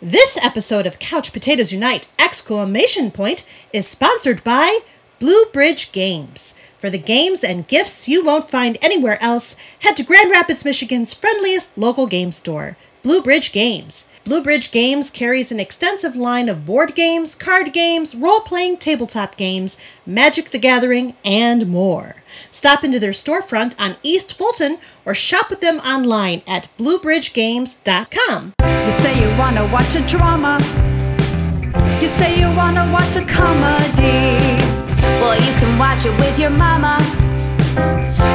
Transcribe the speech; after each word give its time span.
This 0.00 0.38
episode 0.40 0.86
of 0.86 1.00
Couch 1.00 1.32
Potatoes 1.32 1.72
Unite! 1.72 2.08
Exclamation 2.20 3.10
point 3.10 3.44
is 3.72 3.88
sponsored 3.88 4.44
by 4.44 4.78
Blue 5.18 5.46
Bridge 5.52 5.90
Games. 5.90 6.62
For 6.78 6.88
the 6.88 6.98
games 6.98 7.42
and 7.42 7.66
gifts 7.66 8.08
you 8.08 8.24
won't 8.24 8.48
find 8.48 8.78
anywhere 8.80 9.20
else, 9.20 9.56
head 9.80 9.96
to 9.96 10.04
Grand 10.04 10.30
Rapids, 10.30 10.64
Michigan's 10.64 11.14
friendliest 11.14 11.76
local 11.76 12.06
game 12.06 12.30
store, 12.30 12.76
Blue 13.02 13.20
Bridge 13.20 13.50
Games. 13.50 14.08
Blue 14.22 14.40
Bridge 14.40 14.70
Games 14.70 15.10
carries 15.10 15.50
an 15.50 15.58
extensive 15.58 16.14
line 16.14 16.48
of 16.48 16.64
board 16.64 16.94
games, 16.94 17.34
card 17.34 17.72
games, 17.72 18.14
role 18.14 18.42
playing 18.42 18.76
tabletop 18.76 19.36
games, 19.36 19.82
Magic 20.06 20.50
the 20.50 20.60
Gathering, 20.60 21.16
and 21.24 21.66
more. 21.66 22.17
Stop 22.50 22.84
into 22.84 22.98
their 22.98 23.12
storefront 23.12 23.78
on 23.80 23.96
East 24.02 24.36
Fulton 24.36 24.78
or 25.04 25.14
shop 25.14 25.50
with 25.50 25.60
them 25.60 25.78
online 25.78 26.42
at 26.46 26.68
bluebridgegames.com. 26.78 28.54
You 28.84 28.90
say 28.90 29.20
you 29.20 29.36
wanna 29.38 29.66
watch 29.72 29.94
a 29.94 30.00
drama. 30.06 30.58
You 32.00 32.08
say 32.08 32.38
you 32.40 32.54
wanna 32.56 32.90
watch 32.92 33.16
a 33.16 33.24
comedy. 33.24 34.38
Well, 35.20 35.36
you 35.36 35.52
can 35.60 35.78
watch 35.78 36.04
it 36.06 36.16
with 36.18 36.38
your 36.38 36.50
mama. 36.50 36.98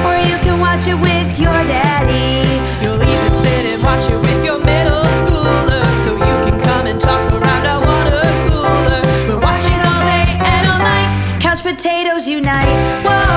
Or 0.08 0.16
you 0.18 0.38
can 0.46 0.60
watch 0.60 0.88
it 0.88 0.96
with 0.96 1.40
your 1.40 1.64
daddy. 1.66 2.48
You'll 2.84 3.02
even 3.02 3.32
sit 3.42 3.66
and 3.72 3.82
watch 3.84 4.10
it 4.10 4.20
with 4.20 4.46
your 4.46 4.60
middle 4.60 5.04
schooler 5.20 5.84
so 6.04 6.14
you 6.14 6.36
can 6.46 6.60
come 6.62 6.88
and 6.88 7.00
talk 7.00 7.32
around 7.34 7.66
a 7.66 7.80
water 7.88 8.22
cooler. 8.50 9.02
We're 9.28 9.40
watching 9.40 9.80
all 9.90 10.04
day 10.06 10.28
and 10.54 10.68
all 10.68 10.80
night. 10.80 11.40
Couch 11.42 11.64
potatoes 11.64 12.28
unite. 12.28 12.68
Whoa, 13.04 13.33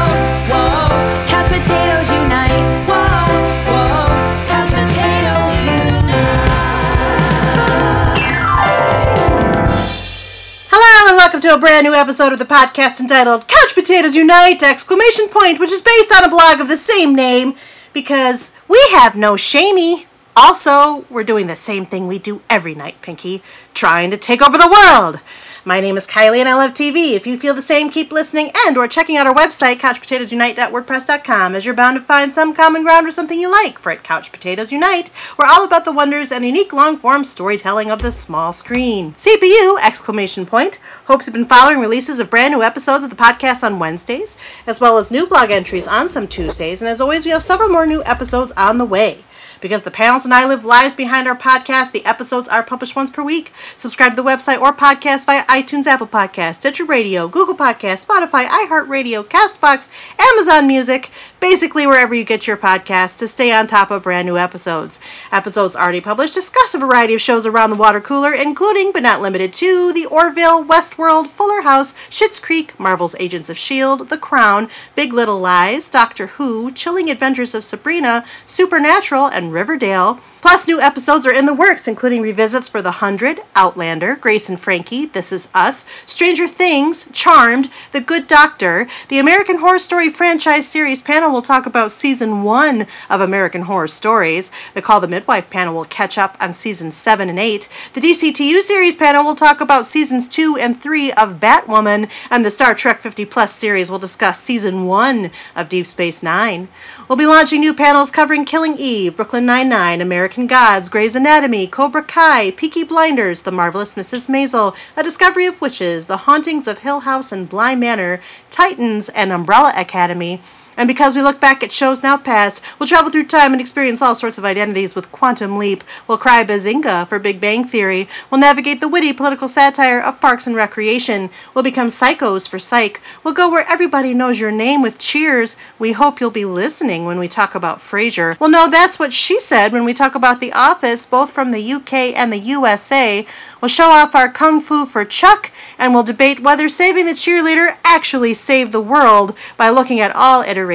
to 11.47 11.55
a 11.55 11.59
brand 11.59 11.85
new 11.85 11.95
episode 11.95 12.33
of 12.33 12.41
the 12.41 12.45
podcast 12.45 13.01
entitled 13.01 13.47
Couch 13.47 13.73
Potatoes 13.73 14.17
Unite! 14.17 14.65
Exclamation 14.65 15.29
point, 15.29 15.61
which 15.61 15.71
is 15.71 15.81
based 15.81 16.13
on 16.13 16.25
a 16.25 16.29
blog 16.29 16.59
of 16.59 16.67
the 16.67 16.77
same 16.77 17.15
name 17.15 17.55
because 17.93 18.53
we 18.67 18.85
have 18.91 19.15
no 19.15 19.37
shamey. 19.37 20.07
Also, 20.35 21.05
we're 21.09 21.23
doing 21.23 21.47
the 21.47 21.55
same 21.55 21.87
thing 21.87 22.09
we 22.09 22.19
do 22.19 22.43
every 22.51 22.75
night, 22.75 23.01
Pinky, 23.01 23.45
trying 23.75 24.11
to 24.11 24.17
take 24.17 24.43
over 24.43 24.59
the 24.59 24.69
world. 24.69 25.21
My 25.69 25.81
name 25.81 25.97
is 25.97 26.07
Kylie 26.07 26.39
and 26.39 26.49
I 26.49 26.55
love 26.55 26.75
TV. 26.75 27.17
If 27.17 27.27
you 27.27 27.37
feel 27.37 27.53
the 27.53 27.61
same, 27.61 27.91
keep 27.91 28.13
listening 28.13 28.53
and 28.69 28.79
or 28.79 28.87
checking 28.87 29.17
out 29.17 29.27
our 29.27 29.35
website, 29.35 29.81
couchpotatoesunite.wordpress.com, 29.81 31.57
as 31.57 31.65
you're 31.65 31.75
bound 31.75 31.97
to 31.97 32.01
find 32.01 32.33
some 32.33 32.55
common 32.55 32.85
ground 32.85 33.05
or 33.05 33.11
something 33.11 33.41
you 33.41 33.51
like. 33.51 33.77
For 33.77 33.91
at 33.91 34.05
Couch 34.05 34.31
Potatoes 34.31 34.71
Unite, 34.71 35.11
we're 35.37 35.49
all 35.49 35.65
about 35.65 35.85
the 35.85 35.91
wonders 35.91 36.31
and 36.31 36.45
the 36.45 36.47
unique 36.47 36.73
long-form 36.73 37.25
storytelling 37.25 37.91
of 37.91 38.01
the 38.01 38.13
small 38.13 38.53
screen. 38.53 39.15
CPU, 39.15 39.77
exclamation 39.85 40.47
point, 40.47 40.79
hopes 41.07 41.27
you've 41.27 41.35
been 41.35 41.45
following 41.45 41.81
releases 41.81 42.21
of 42.21 42.31
brand 42.31 42.55
new 42.55 42.63
episodes 42.63 43.03
of 43.03 43.11
the 43.11 43.17
podcast 43.17 43.65
on 43.65 43.81
Wednesdays, 43.81 44.39
as 44.69 44.81
well 44.81 44.99
as 44.99 45.11
new 45.11 45.27
blog 45.27 45.51
entries 45.51 45.89
on 45.89 46.09
some 46.09 46.29
Tuesdays, 46.29 46.81
and 46.81 46.89
as 46.89 47.01
always, 47.01 47.25
we 47.25 47.33
have 47.33 47.43
several 47.43 47.71
more 47.71 47.87
new 47.87 48.05
episodes 48.05 48.53
on 48.53 48.79
the 48.79 48.85
way. 48.85 49.25
Because 49.61 49.83
the 49.83 49.91
panels 49.91 50.25
and 50.25 50.35
I 50.35 50.45
live 50.47 50.65
lives 50.65 50.95
behind 50.95 51.27
our 51.29 51.37
podcast, 51.37 51.93
the 51.93 52.05
episodes 52.05 52.49
are 52.49 52.63
published 52.63 52.97
once 52.97 53.11
per 53.11 53.23
week. 53.23 53.53
Subscribe 53.77 54.13
to 54.13 54.17
the 54.17 54.29
website 54.29 54.61
or 54.61 54.73
podcast 54.73 55.27
via 55.27 55.45
iTunes, 55.45 55.87
Apple 55.87 56.07
Podcasts, 56.07 56.57
Stitcher 56.57 56.85
Radio, 56.85 57.29
Google 57.29 57.57
Podcasts, 57.57 58.07
Spotify, 58.07 58.47
iHeartRadio, 58.47 59.25
Castbox, 59.25 59.89
Amazon 60.19 60.67
Music, 60.67 61.11
basically 61.41 61.87
wherever 61.87 62.15
you 62.15 62.25
get 62.25 62.47
your 62.47 62.57
podcasts 62.57 63.19
to 63.19 63.29
stay 63.29 63.53
on 63.53 63.67
top 63.67 63.91
of 63.91 64.03
brand 64.03 64.27
new 64.27 64.37
episodes. 64.37 65.01
Episodes 65.33 65.77
already 65.77 66.01
published 66.01 66.35
discuss 66.35 66.75
a 66.75 66.79
variety 66.79 67.15
of 67.15 67.21
shows 67.21 67.47
around 67.47 67.71
the 67.71 67.77
water 67.77 68.01
cooler, 68.01 68.33
including 68.33 68.93
but 68.93 69.03
not 69.03 69.21
limited 69.21 69.53
to 69.53 69.93
The 69.93 70.07
Orville, 70.07 70.65
Westworld, 70.65 71.29
Fuller 71.29 71.63
House, 71.63 71.95
Schitt's 72.09 72.39
Creek, 72.39 72.79
Marvel's 72.79 73.17
Agents 73.19 73.49
of 73.49 73.57
S.H.I.E.L.D., 73.57 74.05
The 74.05 74.19
Crown, 74.19 74.69
Big 74.95 75.13
Little 75.13 75.39
Lies, 75.39 75.89
Doctor 75.89 76.27
Who, 76.29 76.71
Chilling 76.73 77.11
Adventures 77.11 77.55
of 77.55 77.65
Sabrina, 77.65 78.25
Supernatural, 78.45 79.27
and 79.27 79.46
Riverdale. 79.51 80.21
Plus, 80.41 80.69
new 80.69 80.81
episodes 80.81 81.27
are 81.27 81.33
in 81.33 81.47
the 81.47 81.53
works, 81.55 81.89
including 81.89 82.23
revisits 82.23 82.69
for 82.69 82.81
The 82.81 83.03
Hundred, 83.03 83.41
Outlander, 83.57 84.15
Grace 84.15 84.49
and 84.49 84.61
Frankie, 84.61 85.07
This 85.07 85.33
Is 85.33 85.51
Us, 85.55 85.89
Stranger 86.07 86.47
Things, 86.47 87.11
Charmed, 87.13 87.69
The 87.91 88.01
Good 88.01 88.29
Doctor. 88.29 88.87
The 89.09 89.19
American 89.19 89.59
Horror 89.59 89.81
Story 89.81 90.09
franchise 90.09 90.69
series 90.69 91.03
panel 91.03 91.33
will 91.33 91.43
talk 91.43 91.67
about 91.67 91.91
season 91.91 92.45
one 92.45 92.87
of 93.11 93.21
American 93.21 93.63
Horror 93.63 93.89
Stories. 93.89 94.53
The 94.75 94.83
Call 94.83 95.01
the 95.01 95.09
Midwife 95.09 95.51
panel 95.51 95.75
will 95.75 95.85
catch 95.85 96.17
up 96.17 96.37
on 96.41 96.53
seasons 96.53 96.95
seven 96.95 97.29
and 97.29 97.41
eight. 97.41 97.69
The 97.95 98.01
DCTU 98.01 98.61
series 98.61 98.95
panel 98.95 99.25
will 99.25 99.35
talk 99.35 99.61
about 99.61 99.87
seasons 99.87 100.29
two 100.29 100.57
and 100.61 100.81
three 100.81 101.11
of 101.13 101.41
Batwoman, 101.41 102.09
and 102.31 102.45
the 102.45 102.53
Star 102.53 102.75
Trek 102.75 103.01
50 103.01 103.25
Plus 103.25 103.53
series 103.53 103.91
will 103.91 103.99
discuss 103.99 104.39
season 104.41 104.87
one 104.87 105.33
of 105.57 105.69
Deep 105.69 105.87
Space 105.87 106.23
Nine. 106.23 106.69
We'll 107.09 107.17
be 107.17 107.25
launching 107.25 107.61
new 107.61 107.73
panels 107.73 108.11
covering 108.11 108.45
Killing 108.45 108.77
Eve, 108.79 109.15
Brooklyn 109.15 109.47
Nine-Nine, 109.47 110.01
American 110.01 110.49
Gods, 110.49 110.89
Grey's 110.89 111.15
Anatomy, 111.15 111.69
Cobra 111.69 112.03
Kai, 112.03 112.51
Peaky 112.51 112.83
Blinders, 112.83 113.43
The 113.43 113.53
Marvelous 113.53 113.95
Mrs. 113.95 114.29
Maisel, 114.29 114.77
A 114.97 115.05
Discovery 115.05 115.47
of 115.47 115.61
Witches, 115.61 116.09
The 116.09 116.17
Hauntings 116.17 116.67
of 116.67 116.79
Hill 116.79 117.01
House 117.01 117.31
and 117.31 117.49
Bly 117.49 117.77
Manor, 117.77 118.21
Titans, 118.51 119.09
and 119.11 119.31
Umbrella 119.31 119.73
Academy. 119.77 120.41
And 120.77 120.87
because 120.87 121.15
we 121.15 121.23
look 121.23 121.41
back 121.41 121.63
at 121.63 121.73
shows 121.73 122.03
now 122.03 122.19
past, 122.19 122.63
we'll 122.79 122.87
travel 122.87 123.11
through 123.11 123.27
time 123.27 123.53
and 123.53 123.61
experience 123.61 124.03
all 124.03 124.15
sorts 124.15 124.37
of 124.37 124.45
identities 124.45 124.95
with 124.95 125.11
Quantum 125.11 125.57
Leap. 125.57 125.83
We'll 126.07 126.19
cry 126.19 126.45
Bazinga 126.45 127.07
for 127.07 127.19
Big 127.19 127.41
Bang 127.41 127.65
Theory. 127.65 128.09
We'll 128.31 128.41
navigate 128.41 128.81
the 128.81 128.89
witty 128.89 129.15
political 129.15 129.49
satire 129.49 130.01
of 130.01 130.21
Parks 130.21 130.47
and 130.47 130.55
Recreation. 130.55 131.31
We'll 131.55 131.65
become 131.65 131.89
psychos 131.89 132.47
for 132.47 132.59
Psych. 132.59 133.01
We'll 133.25 133.33
go 133.33 133.51
where 133.51 133.65
everybody 133.69 134.13
knows 134.13 134.39
your 134.39 134.53
name 134.53 134.83
with 134.83 134.99
Cheers. 134.99 135.57
We 135.79 135.93
hope 135.93 136.21
you'll 136.21 136.31
be 136.31 136.45
listening 136.45 137.07
when 137.07 137.19
we 137.19 137.29
talk 137.29 137.55
about 137.55 137.79
Frasier. 137.79 138.39
Well, 138.39 138.51
no, 138.51 138.69
that's 138.69 138.99
what 138.99 139.15
she 139.15 139.41
said 139.41 139.73
when 139.73 139.85
we 139.85 139.95
talk 139.95 140.15
about 140.15 140.41
The 140.41 140.53
Office, 140.53 141.07
both 141.07 141.31
from 141.31 141.53
the 141.53 141.73
UK 141.73 142.15
and 142.15 142.31
the 142.31 142.39
USA. 142.39 143.27
We'll 143.63 143.69
show 143.71 143.89
off 143.89 144.15
our 144.15 144.31
kung 144.31 144.61
fu 144.61 144.85
for 144.85 145.07
Chuck, 145.07 145.51
and 145.79 145.95
we'll 145.95 146.03
debate 146.03 146.41
whether 146.41 146.69
saving 146.69 147.07
the 147.07 147.13
cheerleader 147.13 147.77
actually 147.83 148.35
saved 148.35 148.73
the 148.73 148.81
world 148.81 149.35
by 149.57 149.71
looking 149.71 150.01
at 150.01 150.15
all 150.15 150.43
iterations 150.43 150.66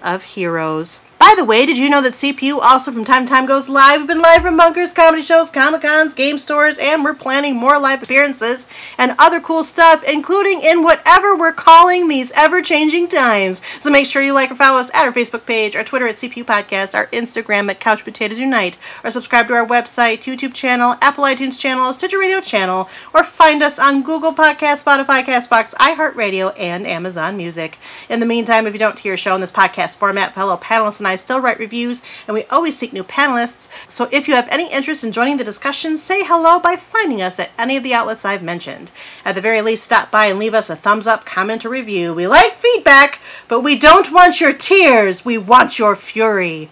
of 0.00 0.22
heroes. 0.22 1.04
By 1.22 1.34
the 1.36 1.44
way, 1.44 1.66
did 1.66 1.78
you 1.78 1.88
know 1.88 2.02
that 2.02 2.14
CPU 2.14 2.58
also 2.60 2.90
from 2.90 3.04
time 3.04 3.26
to 3.26 3.32
time 3.32 3.46
goes 3.46 3.68
live? 3.68 4.00
We've 4.00 4.08
been 4.08 4.20
live 4.20 4.42
from 4.42 4.56
bunkers, 4.56 4.92
comedy 4.92 5.22
shows, 5.22 5.52
comic 5.52 5.82
cons, 5.82 6.14
game 6.14 6.36
stores, 6.36 6.78
and 6.78 7.04
we're 7.04 7.14
planning 7.14 7.54
more 7.54 7.78
live 7.78 8.02
appearances 8.02 8.68
and 8.98 9.14
other 9.20 9.38
cool 9.38 9.62
stuff, 9.62 10.02
including 10.02 10.62
in 10.64 10.82
whatever 10.82 11.36
we're 11.36 11.52
calling 11.52 12.08
these 12.08 12.32
ever 12.32 12.60
changing 12.60 13.06
times. 13.06 13.64
So 13.80 13.88
make 13.88 14.06
sure 14.06 14.20
you 14.20 14.32
like 14.32 14.50
or 14.50 14.56
follow 14.56 14.80
us 14.80 14.92
at 14.92 15.04
our 15.04 15.12
Facebook 15.12 15.46
page, 15.46 15.76
our 15.76 15.84
Twitter 15.84 16.08
at 16.08 16.16
CPU 16.16 16.42
Podcast, 16.42 16.92
our 16.96 17.06
Instagram 17.12 17.70
at 17.70 17.78
Couch 17.78 18.02
Potatoes 18.02 18.40
Unite, 18.40 18.76
or 19.04 19.12
subscribe 19.12 19.46
to 19.46 19.54
our 19.54 19.66
website, 19.66 20.24
YouTube 20.24 20.54
channel, 20.54 20.96
Apple 21.00 21.22
iTunes 21.22 21.60
channel, 21.60 21.92
Stitcher 21.92 22.18
Radio 22.18 22.40
channel, 22.40 22.88
or 23.14 23.22
find 23.22 23.62
us 23.62 23.78
on 23.78 24.02
Google 24.02 24.32
Podcast, 24.32 24.84
Spotify, 24.84 25.22
Castbox, 25.22 25.72
iHeartRadio, 25.76 26.52
and 26.58 26.84
Amazon 26.84 27.36
Music. 27.36 27.78
In 28.08 28.18
the 28.18 28.26
meantime, 28.26 28.66
if 28.66 28.72
you 28.72 28.80
don't 28.80 28.98
hear 28.98 29.14
a 29.14 29.16
show 29.16 29.36
in 29.36 29.40
this 29.40 29.52
podcast 29.52 29.98
format, 29.98 30.34
fellow 30.34 30.56
panelists 30.56 30.98
and 30.98 31.06
I 31.06 31.11
still 31.16 31.40
write 31.40 31.58
reviews, 31.58 32.02
and 32.26 32.34
we 32.34 32.44
always 32.44 32.76
seek 32.76 32.92
new 32.92 33.04
panelists. 33.04 33.70
So 33.90 34.08
if 34.12 34.28
you 34.28 34.34
have 34.34 34.48
any 34.50 34.72
interest 34.72 35.04
in 35.04 35.12
joining 35.12 35.36
the 35.36 35.44
discussion, 35.44 35.96
say 35.96 36.24
hello 36.24 36.58
by 36.58 36.76
finding 36.76 37.22
us 37.22 37.38
at 37.38 37.50
any 37.58 37.76
of 37.76 37.82
the 37.82 37.94
outlets 37.94 38.24
I've 38.24 38.42
mentioned. 38.42 38.92
At 39.24 39.34
the 39.34 39.40
very 39.40 39.62
least, 39.62 39.84
stop 39.84 40.10
by 40.10 40.26
and 40.26 40.38
leave 40.38 40.54
us 40.54 40.70
a 40.70 40.76
thumbs 40.76 41.06
up, 41.06 41.24
comment, 41.24 41.64
or 41.64 41.68
review. 41.68 42.14
We 42.14 42.26
like 42.26 42.52
feedback, 42.52 43.20
but 43.48 43.60
we 43.60 43.78
don't 43.78 44.12
want 44.12 44.40
your 44.40 44.52
tears. 44.52 45.24
We 45.24 45.38
want 45.38 45.78
your 45.78 45.96
fury. 45.96 46.70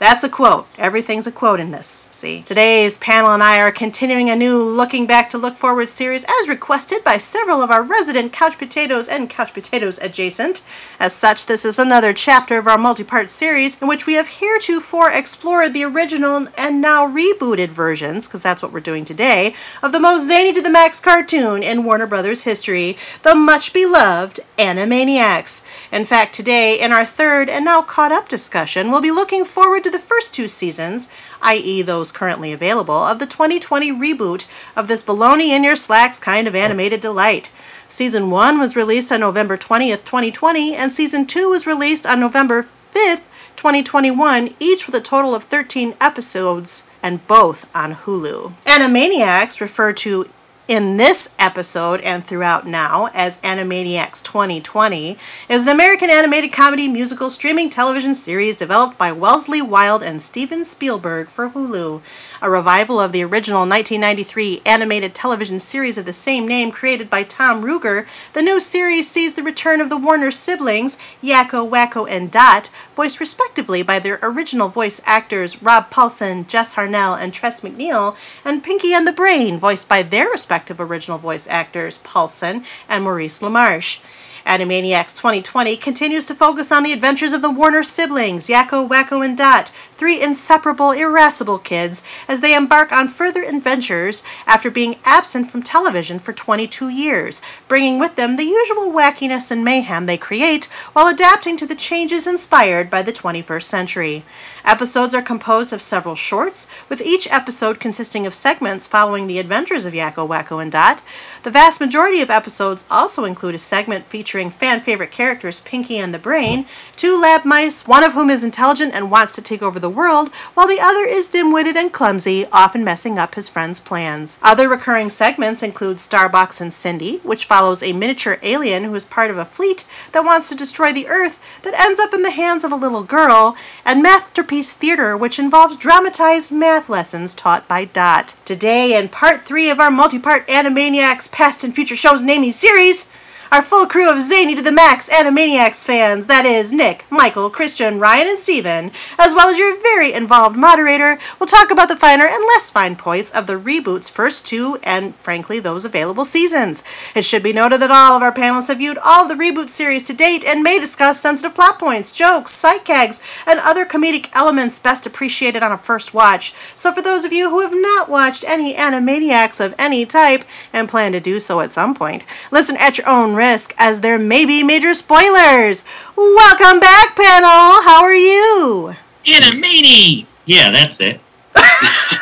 That's 0.00 0.24
a 0.24 0.30
quote. 0.30 0.66
Everything's 0.78 1.26
a 1.26 1.32
quote 1.32 1.60
in 1.60 1.72
this. 1.72 2.08
See? 2.10 2.40
Today's 2.46 2.96
panel 2.96 3.32
and 3.32 3.42
I 3.42 3.60
are 3.60 3.70
continuing 3.70 4.30
a 4.30 4.34
new 4.34 4.56
Looking 4.56 5.06
Back 5.06 5.28
to 5.28 5.36
Look 5.36 5.56
Forward 5.56 5.90
series 5.90 6.24
as 6.24 6.48
requested 6.48 7.04
by 7.04 7.18
several 7.18 7.60
of 7.60 7.70
our 7.70 7.82
resident 7.82 8.32
Couch 8.32 8.56
Potatoes 8.56 9.08
and 9.08 9.28
Couch 9.28 9.52
Potatoes 9.52 9.98
adjacent. 9.98 10.64
As 10.98 11.12
such, 11.12 11.44
this 11.44 11.66
is 11.66 11.78
another 11.78 12.14
chapter 12.14 12.56
of 12.56 12.66
our 12.66 12.78
multi 12.78 13.04
part 13.04 13.28
series 13.28 13.78
in 13.78 13.88
which 13.88 14.06
we 14.06 14.14
have 14.14 14.26
heretofore 14.26 15.12
explored 15.12 15.74
the 15.74 15.84
original 15.84 16.48
and 16.56 16.80
now 16.80 17.06
rebooted 17.06 17.68
versions, 17.68 18.26
because 18.26 18.40
that's 18.40 18.62
what 18.62 18.72
we're 18.72 18.80
doing 18.80 19.04
today, 19.04 19.54
of 19.82 19.92
the 19.92 20.00
most 20.00 20.26
zany 20.26 20.54
to 20.54 20.62
the 20.62 20.70
max 20.70 20.98
cartoon 20.98 21.62
in 21.62 21.84
Warner 21.84 22.06
Brothers 22.06 22.44
history, 22.44 22.96
the 23.20 23.34
much 23.34 23.74
beloved 23.74 24.40
Animaniacs. 24.56 25.62
In 25.92 26.06
fact, 26.06 26.34
today, 26.34 26.80
in 26.80 26.90
our 26.90 27.04
third 27.04 27.50
and 27.50 27.66
now 27.66 27.82
caught 27.82 28.12
up 28.12 28.30
discussion, 28.30 28.90
we'll 28.90 29.02
be 29.02 29.10
looking 29.10 29.44
forward 29.44 29.84
to 29.84 29.89
the 29.90 29.98
first 29.98 30.32
two 30.32 30.48
seasons, 30.48 31.10
i.e., 31.42 31.82
those 31.82 32.12
currently 32.12 32.52
available, 32.52 32.94
of 32.94 33.18
the 33.18 33.26
2020 33.26 33.92
reboot 33.92 34.46
of 34.76 34.88
this 34.88 35.02
baloney 35.02 35.48
in 35.48 35.64
your 35.64 35.76
slacks 35.76 36.20
kind 36.20 36.46
of 36.48 36.54
animated 36.54 37.00
delight. 37.00 37.50
Season 37.88 38.30
1 38.30 38.58
was 38.58 38.76
released 38.76 39.10
on 39.10 39.20
November 39.20 39.56
20th, 39.56 40.04
2020, 40.04 40.76
and 40.76 40.92
Season 40.92 41.26
2 41.26 41.48
was 41.48 41.66
released 41.66 42.06
on 42.06 42.20
November 42.20 42.66
5th, 42.92 43.26
2021, 43.56 44.54
each 44.60 44.86
with 44.86 44.94
a 44.94 45.00
total 45.00 45.34
of 45.34 45.44
13 45.44 45.94
episodes, 46.00 46.90
and 47.02 47.26
both 47.26 47.68
on 47.74 47.94
Hulu. 47.94 48.54
Animaniacs, 48.64 49.60
referred 49.60 49.96
to 49.98 50.28
in 50.70 50.98
this 50.98 51.34
episode 51.36 52.00
and 52.02 52.24
throughout 52.24 52.64
now 52.64 53.08
as 53.12 53.42
Animaniacs 53.42 54.22
2020, 54.22 55.18
is 55.48 55.66
an 55.66 55.72
American 55.72 56.08
animated 56.08 56.52
comedy 56.52 56.86
musical 56.86 57.28
streaming 57.28 57.68
television 57.68 58.14
series 58.14 58.54
developed 58.54 58.96
by 58.96 59.10
Wellesley 59.10 59.60
Wild 59.60 60.00
and 60.04 60.22
Steven 60.22 60.62
Spielberg 60.62 61.26
for 61.26 61.50
Hulu. 61.50 62.02
A 62.42 62.48
revival 62.48 62.98
of 62.98 63.12
the 63.12 63.22
original 63.22 63.68
1993 63.68 64.62
animated 64.64 65.14
television 65.14 65.58
series 65.58 65.98
of 65.98 66.06
the 66.06 66.12
same 66.14 66.48
name 66.48 66.70
created 66.70 67.10
by 67.10 67.22
Tom 67.22 67.62
Ruegger, 67.62 68.06
the 68.32 68.40
new 68.40 68.58
series 68.60 69.10
sees 69.10 69.34
the 69.34 69.42
return 69.42 69.78
of 69.78 69.90
the 69.90 69.98
Warner 69.98 70.30
siblings, 70.30 70.96
Yakko, 71.22 71.68
Wakko, 71.68 72.08
and 72.08 72.30
Dot, 72.30 72.70
voiced 72.96 73.20
respectively 73.20 73.82
by 73.82 73.98
their 73.98 74.18
original 74.22 74.68
voice 74.70 75.02
actors 75.04 75.62
Rob 75.62 75.90
Paulsen, 75.90 76.46
Jess 76.46 76.76
Harnell, 76.76 77.20
and 77.20 77.34
Tress 77.34 77.60
MacNeille, 77.60 78.16
and 78.42 78.64
Pinky 78.64 78.94
and 78.94 79.06
the 79.06 79.12
Brain, 79.12 79.58
voiced 79.58 79.86
by 79.86 80.02
their 80.02 80.30
respective 80.30 80.80
original 80.80 81.18
voice 81.18 81.46
actors 81.46 81.98
Paulsen 81.98 82.64
and 82.88 83.04
Maurice 83.04 83.40
LaMarche. 83.40 84.00
Animaniacs 84.46 85.14
2020 85.14 85.76
continues 85.76 86.26
to 86.26 86.34
focus 86.34 86.72
on 86.72 86.82
the 86.82 86.92
adventures 86.92 87.32
of 87.32 87.42
the 87.42 87.50
Warner 87.50 87.82
siblings, 87.82 88.48
Yakko, 88.48 88.88
Wakko, 88.88 89.24
and 89.24 89.36
Dot, 89.36 89.70
three 90.00 90.18
inseparable, 90.18 90.92
irascible 90.92 91.58
kids, 91.58 92.02
as 92.26 92.40
they 92.40 92.54
embark 92.56 92.90
on 92.90 93.06
further 93.06 93.42
adventures 93.42 94.24
after 94.46 94.70
being 94.70 94.96
absent 95.04 95.50
from 95.50 95.62
television 95.62 96.18
for 96.18 96.32
22 96.32 96.88
years, 96.88 97.42
bringing 97.68 97.98
with 97.98 98.16
them 98.16 98.36
the 98.36 98.44
usual 98.44 98.90
wackiness 98.90 99.50
and 99.50 99.62
mayhem 99.62 100.06
they 100.06 100.16
create 100.16 100.64
while 100.94 101.06
adapting 101.06 101.54
to 101.54 101.66
the 101.66 101.74
changes 101.74 102.26
inspired 102.26 102.88
by 102.88 103.02
the 103.02 103.12
21st 103.12 103.64
century. 103.64 104.24
Episodes 104.64 105.14
are 105.14 105.20
composed 105.20 105.70
of 105.70 105.82
several 105.82 106.14
shorts, 106.14 106.66
with 106.88 107.02
each 107.02 107.30
episode 107.30 107.78
consisting 107.78 108.26
of 108.26 108.32
segments 108.32 108.86
following 108.86 109.26
the 109.26 109.38
adventures 109.38 109.84
of 109.84 109.92
Yakko, 109.92 110.26
Wakko, 110.26 110.62
and 110.62 110.72
Dot. 110.72 111.02
The 111.42 111.50
vast 111.50 111.78
majority 111.78 112.22
of 112.22 112.30
episodes 112.30 112.86
also 112.90 113.24
include 113.24 113.54
a 113.54 113.58
segment 113.58 114.06
featuring 114.06 114.48
fan 114.48 114.80
favorite 114.80 115.10
characters 115.10 115.60
Pinky 115.60 115.98
and 115.98 116.14
the 116.14 116.18
Brain, 116.18 116.64
two 116.96 117.20
lab 117.20 117.44
mice, 117.44 117.86
one 117.86 118.02
of 118.02 118.12
whom 118.12 118.30
is 118.30 118.44
intelligent 118.44 118.94
and 118.94 119.10
wants 119.10 119.34
to 119.34 119.42
take 119.42 119.62
over 119.62 119.78
the 119.78 119.89
world, 119.90 120.34
while 120.54 120.66
the 120.66 120.80
other 120.80 121.04
is 121.04 121.28
dim 121.28 121.52
witted 121.52 121.76
and 121.76 121.92
clumsy, 121.92 122.46
often 122.52 122.84
messing 122.84 123.18
up 123.18 123.34
his 123.34 123.48
friends' 123.48 123.80
plans. 123.80 124.38
Other 124.42 124.68
recurring 124.68 125.10
segments 125.10 125.62
include 125.62 125.98
Starbox 125.98 126.60
and 126.60 126.72
Cindy, 126.72 127.18
which 127.18 127.44
follows 127.44 127.82
a 127.82 127.92
miniature 127.92 128.38
alien 128.42 128.84
who 128.84 128.94
is 128.94 129.04
part 129.04 129.30
of 129.30 129.38
a 129.38 129.44
fleet 129.44 129.84
that 130.12 130.24
wants 130.24 130.48
to 130.48 130.54
destroy 130.54 130.92
the 130.92 131.08
Earth 131.08 131.60
that 131.62 131.78
ends 131.78 131.98
up 131.98 132.14
in 132.14 132.22
the 132.22 132.30
hands 132.30 132.64
of 132.64 132.72
a 132.72 132.76
little 132.76 133.02
girl, 133.02 133.56
and 133.84 134.02
Masterpiece 134.02 134.72
Theater, 134.72 135.16
which 135.16 135.38
involves 135.38 135.76
dramatized 135.76 136.52
math 136.52 136.88
lessons 136.88 137.34
taught 137.34 137.66
by 137.68 137.84
Dot. 137.84 138.36
Today, 138.44 138.98
in 138.98 139.08
part 139.08 139.40
three 139.40 139.70
of 139.70 139.80
our 139.80 139.90
multi 139.90 140.18
part 140.18 140.46
Animaniacs 140.46 141.30
Past 141.30 141.64
and 141.64 141.74
Future 141.74 141.96
Shows 141.96 142.24
Namey 142.24 142.52
series, 142.52 143.12
our 143.50 143.62
full 143.62 143.86
crew 143.86 144.08
of 144.10 144.22
zany 144.22 144.54
to 144.54 144.62
the 144.62 144.70
max 144.70 145.08
Animaniacs 145.10 145.84
fans, 145.84 146.28
that 146.28 146.44
is, 146.44 146.72
Nick, 146.72 147.04
Michael, 147.10 147.50
Christian, 147.50 147.98
Ryan, 147.98 148.28
and 148.28 148.38
Steven, 148.38 148.92
as 149.18 149.34
well 149.34 149.48
as 149.48 149.58
your 149.58 149.80
very 149.82 150.12
involved 150.12 150.56
moderator, 150.56 151.18
will 151.38 151.48
talk 151.48 151.72
about 151.72 151.88
the 151.88 151.96
finer 151.96 152.26
and 152.26 152.44
less 152.44 152.70
fine 152.70 152.94
points 152.94 153.30
of 153.32 153.48
the 153.48 153.58
reboot's 153.58 154.08
first 154.08 154.46
two 154.46 154.78
and, 154.84 155.16
frankly, 155.16 155.58
those 155.58 155.84
available 155.84 156.24
seasons. 156.24 156.84
It 157.16 157.24
should 157.24 157.42
be 157.42 157.52
noted 157.52 157.80
that 157.80 157.90
all 157.90 158.16
of 158.16 158.22
our 158.22 158.32
panelists 158.32 158.68
have 158.68 158.78
viewed 158.78 158.98
all 158.98 159.24
of 159.24 159.28
the 159.28 159.42
reboot 159.42 159.68
series 159.68 160.04
to 160.04 160.14
date 160.14 160.44
and 160.44 160.62
may 160.62 160.78
discuss 160.78 161.20
sensitive 161.20 161.54
plot 161.54 161.78
points, 161.78 162.12
jokes, 162.12 162.52
sight 162.52 162.84
gags, 162.84 163.20
and 163.46 163.58
other 163.58 163.84
comedic 163.84 164.28
elements 164.32 164.78
best 164.78 165.06
appreciated 165.06 165.62
on 165.62 165.72
a 165.72 165.78
first 165.78 166.14
watch. 166.14 166.54
So, 166.76 166.92
for 166.92 167.02
those 167.02 167.24
of 167.24 167.32
you 167.32 167.50
who 167.50 167.60
have 167.60 167.74
not 167.74 168.08
watched 168.08 168.44
any 168.46 168.74
Animaniacs 168.74 169.64
of 169.64 169.74
any 169.76 170.06
type 170.06 170.44
and 170.72 170.88
plan 170.88 171.10
to 171.12 171.20
do 171.20 171.40
so 171.40 171.60
at 171.60 171.72
some 171.72 171.94
point, 171.94 172.24
listen 172.52 172.76
at 172.76 172.96
your 172.96 173.08
own 173.08 173.34
risk 173.40 173.74
as 173.78 174.02
there 174.02 174.18
may 174.18 174.44
be 174.44 174.62
major 174.62 174.92
spoilers. 174.92 175.86
Welcome 176.14 176.78
back, 176.78 177.16
panel. 177.16 177.80
How 177.88 178.02
are 178.02 178.14
you? 178.14 178.94
In 179.24 179.42
a 179.42 179.46
Animani! 179.46 180.26
Yeah, 180.44 180.70
that's 180.70 181.00
it. 181.00 181.20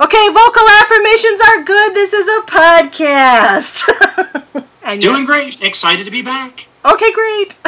Okay, 0.00 0.28
vocal 0.28 0.66
affirmations 0.80 1.40
are 1.40 1.62
good. 1.62 1.94
This 1.94 2.12
is 2.12 2.26
a 2.26 2.42
podcast. 2.46 4.64
and 4.82 5.00
Doing 5.00 5.18
yet- 5.18 5.26
great. 5.26 5.62
Excited 5.62 6.04
to 6.04 6.10
be 6.10 6.22
back. 6.22 6.66
Okay, 6.84 7.12
great. 7.12 7.58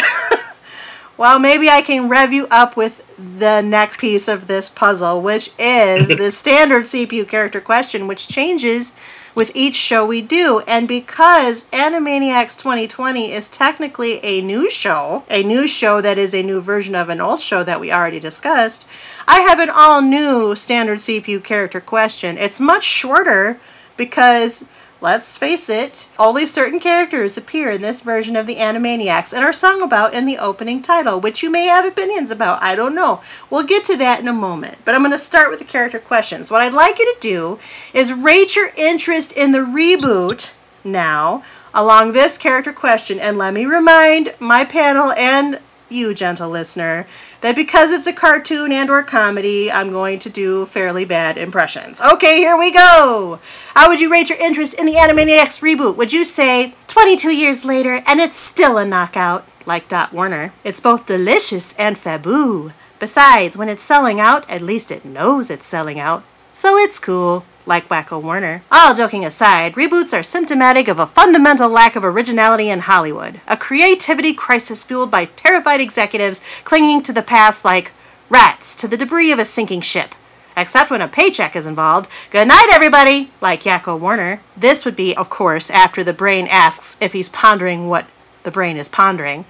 well, 1.17 1.39
maybe 1.39 1.69
I 1.69 1.83
can 1.83 2.09
rev 2.09 2.33
you 2.33 2.49
up 2.51 2.77
with 2.77 3.05
the 3.39 3.61
next 3.63 3.99
piece 3.99 4.27
of 4.27 4.47
this 4.49 4.69
puzzle, 4.69 5.23
which 5.23 5.51
is 5.59 6.09
the 6.09 6.31
standard 6.31 6.85
CPU 6.85 7.29
character 7.29 7.61
question, 7.61 8.09
which 8.09 8.27
changes 8.27 8.97
with 9.35 9.51
each 9.55 9.75
show 9.75 10.07
we 10.07 10.23
do. 10.23 10.61
And 10.67 10.87
because 10.87 11.69
Animaniacs 11.71 12.59
2020 12.59 13.33
is 13.33 13.51
technically 13.51 14.25
a 14.25 14.41
new 14.41 14.71
show, 14.71 15.25
a 15.29 15.43
new 15.43 15.67
show 15.67 16.01
that 16.01 16.19
is 16.19 16.35
a 16.35 16.43
new 16.43 16.61
version 16.61 16.95
of 16.95 17.09
an 17.09 17.21
old 17.21 17.41
show 17.41 17.65
that 17.65 17.81
we 17.81 17.93
already 17.93 18.21
discussed, 18.21 18.89
I 19.27 19.41
have 19.41 19.59
an 19.59 19.71
all 19.71 20.03
new 20.03 20.55
standard 20.55 20.99
CPU 20.99 21.43
character 21.43 21.81
question. 21.81 22.39
It's 22.39 22.61
much 22.61 22.85
shorter 22.85 23.59
because 23.97 24.69
let's 25.05 25.37
face 25.37 25.69
it, 25.69 26.09
only 26.19 26.47
certain 26.47 26.81
characters 26.81 27.37
appear 27.37 27.71
in 27.71 27.83
this 27.83 28.01
version 28.01 28.37
of 28.37 28.47
the 28.47 28.57
Animaniacs 28.57 29.35
and 29.35 29.45
are 29.45 29.53
sung 29.53 29.83
about 29.83 30.15
in 30.15 30.25
the 30.25 30.39
opening 30.39 30.81
title, 30.81 31.21
which 31.21 31.43
you 31.43 31.51
may 31.51 31.67
have 31.67 31.85
opinions 31.85 32.31
about. 32.31 32.63
I 32.63 32.75
don't 32.75 32.95
know. 32.95 33.21
We'll 33.51 33.67
get 33.67 33.85
to 33.85 33.99
that 33.99 34.21
in 34.21 34.29
a 34.29 34.33
moment. 34.33 34.79
But 34.83 34.95
I'm 34.95 35.03
going 35.03 35.13
to 35.13 35.19
start 35.19 35.51
with 35.51 35.59
the 35.59 35.67
character 35.67 35.99
questions. 35.99 36.51
What 36.51 36.63
I'd 36.63 36.73
like 36.73 36.99
you 36.99 37.05
to 37.05 37.21
do 37.21 37.59
is 37.93 38.15
rate 38.15 38.57
your 38.57 38.71
interest 38.79 39.37
in 39.37 39.53
the 39.53 39.59
reboot 39.59 40.55
now 40.83 41.45
along 41.75 42.13
this 42.13 42.39
character 42.39 42.73
question. 42.73 43.21
And 43.21 43.37
let 43.37 43.53
me 43.53 43.67
remind 43.67 44.35
my 44.41 44.65
panel 44.65 45.13
and 45.13 45.61
you, 45.91 46.15
gentle 46.15 46.49
listener, 46.49 47.07
that 47.45 47.55
because 47.55 47.91
it's 47.91 48.07
a 48.07 48.13
cartoon 48.13 48.73
and 48.73 48.89
or 48.89 49.03
comedy, 49.03 49.71
I'm 49.71 49.91
going 49.91 50.19
to 50.21 50.31
do 50.31 50.65
fairly 50.65 51.05
bad 51.05 51.37
impressions. 51.37 52.01
Okay, 52.01 52.39
here 52.39 52.57
we 52.57 52.73
go. 52.73 53.39
How 53.75 53.91
would 53.91 54.01
you 54.01 54.11
rate 54.11 54.31
your 54.31 54.39
interest 54.39 54.81
in 54.81 54.87
the 54.87 54.95
Animaniacs 54.95 55.61
reboot? 55.61 55.95
Would 55.99 56.11
you 56.11 56.25
say 56.25 56.75
22 56.87 57.37
years 57.37 57.63
later 57.63 58.01
and 58.07 58.19
it's 58.19 58.37
still 58.37 58.79
a 58.79 58.87
knockout, 58.87 59.47
like 59.67 59.89
Dot 59.89 60.15
Warner? 60.15 60.55
It's 60.65 60.81
both 60.81 61.05
delicious 61.05 61.77
and 61.79 61.97
faboo. 61.97 62.73
Besides, 62.99 63.59
when 63.59 63.69
it's 63.69 63.83
selling 63.83 64.19
out, 64.19 64.49
at 64.49 64.63
least 64.63 64.91
it 64.91 65.05
knows 65.05 65.51
it's 65.51 65.67
selling 65.67 66.01
out. 66.01 66.25
So 66.55 66.79
it's 66.79 66.99
cool, 66.99 67.45
like 67.67 67.89
Wakko 67.89 68.23
Warner. 68.23 68.63
All 68.71 68.95
joking 68.95 69.25
aside, 69.25 69.75
reboots 69.75 70.17
are 70.17 70.23
symptomatic 70.23 70.89
of 70.89 70.99
a 70.99 71.07
fundamental 71.07 71.69
lack 71.69 71.97
of 71.97 72.05
originality 72.05 72.69
in 72.69 72.81
Hollywood. 72.81 73.41
A 73.49 73.57
creativity 73.57 74.35
crisis 74.35 74.83
fueled 74.83 75.11
by 75.11 75.27
terrified 75.27 75.81
executives 75.81 76.43
clinging 76.65 77.03
to 77.03 77.13
the 77.13 77.23
past 77.23 77.65
like 77.65 77.93
rats 78.29 78.75
to 78.77 78.89
the 78.89 78.97
debris 78.97 79.33
of 79.33 79.39
a 79.39 79.45
sinking 79.45 79.81
ship. 79.81 80.15
Except 80.57 80.91
when 80.91 81.01
a 81.01 81.09
paycheck 81.09 81.57
is 81.57 81.67
involved. 81.67 82.09
Good 82.31 82.47
night, 82.47 82.69
everybody! 82.73 83.31
Like 83.41 83.65
Yakko 83.65 83.99
Warner. 83.99 84.41
This 84.57 84.85
would 84.85 84.95
be, 84.95 85.17
of 85.17 85.29
course, 85.29 85.69
after 85.69 86.05
the 86.05 86.13
brain 86.13 86.47
asks 86.49 86.97
if 87.01 87.13
he's 87.13 87.29
pondering 87.29 87.89
what 87.89 88.07
the 88.45 88.53
brain 88.53 88.77
is 88.77 88.89
pondering. 88.89 89.47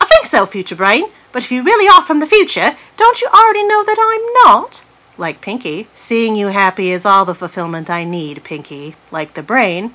I 0.00 0.06
think 0.06 0.26
so, 0.26 0.46
future 0.46 0.76
brain. 0.76 1.10
But 1.32 1.42
if 1.42 1.52
you 1.52 1.62
really 1.62 1.88
are 1.88 2.02
from 2.02 2.20
the 2.20 2.26
future, 2.26 2.76
don't 2.96 3.20
you 3.20 3.28
already 3.28 3.66
know 3.66 3.84
that 3.84 3.98
I'm 4.00 4.50
not? 4.50 4.84
Like 5.18 5.40
Pinky. 5.40 5.88
Seeing 5.94 6.36
you 6.36 6.48
happy 6.48 6.90
is 6.92 7.04
all 7.04 7.24
the 7.24 7.34
fulfillment 7.34 7.90
I 7.90 8.04
need, 8.04 8.44
Pinky. 8.44 8.94
Like 9.10 9.34
the 9.34 9.42
brain. 9.42 9.94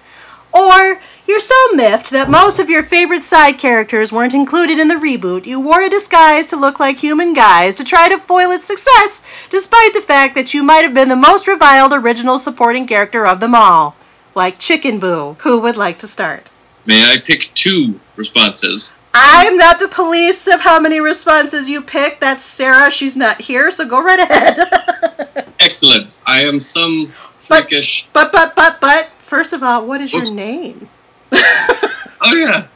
Or 0.53 0.99
you're 1.25 1.39
so 1.39 1.55
miffed 1.73 2.11
that 2.11 2.29
most 2.29 2.59
of 2.59 2.69
your 2.69 2.83
favorite 2.83 3.23
side 3.23 3.57
characters 3.57 4.11
weren't 4.11 4.35
included 4.35 4.77
in 4.77 4.87
the 4.87 4.95
reboot, 4.95 5.47
you 5.47 5.59
wore 5.59 5.81
a 5.81 5.89
disguise 5.89 6.45
to 6.47 6.55
look 6.55 6.79
like 6.79 6.99
human 6.99 7.33
guys 7.33 7.75
to 7.75 7.83
try 7.83 8.07
to 8.07 8.19
foil 8.19 8.51
its 8.51 8.65
success, 8.65 9.47
despite 9.49 9.93
the 9.95 10.01
fact 10.01 10.35
that 10.35 10.53
you 10.53 10.61
might 10.61 10.83
have 10.83 10.93
been 10.93 11.09
the 11.09 11.15
most 11.15 11.47
reviled 11.47 11.91
original 11.91 12.37
supporting 12.37 12.85
character 12.85 13.25
of 13.25 13.39
them 13.39 13.55
all. 13.55 13.95
Like 14.35 14.59
Chicken 14.59 14.99
Boo. 14.99 15.37
Who 15.39 15.59
would 15.61 15.77
like 15.77 15.97
to 15.99 16.07
start? 16.07 16.51
May 16.85 17.11
I 17.11 17.17
pick 17.17 17.51
two 17.55 17.99
responses? 18.15 18.93
I'm 19.13 19.57
not 19.57 19.79
the 19.79 19.87
police 19.87 20.47
of 20.47 20.61
how 20.61 20.79
many 20.79 20.99
responses 20.99 21.69
you 21.69 21.81
pick. 21.81 22.19
That's 22.19 22.43
Sarah. 22.43 22.91
She's 22.91 23.15
not 23.15 23.41
here, 23.41 23.69
so 23.71 23.87
go 23.87 24.01
right 24.01 24.19
ahead. 24.19 24.57
Excellent. 25.63 26.17
I 26.25 26.41
am 26.41 26.59
some 26.59 27.07
freakish. 27.37 28.07
but, 28.13 28.31
but, 28.31 28.55
but, 28.55 28.81
but, 28.81 29.09
first 29.19 29.53
of 29.53 29.63
all, 29.63 29.87
what 29.87 30.01
is 30.01 30.13
your 30.13 30.29
name? 30.29 30.89
Oh 31.31 32.35
yeah. 32.35 32.67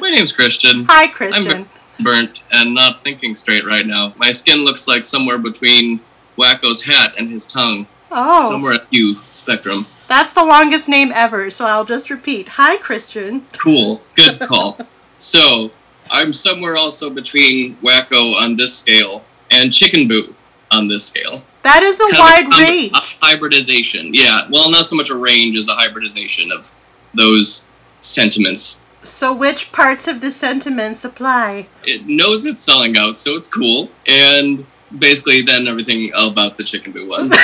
My 0.00 0.10
name's 0.10 0.32
Christian. 0.32 0.84
Hi, 0.88 1.08
Christian. 1.08 1.66
I'm 1.98 2.04
burnt 2.04 2.42
and 2.52 2.74
not 2.74 3.02
thinking 3.02 3.34
straight 3.34 3.64
right 3.66 3.86
now. 3.86 4.12
My 4.16 4.30
skin 4.30 4.64
looks 4.64 4.86
like 4.88 5.04
somewhere 5.04 5.38
between 5.38 6.00
Wakko's 6.38 6.82
hat 6.82 7.14
and 7.18 7.28
his 7.30 7.44
tongue. 7.46 7.86
Oh, 8.10 8.48
Somewhere 8.50 8.74
at 8.74 8.86
you 8.90 9.20
spectrum. 9.32 9.86
that's 10.06 10.32
the 10.32 10.44
longest 10.44 10.88
name 10.88 11.12
ever, 11.14 11.48
so 11.50 11.64
I'll 11.64 11.84
just 11.84 12.10
repeat. 12.10 12.50
Hi, 12.50 12.76
Christian. 12.76 13.46
Cool. 13.58 14.02
Good 14.14 14.38
call. 14.48 14.78
so, 15.18 15.70
I'm 16.10 16.32
somewhere 16.32 16.76
also 16.76 17.08
between 17.08 17.76
Wakko 17.76 18.34
on 18.34 18.54
this 18.56 18.76
scale 18.76 19.24
and 19.50 19.72
Chicken 19.72 20.08
Boo 20.08 20.34
on 20.70 20.88
this 20.88 21.04
scale. 21.06 21.42
That 21.62 21.82
is 21.82 22.00
a 22.00 22.14
Kind 22.14 22.44
of 22.44 22.50
wide 22.50 22.68
range. 22.68 22.92
A 22.94 23.26
hybridization. 23.26 24.14
Yeah. 24.14 24.46
Well, 24.50 24.70
not 24.70 24.86
so 24.86 24.96
much 24.96 25.10
a 25.10 25.14
range 25.14 25.56
as 25.56 25.68
a 25.68 25.74
hybridization 25.74 26.50
of 26.50 26.72
those 27.14 27.66
sentiments. 28.00 28.80
So, 29.04 29.34
which 29.34 29.72
parts 29.72 30.06
of 30.06 30.20
the 30.20 30.30
sentiments 30.30 31.04
apply? 31.04 31.66
It 31.84 32.06
knows 32.06 32.46
it's 32.46 32.60
selling 32.60 32.96
out, 32.96 33.18
so 33.18 33.36
it's 33.36 33.48
cool. 33.48 33.90
And 34.06 34.64
basically, 34.96 35.42
then 35.42 35.66
everything 35.66 36.12
about 36.14 36.56
the 36.56 36.62
Chicken 36.64 36.92
Boo 36.92 37.08
one. 37.08 37.30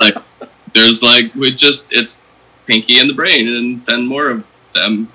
Like, 0.00 0.14
there's 0.72 1.02
like, 1.02 1.34
we 1.34 1.50
just, 1.50 1.88
it's 1.90 2.28
Pinky 2.66 2.98
and 3.00 3.10
the 3.10 3.14
Brain, 3.14 3.48
and 3.48 3.84
then 3.86 4.06
more 4.06 4.30
of 4.30 4.46
them, 4.72 5.10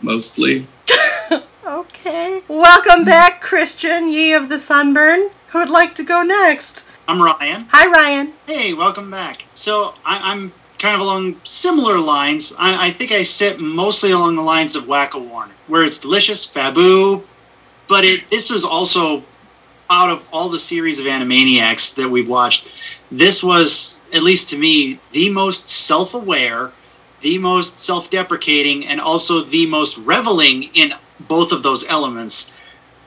mostly. 0.00 0.66
Okay. 1.64 2.42
Welcome 2.48 3.04
back, 3.04 3.40
Christian, 3.40 4.10
ye 4.10 4.32
of 4.32 4.48
the 4.48 4.58
sunburn. 4.58 5.30
Who 5.48 5.60
would 5.60 5.70
like 5.70 5.94
to 5.94 6.02
go 6.02 6.22
next? 6.22 6.90
I'm 7.08 7.20
Ryan. 7.20 7.66
Hi, 7.70 7.90
Ryan. 7.90 8.32
Hey, 8.46 8.72
welcome 8.72 9.10
back. 9.10 9.44
So 9.56 9.94
I, 10.04 10.30
I'm 10.30 10.52
kind 10.78 10.94
of 10.94 11.00
along 11.00 11.40
similar 11.42 11.98
lines. 11.98 12.52
I, 12.58 12.88
I 12.88 12.90
think 12.92 13.10
I 13.10 13.22
sit 13.22 13.58
mostly 13.60 14.12
along 14.12 14.36
the 14.36 14.42
lines 14.42 14.76
of 14.76 14.84
Wakko 14.84 15.28
Warner, 15.28 15.54
where 15.66 15.84
it's 15.84 15.98
delicious, 15.98 16.46
Fabu, 16.46 17.24
but 17.88 18.04
it 18.04 18.30
this 18.30 18.50
is 18.50 18.64
also 18.64 19.24
out 19.90 20.10
of 20.10 20.24
all 20.32 20.48
the 20.48 20.60
series 20.60 21.00
of 21.00 21.06
Animaniacs 21.06 21.94
that 21.96 22.08
we've 22.08 22.28
watched. 22.28 22.68
This 23.10 23.42
was, 23.42 24.00
at 24.12 24.22
least 24.22 24.48
to 24.50 24.58
me, 24.58 25.00
the 25.10 25.28
most 25.28 25.68
self-aware, 25.68 26.72
the 27.20 27.36
most 27.36 27.78
self-deprecating, 27.78 28.86
and 28.86 29.00
also 29.00 29.42
the 29.42 29.66
most 29.66 29.98
reveling 29.98 30.70
in 30.72 30.94
both 31.20 31.52
of 31.52 31.62
those 31.64 31.84
elements 31.84 32.52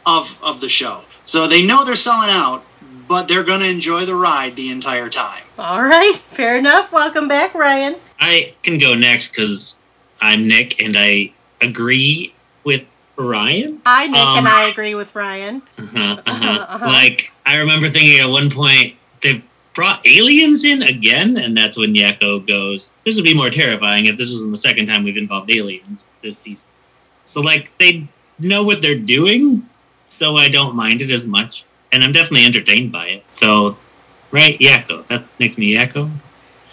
of 0.06 0.38
of 0.44 0.60
the 0.60 0.70
show. 0.70 1.06
So 1.24 1.48
they 1.48 1.64
know 1.66 1.84
they're 1.84 1.96
selling 1.96 2.30
out, 2.30 2.64
but 3.08 3.28
they're 3.28 3.44
going 3.44 3.60
to 3.62 3.68
enjoy 3.68 4.06
the 4.06 4.16
ride 4.16 4.56
the 4.56 4.70
entire 4.70 5.10
time. 5.10 5.44
All 5.58 5.84
right. 5.84 6.16
Fair 6.30 6.58
enough. 6.58 6.92
Welcome 6.92 7.28
back, 7.28 7.54
Ryan. 7.54 7.96
I 8.20 8.54
can 8.64 8.78
go 8.78 8.94
next 8.96 9.30
because 9.30 9.76
I'm 10.22 10.48
Nick 10.48 10.82
and 10.82 10.98
I 10.98 11.32
agree 11.62 12.34
with 12.64 12.84
Ryan. 13.18 13.82
I, 13.86 14.08
Nick, 14.08 14.18
and 14.18 14.40
Um, 14.40 14.48
I 14.48 14.70
agree 14.70 14.96
with 14.96 15.14
Ryan. 15.16 15.62
Uh-huh, 15.78 16.00
Uh-huh, 16.00 16.22
uh-huh. 16.26 16.66
uh-huh. 16.70 16.86
Like, 16.88 17.32
I 17.46 17.56
remember 17.56 17.90
thinking 17.90 18.20
at 18.20 18.30
one 18.30 18.50
point, 18.50 18.96
they 19.22 19.42
brought 19.74 20.06
aliens 20.08 20.64
in 20.64 20.84
again, 20.84 21.38
and 21.38 21.56
that's 21.56 21.78
when 21.78 21.94
Yakko 21.94 22.46
goes, 22.48 22.92
This 23.06 23.16
would 23.16 23.26
be 23.26 23.34
more 23.34 23.50
terrifying 23.50 24.06
if 24.06 24.18
this 24.18 24.32
wasn't 24.32 24.52
the 24.52 24.58
second 24.58 24.88
time 24.88 25.04
we've 25.04 25.18
involved 25.18 25.52
aliens 25.54 26.06
this 26.24 26.38
season. 26.38 26.64
So, 27.26 27.42
like, 27.42 27.72
they 27.80 28.08
know 28.40 28.64
what 28.64 28.82
they're 28.82 28.96
doing, 28.98 29.68
so 30.10 30.38
I 30.38 30.50
don't 30.50 30.76
mind 30.76 31.02
it 31.02 31.12
as 31.12 31.26
much. 31.26 31.64
And 31.96 32.04
I'm 32.04 32.12
definitely 32.12 32.46
entertained 32.46 32.92
by 32.92 33.08
it. 33.08 33.24
So, 33.30 33.78
right, 34.30 34.60
Yakko. 34.60 35.08
That 35.08 35.24
makes 35.40 35.58
me 35.58 35.78
Yakko. 35.78 36.12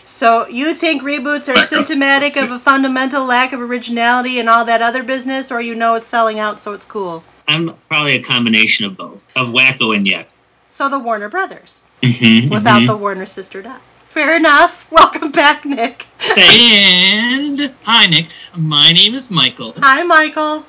So, 0.02 0.49
you 0.49 0.75
think 0.75 1.00
reboots 1.02 1.49
are 1.49 1.55
Back 1.55 1.67
symptomatic 1.67 2.37
of 2.37 2.50
a 2.50 2.59
fundamental 2.59 3.25
lack 3.25 3.52
of 3.52 3.61
originality 3.61 4.41
and 4.41 4.49
all 4.49 4.64
that 4.64 4.83
other 4.83 5.05
business, 5.05 5.52
or 5.52 5.61
you 5.61 5.76
know 5.76 5.95
it's 5.95 6.09
selling 6.09 6.41
out, 6.41 6.59
so 6.59 6.73
it's 6.73 6.85
cool? 6.87 7.23
I'm 7.47 7.73
probably 7.88 8.17
a 8.17 8.23
combination 8.23 8.85
of 8.85 8.97
both, 8.97 9.29
of 9.37 9.50
Wakko 9.50 9.95
and 9.95 10.05
Yakko. 10.05 10.26
So, 10.69 10.88
the 10.88 10.99
Warner 10.99 11.29
Brothers, 11.29 11.85
Mhm, 12.02 12.50
without 12.50 12.83
mhm. 12.83 12.88
the 12.88 12.97
Warner 12.97 13.26
sister 13.26 13.62
dot. 13.62 13.81
Fair 14.09 14.37
enough. 14.37 14.91
Welcome 14.91 15.31
back, 15.31 15.64
Nick. 15.64 16.07
And 16.37 17.73
hi, 17.85 18.07
Nick. 18.07 18.26
My 18.57 18.91
name 18.91 19.14
is 19.14 19.31
Michael. 19.31 19.75
Hi, 19.79 20.02
Michael. 20.02 20.67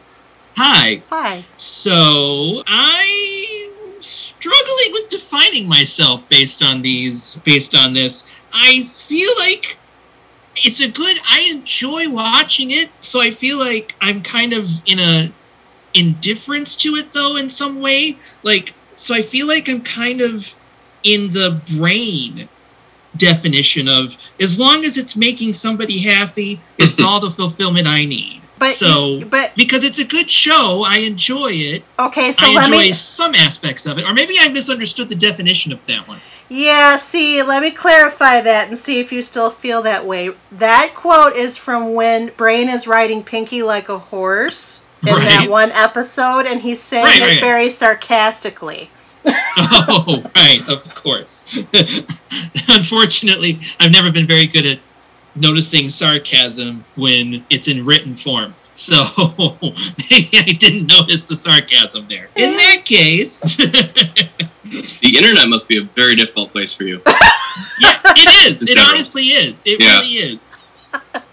Hi. 0.58 1.02
Hi. 1.10 1.44
So 1.58 2.62
I'm 2.68 3.73
struggling 4.44 4.92
with 4.92 5.10
defining 5.10 5.70
myself 5.70 6.28
based 6.28 6.62
on 6.62 6.82
these. 6.82 7.36
Based 7.46 7.74
on 7.76 7.94
this, 7.94 8.24
I 8.52 8.84
feel 9.08 9.32
like 9.40 9.78
it's 10.58 10.82
a 10.82 10.90
good. 10.90 11.18
I 11.30 11.48
enjoy 11.52 12.10
watching 12.10 12.72
it, 12.72 12.90
so 13.02 13.22
I 13.22 13.32
feel 13.32 13.58
like 13.58 13.96
I'm 14.02 14.22
kind 14.22 14.52
of 14.52 14.70
in 14.86 15.00
a 15.00 15.32
indifference 15.94 16.76
to 16.78 16.96
it, 16.96 17.14
though, 17.14 17.38
in 17.38 17.50
some 17.50 17.80
way. 17.80 18.18
Like, 18.44 18.74
so 18.98 19.14
I 19.16 19.22
feel 19.22 19.48
like 19.48 19.70
I'm 19.70 19.82
kind 19.82 20.20
of 20.20 20.46
in 21.04 21.32
the 21.32 21.62
brain 21.78 22.50
definition 23.16 23.88
of 23.88 24.16
as 24.42 24.60
long 24.60 24.84
as 24.84 24.98
it's 24.98 25.16
making 25.16 25.54
somebody 25.54 26.00
happy, 26.00 26.60
it's 26.78 27.00
all 27.06 27.22
the 27.22 27.32
fulfillment 27.32 27.88
I 27.88 28.04
need. 28.04 28.43
But 28.60 28.76
So- 28.76 29.20
but 29.30 29.56
Because 29.56 29.84
it's 29.84 30.00
a 30.00 30.04
good 30.04 30.30
show, 30.30 30.84
I 30.84 30.98
enjoy 30.98 31.52
it. 31.54 31.84
okay, 32.00 32.32
so 32.32 32.48
I 32.52 32.54
let 32.54 32.66
enjoy 32.68 32.80
me 32.80 32.92
some 32.94 33.36
aspects 33.36 33.86
of 33.86 33.98
it, 33.98 34.06
or 34.06 34.14
maybe 34.14 34.38
I 34.40 34.48
misunderstood 34.48 35.10
the 35.10 35.16
definition 35.16 35.72
of 35.72 35.80
that 35.88 36.08
one. 36.08 36.22
Yeah, 36.50 36.98
see, 36.98 37.42
let 37.42 37.62
me 37.64 37.72
clarify 37.72 38.42
that 38.42 38.68
and 38.68 38.78
see 38.78 39.00
if 39.00 39.12
you 39.12 39.22
still 39.24 39.50
feel 39.50 39.82
that 39.82 40.06
way. 40.06 40.32
That 40.52 40.92
quote 40.94 41.36
is 41.36 41.58
from 41.58 41.94
when 41.94 42.32
Brain 42.38 42.70
is 42.70 42.86
riding 42.88 43.24
Pinky 43.24 43.64
like 43.64 43.90
a 43.90 43.98
horse 43.98 44.86
in 45.06 45.16
that 45.16 45.50
one 45.50 45.72
episode, 45.72 46.46
and 46.46 46.62
he's 46.62 46.80
saying 46.82 47.06
Right, 47.06 47.22
it 47.22 47.26
right. 47.26 47.42
very 47.42 47.70
sarcastically. 47.70 48.90
oh, 49.58 50.24
right, 50.36 50.62
of 50.68 50.84
course. 50.96 51.42
Unfortunately, 52.68 53.60
I've 53.80 53.92
never 53.92 54.12
been 54.12 54.28
very 54.28 54.48
good 54.48 54.66
at 54.66 54.80
noticing 55.36 55.90
sarcasm 55.90 56.84
when 56.96 57.46
it's 57.50 57.68
in 57.68 57.86
written 57.86 58.16
form. 58.16 58.54
So 58.76 58.94
maybe 60.10 60.30
I 60.38 60.52
didn't 60.58 60.88
notice 60.88 61.26
the 61.26 61.36
sarcasm 61.36 62.08
there. 62.10 62.30
In 62.36 62.54
that 62.58 62.82
case, 62.86 63.40
The 64.64 65.18
internet 65.18 65.48
must 65.50 65.68
be 65.68 65.78
a 65.78 65.84
very 65.84 66.16
difficult 66.16 66.52
place 66.52 66.74
for 66.74 66.84
you. 66.84 67.02
Yeah, 67.80 68.00
it 68.16 68.48
is. 68.48 68.62
It 68.64 68.70
General. 68.70 68.88
honestly 68.88 69.26
is. 69.28 69.62
It 69.64 69.80
Yeah. 69.80 70.00
really 70.00 70.14
is. 70.16 70.50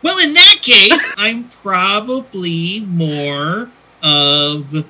Well, 0.03 0.19
in 0.19 0.35
that 0.35 0.57
case, 0.61 0.93
I'm 1.17 1.45
probably 1.63 2.81
more 2.81 3.71
of. 4.03 4.85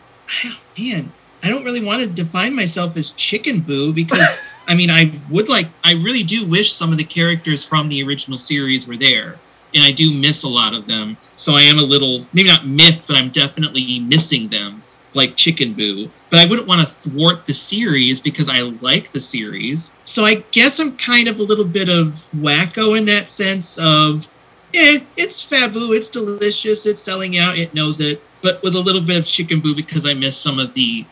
Man, 0.76 1.12
I 1.44 1.48
don't 1.48 1.62
really 1.64 1.84
want 1.84 2.00
to 2.00 2.08
define 2.08 2.54
myself 2.56 2.96
as 2.96 3.10
Chicken 3.12 3.60
Boo 3.60 3.92
because, 3.92 4.26
I 4.70 4.74
mean, 4.74 4.88
I 4.88 5.10
would 5.30 5.48
like. 5.48 5.66
I 5.82 5.94
really 5.94 6.22
do 6.22 6.46
wish 6.46 6.72
some 6.72 6.92
of 6.92 6.98
the 6.98 7.04
characters 7.04 7.64
from 7.64 7.88
the 7.88 8.04
original 8.04 8.38
series 8.38 8.86
were 8.86 8.96
there. 8.96 9.36
And 9.74 9.82
I 9.82 9.90
do 9.90 10.12
miss 10.12 10.44
a 10.44 10.48
lot 10.48 10.74
of 10.74 10.86
them. 10.86 11.16
So 11.34 11.54
I 11.54 11.62
am 11.62 11.78
a 11.78 11.82
little, 11.82 12.24
maybe 12.32 12.48
not 12.48 12.68
myth, 12.68 13.02
but 13.08 13.16
I'm 13.16 13.30
definitely 13.30 13.98
missing 13.98 14.48
them, 14.48 14.80
like 15.14 15.36
Chicken 15.36 15.74
Boo. 15.74 16.08
But 16.30 16.38
I 16.38 16.44
wouldn't 16.46 16.68
want 16.68 16.86
to 16.86 16.94
thwart 16.94 17.46
the 17.46 17.52
series 17.52 18.20
because 18.20 18.48
I 18.48 18.60
like 18.60 19.10
the 19.10 19.20
series. 19.20 19.90
So 20.04 20.24
I 20.24 20.36
guess 20.52 20.78
I'm 20.78 20.96
kind 20.96 21.26
of 21.26 21.40
a 21.40 21.42
little 21.42 21.64
bit 21.64 21.88
of 21.88 22.14
wakko 22.36 22.96
in 22.96 23.04
that 23.06 23.28
sense 23.28 23.76
of, 23.76 24.28
eh, 24.74 25.00
it's 25.16 25.44
Fabu, 25.44 25.96
it's 25.96 26.08
delicious, 26.08 26.86
it's 26.86 27.02
selling 27.02 27.38
out, 27.38 27.58
it 27.58 27.74
knows 27.74 27.98
it, 27.98 28.22
but 28.40 28.62
with 28.62 28.76
a 28.76 28.80
little 28.80 29.00
bit 29.02 29.16
of 29.16 29.26
Chicken 29.26 29.60
Boo 29.60 29.74
because 29.74 30.06
I 30.06 30.14
miss 30.14 30.36
some 30.36 30.60
of 30.60 30.74
the 30.74 31.04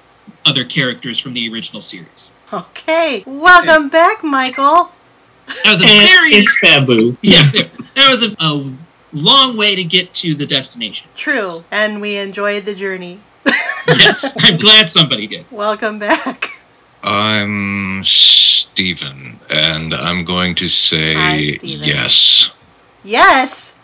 other 0.47 0.65
characters 0.65 1.19
from 1.19 1.35
the 1.35 1.53
original 1.53 1.83
series. 1.83 2.31
Okay, 2.51 3.23
welcome 3.27 3.91
back, 3.91 4.25
Michael. 4.25 4.91
That 5.65 5.73
was 5.73 5.83
a 5.83 5.85
And 5.85 6.09
very 6.09 6.31
it's 6.31 6.59
Fabu. 6.61 7.15
yeah, 7.23 7.43
that 7.95 8.11
was 8.11 8.23
a, 8.23 8.35
a 8.41 8.73
long 9.13 9.57
way 9.59 9.77
to 9.77 9.85
get 9.85 10.15
to 10.15 10.35
the 10.35 10.47
destination. 10.47 11.07
True, 11.15 11.65
and 11.71 12.01
we 12.01 12.17
enjoyed 12.17 12.65
the 12.65 12.75
journey. 12.75 13.21
Yes, 13.87 14.23
I'm 14.41 14.59
glad 14.59 14.91
somebody 14.91 15.27
did. 15.27 15.51
Welcome 15.51 15.99
back. 15.99 16.61
I'm 17.03 18.05
Stephen, 18.05 19.41
and 19.49 19.95
I'm 19.95 20.27
going 20.27 20.55
to 20.57 20.69
say 20.69 21.47
Steven. 21.57 21.89
yes 21.89 22.51
Yes, 23.03 23.81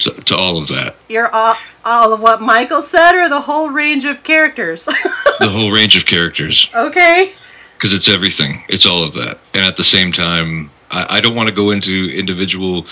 to, 0.00 0.12
to 0.12 0.36
all 0.36 0.60
of 0.60 0.68
that. 0.68 0.96
you're 1.08 1.30
all, 1.34 1.54
all 1.84 2.12
of 2.12 2.20
what 2.20 2.40
Michael 2.40 2.82
said, 2.82 3.14
or 3.14 3.28
the 3.28 3.40
whole 3.40 3.70
range 3.70 4.04
of 4.04 4.22
characters. 4.22 4.88
The 5.40 5.48
whole 5.48 5.70
range 5.70 5.96
of 5.96 6.04
characters, 6.04 6.68
okay. 6.74 7.32
because 7.76 7.92
it's 7.92 8.08
everything. 8.08 8.64
It's 8.68 8.84
all 8.84 9.04
of 9.04 9.14
that. 9.14 9.38
And 9.54 9.64
at 9.64 9.76
the 9.76 9.84
same 9.84 10.10
time, 10.10 10.68
I, 10.90 11.18
I 11.18 11.20
don't 11.20 11.36
want 11.36 11.48
to 11.48 11.54
go 11.54 11.70
into 11.70 12.10
individual 12.12 12.86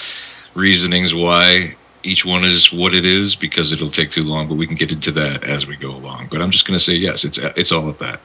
reasonings 0.54 1.12
why 1.12 1.74
each 2.04 2.24
one 2.24 2.44
is 2.44 2.72
what 2.72 2.94
it 2.94 3.04
is, 3.04 3.34
because 3.34 3.72
it'll 3.72 3.90
take 3.90 4.12
too 4.12 4.22
long. 4.22 4.48
But 4.48 4.54
we 4.54 4.66
can 4.66 4.76
get 4.76 4.92
into 4.92 5.10
that 5.12 5.44
as 5.44 5.66
we 5.66 5.76
go 5.76 5.90
along. 5.90 6.28
But 6.30 6.40
I'm 6.40 6.52
just 6.52 6.66
going 6.66 6.78
to 6.78 6.84
say 6.84 6.94
yes. 6.94 7.24
It's 7.24 7.38
it's 7.38 7.72
all 7.72 7.88
of 7.88 7.98
that. 7.98 8.20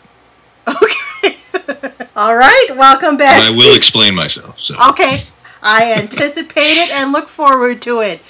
Okay. 0.68 2.06
all 2.16 2.36
right, 2.36 2.68
welcome 2.76 3.18
back. 3.18 3.40
And 3.40 3.56
I 3.56 3.58
will 3.58 3.76
explain 3.76 4.14
myself. 4.14 4.60
So 4.60 4.76
Okay, 4.90 5.24
I 5.64 5.94
anticipate 5.94 6.78
it 6.78 6.90
and 6.92 7.12
look 7.12 7.28
forward 7.28 7.82
to 7.84 8.02
it. 8.02 8.22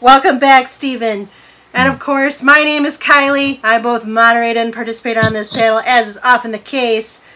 Welcome 0.00 0.38
back, 0.38 0.68
Stephen. 0.68 1.28
And 1.74 1.92
of 1.92 1.98
course, 1.98 2.40
my 2.40 2.62
name 2.62 2.84
is 2.84 2.96
Kylie. 2.96 3.58
I 3.64 3.80
both 3.80 4.06
moderate 4.06 4.56
and 4.56 4.72
participate 4.72 5.16
on 5.16 5.32
this 5.32 5.52
panel, 5.52 5.80
as 5.84 6.06
is 6.06 6.20
often 6.22 6.52
the 6.52 6.58
case. 6.60 7.26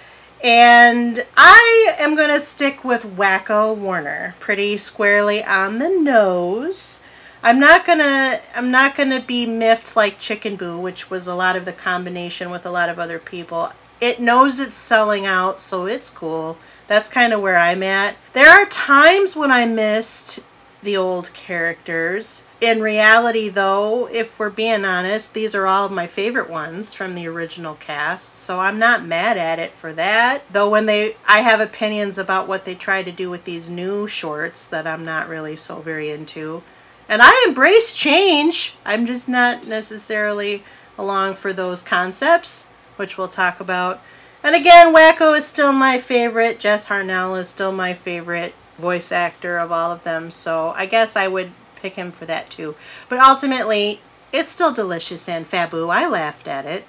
And 0.44 1.26
I 1.36 1.92
am 1.98 2.14
going 2.14 2.28
to 2.28 2.38
stick 2.38 2.84
with 2.84 3.16
Wakko 3.16 3.76
Warner, 3.76 4.36
pretty 4.38 4.76
squarely 4.76 5.42
on 5.42 5.80
the 5.80 5.88
nose. 5.88 7.02
I'm 7.42 7.58
not 7.58 7.84
gonna 7.84 8.38
I'm 8.54 8.70
not 8.70 8.94
gonna 8.94 9.20
be 9.20 9.44
miffed 9.44 9.96
like 9.96 10.20
Chicken 10.20 10.54
Boo, 10.54 10.78
which 10.78 11.10
was 11.10 11.26
a 11.26 11.34
lot 11.34 11.56
of 11.56 11.64
the 11.64 11.72
combination 11.72 12.52
with 12.52 12.64
a 12.64 12.70
lot 12.70 12.88
of 12.88 13.00
other 13.00 13.18
people. 13.18 13.72
It 14.00 14.20
knows 14.20 14.60
it's 14.60 14.76
selling 14.76 15.26
out, 15.26 15.60
so 15.60 15.86
it's 15.86 16.08
cool. 16.08 16.56
That's 16.86 17.10
kind 17.10 17.32
of 17.32 17.40
where 17.40 17.58
I'm 17.58 17.82
at. 17.82 18.14
There 18.32 18.48
are 18.48 18.66
times 18.66 19.34
when 19.34 19.50
I 19.50 19.66
missed 19.66 20.38
the 20.82 20.96
old 20.96 21.32
characters. 21.32 22.48
In 22.60 22.80
reality, 22.80 23.48
though, 23.48 24.08
if 24.08 24.38
we're 24.38 24.50
being 24.50 24.84
honest, 24.84 25.32
these 25.32 25.54
are 25.54 25.66
all 25.66 25.86
of 25.86 25.92
my 25.92 26.06
favorite 26.06 26.50
ones 26.50 26.92
from 26.92 27.14
the 27.14 27.26
original 27.28 27.74
cast, 27.74 28.36
so 28.36 28.60
I'm 28.60 28.78
not 28.78 29.04
mad 29.04 29.36
at 29.36 29.58
it 29.58 29.72
for 29.72 29.92
that. 29.92 30.42
Though 30.50 30.68
when 30.68 30.86
they 30.86 31.16
I 31.26 31.40
have 31.40 31.60
opinions 31.60 32.18
about 32.18 32.48
what 32.48 32.64
they 32.64 32.74
try 32.74 33.02
to 33.02 33.12
do 33.12 33.30
with 33.30 33.44
these 33.44 33.70
new 33.70 34.08
shorts 34.08 34.66
that 34.68 34.86
I'm 34.86 35.04
not 35.04 35.28
really 35.28 35.56
so 35.56 35.80
very 35.80 36.10
into. 36.10 36.62
And 37.08 37.20
I 37.22 37.44
embrace 37.46 37.96
change. 37.96 38.76
I'm 38.84 39.06
just 39.06 39.28
not 39.28 39.66
necessarily 39.66 40.62
along 40.98 41.34
for 41.34 41.52
those 41.52 41.82
concepts, 41.82 42.72
which 42.96 43.16
we'll 43.16 43.28
talk 43.28 43.60
about. 43.60 44.00
And 44.42 44.56
again, 44.56 44.94
Wakko 44.94 45.36
is 45.36 45.46
still 45.46 45.72
my 45.72 45.98
favorite. 45.98 46.58
Jess 46.58 46.88
Harnell 46.88 47.38
is 47.38 47.48
still 47.48 47.72
my 47.72 47.92
favorite 47.94 48.54
voice 48.82 49.12
actor 49.12 49.58
of 49.58 49.70
all 49.70 49.92
of 49.92 50.02
them, 50.02 50.30
so 50.30 50.74
I 50.76 50.86
guess 50.86 51.16
I 51.16 51.28
would 51.28 51.52
pick 51.76 51.94
him 51.94 52.10
for 52.10 52.26
that 52.26 52.50
too. 52.50 52.74
But 53.08 53.20
ultimately, 53.20 54.00
it's 54.32 54.50
still 54.50 54.72
delicious 54.72 55.28
and 55.28 55.46
Fabu. 55.46 55.88
I 55.88 56.06
laughed 56.08 56.48
at 56.48 56.66
it. 56.66 56.84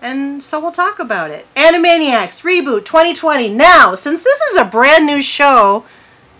And 0.00 0.42
so 0.42 0.60
we'll 0.60 0.72
talk 0.72 0.98
about 0.98 1.30
it. 1.30 1.46
Animaniacs 1.54 2.42
Reboot 2.42 2.84
2020. 2.84 3.48
Now, 3.48 3.94
since 3.94 4.22
this 4.22 4.40
is 4.40 4.56
a 4.56 4.64
brand 4.64 5.06
new 5.06 5.20
show, 5.20 5.84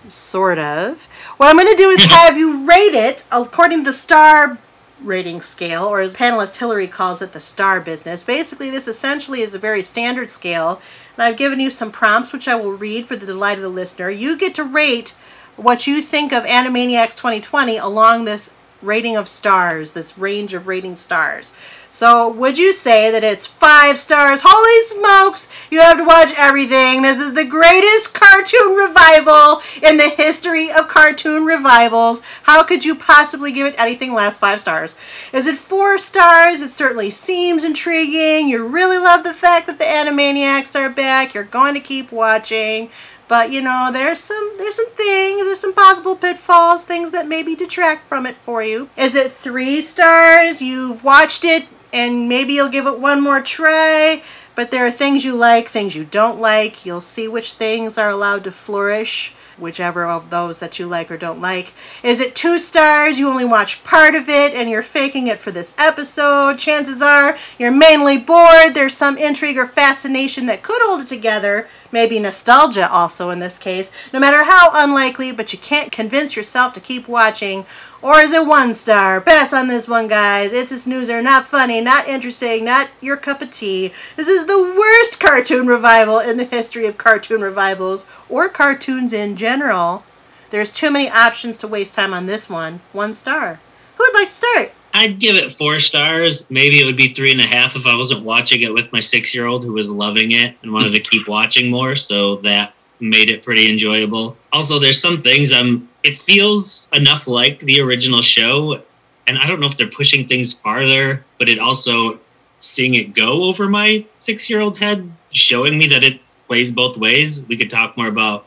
sort 0.09 0.59
of, 0.59 1.05
what 1.37 1.49
I'm 1.49 1.57
going 1.57 1.71
to 1.71 1.83
do 1.83 1.91
is 1.91 2.05
have 2.19 2.39
you 2.39 2.67
rate 2.67 2.95
it 2.95 3.27
according 3.31 3.79
to 3.79 3.85
the 3.85 3.93
star 3.93 4.59
rating 5.03 5.41
scale, 5.41 5.85
or 5.85 6.01
as 6.01 6.15
panelist 6.15 6.59
Hillary 6.59 6.87
calls 6.87 7.23
it, 7.23 7.33
the 7.33 7.41
star 7.41 7.81
business. 7.81 8.25
Basically, 8.25 8.71
this 8.71 8.89
essentially 8.89 9.43
is 9.43 9.55
a 9.55 9.59
very 9.59 9.83
standard 9.83 10.31
scale, 10.31 10.81
and 11.17 11.23
I've 11.23 11.37
given 11.37 11.61
you 11.61 11.71
some 11.71 11.93
prompts 11.93 12.33
which 12.33 12.49
I 12.49 12.55
will 12.55 12.73
read 12.73 13.07
for 13.07 13.17
the 13.17 13.27
delight 13.27 13.59
of 13.59 13.63
the 13.63 13.69
listener. 13.69 14.11
You 14.11 14.37
get 14.37 14.55
to 14.57 14.65
rate 14.65 15.17
what 15.57 15.87
you 15.87 16.01
think 16.03 16.33
of 16.33 16.45
Animaniacs 16.45 17.17
2020 17.17 17.77
along 17.77 18.25
this 18.25 18.57
rating 18.81 19.17
of 19.17 19.29
stars, 19.29 19.93
this 19.93 20.17
range 20.17 20.55
of 20.55 20.69
rating 20.69 20.97
stars. 20.97 21.57
So, 21.91 22.29
would 22.29 22.59
you 22.59 22.75
say 22.75 23.11
that 23.11 23.25
it's 23.25 23.47
five 23.47 23.99
stars? 23.99 24.43
Holy 24.45 24.81
smokes! 24.83 25.69
You 25.71 25.81
have 25.81 25.97
to 25.97 26.05
watch 26.05 26.35
everything. 26.37 27.01
This 27.01 27.19
is 27.19 27.33
the 27.33 27.47
greatest 27.47 28.19
cartoon 28.19 28.75
revival 28.75 29.63
in 29.83 29.97
the 29.97 30.11
history 30.11 30.71
of 30.71 30.89
cartoon 30.89 31.47
revivals. 31.47 32.23
How 32.43 32.63
could 32.63 32.85
you 32.85 32.95
possibly 32.95 33.53
give 33.53 33.67
it 33.67 33.75
anything 33.79 34.13
less 34.13 34.39
five 34.39 34.61
stars? 34.61 34.97
Is 35.33 35.47
it 35.47 35.57
four 35.57 35.97
stars? 35.97 36.61
It 36.61 36.71
certainly 36.71 37.09
seems 37.09 37.65
intriguing. 37.65 38.49
You 38.49 38.67
really 38.67 38.99
love 38.99 39.25
the 39.25 39.33
fact 39.33 39.67
that 39.67 39.79
the 39.79 39.85
Animaniacs 39.85 40.79
are 40.79 40.91
back. 40.91 41.33
You're 41.33 41.45
going 41.45 41.73
to 41.73 41.81
keep 41.81 42.13
watching. 42.13 42.91
But 43.29 43.51
you 43.53 43.61
know, 43.61 43.91
there's 43.93 44.21
some 44.21 44.53
there's 44.57 44.77
some 44.77 44.91
things, 44.91 45.45
there's 45.45 45.61
some 45.61 45.75
possible 45.75 46.17
pitfalls, 46.17 46.85
things 46.85 47.11
that 47.11 47.29
maybe 47.29 47.55
detract 47.55 48.05
from 48.05 48.27
it 48.27 48.37
for 48.37 48.63
you. 48.63 48.89
Is 48.97 49.15
it 49.15 49.33
three 49.33 49.83
stars? 49.83 50.63
You've 50.63 51.05
watched 51.05 51.45
it 51.45 51.67
and 51.93 52.29
maybe 52.29 52.53
you'll 52.55 52.69
give 52.69 52.87
it 52.87 53.01
one 53.01 53.21
more 53.23 53.41
try. 53.41 54.23
But 54.55 54.73
there 54.73 54.85
are 54.85 54.91
things 54.91 55.25
you 55.25 55.35
like, 55.35 55.69
things 55.69 55.95
you 55.95 56.05
don't 56.05 56.41
like. 56.41 56.85
You'll 56.85 57.01
see 57.01 57.29
which 57.29 57.53
things 57.53 57.97
are 57.97 58.11
allowed 58.11 58.43
to 58.43 58.51
flourish, 58.51 59.33
whichever 59.57 60.05
of 60.05 60.31
those 60.31 60.59
that 60.59 60.81
you 60.81 60.87
like 60.87 61.13
or 61.13 61.17
don't 61.17 61.41
like. 61.41 61.73
Is 62.03 62.19
it 62.19 62.35
two 62.35 62.59
stars? 62.59 63.21
You 63.21 63.29
only 63.29 63.45
watch 63.45 63.85
part 63.85 64.17
of 64.17 64.29
it 64.29 64.55
and 64.55 64.69
you're 64.69 64.83
faking 64.83 65.29
it 65.29 65.39
for 65.39 65.53
this 65.53 65.79
episode. 65.79 66.59
Chances 66.59 67.01
are 67.01 67.37
you're 67.57 67.71
mainly 67.71 68.19
bored. 68.19 68.75
There's 68.75 68.97
some 68.97 69.17
intrigue 69.17 69.59
or 69.59 69.67
fascination 69.67 70.47
that 70.47 70.65
could 70.65 70.83
hold 70.83 71.03
it 71.03 71.07
together. 71.07 71.69
Maybe 71.93 72.19
nostalgia 72.19 72.91
also 72.91 73.31
in 73.31 73.39
this 73.39 73.59
case. 73.59 73.93
No 74.13 74.19
matter 74.19 74.45
how 74.45 74.71
unlikely, 74.75 75.33
but 75.33 75.53
you 75.53 75.59
can't 75.61 75.93
convince 75.93 76.37
yourself 76.37 76.73
to 76.75 76.81
keep 76.81 77.09
watching. 77.09 77.65
Or 78.01 78.21
is 78.21 78.33
it 78.33 78.47
one 78.47 78.75
star? 78.75 79.21
Pass 79.21 79.53
on 79.53 79.67
this 79.67 79.89
one, 79.89 80.07
guys. 80.07 80.53
It's 80.53 80.71
a 80.71 80.79
snoozer. 80.79 81.21
Not 81.21 81.49
funny, 81.49 81.81
not 81.81 82.07
interesting, 82.07 82.65
not 82.65 82.91
your 83.01 83.17
cup 83.17 83.43
of 83.43 83.51
tea. 83.51 83.93
This 84.15 84.29
is 84.29 84.47
the 84.47 84.75
worst 84.79 85.19
cartoon 85.19 85.67
revival 85.67 86.21
in 86.21 86.37
the 86.37 86.45
history 86.45 86.87
of 86.87 86.97
cartoon 86.97 87.41
revivals, 87.41 88.09
or 88.29 88.49
cartoons 88.49 89.13
in 89.13 89.35
general. 89.35 90.05
There's 90.51 90.71
too 90.71 90.93
many 90.93 91.11
options 91.11 91.57
to 91.59 91.69
waste 91.69 91.95
time 91.95 92.15
on 92.15 92.27
this 92.27 92.49
one. 92.49 92.81
One 92.93 93.15
star. 93.15 93.59
Who 93.97 94.05
would 94.05 94.15
like 94.15 94.29
to 94.29 94.35
start? 94.35 94.73
I'd 94.95 95.19
give 95.19 95.35
it 95.37 95.53
four 95.53 95.81
stars. 95.81 96.49
Maybe 96.51 96.81
it 96.81 96.85
would 96.85 96.97
be 96.97 97.13
three 97.13 97.33
and 97.33 97.41
a 97.41 97.47
half 97.47 97.77
if 97.77 97.85
I 97.85 97.97
wasn't 97.97 98.25
watching 98.25 98.63
it 98.63 98.73
with 98.73 98.93
my 98.93 99.01
six 99.01 99.35
year 99.35 99.47
old 99.47 99.65
who 99.65 99.73
was 99.73 99.91
loving 99.91 100.33
it 100.33 100.57
and 100.63 100.73
wanted 100.73 100.93
to 100.93 101.01
keep 101.01 101.27
watching 101.29 101.69
more. 101.69 101.97
So 101.97 102.37
that 102.37 102.75
made 103.01 103.31
it 103.31 103.43
pretty 103.43 103.71
enjoyable. 103.71 104.37
Also, 104.53 104.79
there's 104.79 105.01
some 105.01 105.21
things 105.21 105.53
I'm. 105.53 105.89
It 106.03 106.17
feels 106.19 106.89
enough 106.93 107.27
like 107.27 107.61
the 107.61 107.81
original 107.81 108.23
show, 108.23 108.83
and 109.27 109.39
I 109.39 109.47
don't 109.47 109.61
know 109.61 109.67
if 109.67 109.77
they're 109.77 109.89
pushing 109.89 110.27
things 110.27 110.53
farther, 110.53 111.25
but 111.39 111.49
it 111.49 111.59
also 111.59 112.19
seeing 112.61 112.95
it 112.97 113.15
go 113.15 113.45
over 113.45 113.69
my 113.69 114.05
six 114.19 114.49
year 114.51 114.61
old 114.61 114.77
head, 114.79 115.11
showing 115.33 115.79
me 115.79 115.87
that 115.89 116.05
it 116.05 116.21
plays 116.47 116.71
both 116.71 116.97
ways. 116.97 117.41
We 117.43 117.57
could 117.57 117.71
talk 117.71 117.97
more 117.97 118.09
about 118.09 118.47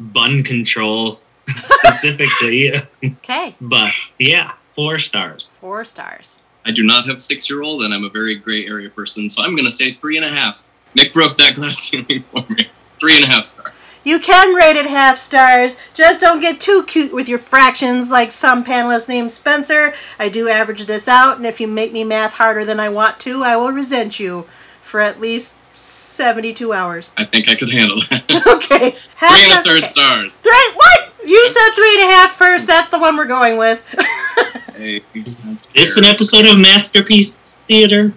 bun 0.00 0.42
control 0.42 1.20
specifically, 1.56 2.72
Okay, 3.04 3.54
but 3.60 3.90
yeah, 4.18 4.52
four 4.74 4.98
stars. 4.98 5.50
four 5.60 5.84
stars. 5.84 6.40
I 6.64 6.70
do 6.70 6.82
not 6.84 7.06
have 7.08 7.20
six 7.20 7.50
year 7.50 7.62
old, 7.62 7.82
and 7.82 7.92
I'm 7.92 8.04
a 8.04 8.08
very 8.10 8.36
gray 8.36 8.66
area 8.66 8.88
person, 8.90 9.28
so 9.28 9.42
I'm 9.42 9.56
going 9.56 9.64
to 9.64 9.72
say 9.72 9.92
three 9.92 10.16
and 10.16 10.24
a 10.24 10.28
half. 10.30 10.70
Nick 10.94 11.12
broke 11.12 11.36
that 11.38 11.54
glass 11.56 11.78
ceiling 11.90 12.20
for 12.20 12.44
me. 12.50 12.68
Three 13.02 13.16
and 13.16 13.24
a 13.24 13.26
half 13.26 13.46
stars. 13.46 13.98
You 14.04 14.20
can 14.20 14.54
rate 14.54 14.76
it 14.76 14.86
half 14.86 15.16
stars. 15.16 15.76
Just 15.92 16.20
don't 16.20 16.40
get 16.40 16.60
too 16.60 16.84
cute 16.86 17.12
with 17.12 17.28
your 17.28 17.40
fractions 17.40 18.12
like 18.12 18.30
some 18.30 18.62
panelist 18.62 19.08
named 19.08 19.32
Spencer. 19.32 19.92
I 20.20 20.28
do 20.28 20.48
average 20.48 20.86
this 20.86 21.08
out, 21.08 21.36
and 21.36 21.44
if 21.44 21.60
you 21.60 21.66
make 21.66 21.92
me 21.92 22.04
math 22.04 22.34
harder 22.34 22.64
than 22.64 22.78
I 22.78 22.90
want 22.90 23.18
to, 23.18 23.42
I 23.42 23.56
will 23.56 23.72
resent 23.72 24.20
you 24.20 24.46
for 24.82 25.00
at 25.00 25.20
least 25.20 25.56
72 25.72 26.72
hours. 26.72 27.10
I 27.16 27.24
think 27.24 27.48
I 27.48 27.56
could 27.56 27.70
handle 27.70 27.98
that. 28.10 28.22
Okay. 28.46 28.94
Half 29.16 29.34
three 29.34 29.50
and 29.50 29.58
a 29.58 29.62
third 29.64 29.78
okay. 29.78 29.86
stars. 29.88 30.38
Three, 30.38 30.70
what? 30.76 31.12
You 31.26 31.48
said 31.48 31.74
three 31.74 32.00
and 32.00 32.08
a 32.08 32.12
half 32.12 32.30
first. 32.36 32.68
That's 32.68 32.88
the 32.90 33.00
one 33.00 33.16
we're 33.16 33.26
going 33.26 33.58
with. 33.58 33.82
Hey, 34.76 35.02
that's 35.14 35.96
an 35.96 36.04
episode 36.04 36.46
of 36.46 36.58
Masterpiece 36.58 37.56
Theater? 37.66 38.12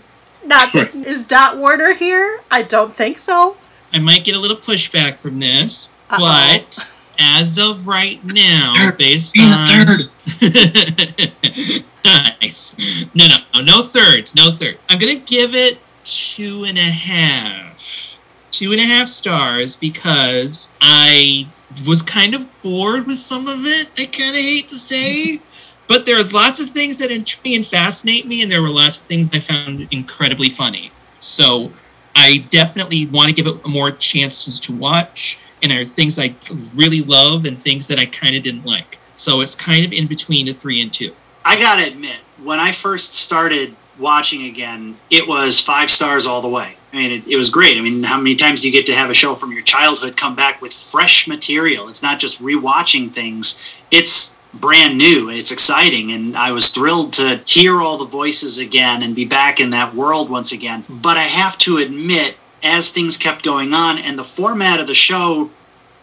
Not 0.46 0.74
is 0.76 1.28
Dot 1.28 1.58
Warner 1.58 1.94
here? 1.96 2.42
I 2.50 2.62
don't 2.62 2.94
think 2.94 3.20
so. 3.20 3.58
I 3.96 4.00
might 4.00 4.26
get 4.26 4.36
a 4.36 4.40
little 4.40 4.58
pushback 4.58 5.18
from 5.20 5.40
this, 5.40 5.88
Uh-oh. 6.10 6.20
but 6.20 6.94
as 7.18 7.58
of 7.58 7.88
right 7.88 8.22
now, 8.26 8.74
Third. 8.78 8.98
based 8.98 9.38
on 9.40 9.70
third. 9.86 10.10
nice, 12.04 12.76
no, 13.14 13.26
no, 13.28 13.62
no 13.62 13.84
thirds, 13.88 14.36
no 14.36 14.52
third. 14.52 14.78
I'm 14.90 15.00
gonna 15.00 15.16
give 15.16 15.56
it 15.56 15.78
two 16.04 16.66
and 16.66 16.78
a 16.78 16.82
half, 16.82 18.18
two 18.52 18.74
and 18.74 18.82
a 18.82 18.86
half 18.86 19.08
stars 19.08 19.78
because 19.78 20.68
I 20.82 21.48
was 21.88 22.02
kind 22.02 22.36
of 22.36 22.46
bored 22.62 23.08
with 23.08 23.18
some 23.18 23.48
of 23.48 23.66
it. 23.66 23.88
I 23.98 24.08
kind 24.08 24.36
of 24.36 24.42
hate 24.42 24.70
to 24.72 24.78
say. 24.78 25.40
But 25.88 26.06
there's 26.06 26.34
lots 26.34 26.60
of 26.60 26.72
things 26.72 26.98
that 26.98 27.12
intrigue 27.12 27.44
me 27.46 27.56
and 27.56 27.66
fascinate 27.66 28.26
me, 28.28 28.42
and 28.42 28.52
there 28.52 28.62
were 28.62 28.70
lots 28.72 28.98
of 28.98 29.04
things 29.04 29.30
I 29.32 29.40
found 29.40 29.88
incredibly 29.92 30.50
funny. 30.50 30.92
So 31.22 31.72
I 32.16 32.38
definitely 32.50 33.08
want 33.08 33.30
to 33.30 33.36
give 33.36 33.48
it 33.48 33.66
more 33.66 33.92
chances 33.92 34.60
to 34.62 34.74
watch, 34.74 35.38
and 35.62 35.72
there 35.72 35.82
are 35.82 35.86
things 35.86 36.18
I 36.18 36.34
really 36.74 37.02
love 37.02 37.46
and 37.46 37.62
things 37.62 37.88
that 37.88 38.00
I 38.00 38.06
kind 38.06 38.36
of 38.36 38.44
didn't 38.44 38.66
like. 38.66 38.98
So 39.16 39.42
it's 39.42 39.56
kind 39.56 39.86
of 39.86 39.92
in 39.92 40.08
between 40.08 40.48
a 40.48 40.54
three 40.54 40.82
and 40.82 40.92
two. 40.92 41.14
I 41.44 41.60
gotta 41.60 41.86
admit, 41.86 42.18
when 42.44 42.60
I 42.60 42.72
first 42.72 43.14
started 43.14 43.76
watching 44.00 44.44
again, 44.44 44.98
it 45.10 45.28
was 45.28 45.62
five 45.62 45.90
stars 45.90 46.26
all 46.26 46.42
the 46.42 46.50
way. 46.50 46.78
I 46.92 46.98
mean, 46.98 47.12
it, 47.12 47.28
it 47.28 47.36
was 47.36 47.50
great. 47.50 47.78
I 47.78 47.82
mean, 47.82 48.04
how 48.04 48.18
many 48.18 48.36
times 48.36 48.62
do 48.62 48.70
you 48.70 48.74
get 48.74 48.86
to 48.88 48.96
have 48.96 49.10
a 49.10 49.14
show 49.14 49.36
from 49.36 49.52
your 49.52 49.62
childhood 49.62 50.16
come 50.18 50.36
back 50.36 50.62
with 50.62 50.74
fresh 50.74 51.28
material? 51.28 51.90
It's 51.90 52.02
not 52.02 52.20
just 52.20 52.42
rewatching 52.42 53.14
things, 53.14 53.62
it's 53.92 54.35
brand 54.60 54.98
new. 54.98 55.30
It's 55.30 55.52
exciting. 55.52 56.12
And 56.12 56.36
I 56.38 56.52
was 56.52 56.70
thrilled 56.70 57.14
to 57.14 57.42
hear 57.46 57.82
all 57.82 57.98
the 57.98 58.06
voices 58.06 58.58
again 58.58 59.04
and 59.04 59.16
be 59.16 59.26
back 59.26 59.60
in 59.60 59.70
that 59.72 59.94
world 59.94 60.30
once 60.30 60.52
again. 60.52 60.86
But 60.90 61.18
I 61.18 61.24
have 61.24 61.58
to 61.60 61.78
admit, 61.78 62.38
as 62.64 62.90
things 62.90 63.18
kept 63.18 63.44
going 63.44 63.74
on 63.74 63.98
and 64.00 64.18
the 64.18 64.24
format 64.24 64.80
of 64.80 64.88
the 64.88 64.94
show 64.94 65.52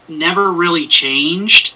never 0.08 0.52
really 0.52 0.86
changed, 0.86 1.74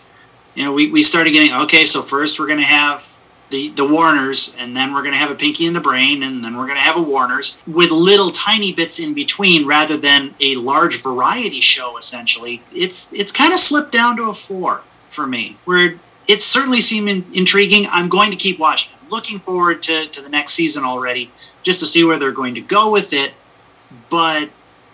you 0.55 0.65
know, 0.65 0.73
we, 0.73 0.91
we 0.91 1.03
started 1.03 1.33
getting 1.33 1.53
okay. 1.53 1.85
So 1.85 2.03
first 2.03 2.39
we're 2.39 2.47
going 2.47 2.59
to 2.59 2.65
have 2.65 3.17
the 3.51 3.69
the 3.71 3.87
Warners, 3.87 4.55
and 4.59 4.77
then 4.77 4.93
we're 4.93 5.03
going 5.03 5.13
to 5.13 5.19
have 5.19 5.31
a 5.31 5.35
Pinky 5.35 5.67
in 5.67 5.73
the 5.73 5.81
Brain, 5.81 6.23
and 6.23 6.45
then 6.45 6.57
we're 6.57 6.67
going 6.67 6.77
to 6.77 6.83
have 6.83 6.97
a 6.97 7.03
Warners 7.03 7.59
with 7.67 7.91
little 7.91 8.31
tiny 8.33 8.73
bits 8.73 8.99
in 8.99 9.15
between, 9.15 9.67
rather 9.67 9.97
than 9.97 10.35
a 10.41 10.57
large 10.57 11.01
variety 11.01 11.61
show. 11.61 11.97
Essentially, 11.97 12.63
it's 12.75 13.09
it's 13.13 13.33
kind 13.33 13.53
of 13.53 13.59
slipped 13.59 13.93
down 13.93 14.17
to 14.17 14.25
a 14.25 14.35
four 14.35 14.83
for 15.11 15.27
me. 15.27 15.59
Where 15.65 15.99
it 16.29 16.43
certainly 16.43 16.81
seemed 16.81 17.09
in- 17.09 17.27
intriguing. 17.33 17.87
I'm 17.89 18.09
going 18.09 18.31
to 18.31 18.37
keep 18.37 18.59
watching. 18.59 18.93
I'm 19.01 19.09
looking 19.09 19.39
forward 19.39 19.83
to, 19.85 20.07
to 20.07 20.21
the 20.21 20.29
next 20.29 20.53
season 20.53 20.85
already, 20.85 21.31
just 21.63 21.81
to 21.81 21.87
see 21.87 22.05
where 22.05 22.19
they're 22.19 22.33
going 22.33 22.55
to 22.55 22.61
go 22.61 22.91
with 22.91 23.13
it. 23.13 23.33
But 24.11 24.51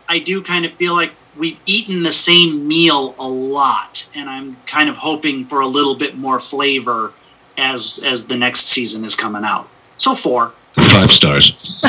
I 0.09 0.19
do 0.19 0.43
kind 0.43 0.65
of 0.65 0.73
feel 0.73 0.95
like 0.95 1.13
we've 1.37 1.59
eaten 1.67 2.03
the 2.03 2.13
same 2.13 2.69
meal 2.69 3.15
a 3.19 3.27
lot, 3.27 4.07
and 4.15 4.29
I'm 4.29 4.57
kind 4.67 4.89
of 4.89 4.97
hoping 4.97 5.45
for 5.45 5.61
a 5.61 5.67
little 5.67 5.95
bit 5.95 6.17
more 6.17 6.39
flavor 6.39 7.13
as 7.57 8.01
as 8.05 8.27
the 8.27 8.37
next 8.37 8.67
season 8.67 9.05
is 9.05 9.17
coming 9.17 9.45
out. 9.45 9.69
So 9.99 10.15
four. 10.15 10.53
Five 10.75 11.11
stars. 11.11 11.57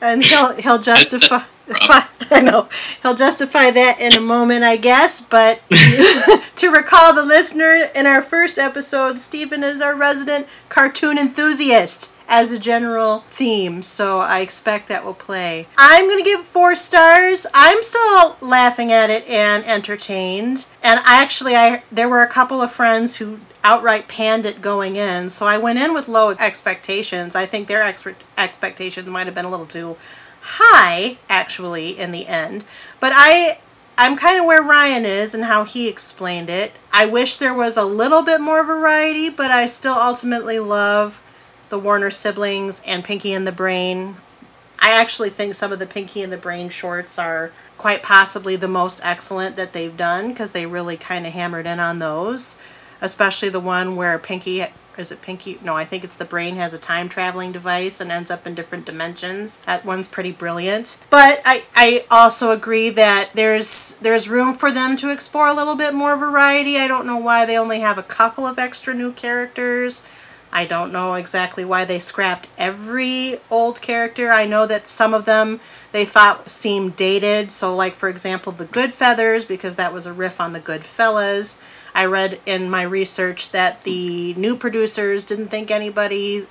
and 0.00 0.22
he'll 0.22 0.54
he'll 0.56 0.78
justify. 0.78 1.42
I 2.30 2.40
know 2.42 2.68
he'll 3.02 3.14
justify 3.14 3.70
that 3.70 4.00
in 4.00 4.14
a 4.14 4.20
moment, 4.20 4.64
I 4.64 4.76
guess. 4.76 5.20
But 5.20 5.62
to 5.70 6.70
recall 6.70 7.14
the 7.14 7.24
listener, 7.24 7.88
in 7.94 8.06
our 8.06 8.22
first 8.22 8.58
episode, 8.58 9.18
Stephen 9.18 9.62
is 9.62 9.80
our 9.80 9.96
resident 9.96 10.46
cartoon 10.68 11.18
enthusiast 11.18 12.16
as 12.28 12.52
a 12.52 12.58
general 12.58 13.20
theme. 13.28 13.82
So 13.82 14.18
I 14.18 14.40
expect 14.40 14.88
that 14.88 15.04
will 15.04 15.14
play. 15.14 15.66
I'm 15.76 16.08
gonna 16.08 16.22
give 16.22 16.44
four 16.44 16.74
stars. 16.74 17.46
I'm 17.54 17.82
still 17.82 18.36
laughing 18.40 18.92
at 18.92 19.10
it 19.10 19.26
and 19.26 19.64
entertained. 19.64 20.66
And 20.82 21.00
I 21.00 21.22
actually, 21.22 21.56
I 21.56 21.82
there 21.90 22.08
were 22.08 22.22
a 22.22 22.28
couple 22.28 22.60
of 22.60 22.72
friends 22.72 23.16
who 23.16 23.40
outright 23.62 24.08
panned 24.08 24.44
it 24.44 24.60
going 24.60 24.96
in. 24.96 25.30
So 25.30 25.46
I 25.46 25.56
went 25.56 25.78
in 25.78 25.94
with 25.94 26.08
low 26.08 26.30
expectations. 26.30 27.34
I 27.34 27.46
think 27.46 27.66
their 27.66 27.82
expert 27.82 28.22
expectations 28.36 29.06
might 29.06 29.26
have 29.26 29.34
been 29.34 29.46
a 29.46 29.50
little 29.50 29.66
too 29.66 29.96
high 30.44 31.18
actually 31.28 31.98
in 31.98 32.12
the 32.12 32.26
end. 32.26 32.64
But 33.00 33.12
I 33.14 33.58
I'm 33.96 34.16
kind 34.16 34.40
of 34.40 34.46
where 34.46 34.62
Ryan 34.62 35.04
is 35.04 35.34
and 35.34 35.44
how 35.44 35.64
he 35.64 35.88
explained 35.88 36.50
it. 36.50 36.72
I 36.92 37.06
wish 37.06 37.36
there 37.36 37.54
was 37.54 37.76
a 37.76 37.84
little 37.84 38.24
bit 38.24 38.40
more 38.40 38.64
variety, 38.64 39.30
but 39.30 39.50
I 39.50 39.66
still 39.66 39.94
ultimately 39.94 40.58
love 40.58 41.22
the 41.68 41.78
Warner 41.78 42.10
siblings 42.10 42.82
and 42.86 43.04
Pinky 43.04 43.32
and 43.32 43.46
the 43.46 43.52
Brain. 43.52 44.16
I 44.80 44.90
actually 44.90 45.30
think 45.30 45.54
some 45.54 45.72
of 45.72 45.78
the 45.78 45.86
Pinky 45.86 46.22
and 46.22 46.32
the 46.32 46.36
Brain 46.36 46.68
shorts 46.68 47.18
are 47.18 47.52
quite 47.78 48.02
possibly 48.02 48.56
the 48.56 48.68
most 48.68 49.00
excellent 49.04 49.56
that 49.56 49.72
they've 49.72 49.96
done 49.96 50.30
because 50.30 50.52
they 50.52 50.66
really 50.66 50.96
kind 50.96 51.26
of 51.26 51.32
hammered 51.32 51.66
in 51.66 51.78
on 51.78 52.00
those 52.00 52.60
especially 53.04 53.50
the 53.50 53.60
one 53.60 53.96
where 53.96 54.18
Pinky 54.18 54.66
is 54.98 55.12
it 55.12 55.22
Pinky? 55.22 55.58
No, 55.62 55.76
I 55.76 55.84
think 55.84 56.04
it's 56.04 56.16
the 56.16 56.24
brain 56.24 56.56
has 56.56 56.74
a 56.74 56.78
time 56.78 57.08
traveling 57.08 57.52
device 57.52 58.00
and 58.00 58.10
ends 58.10 58.30
up 58.30 58.46
in 58.46 58.54
different 58.54 58.86
dimensions. 58.86 59.58
That 59.62 59.84
one's 59.84 60.08
pretty 60.08 60.32
brilliant. 60.32 60.98
But 61.10 61.40
I, 61.44 61.64
I 61.74 62.04
also 62.10 62.50
agree 62.50 62.90
that 62.90 63.30
there's 63.34 63.98
there's 63.98 64.28
room 64.28 64.54
for 64.54 64.70
them 64.70 64.96
to 64.98 65.10
explore 65.10 65.48
a 65.48 65.54
little 65.54 65.76
bit 65.76 65.94
more 65.94 66.16
variety. 66.16 66.78
I 66.78 66.88
don't 66.88 67.06
know 67.06 67.18
why 67.18 67.44
they 67.44 67.58
only 67.58 67.80
have 67.80 67.98
a 67.98 68.02
couple 68.02 68.46
of 68.46 68.58
extra 68.58 68.94
new 68.94 69.12
characters. 69.12 70.06
I 70.54 70.66
don't 70.66 70.92
know 70.92 71.14
exactly 71.14 71.64
why 71.64 71.84
they 71.84 71.98
scrapped 71.98 72.46
every 72.56 73.40
old 73.50 73.82
character. 73.82 74.30
I 74.30 74.46
know 74.46 74.68
that 74.68 74.86
some 74.86 75.12
of 75.12 75.24
them 75.24 75.58
they 75.90 76.04
thought 76.04 76.48
seemed 76.48 76.94
dated. 76.94 77.50
So, 77.50 77.74
like 77.74 77.94
for 77.94 78.08
example, 78.08 78.52
the 78.52 78.64
Good 78.64 78.92
Feathers, 78.92 79.44
because 79.44 79.74
that 79.76 79.92
was 79.92 80.06
a 80.06 80.12
riff 80.12 80.40
on 80.40 80.52
the 80.52 80.60
Good 80.60 80.84
Fellas. 80.84 81.64
I 81.94 82.06
read 82.06 82.40
in 82.44 82.70
my 82.70 82.82
research 82.82 83.50
that 83.50 83.84
the 83.84 84.34
new 84.34 84.56
producers 84.56 85.24
didn't 85.24 85.48
think 85.48 85.70
anybody 85.70 86.46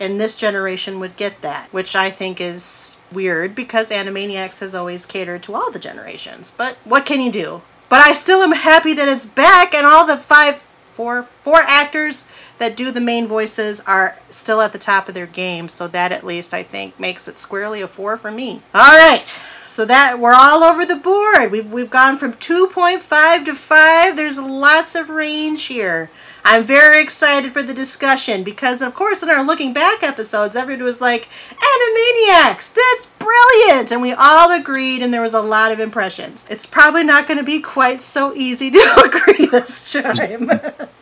in 0.00 0.18
this 0.18 0.36
generation 0.36 1.00
would 1.00 1.16
get 1.16 1.40
that, 1.42 1.72
which 1.72 1.94
I 1.96 2.10
think 2.10 2.40
is 2.40 2.98
weird 3.12 3.54
because 3.54 3.90
Animaniacs 3.90 4.60
has 4.60 4.74
always 4.74 5.06
catered 5.06 5.42
to 5.44 5.54
all 5.54 5.70
the 5.70 5.78
generations. 5.78 6.50
But 6.50 6.78
what 6.84 7.06
can 7.06 7.20
you 7.20 7.30
do? 7.30 7.62
But 7.88 8.00
I 8.00 8.12
still 8.12 8.42
am 8.42 8.52
happy 8.52 8.92
that 8.94 9.08
it's 9.08 9.26
back 9.26 9.74
and 9.74 9.86
all 9.86 10.06
the 10.06 10.16
five, 10.16 10.56
four, 10.92 11.24
four 11.42 11.60
actors 11.66 12.28
that 12.58 12.76
do 12.76 12.90
the 12.90 13.00
main 13.00 13.26
voices 13.26 13.80
are 13.80 14.18
still 14.30 14.60
at 14.60 14.72
the 14.72 14.78
top 14.78 15.08
of 15.08 15.14
their 15.14 15.26
game. 15.26 15.68
So 15.68 15.88
that 15.88 16.12
at 16.12 16.24
least 16.24 16.52
I 16.52 16.62
think 16.62 16.98
makes 17.00 17.28
it 17.28 17.38
squarely 17.38 17.80
a 17.80 17.88
four 17.88 18.16
for 18.16 18.30
me. 18.30 18.62
All 18.74 18.96
right. 18.96 19.40
So 19.68 19.84
that 19.84 20.18
we're 20.18 20.32
all 20.32 20.64
over 20.64 20.86
the 20.86 20.96
board. 20.96 21.52
We've, 21.52 21.70
we've 21.70 21.90
gone 21.90 22.16
from 22.16 22.32
2.5 22.32 23.44
to 23.44 23.54
5. 23.54 24.16
There's 24.16 24.38
lots 24.38 24.94
of 24.94 25.10
range 25.10 25.64
here. 25.64 26.10
I'm 26.42 26.64
very 26.64 27.02
excited 27.02 27.52
for 27.52 27.62
the 27.62 27.74
discussion 27.74 28.42
because, 28.42 28.80
of 28.80 28.94
course, 28.94 29.22
in 29.22 29.28
our 29.28 29.44
looking 29.44 29.74
back 29.74 30.02
episodes, 30.02 30.56
everyone 30.56 30.84
was 30.84 31.02
like, 31.02 31.28
Animaniacs, 31.50 32.74
that's 32.74 33.12
brilliant! 33.18 33.92
And 33.92 34.00
we 34.00 34.14
all 34.14 34.50
agreed, 34.58 35.02
and 35.02 35.12
there 35.12 35.20
was 35.20 35.34
a 35.34 35.42
lot 35.42 35.70
of 35.70 35.80
impressions. 35.80 36.46
It's 36.48 36.64
probably 36.64 37.04
not 37.04 37.26
going 37.26 37.36
to 37.36 37.44
be 37.44 37.60
quite 37.60 38.00
so 38.00 38.34
easy 38.34 38.70
to 38.70 39.02
agree 39.04 39.46
this 39.46 39.92
time. 39.92 40.50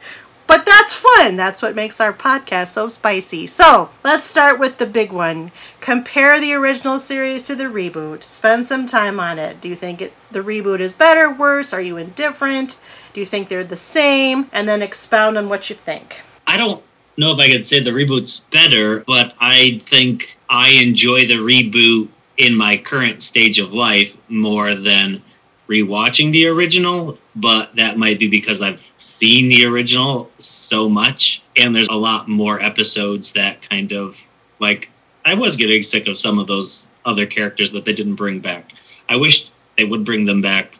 But 0.46 0.64
that's 0.64 0.94
fun. 0.94 1.36
That's 1.36 1.60
what 1.62 1.74
makes 1.74 2.00
our 2.00 2.12
podcast 2.12 2.68
so 2.68 2.88
spicy. 2.88 3.46
So 3.46 3.90
let's 4.04 4.24
start 4.24 4.60
with 4.60 4.78
the 4.78 4.86
big 4.86 5.12
one. 5.12 5.50
Compare 5.80 6.40
the 6.40 6.52
original 6.54 6.98
series 6.98 7.42
to 7.44 7.54
the 7.54 7.64
reboot. 7.64 8.22
Spend 8.22 8.64
some 8.64 8.86
time 8.86 9.18
on 9.18 9.38
it. 9.38 9.60
Do 9.60 9.68
you 9.68 9.74
think 9.74 10.00
it, 10.00 10.12
the 10.30 10.40
reboot 10.40 10.80
is 10.80 10.92
better, 10.92 11.32
worse? 11.32 11.72
Are 11.72 11.80
you 11.80 11.96
indifferent? 11.96 12.80
Do 13.12 13.20
you 13.20 13.26
think 13.26 13.48
they're 13.48 13.64
the 13.64 13.76
same? 13.76 14.48
And 14.52 14.68
then 14.68 14.82
expound 14.82 15.36
on 15.36 15.48
what 15.48 15.68
you 15.68 15.76
think. 15.76 16.22
I 16.46 16.56
don't 16.56 16.82
know 17.16 17.32
if 17.32 17.38
I 17.40 17.48
could 17.48 17.66
say 17.66 17.80
the 17.80 17.90
reboot's 17.90 18.40
better, 18.52 19.00
but 19.00 19.34
I 19.40 19.80
think 19.86 20.38
I 20.48 20.68
enjoy 20.70 21.26
the 21.26 21.38
reboot 21.38 22.08
in 22.36 22.54
my 22.54 22.76
current 22.76 23.22
stage 23.22 23.58
of 23.58 23.72
life 23.72 24.16
more 24.28 24.74
than 24.74 25.22
rewatching 25.68 26.32
the 26.32 26.46
original, 26.46 27.18
but 27.34 27.74
that 27.76 27.98
might 27.98 28.18
be 28.18 28.28
because 28.28 28.62
I've 28.62 28.92
seen 28.98 29.48
the 29.48 29.66
original 29.66 30.30
so 30.38 30.88
much 30.88 31.42
and 31.56 31.74
there's 31.74 31.88
a 31.88 31.94
lot 31.94 32.28
more 32.28 32.60
episodes 32.60 33.32
that 33.32 33.62
kind 33.62 33.92
of 33.92 34.16
like 34.60 34.90
I 35.24 35.34
was 35.34 35.56
getting 35.56 35.82
sick 35.82 36.06
of 36.06 36.18
some 36.18 36.38
of 36.38 36.46
those 36.46 36.86
other 37.04 37.26
characters 37.26 37.70
that 37.72 37.84
they 37.84 37.92
didn't 37.92 38.14
bring 38.14 38.40
back. 38.40 38.72
I 39.08 39.16
wish 39.16 39.50
they 39.76 39.84
would 39.84 40.04
bring 40.04 40.24
them 40.24 40.40
back 40.40 40.72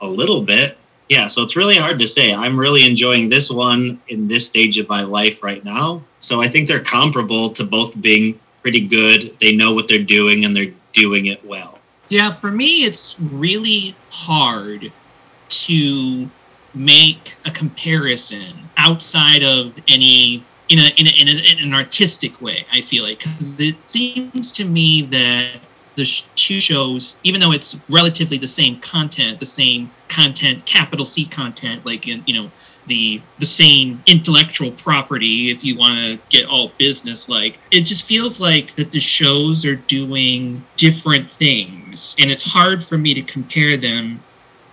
a 0.00 0.06
little 0.06 0.42
bit. 0.42 0.76
Yeah, 1.08 1.28
so 1.28 1.42
it's 1.42 1.56
really 1.56 1.76
hard 1.76 1.98
to 2.00 2.06
say. 2.06 2.34
I'm 2.34 2.58
really 2.58 2.84
enjoying 2.84 3.30
this 3.30 3.50
one 3.50 4.00
in 4.08 4.28
this 4.28 4.46
stage 4.46 4.76
of 4.76 4.88
my 4.88 5.02
life 5.02 5.42
right 5.42 5.64
now. 5.64 6.02
So 6.18 6.42
I 6.42 6.48
think 6.50 6.68
they're 6.68 6.84
comparable 6.84 7.50
to 7.50 7.64
both 7.64 7.98
being 8.00 8.38
pretty 8.60 8.80
good. 8.80 9.34
They 9.40 9.52
know 9.52 9.72
what 9.72 9.88
they're 9.88 10.02
doing 10.02 10.44
and 10.44 10.54
they're 10.54 10.74
doing 10.92 11.26
it 11.26 11.44
well. 11.46 11.77
Yeah, 12.08 12.34
for 12.34 12.50
me, 12.50 12.84
it's 12.84 13.16
really 13.18 13.94
hard 14.10 14.90
to 15.48 16.28
make 16.74 17.34
a 17.44 17.50
comparison 17.50 18.54
outside 18.76 19.42
of 19.42 19.74
any 19.88 20.44
in 20.68 20.78
a 20.78 20.88
in, 20.96 21.06
a, 21.06 21.10
in, 21.10 21.28
a, 21.28 21.52
in 21.52 21.58
an 21.68 21.74
artistic 21.74 22.40
way. 22.40 22.64
I 22.72 22.82
feel 22.82 23.04
like 23.04 23.18
because 23.20 23.58
it 23.60 23.76
seems 23.86 24.52
to 24.52 24.64
me 24.64 25.02
that 25.02 25.56
the 25.96 26.06
two 26.36 26.60
shows, 26.60 27.14
even 27.24 27.40
though 27.40 27.52
it's 27.52 27.76
relatively 27.88 28.38
the 28.38 28.48
same 28.48 28.78
content, 28.80 29.40
the 29.40 29.46
same 29.46 29.90
content, 30.08 30.64
capital 30.64 31.04
C 31.04 31.24
content, 31.24 31.84
like 31.84 32.06
in 32.06 32.22
you 32.26 32.40
know 32.40 32.50
the 32.88 33.20
the 33.38 33.46
same 33.46 34.02
intellectual 34.06 34.72
property 34.72 35.50
if 35.50 35.62
you 35.62 35.76
want 35.76 35.92
to 35.92 36.18
get 36.30 36.48
all 36.48 36.72
business 36.78 37.28
like 37.28 37.58
it 37.70 37.82
just 37.82 38.04
feels 38.04 38.40
like 38.40 38.74
that 38.76 38.90
the 38.90 38.98
shows 38.98 39.64
are 39.64 39.76
doing 39.76 40.64
different 40.76 41.30
things 41.32 41.77
and 42.18 42.30
it's 42.30 42.42
hard 42.42 42.84
for 42.84 42.98
me 42.98 43.14
to 43.14 43.22
compare 43.22 43.76
them 43.76 44.20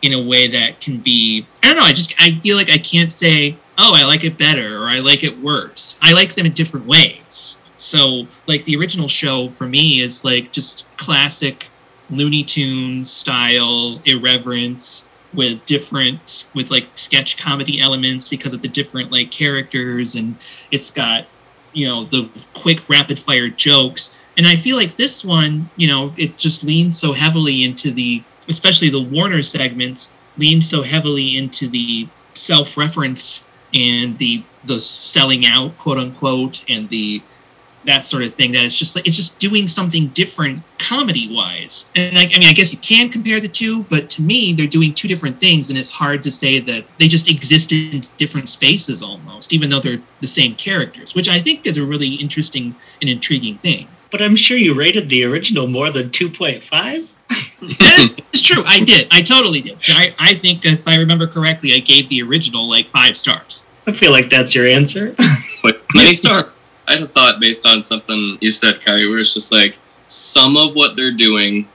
in 0.01 0.13
a 0.13 0.21
way 0.21 0.47
that 0.47 0.79
can 0.81 0.99
be 0.99 1.45
i 1.63 1.67
don't 1.67 1.77
know 1.77 1.83
i 1.83 1.93
just 1.93 2.13
i 2.19 2.31
feel 2.41 2.57
like 2.57 2.69
i 2.69 2.77
can't 2.77 3.13
say 3.13 3.55
oh 3.77 3.93
i 3.95 4.03
like 4.03 4.23
it 4.23 4.37
better 4.37 4.77
or 4.77 4.87
i 4.87 4.99
like 4.99 5.23
it 5.23 5.37
worse. 5.39 5.95
I 6.01 6.13
like 6.13 6.35
them 6.35 6.45
in 6.45 6.53
different 6.53 6.85
ways. 6.85 7.55
So 7.77 8.27
like 8.47 8.65
the 8.65 8.75
original 8.77 9.07
show 9.07 9.49
for 9.49 9.65
me 9.65 10.01
is 10.01 10.23
like 10.23 10.51
just 10.51 10.85
classic 10.97 11.67
looney 12.09 12.43
tunes 12.43 13.09
style 13.09 14.01
irreverence 14.05 15.03
with 15.33 15.65
different 15.65 16.45
with 16.53 16.71
like 16.71 16.87
sketch 16.95 17.37
comedy 17.37 17.79
elements 17.81 18.29
because 18.29 18.53
of 18.53 18.61
the 18.61 18.67
different 18.67 19.11
like 19.11 19.31
characters. 19.31 20.15
And 20.15 20.35
it's 20.71 20.89
got 20.89 21.25
you 21.73 21.87
know 21.87 22.05
the 22.05 22.29
quick 22.53 22.87
rapid 22.89 23.19
fire 23.19 23.49
jokes 23.49 24.11
and 24.37 24.47
i 24.47 24.55
feel 24.55 24.75
like 24.75 24.95
this 24.95 25.23
one 25.23 25.69
you 25.75 25.87
know 25.87 26.13
it 26.17 26.37
just 26.37 26.63
leans 26.63 26.97
so 26.99 27.13
heavily 27.13 27.63
into 27.63 27.91
the 27.91 28.23
especially 28.47 28.89
the 28.89 29.01
warner 29.01 29.41
segments 29.41 30.09
leans 30.37 30.69
so 30.69 30.81
heavily 30.81 31.37
into 31.37 31.67
the 31.67 32.07
self-reference 32.33 33.41
and 33.73 34.17
the 34.17 34.43
the 34.65 34.79
selling 34.79 35.45
out 35.45 35.77
quote 35.77 35.97
unquote 35.97 36.63
and 36.69 36.89
the 36.89 37.21
that 37.85 38.03
sort 38.03 38.23
of 38.23 38.33
thing 38.33 38.51
that 38.51 38.65
it's 38.65 38.77
just 38.77 38.95
like 38.95 39.05
it's 39.07 39.15
just 39.15 39.37
doing 39.37 39.67
something 39.67 40.07
different 40.09 40.61
comedy 40.79 41.33
wise 41.33 41.85
and 41.95 42.17
I 42.17 42.25
mean 42.25 42.43
i 42.43 42.53
guess 42.53 42.71
you 42.71 42.77
can 42.79 43.09
compare 43.09 43.39
the 43.39 43.47
two 43.47 43.83
but 43.83 44.09
to 44.11 44.21
me 44.21 44.53
they're 44.53 44.67
doing 44.67 44.93
two 44.93 45.07
different 45.07 45.39
things 45.39 45.69
and 45.69 45.77
it's 45.77 45.89
hard 45.89 46.23
to 46.23 46.31
say 46.31 46.59
that 46.59 46.85
they 46.99 47.07
just 47.07 47.29
exist 47.29 47.71
in 47.71 48.05
different 48.17 48.49
spaces 48.49 49.03
almost 49.03 49.53
even 49.53 49.69
though 49.69 49.79
they're 49.79 50.01
the 50.21 50.27
same 50.27 50.55
characters 50.55 51.13
which 51.13 51.29
i 51.29 51.39
think 51.39 51.65
is 51.67 51.77
a 51.77 51.83
really 51.83 52.15
interesting 52.15 52.75
and 53.01 53.09
intriguing 53.09 53.57
thing 53.59 53.87
But 54.11 54.21
I'm 54.21 54.35
sure 54.35 54.57
you 54.57 54.73
rated 54.73 55.09
the 55.09 55.23
original 55.23 55.67
more 55.67 55.91
than 55.91 56.09
2.5. 56.09 57.07
it's 58.31 58.41
true. 58.41 58.63
I 58.65 58.79
did. 58.79 59.07
I 59.11 59.21
totally 59.21 59.61
did. 59.61 59.77
I, 59.89 60.13
I 60.19 60.35
think 60.35 60.65
if 60.65 60.87
I 60.87 60.97
remember 60.97 61.27
correctly, 61.27 61.73
I 61.75 61.79
gave 61.79 62.09
the 62.09 62.21
original 62.21 62.69
like 62.69 62.87
five 62.89 63.17
stars. 63.17 63.63
I 63.87 63.91
feel 63.91 64.11
like 64.11 64.29
that's 64.29 64.55
your 64.55 64.67
answer. 64.67 65.15
But 65.63 65.81
many 65.95 66.13
star. 66.13 66.53
I 66.87 66.93
had 66.93 67.01
a 67.01 67.07
thought 67.07 67.39
based 67.39 67.65
on 67.65 67.81
something 67.81 68.37
you 68.39 68.51
said, 68.51 68.81
Kylie, 68.81 69.09
where 69.09 69.17
it's 69.17 69.33
just 69.33 69.51
like 69.51 69.75
some 70.05 70.57
of 70.57 70.75
what 70.75 70.95
they're 70.95 71.11
doing 71.11 71.67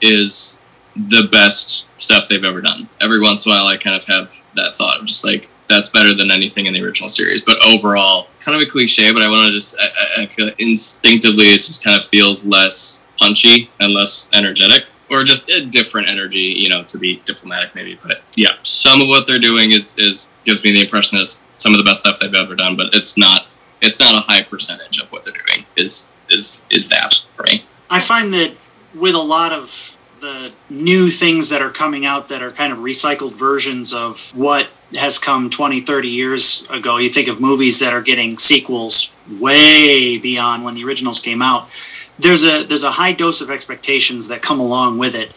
is 0.00 0.60
the 0.94 1.28
best 1.30 1.86
stuff 2.00 2.28
they've 2.28 2.44
ever 2.44 2.60
done. 2.60 2.88
Every 3.00 3.20
once 3.20 3.44
in 3.44 3.50
a 3.50 3.56
while, 3.56 3.66
I 3.66 3.76
kind 3.78 3.96
of 3.96 4.04
have 4.06 4.32
that 4.54 4.76
thought 4.76 5.00
of 5.00 5.06
just 5.06 5.24
like 5.24 5.48
that's 5.68 5.88
better 5.88 6.14
than 6.14 6.30
anything 6.30 6.66
in 6.66 6.74
the 6.74 6.82
original 6.82 7.08
series. 7.08 7.42
But 7.42 7.64
overall, 7.64 8.28
kind 8.40 8.54
of 8.54 8.66
a 8.66 8.70
cliche. 8.70 9.12
But 9.12 9.22
I 9.22 9.28
want 9.28 9.46
to 9.46 9.52
just 9.52 9.76
I, 9.78 10.22
I- 10.22 10.26
feel 10.26 10.46
like 10.46 10.60
instinctively 10.60 11.46
it 11.52 11.60
just 11.60 11.82
kind 11.84 11.98
of 11.98 12.04
feels 12.06 12.44
less 12.44 13.06
punchy 13.18 13.70
and 13.80 13.92
less 13.92 14.28
energetic. 14.32 14.84
Or 15.10 15.24
just 15.24 15.50
a 15.50 15.66
different 15.66 16.08
energy, 16.08 16.54
you 16.56 16.70
know, 16.70 16.84
to 16.84 16.96
be 16.98 17.20
diplomatic, 17.26 17.74
maybe. 17.74 17.98
But 18.02 18.22
yeah, 18.34 18.52
some 18.62 19.02
of 19.02 19.08
what 19.08 19.26
they're 19.26 19.38
doing 19.38 19.72
is, 19.72 19.94
is 19.98 20.30
gives 20.46 20.64
me 20.64 20.72
the 20.72 20.80
impression 20.80 21.18
it's 21.18 21.38
some 21.58 21.74
of 21.74 21.78
the 21.78 21.84
best 21.84 22.00
stuff 22.00 22.18
they've 22.18 22.34
ever 22.34 22.54
done. 22.54 22.76
But 22.76 22.94
it's 22.94 23.18
not 23.18 23.46
it's 23.82 24.00
not 24.00 24.14
a 24.14 24.20
high 24.20 24.42
percentage 24.42 24.98
of 24.98 25.12
what 25.12 25.24
they're 25.24 25.34
doing. 25.34 25.66
Is 25.76 26.10
is 26.30 26.62
is 26.70 26.88
that 26.88 27.12
for 27.34 27.42
me? 27.42 27.64
I 27.90 28.00
find 28.00 28.32
that 28.32 28.52
with 28.94 29.14
a 29.14 29.18
lot 29.18 29.52
of 29.52 29.94
the 30.20 30.52
new 30.70 31.10
things 31.10 31.50
that 31.50 31.60
are 31.60 31.70
coming 31.70 32.06
out 32.06 32.28
that 32.28 32.42
are 32.42 32.50
kind 32.52 32.72
of 32.72 32.78
recycled 32.78 33.32
versions 33.32 33.92
of 33.92 34.34
what 34.34 34.68
has 34.96 35.18
come 35.18 35.50
20, 35.50 35.80
30 35.80 36.08
years 36.08 36.66
ago, 36.70 36.96
you 36.96 37.08
think 37.08 37.28
of 37.28 37.40
movies 37.40 37.78
that 37.78 37.92
are 37.92 38.02
getting 38.02 38.38
sequels 38.38 39.12
way 39.28 40.18
beyond 40.18 40.64
when 40.64 40.74
the 40.74 40.84
originals 40.84 41.20
came 41.20 41.42
out. 41.42 41.68
There's 42.18 42.44
a 42.44 42.62
there's 42.62 42.84
a 42.84 42.92
high 42.92 43.12
dose 43.12 43.40
of 43.40 43.50
expectations 43.50 44.28
that 44.28 44.42
come 44.42 44.60
along 44.60 44.98
with 44.98 45.14
it. 45.14 45.32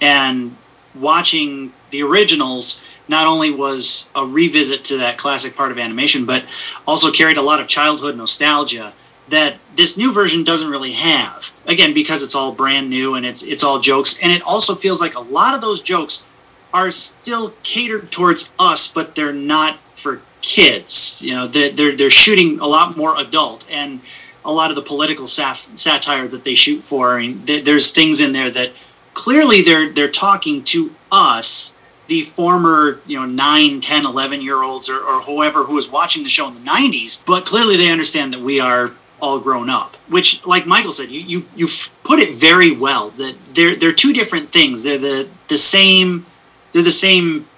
And 0.00 0.56
watching 0.94 1.72
the 1.90 2.02
originals 2.02 2.80
not 3.08 3.26
only 3.26 3.50
was 3.50 4.10
a 4.14 4.24
revisit 4.24 4.84
to 4.84 4.96
that 4.98 5.18
classic 5.18 5.56
part 5.56 5.72
of 5.72 5.78
animation, 5.78 6.24
but 6.24 6.44
also 6.86 7.10
carried 7.10 7.36
a 7.36 7.42
lot 7.42 7.60
of 7.60 7.66
childhood 7.66 8.16
nostalgia 8.16 8.92
that 9.28 9.58
this 9.76 9.96
new 9.96 10.12
version 10.12 10.44
doesn't 10.44 10.70
really 10.70 10.92
have. 10.92 11.52
Again, 11.66 11.94
because 11.94 12.22
it's 12.22 12.34
all 12.34 12.52
brand 12.52 12.90
new 12.90 13.14
and 13.14 13.26
it's 13.26 13.42
it's 13.42 13.64
all 13.64 13.80
jokes, 13.80 14.18
and 14.22 14.32
it 14.32 14.42
also 14.42 14.74
feels 14.74 15.00
like 15.00 15.14
a 15.14 15.20
lot 15.20 15.54
of 15.54 15.60
those 15.60 15.80
jokes 15.80 16.24
are 16.72 16.90
still 16.90 17.54
catered 17.62 18.10
towards 18.10 18.52
us, 18.58 18.86
but 18.86 19.14
they're 19.14 19.32
not 19.32 19.78
for 19.94 20.20
kids. 20.40 21.22
You 21.22 21.34
know, 21.34 21.46
they're 21.46 21.94
they're, 21.94 22.10
shooting 22.10 22.58
a 22.60 22.66
lot 22.66 22.96
more 22.96 23.18
adult, 23.18 23.64
and 23.70 24.00
a 24.44 24.52
lot 24.52 24.70
of 24.70 24.76
the 24.76 24.82
political 24.82 25.26
saf- 25.26 25.78
satire 25.78 26.26
that 26.28 26.44
they 26.44 26.54
shoot 26.54 26.82
for. 26.82 27.16
I 27.16 27.20
mean, 27.20 27.46
th- 27.46 27.64
there's 27.64 27.92
things 27.92 28.20
in 28.20 28.32
there 28.32 28.50
that 28.50 28.72
clearly 29.14 29.62
they're 29.62 29.90
they're 29.92 30.10
talking 30.10 30.64
to 30.64 30.94
us 31.10 31.74
the 32.06 32.22
former 32.22 33.00
you 33.06 33.18
know 33.18 33.24
9 33.24 33.80
10 33.80 34.06
11 34.06 34.42
year 34.42 34.62
olds 34.62 34.88
or, 34.88 34.98
or 34.98 35.22
whoever 35.22 35.64
who 35.64 35.74
was 35.74 35.88
watching 35.88 36.24
the 36.24 36.28
show 36.28 36.48
in 36.48 36.54
the 36.54 36.60
90s 36.60 37.24
but 37.24 37.46
clearly 37.46 37.76
they 37.76 37.90
understand 37.90 38.32
that 38.32 38.40
we 38.40 38.58
are 38.58 38.92
all 39.20 39.38
grown 39.38 39.70
up 39.70 39.96
which 40.08 40.44
like 40.44 40.66
michael 40.66 40.90
said 40.90 41.10
you 41.10 41.20
you, 41.20 41.46
you 41.54 41.68
put 42.02 42.18
it 42.18 42.34
very 42.34 42.72
well 42.72 43.10
that 43.10 43.36
they're 43.54 43.76
they're 43.76 43.92
two 43.92 44.12
different 44.12 44.50
things 44.50 44.82
they're 44.82 44.98
the 44.98 45.28
the 45.48 45.58
same 45.58 46.26
they're 46.72 46.82
the 46.82 46.92
same 46.92 47.48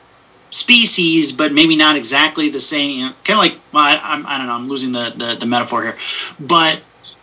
species 0.50 1.32
but 1.32 1.52
maybe 1.52 1.74
not 1.76 1.96
exactly 1.96 2.50
the 2.50 2.60
same 2.60 2.98
you 2.98 3.06
know, 3.06 3.12
kind 3.24 3.38
of 3.38 3.38
like 3.38 3.60
well, 3.72 3.84
I, 3.84 3.98
I'm, 4.02 4.26
I 4.26 4.36
don't 4.36 4.46
know 4.46 4.52
i'm 4.52 4.66
losing 4.66 4.92
the, 4.92 5.12
the 5.16 5.36
the 5.40 5.46
metaphor 5.46 5.82
here 5.82 5.96
but 6.38 6.80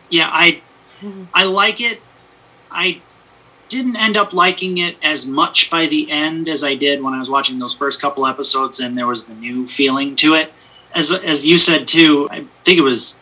yeah 0.10 0.30
i 0.32 0.62
i 1.34 1.44
like 1.44 1.80
it 1.80 2.02
i 2.72 3.02
didn't 3.70 3.96
end 3.96 4.18
up 4.18 4.34
liking 4.34 4.80
it 4.80 4.98
as 5.02 5.26
much 5.26 5.70
by 5.70 5.86
the 5.86 6.12
end 6.12 6.50
as 6.50 6.64
I 6.64 6.76
did 6.76 7.02
when 7.02 7.14
I 7.14 7.20
was 7.20 7.30
watching 7.30 7.60
those 7.60 7.74
first 7.74 8.02
couple 8.02 8.26
episodes, 8.26 8.80
and 8.80 8.98
there 8.98 9.08
was 9.08 9.26
the 9.26 9.36
new 9.36 9.66
feeling 9.66 10.16
to 10.18 10.34
it. 10.34 10.52
As 10.94 11.12
as 11.12 11.46
you 11.46 11.58
said 11.58 11.88
too, 11.88 12.28
I 12.32 12.46
think 12.64 12.80
it 12.80 12.82
was, 12.82 13.20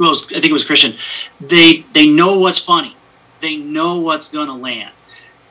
else? 0.00 0.24
I 0.26 0.34
think 0.34 0.46
it 0.46 0.52
was 0.52 0.64
Christian. 0.64 0.94
They 1.40 1.84
they 1.92 2.06
know 2.06 2.38
what's 2.38 2.60
funny, 2.60 2.96
they 3.40 3.56
know 3.56 4.00
what's 4.00 4.28
gonna 4.28 4.56
land, 4.56 4.92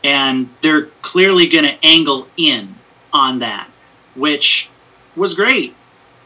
and 0.03 0.49
they're 0.61 0.87
clearly 1.01 1.47
gonna 1.47 1.77
angle 1.83 2.27
in 2.37 2.75
on 3.11 3.39
that, 3.39 3.69
which 4.15 4.69
was 5.15 5.33
great 5.33 5.75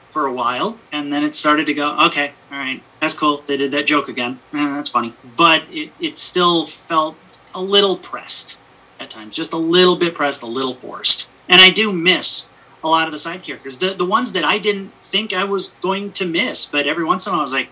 for 0.09 0.27
a 0.27 0.33
while, 0.33 0.77
and 0.91 1.11
then 1.11 1.23
it 1.23 1.35
started 1.35 1.65
to 1.65 1.73
go, 1.73 1.97
okay, 2.05 2.33
all 2.51 2.57
right, 2.59 2.83
that's 2.99 3.15
cool. 3.15 3.37
They 3.37 3.57
did 3.57 3.71
that 3.71 3.87
joke 3.87 4.07
again. 4.07 4.39
Eh, 4.53 4.69
that's 4.69 4.89
funny, 4.89 5.13
but 5.35 5.63
it 5.71 5.91
it 5.99 6.19
still 6.19 6.65
felt 6.65 7.17
a 7.53 7.61
little 7.61 7.97
pressed 7.97 8.55
at 8.99 9.09
times, 9.09 9.35
just 9.35 9.53
a 9.53 9.57
little 9.57 9.95
bit 9.95 10.13
pressed, 10.13 10.41
a 10.41 10.47
little 10.47 10.75
forced. 10.75 11.27
And 11.49 11.61
I 11.61 11.69
do 11.69 11.91
miss 11.91 12.47
a 12.83 12.89
lot 12.89 13.07
of 13.07 13.11
the 13.11 13.19
side 13.19 13.43
characters, 13.43 13.77
the 13.77 13.93
the 13.93 14.05
ones 14.05 14.31
that 14.33 14.43
I 14.43 14.57
didn't 14.59 14.93
think 15.03 15.33
I 15.33 15.43
was 15.43 15.69
going 15.81 16.11
to 16.13 16.25
miss, 16.25 16.65
but 16.65 16.87
every 16.87 17.03
once 17.03 17.25
in 17.25 17.31
a 17.31 17.33
while 17.33 17.41
I 17.41 17.43
was 17.43 17.53
like, 17.53 17.69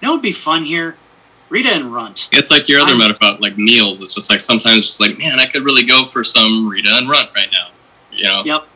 you 0.00 0.10
it'd 0.10 0.22
be 0.22 0.32
fun 0.32 0.64
here, 0.64 0.96
Rita 1.52 1.68
and 1.68 1.92
Runt. 1.92 2.30
It's 2.32 2.50
like 2.50 2.66
your 2.66 2.80
other 2.80 2.92
I'm- 2.92 2.98
metaphor, 2.98 3.36
like 3.38 3.58
meals. 3.58 4.00
It's 4.00 4.14
just 4.14 4.30
like 4.30 4.40
sometimes 4.40 4.86
just 4.86 5.00
like, 5.00 5.18
man, 5.18 5.38
I 5.38 5.44
could 5.44 5.64
really 5.64 5.84
go 5.84 6.06
for 6.06 6.24
some 6.24 6.66
Rita 6.66 6.88
and 6.90 7.10
Runt 7.10 7.28
right 7.36 7.48
now. 7.52 7.68
You 8.10 8.24
know? 8.24 8.42
Yep, 8.44 8.66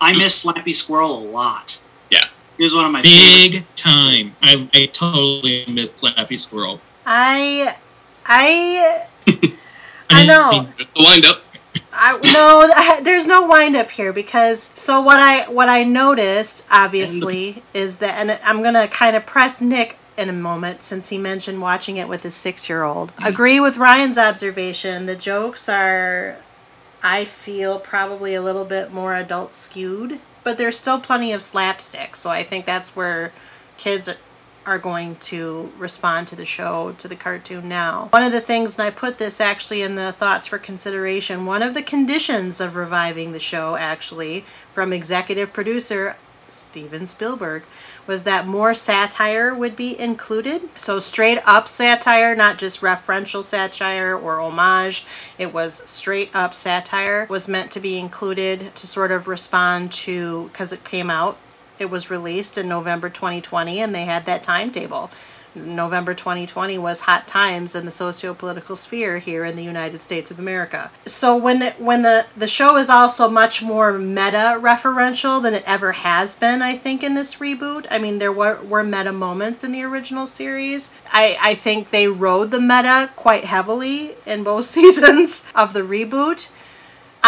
I 0.00 0.16
miss 0.16 0.42
Slappy 0.42 0.74
Squirrel 0.74 1.18
a 1.18 1.24
lot. 1.28 1.78
Yeah. 2.10 2.28
he 2.56 2.62
was 2.62 2.74
one 2.74 2.86
of 2.86 2.92
my 2.92 3.02
favorite. 3.02 3.50
Big 3.50 3.76
time. 3.76 4.34
I, 4.42 4.66
I 4.72 4.86
totally 4.86 5.66
miss 5.68 5.90
Slappy 5.90 6.40
Squirrel. 6.40 6.80
I, 7.04 7.76
I, 8.24 9.06
I 10.10 10.24
know. 10.24 10.68
The 10.78 10.86
wind 10.96 11.26
up. 11.26 11.42
I 11.92 12.12
no, 12.14 12.70
I, 12.74 13.00
there's 13.04 13.26
no 13.26 13.46
wind 13.46 13.76
up 13.76 13.90
here 13.90 14.14
because 14.14 14.70
so 14.74 15.02
what 15.02 15.18
I 15.18 15.48
what 15.50 15.68
I 15.68 15.84
noticed 15.84 16.66
obviously 16.70 17.62
is 17.74 17.98
that, 17.98 18.18
and 18.18 18.38
I'm 18.42 18.62
gonna 18.62 18.88
kind 18.88 19.16
of 19.16 19.26
press 19.26 19.60
Nick 19.60 19.98
in 20.16 20.28
a 20.28 20.32
moment 20.32 20.82
since 20.82 21.08
he 21.08 21.18
mentioned 21.18 21.60
watching 21.60 21.96
it 21.96 22.08
with 22.08 22.22
his 22.22 22.34
six 22.34 22.68
year 22.68 22.82
old. 22.82 23.12
Mm-hmm. 23.12 23.26
Agree 23.26 23.60
with 23.60 23.76
Ryan's 23.76 24.18
observation. 24.18 25.06
The 25.06 25.16
jokes 25.16 25.68
are, 25.68 26.36
I 27.02 27.24
feel, 27.24 27.78
probably 27.78 28.34
a 28.34 28.42
little 28.42 28.64
bit 28.64 28.92
more 28.92 29.14
adult 29.14 29.54
skewed, 29.54 30.20
but 30.42 30.58
there's 30.58 30.78
still 30.78 31.00
plenty 31.00 31.32
of 31.32 31.42
slapstick. 31.42 32.16
So 32.16 32.30
I 32.30 32.42
think 32.42 32.66
that's 32.66 32.96
where 32.96 33.32
kids 33.76 34.08
are, 34.08 34.16
are 34.64 34.78
going 34.78 35.16
to 35.16 35.72
respond 35.78 36.26
to 36.28 36.36
the 36.36 36.44
show, 36.44 36.94
to 36.98 37.06
the 37.06 37.14
cartoon 37.14 37.68
now. 37.68 38.08
One 38.10 38.24
of 38.24 38.32
the 38.32 38.40
things, 38.40 38.78
and 38.78 38.86
I 38.86 38.90
put 38.90 39.18
this 39.18 39.40
actually 39.40 39.82
in 39.82 39.94
the 39.94 40.12
thoughts 40.12 40.46
for 40.46 40.58
consideration, 40.58 41.46
one 41.46 41.62
of 41.62 41.74
the 41.74 41.82
conditions 41.82 42.60
of 42.60 42.74
reviving 42.74 43.32
the 43.32 43.38
show, 43.38 43.76
actually, 43.76 44.44
from 44.72 44.92
executive 44.92 45.52
producer 45.52 46.16
Steven 46.48 47.06
Spielberg, 47.06 47.64
was 48.06 48.22
that 48.24 48.46
more 48.46 48.74
satire 48.74 49.54
would 49.54 49.76
be 49.76 49.98
included. 49.98 50.68
So 50.76 50.98
straight 50.98 51.40
up 51.46 51.68
satire, 51.68 52.34
not 52.36 52.58
just 52.58 52.80
referential 52.80 53.42
satire 53.42 54.16
or 54.16 54.40
homage. 54.40 55.06
It 55.38 55.52
was 55.52 55.74
straight 55.88 56.34
up 56.34 56.54
satire 56.54 57.26
was 57.28 57.48
meant 57.48 57.70
to 57.72 57.80
be 57.80 57.98
included 57.98 58.74
to 58.76 58.86
sort 58.86 59.12
of 59.12 59.28
respond 59.28 59.92
to 59.92 60.48
because 60.52 60.72
it 60.72 60.84
came 60.84 61.10
out 61.10 61.38
it 61.78 61.90
was 61.90 62.10
released 62.10 62.56
in 62.56 62.68
November 62.68 63.08
2020 63.08 63.80
and 63.80 63.94
they 63.94 64.04
had 64.04 64.24
that 64.26 64.42
timetable. 64.42 65.10
November 65.56 66.14
2020 66.14 66.78
was 66.78 67.00
hot 67.00 67.26
times 67.26 67.74
in 67.74 67.84
the 67.84 67.90
socio-political 67.90 68.76
sphere 68.76 69.18
here 69.18 69.44
in 69.44 69.56
the 69.56 69.64
United 69.64 70.02
States 70.02 70.30
of 70.30 70.38
America. 70.38 70.90
So 71.06 71.36
when 71.36 71.58
the, 71.60 71.70
when 71.78 72.02
the 72.02 72.26
the 72.36 72.46
show 72.46 72.76
is 72.76 72.90
also 72.90 73.28
much 73.28 73.62
more 73.62 73.98
meta 73.98 74.58
referential 74.60 75.42
than 75.42 75.54
it 75.54 75.64
ever 75.66 75.92
has 75.92 76.38
been, 76.38 76.62
I 76.62 76.76
think 76.76 77.02
in 77.02 77.14
this 77.14 77.36
reboot. 77.36 77.86
I 77.90 77.98
mean 77.98 78.18
there 78.18 78.32
were 78.32 78.62
were 78.62 78.84
meta 78.84 79.12
moments 79.12 79.64
in 79.64 79.72
the 79.72 79.82
original 79.82 80.26
series. 80.26 80.94
I 81.10 81.38
I 81.40 81.54
think 81.54 81.90
they 81.90 82.08
rode 82.08 82.50
the 82.50 82.60
meta 82.60 83.10
quite 83.16 83.44
heavily 83.44 84.14
in 84.26 84.44
both 84.44 84.64
seasons 84.76 85.50
of 85.54 85.72
the 85.72 85.80
reboot. 85.80 86.50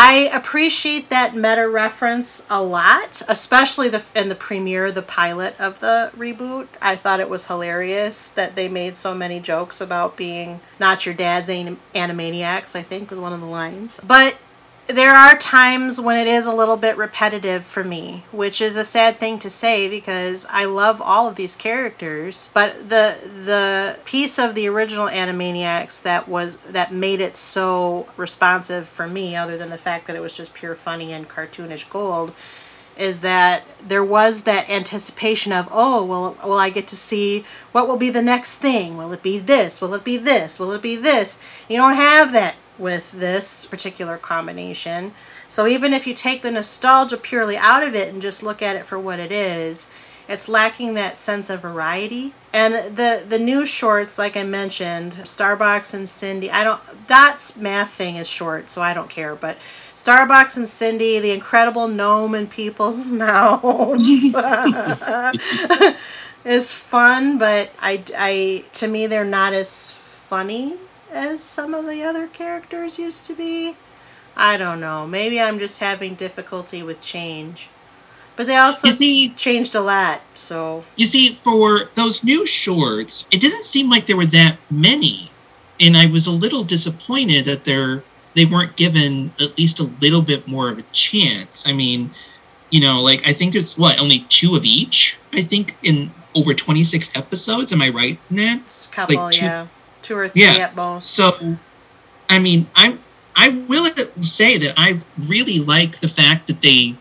I 0.01 0.31
appreciate 0.33 1.11
that 1.11 1.35
meta 1.35 1.69
reference 1.69 2.47
a 2.49 2.63
lot, 2.63 3.21
especially 3.27 3.89
the 3.89 4.01
in 4.15 4.29
the 4.29 4.37
premiere, 4.37 4.93
the 4.93 5.03
pilot 5.03 5.57
of 5.59 5.81
the 5.81 6.13
reboot. 6.17 6.69
I 6.81 6.95
thought 6.95 7.19
it 7.19 7.29
was 7.29 7.49
hilarious 7.49 8.31
that 8.31 8.55
they 8.55 8.69
made 8.69 8.97
so 8.97 9.13
many 9.13 9.41
jokes 9.41 9.81
about 9.81 10.17
being 10.17 10.61
not 10.79 11.05
your 11.05 11.17
dad's 11.17 11.51
anim- 11.51 11.81
animaniacs. 11.97 12.77
I 12.77 12.83
think 12.83 13.11
was 13.11 13.19
one 13.19 13.33
of 13.33 13.41
the 13.41 13.47
lines, 13.47 14.01
but 14.07 14.39
there 14.89 15.15
are 15.15 15.37
times 15.37 16.01
when 16.01 16.17
it 16.17 16.27
is 16.27 16.47
a 16.47 16.55
little 16.55 16.79
bit 16.79 16.97
repetitive 16.97 17.65
for 17.65 17.85
me, 17.85 18.25
which 18.33 18.63
is 18.63 18.75
a 18.75 18.85
sad 18.85 19.17
thing 19.17 19.39
to 19.41 19.51
say 19.51 19.87
because 19.87 20.47
I 20.51 20.65
love 20.65 21.03
all 21.03 21.29
of 21.29 21.37
these 21.37 21.57
characters, 21.57 22.51
but 22.55 22.89
the 22.89 23.17
the 23.23 23.99
piece 24.07 24.39
of 24.39 24.55
the 24.55 24.67
original 24.67 25.07
Animaniacs 25.07 26.03
that 26.03 26.27
was 26.27 26.57
that 26.71 26.91
made 26.91 27.21
it 27.21 27.37
so 27.37 28.09
responsive 28.17 28.89
for 28.89 29.07
me 29.07 29.37
other 29.37 29.59
than 29.59 29.69
the 29.69 29.79
fact 29.79 30.07
that 30.07 30.17
it 30.17 30.21
was 30.21 30.35
just 30.35 30.55
pure 30.55 30.75
funny 30.75 31.13
and 31.13 31.29
cartoonish 31.29 31.89
gold 31.91 32.33
is 32.97 33.21
that 33.21 33.65
there 33.87 34.05
was 34.05 34.43
that 34.43 34.69
anticipation 34.71 35.53
of 35.53 35.69
oh 35.71 36.03
well 36.03 36.37
will 36.43 36.59
I 36.59 36.71
get 36.71 36.89
to 36.89 36.97
see 36.97 37.45
what 37.73 37.87
will 37.87 37.99
be 37.99 38.09
the 38.09 38.23
next 38.23 38.57
thing? 38.59 38.97
Will 38.97 39.13
it 39.13 39.23
be 39.23 39.39
this? 39.39 39.83
Will 39.83 39.93
it 39.93 40.03
be 40.03 40.17
this? 40.17 40.59
Will 40.59 40.73
it 40.73 40.81
be 40.81 40.97
this? 40.97 41.43
You 41.69 41.77
don't 41.77 41.95
have 41.95 42.33
that 42.33 42.55
with 42.79 43.13
this 43.13 43.65
particular 43.65 44.17
combination. 44.17 45.13
So 45.49 45.67
even 45.67 45.93
if 45.93 46.07
you 46.07 46.15
take 46.15 46.43
the 46.43 46.51
nostalgia 46.51 47.17
purely 47.17 47.57
out 47.57 47.83
of 47.83 47.95
it 47.95 48.13
and 48.13 48.21
just 48.21 48.43
look 48.43 48.63
at 48.63 48.77
it 48.77 48.85
for 48.87 48.99
what 48.99 49.19
it 49.19 49.33
is, 49.33 49.91
it's 50.29 50.49
lacking 50.49 50.93
that 50.95 51.17
sense 51.17 51.49
of 51.49 51.63
variety. 51.63 52.35
And 52.53 52.97
the 52.97 53.25
the 53.27 53.39
new 53.39 53.65
shorts, 53.65 54.19
like 54.19 54.37
I 54.37 54.43
mentioned, 54.43 55.13
Starbox 55.23 55.95
and 55.95 56.07
Cindy. 56.07 56.51
I 56.51 56.65
don't 56.65 56.81
Dot's 57.07 57.57
math 57.57 57.91
thing 57.93 58.17
is 58.17 58.29
short, 58.29 58.69
so 58.69 58.83
I 58.83 58.93
don't 58.93 59.09
care. 59.09 59.35
But 59.35 59.57
Starbox 59.95 60.57
and 60.59 60.69
Cindy, 60.69 61.19
the 61.19 61.31
incredible 61.31 61.89
gnome 61.89 62.35
in 62.35 62.47
people's 62.47 63.05
mouths, 63.07 64.25
is 66.45 66.75
fun. 66.75 67.39
But 67.39 67.71
I, 67.81 68.05
I 68.17 68.65
to 68.75 68.87
me 68.87 69.07
they're 69.07 69.25
not 69.25 69.55
as 69.55 69.93
funny 69.93 70.77
as 71.13 71.43
some 71.43 71.75
of 71.75 71.87
the 71.87 72.03
other 72.03 72.27
characters 72.27 72.99
used 72.99 73.27
to 73.27 73.35
be. 73.35 73.77
I 74.37 74.57
don't 74.57 74.81
know. 74.81 75.07
Maybe 75.07 75.41
I'm 75.41 75.59
just 75.59 75.81
having 75.81 76.15
difficulty 76.15 76.83
with 76.83 77.01
change. 77.01 77.69
But 78.37 78.47
they 78.47 78.57
also 78.57 78.87
You 78.89 78.95
see, 78.95 79.29
changed 79.31 79.75
a 79.75 79.81
lot, 79.81 80.21
so 80.35 80.85
You 80.95 81.07
see, 81.07 81.35
for 81.35 81.87
those 81.97 82.23
new 82.23 82.47
shorts, 82.47 83.25
it 83.33 83.41
didn't 83.41 83.65
seem 83.65 83.91
like 83.91 84.07
there 84.07 84.17
were 84.17 84.27
that 84.27 84.59
many, 84.71 85.33
and 85.81 85.97
I 85.97 86.07
was 86.07 86.29
a 86.29 86.31
little 86.31 86.63
disappointed 86.63 87.47
that 87.47 87.65
they're 87.65 88.03
they 88.35 88.45
weren't 88.45 88.77
given 88.77 89.33
at 89.41 89.59
least 89.59 89.81
a 89.81 89.91
little 90.01 90.23
bit 90.23 90.47
more 90.47 90.69
of 90.71 90.79
a 90.79 90.83
chance. 90.93 91.65
I 91.67 91.73
mean, 91.73 92.13
you 92.71 92.81
know, 92.81 93.01
like 93.01 93.27
I 93.27 93.33
think 93.33 93.55
there's 93.55 93.77
what 93.77 93.99
only 93.99 94.21
two 94.29 94.55
of 94.55 94.65
each. 94.65 95.17
I 95.33 95.43
think 95.43 95.75
in 95.83 96.13
over 96.37 96.55
26 96.55 97.11
episodes. 97.17 97.73
Am 97.73 97.83
I 97.83 97.89
right 97.89 98.17
in 98.31 98.37
that? 98.37 98.89
couple, 98.93 99.17
Like 99.17 99.35
two- 99.35 99.41
yeah, 99.41 99.67
two 100.09 100.17
or 100.17 100.29
three 100.29 100.43
Yeah. 100.43 100.57
at 100.57 100.75
most. 100.75 101.11
So, 101.15 101.57
I 102.31 102.39
mean, 102.39 102.67
I 102.75 102.97
I 103.37 103.51
will 103.51 103.89
say 104.23 104.59
that 104.59 104.75
I 104.77 104.99
really 105.27 105.61
like 105.61 106.01
the 106.01 106.09
fact 106.09 106.49
that 106.49 106.61
they 106.63 106.95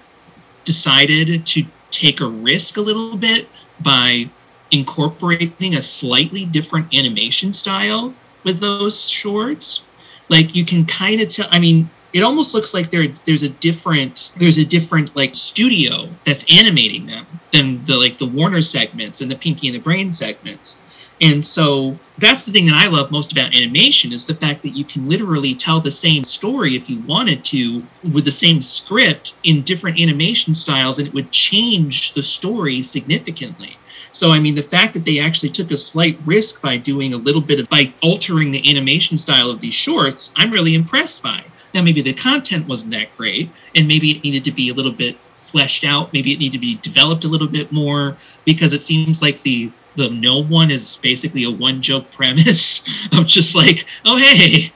decided 0.65 1.47
to 1.47 1.65
take 1.89 2.21
a 2.21 2.27
risk 2.27 2.77
a 2.77 2.81
little 2.81 3.17
bit 3.17 3.47
by 3.79 4.29
incorporating 4.71 5.75
a 5.75 5.81
slightly 5.81 6.45
different 6.45 6.93
animation 6.93 7.53
style 7.53 8.13
with 8.43 8.59
those 8.59 9.09
shorts. 9.09 9.81
Like 10.29 10.53
you 10.53 10.65
can 10.65 10.85
kind 10.85 11.21
of 11.21 11.29
tell. 11.29 11.47
I 11.49 11.59
mean, 11.59 11.89
it 12.13 12.21
almost 12.21 12.53
looks 12.53 12.73
like 12.73 12.91
there 12.91 13.07
there's 13.25 13.43
a 13.43 13.49
different 13.49 14.29
there's 14.35 14.57
a 14.57 14.65
different 14.65 15.15
like 15.15 15.33
studio 15.33 16.09
that's 16.25 16.43
animating 16.51 17.07
them 17.07 17.25
than 17.53 17.83
the 17.85 17.95
like 17.95 18.19
the 18.19 18.27
Warner 18.27 18.61
segments 18.61 19.21
and 19.21 19.31
the 19.31 19.35
Pinky 19.35 19.67
and 19.67 19.75
the 19.75 19.79
Brain 19.81 20.11
segments. 20.11 20.75
And 21.19 21.45
so 21.45 21.97
that's 22.19 22.43
the 22.43 22.51
thing 22.51 22.67
that 22.67 22.75
I 22.75 22.87
love 22.87 23.09
most 23.11 23.31
about 23.31 23.55
animation 23.55 24.11
is 24.11 24.25
the 24.25 24.35
fact 24.35 24.61
that 24.61 24.77
you 24.77 24.85
can 24.85 25.09
literally 25.09 25.55
tell 25.55 25.79
the 25.79 25.91
same 25.91 26.23
story 26.23 26.75
if 26.75 26.89
you 26.89 26.99
wanted 27.01 27.43
to 27.45 27.83
with 28.13 28.25
the 28.25 28.31
same 28.31 28.61
script 28.61 29.33
in 29.43 29.63
different 29.63 29.99
animation 29.99 30.53
styles 30.53 30.99
and 30.99 31.07
it 31.07 31.13
would 31.13 31.31
change 31.31 32.13
the 32.13 32.21
story 32.21 32.83
significantly. 32.83 33.77
So 34.11 34.31
I 34.31 34.39
mean 34.39 34.55
the 34.55 34.63
fact 34.63 34.93
that 34.93 35.05
they 35.05 35.19
actually 35.19 35.49
took 35.49 35.71
a 35.71 35.77
slight 35.77 36.19
risk 36.25 36.61
by 36.61 36.77
doing 36.77 37.13
a 37.13 37.17
little 37.17 37.41
bit 37.41 37.59
of 37.59 37.69
by 37.69 37.93
altering 38.01 38.51
the 38.51 38.69
animation 38.69 39.17
style 39.17 39.49
of 39.49 39.59
these 39.59 39.73
shorts, 39.73 40.31
I'm 40.35 40.51
really 40.51 40.75
impressed 40.75 41.23
by. 41.23 41.43
Now 41.73 41.81
maybe 41.81 42.01
the 42.01 42.13
content 42.13 42.67
wasn't 42.67 42.91
that 42.91 43.15
great 43.17 43.49
and 43.75 43.87
maybe 43.87 44.11
it 44.11 44.23
needed 44.23 44.43
to 44.45 44.51
be 44.51 44.69
a 44.69 44.73
little 44.73 44.91
bit 44.91 45.17
fleshed 45.43 45.83
out, 45.83 46.13
maybe 46.13 46.33
it 46.33 46.39
needed 46.39 46.53
to 46.53 46.59
be 46.59 46.75
developed 46.75 47.23
a 47.23 47.27
little 47.27 47.47
bit 47.47 47.71
more 47.71 48.17
because 48.45 48.73
it 48.73 48.83
seems 48.83 49.21
like 49.21 49.41
the 49.43 49.71
the 49.97 50.09
no 50.09 50.43
one 50.43 50.71
is 50.71 50.97
basically 50.97 51.43
a 51.43 51.51
one 51.51 51.81
joke 51.81 52.09
premise 52.11 52.81
of 53.11 53.27
just 53.27 53.55
like, 53.55 53.85
oh 54.05 54.15
hey, 54.15 54.71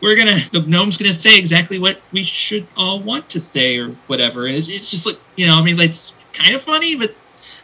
we're 0.00 0.16
gonna 0.16 0.38
the 0.52 0.60
gnome's 0.60 0.96
gonna 0.96 1.12
say 1.12 1.36
exactly 1.38 1.78
what 1.78 2.00
we 2.12 2.22
should 2.22 2.66
all 2.76 3.00
want 3.00 3.28
to 3.30 3.40
say 3.40 3.78
or 3.78 3.88
whatever. 4.06 4.46
And 4.46 4.56
it's, 4.56 4.68
it's 4.68 4.90
just 4.90 5.06
like 5.06 5.18
you 5.34 5.46
know, 5.46 5.56
I 5.56 5.62
mean, 5.62 5.80
it's 5.80 6.12
kind 6.32 6.54
of 6.54 6.62
funny, 6.62 6.94
but 6.94 7.14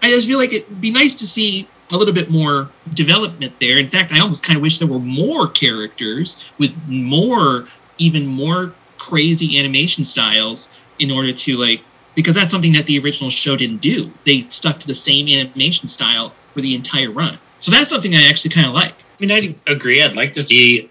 I 0.03 0.09
just 0.09 0.27
feel 0.27 0.38
like 0.38 0.53
it'd 0.53 0.81
be 0.81 0.90
nice 0.90 1.14
to 1.16 1.27
see 1.27 1.68
a 1.92 1.96
little 1.96 2.14
bit 2.14 2.31
more 2.31 2.68
development 2.94 3.53
there. 3.61 3.77
In 3.77 3.88
fact, 3.88 4.12
I 4.12 4.20
almost 4.20 4.42
kind 4.42 4.57
of 4.57 4.62
wish 4.62 4.79
there 4.79 4.88
were 4.88 4.98
more 4.98 5.48
characters 5.48 6.42
with 6.59 6.75
more, 6.88 7.68
even 7.98 8.27
more 8.27 8.72
crazy 8.98 9.59
animation 9.59 10.05
styles 10.05 10.68
in 10.98 11.11
order 11.11 11.33
to 11.33 11.57
like 11.57 11.83
because 12.14 12.35
that's 12.35 12.51
something 12.51 12.72
that 12.72 12.87
the 12.87 12.98
original 12.98 13.31
show 13.31 13.57
didn't 13.57 13.81
do. 13.81 14.11
They 14.25 14.46
stuck 14.48 14.79
to 14.81 14.87
the 14.87 14.94
same 14.94 15.29
animation 15.29 15.88
style 15.88 16.33
for 16.53 16.61
the 16.61 16.75
entire 16.75 17.11
run. 17.11 17.38
So 17.61 17.71
that's 17.71 17.88
something 17.91 18.15
I 18.15 18.29
actually 18.29 18.51
kind 18.51 18.67
of 18.67 18.75
like. 18.75 18.93
I 18.93 19.25
mean, 19.27 19.31
I 19.67 19.71
agree. 19.71 20.03
I'd 20.03 20.17
like 20.17 20.33
to 20.35 20.43
see 20.43 20.91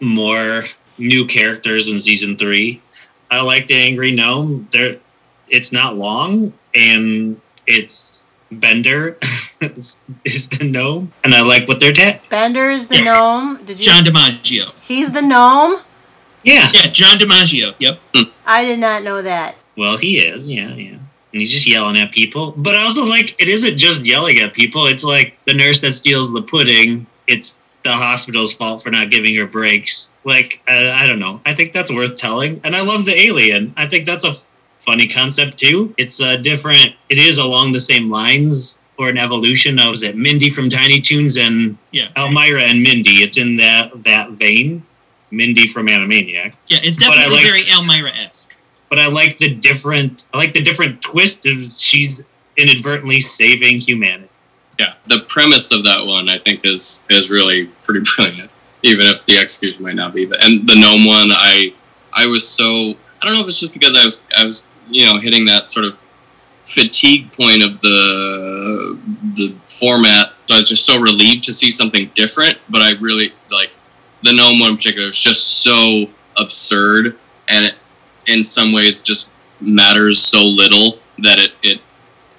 more 0.00 0.64
new 0.96 1.26
characters 1.26 1.88
in 1.88 2.00
season 2.00 2.36
three. 2.36 2.80
I 3.30 3.40
like 3.40 3.68
the 3.68 3.74
Angry 3.74 4.10
Gnome. 4.12 4.68
There, 4.72 4.96
it's 5.48 5.70
not 5.72 5.96
long, 5.96 6.52
and 6.74 7.40
it's 7.66 8.26
Bender 8.50 9.18
is 9.60 9.98
is 10.24 10.48
the 10.48 10.64
gnome, 10.64 11.12
and 11.24 11.34
I 11.34 11.42
like 11.42 11.68
what 11.68 11.80
they're 11.80 11.92
ta- 11.92 12.18
Bender 12.30 12.70
is 12.70 12.88
the 12.88 12.96
Yeah. 12.96 13.04
gnome. 13.04 13.64
Did 13.64 13.78
you? 13.78 13.84
John 13.84 14.04
DiMaggio. 14.04 14.72
He's 14.80 15.12
the 15.12 15.20
gnome. 15.20 15.80
Yeah, 16.44 16.70
Yeah, 16.72 16.86
John 16.86 17.18
DiMaggio. 17.18 17.74
Yep. 17.78 18.00
Hmm. 18.14 18.30
I 18.46 18.64
did 18.64 18.78
not 18.78 19.02
know 19.02 19.20
that. 19.20 19.56
well, 19.76 19.98
he 19.98 20.18
is. 20.24 20.46
Yeah, 20.46 20.74
yeah. 20.74 20.96
And 21.32 21.40
he's 21.42 21.50
just 21.52 21.66
yelling 21.66 21.98
at 21.98 22.12
people. 22.12 22.52
But 22.56 22.74
I 22.76 22.82
also 22.84 23.04
like 23.04 23.34
it 23.38 23.48
isn't 23.48 23.76
just 23.78 24.04
yelling 24.06 24.38
at 24.38 24.54
people. 24.54 24.86
It's 24.86 25.04
like 25.04 25.34
the 25.46 25.54
nurse 25.54 25.80
that 25.80 25.94
steals 25.94 26.32
the 26.32 26.42
pudding. 26.42 27.06
It's 27.26 27.60
the 27.84 27.92
hospital's 27.92 28.52
fault 28.52 28.82
for 28.82 28.90
not 28.90 29.10
giving 29.10 29.34
her 29.36 29.46
breaks. 29.46 30.10
Like 30.24 30.60
uh, 30.68 30.90
I 30.92 31.06
don't 31.06 31.18
know. 31.18 31.40
I 31.44 31.54
think 31.54 31.72
that's 31.72 31.92
worth 31.92 32.16
telling. 32.16 32.60
And 32.64 32.74
I 32.74 32.80
love 32.80 33.04
the 33.04 33.18
alien. 33.18 33.74
I 33.76 33.86
think 33.86 34.06
that's 34.06 34.24
a 34.24 34.36
funny 34.78 35.06
concept 35.06 35.58
too. 35.58 35.94
It's 35.98 36.20
a 36.20 36.38
different. 36.38 36.94
It 37.10 37.18
is 37.18 37.38
along 37.38 37.72
the 37.72 37.80
same 37.80 38.08
lines 38.08 38.76
or 38.98 39.08
an 39.10 39.18
evolution 39.18 39.78
of 39.78 39.94
is 39.94 40.02
it 40.02 40.16
Mindy 40.16 40.50
from 40.50 40.68
Tiny 40.70 41.00
Toons 41.00 41.36
and 41.36 41.76
Yeah. 41.92 42.08
Elmyra 42.16 42.62
and 42.62 42.82
Mindy. 42.82 43.22
It's 43.22 43.36
in 43.36 43.56
that 43.58 44.02
that 44.04 44.30
vein. 44.32 44.82
Mindy 45.30 45.66
from 45.68 45.88
Animaniac. 45.88 46.54
Yeah, 46.68 46.78
it's 46.82 46.96
definitely 46.96 47.34
like- 47.36 47.44
very 47.46 47.62
Elmyra 47.64 48.12
esque. 48.26 48.47
But 48.88 48.98
I 48.98 49.06
like 49.06 49.38
the 49.38 49.54
different. 49.54 50.24
I 50.32 50.38
like 50.38 50.52
the 50.52 50.62
different 50.62 51.00
twist 51.02 51.46
of 51.46 51.62
she's 51.62 52.22
inadvertently 52.56 53.20
saving 53.20 53.80
humanity. 53.80 54.28
Yeah, 54.78 54.94
the 55.06 55.20
premise 55.20 55.70
of 55.70 55.84
that 55.84 56.06
one 56.06 56.28
I 56.28 56.38
think 56.38 56.64
is 56.64 57.04
is 57.10 57.30
really 57.30 57.66
pretty 57.82 58.08
brilliant, 58.16 58.50
even 58.82 59.06
if 59.06 59.24
the 59.24 59.38
execution 59.38 59.82
might 59.82 59.96
not 59.96 60.14
be. 60.14 60.24
But 60.26 60.44
and 60.44 60.68
the 60.68 60.76
gnome 60.76 61.06
one, 61.06 61.30
I 61.32 61.74
I 62.12 62.26
was 62.26 62.46
so 62.46 62.94
I 63.20 63.26
don't 63.26 63.34
know 63.34 63.40
if 63.40 63.48
it's 63.48 63.60
just 63.60 63.72
because 63.72 63.94
I 63.94 64.04
was 64.04 64.22
I 64.36 64.44
was 64.44 64.66
you 64.88 65.06
know 65.06 65.18
hitting 65.18 65.46
that 65.46 65.68
sort 65.68 65.84
of 65.84 66.04
fatigue 66.64 67.32
point 67.32 67.62
of 67.62 67.80
the 67.80 68.98
the 69.34 69.54
format. 69.62 70.32
So 70.46 70.54
I 70.54 70.58
was 70.58 70.68
just 70.68 70.84
so 70.84 70.98
relieved 70.98 71.44
to 71.44 71.52
see 71.52 71.70
something 71.70 72.10
different. 72.14 72.58
But 72.68 72.82
I 72.82 72.92
really 72.92 73.32
like 73.50 73.72
the 74.22 74.32
gnome 74.32 74.60
one 74.60 74.70
in 74.70 74.76
particular. 74.76 75.08
is 75.08 75.18
just 75.18 75.62
so 75.62 76.08
absurd, 76.36 77.18
and 77.48 77.66
it 77.66 77.74
in 78.28 78.44
some 78.44 78.72
ways 78.72 79.02
just 79.02 79.28
matters 79.60 80.20
so 80.22 80.42
little 80.42 80.98
that 81.18 81.38
it 81.38 81.52
it 81.62 81.80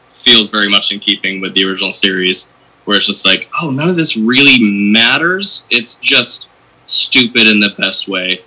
feels 0.08 0.50
very 0.50 0.70
much 0.70 0.92
in 0.92 1.00
keeping 1.00 1.42
with 1.42 1.54
the 1.54 1.64
original 1.66 1.92
series, 1.92 2.52
where 2.86 2.98
it's 2.98 3.08
just 3.08 3.26
like, 3.26 3.50
oh, 3.62 3.70
none 3.72 3.90
of 3.90 3.96
this 3.96 4.16
really 4.18 4.58
matters. 4.62 5.64
It's 5.70 5.96
just 5.96 6.48
stupid 6.86 7.48
in 7.48 7.60
the 7.60 7.70
best 7.78 8.08
way 8.08 8.42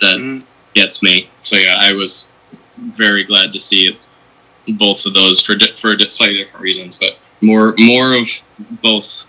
that 0.00 0.16
Mm. 0.18 0.44
gets 0.74 1.02
me. 1.02 1.28
So 1.40 1.56
yeah, 1.56 1.76
I 1.78 1.92
was 1.92 2.26
very 2.76 3.24
glad 3.24 3.50
to 3.52 3.60
see 3.60 3.86
it, 3.88 4.06
both 4.68 5.06
of 5.06 5.14
those 5.14 5.40
for 5.44 5.54
di- 5.54 5.74
for 5.74 5.96
di- 5.96 6.08
slightly 6.08 6.36
different 6.38 6.62
reasons, 6.62 6.96
but 6.96 7.18
more 7.40 7.74
more 7.78 8.14
of 8.14 8.28
both 8.82 9.24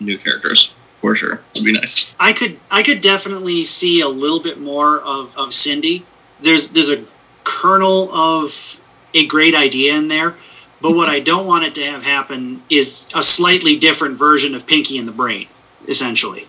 new 0.00 0.18
characters 0.18 0.72
for 0.84 1.14
sure 1.14 1.42
would 1.54 1.64
be 1.64 1.72
nice. 1.72 2.10
I 2.18 2.32
could 2.32 2.58
I 2.70 2.82
could 2.82 3.00
definitely 3.00 3.64
see 3.64 4.00
a 4.00 4.08
little 4.08 4.40
bit 4.40 4.58
more 4.60 4.98
of, 5.00 5.36
of 5.36 5.52
Cindy. 5.54 6.04
There's 6.42 6.68
there's 6.68 6.90
a 6.90 7.04
kernel 7.44 8.12
of 8.14 8.80
a 9.14 9.26
great 9.26 9.54
idea 9.54 9.94
in 9.94 10.08
there, 10.08 10.34
but 10.80 10.92
what 10.92 11.08
I 11.08 11.20
don't 11.30 11.46
want 11.46 11.64
it 11.64 11.74
to 11.76 11.84
have 11.84 12.02
happen 12.02 12.62
is 12.70 13.06
a 13.14 13.22
slightly 13.22 13.76
different 13.76 14.18
version 14.18 14.54
of 14.54 14.66
Pinky 14.66 14.98
and 14.98 15.08
the 15.08 15.12
Brain, 15.12 15.48
essentially, 15.88 16.46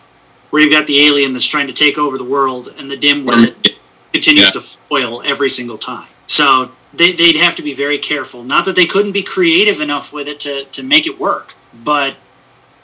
where 0.50 0.62
you've 0.62 0.72
got 0.72 0.88
the 0.88 1.06
alien 1.06 1.34
that's 1.34 1.46
trying 1.48 1.68
to 1.68 1.74
take 1.74 1.98
over 1.98 2.18
the 2.18 2.24
world 2.24 2.74
and 2.78 2.90
the 2.90 2.98
dimwit 2.98 3.76
continues 4.12 4.46
Yeah. 4.46 4.52
to 4.52 4.60
foil 4.60 5.22
every 5.24 5.50
single 5.50 5.78
time. 5.78 6.08
So 6.28 6.72
they, 6.94 7.12
they'd 7.12 7.36
have 7.36 7.56
to 7.56 7.62
be 7.64 7.74
very 7.74 7.98
careful. 7.98 8.44
Not 8.44 8.66
that 8.66 8.76
they 8.76 8.86
couldn't 8.86 9.12
be 9.12 9.24
creative 9.24 9.82
enough 9.82 10.14
with 10.14 10.28
it 10.28 10.40
to, 10.42 10.66
to 10.66 10.84
make 10.84 11.06
it 11.08 11.20
work, 11.20 11.56
but 11.74 12.16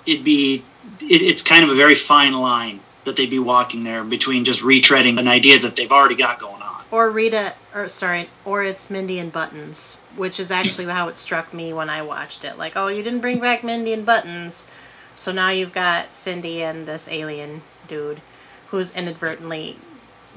it'd 0.06 0.24
be 0.24 0.64
it, 1.02 1.22
it's 1.22 1.44
kind 1.44 1.64
of 1.64 1.70
a 1.70 1.76
very 1.76 1.96
fine 1.96 2.34
line 2.34 2.80
that 3.06 3.16
they'd 3.16 3.30
be 3.30 3.40
walking 3.40 3.82
there 3.82 4.04
between 4.04 4.44
just 4.44 4.62
retreading 4.62 5.18
an 5.20 5.28
idea 5.28 5.58
that 5.60 5.76
they've 5.76 5.92
already 5.92 6.16
got 6.16 6.40
going. 6.40 6.59
Or 6.92 7.12
Rita, 7.12 7.54
or 7.76 7.88
sorry, 7.88 8.30
or 8.44 8.64
it's 8.64 8.90
Mindy 8.90 9.20
and 9.20 9.32
Buttons, 9.32 10.02
which 10.16 10.40
is 10.40 10.50
actually 10.50 10.86
how 10.86 11.08
it 11.08 11.20
struck 11.20 11.54
me 11.54 11.72
when 11.72 11.90
I 11.90 12.02
watched 12.02 12.44
it. 12.44 12.58
Like, 12.58 12.74
oh, 12.76 12.88
you 12.88 13.04
didn't 13.04 13.20
bring 13.20 13.40
back 13.40 13.64
Mindy 13.64 13.94
and 13.94 14.06
Buttons, 14.06 14.70
so 15.16 15.32
now 15.32 15.50
you've 15.50 15.74
got 15.74 16.16
Cindy 16.16 16.64
and 16.64 16.88
this 16.88 17.08
alien 17.08 17.62
dude 17.88 18.22
who's 18.70 18.96
inadvertently 18.96 19.78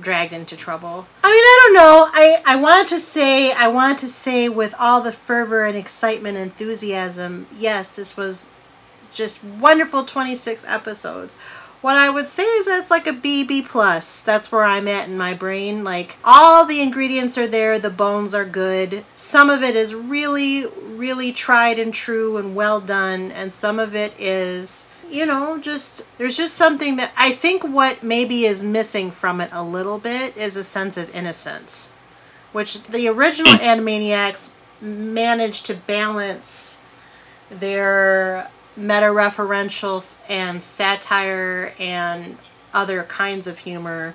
dragged 0.00 0.32
into 0.32 0.57
trouble. 0.57 1.07
I 1.22 1.28
mean, 1.28 1.34
I 1.34 1.61
don't 1.64 1.74
know. 1.74 2.09
I 2.12 2.42
I 2.46 2.57
want 2.57 2.88
to 2.88 2.98
say 2.98 3.53
I 3.53 3.68
want 3.68 3.98
to 4.00 4.09
say 4.09 4.48
with 4.48 4.74
all 4.78 5.00
the 5.00 5.12
fervor 5.12 5.64
and 5.64 5.76
excitement 5.76 6.36
and 6.36 6.50
enthusiasm, 6.50 7.46
yes, 7.57 7.96
this 7.96 8.16
was 8.16 8.50
just 9.12 9.44
wonderful 9.44 10.05
26 10.05 10.64
episodes. 10.66 11.36
What 11.82 11.96
I 11.96 12.10
would 12.10 12.28
say 12.28 12.44
is 12.44 12.66
that 12.66 12.78
it's 12.78 12.92
like 12.92 13.08
a 13.08 13.12
B 13.12 13.42
B 13.42 13.60
plus. 13.60 14.22
That's 14.22 14.52
where 14.52 14.62
I'm 14.62 14.86
at 14.86 15.08
in 15.08 15.18
my 15.18 15.34
brain. 15.34 15.82
Like 15.82 16.16
all 16.24 16.64
the 16.64 16.80
ingredients 16.80 17.36
are 17.36 17.48
there, 17.48 17.76
the 17.76 17.90
bones 17.90 18.34
are 18.36 18.44
good. 18.44 19.04
Some 19.16 19.50
of 19.50 19.64
it 19.64 19.74
is 19.74 19.92
really, 19.92 20.66
really 20.66 21.32
tried 21.32 21.80
and 21.80 21.92
true 21.92 22.36
and 22.36 22.54
well 22.54 22.80
done, 22.80 23.32
and 23.32 23.52
some 23.52 23.80
of 23.80 23.96
it 23.96 24.14
is, 24.16 24.92
you 25.10 25.26
know, 25.26 25.58
just 25.58 26.14
there's 26.18 26.36
just 26.36 26.54
something 26.54 26.94
that 26.96 27.12
I 27.18 27.32
think 27.32 27.64
what 27.64 28.04
maybe 28.04 28.44
is 28.44 28.62
missing 28.62 29.10
from 29.10 29.40
it 29.40 29.50
a 29.52 29.64
little 29.64 29.98
bit 29.98 30.36
is 30.36 30.56
a 30.56 30.62
sense 30.62 30.96
of 30.96 31.12
innocence, 31.12 31.98
which 32.52 32.84
the 32.84 33.08
original 33.08 33.56
hmm. 33.56 33.64
Animaniacs 33.64 34.54
managed 34.80 35.66
to 35.66 35.74
balance 35.74 36.80
their 37.50 38.48
meta 38.76 39.06
referentials 39.06 40.20
and 40.28 40.62
satire 40.62 41.74
and 41.78 42.38
other 42.72 43.02
kinds 43.04 43.46
of 43.46 43.58
humor 43.60 44.14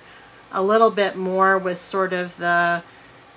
a 0.51 0.63
little 0.63 0.89
bit 0.89 1.15
more 1.15 1.57
with 1.57 1.77
sort 1.77 2.13
of 2.13 2.37
the 2.37 2.81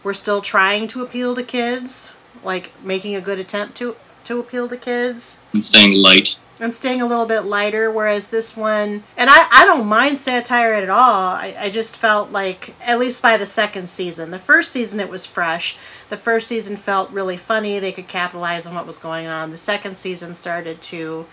we're 0.02 0.12
still 0.14 0.40
trying 0.40 0.86
to 0.88 1.02
appeal 1.02 1.34
to 1.34 1.42
kids 1.42 2.16
like 2.42 2.72
making 2.82 3.14
a 3.14 3.20
good 3.20 3.38
attempt 3.38 3.76
to 3.76 3.96
to 4.24 4.38
appeal 4.38 4.68
to 4.68 4.76
kids 4.76 5.42
And 5.52 5.64
staying 5.64 5.92
light. 5.92 6.38
and 6.58 6.72
staying 6.72 7.02
a 7.02 7.06
little 7.06 7.26
bit 7.26 7.40
lighter 7.42 7.90
whereas 7.90 8.30
this 8.30 8.56
one 8.56 9.02
and 9.16 9.28
i, 9.28 9.46
I 9.52 9.64
don't 9.66 9.86
mind 9.86 10.18
satire 10.18 10.72
at 10.72 10.88
all 10.88 11.34
I, 11.34 11.54
I 11.58 11.68
just 11.70 11.96
felt 11.98 12.30
like 12.30 12.74
at 12.80 12.98
least 12.98 13.22
by 13.22 13.36
the 13.36 13.46
second 13.46 13.88
season 13.90 14.30
the 14.30 14.38
first 14.38 14.72
season 14.72 15.00
it 15.00 15.10
was 15.10 15.26
fresh 15.26 15.76
the 16.10 16.16
first 16.16 16.48
season 16.48 16.76
felt 16.76 17.10
really 17.10 17.36
funny. 17.36 17.78
They 17.78 17.92
could 17.92 18.08
capitalize 18.08 18.66
on 18.66 18.74
what 18.74 18.86
was 18.86 18.98
going 18.98 19.26
on. 19.26 19.50
The 19.50 19.56
second 19.56 19.96
season 19.96 20.34
started 20.34 20.82
to 20.82 21.26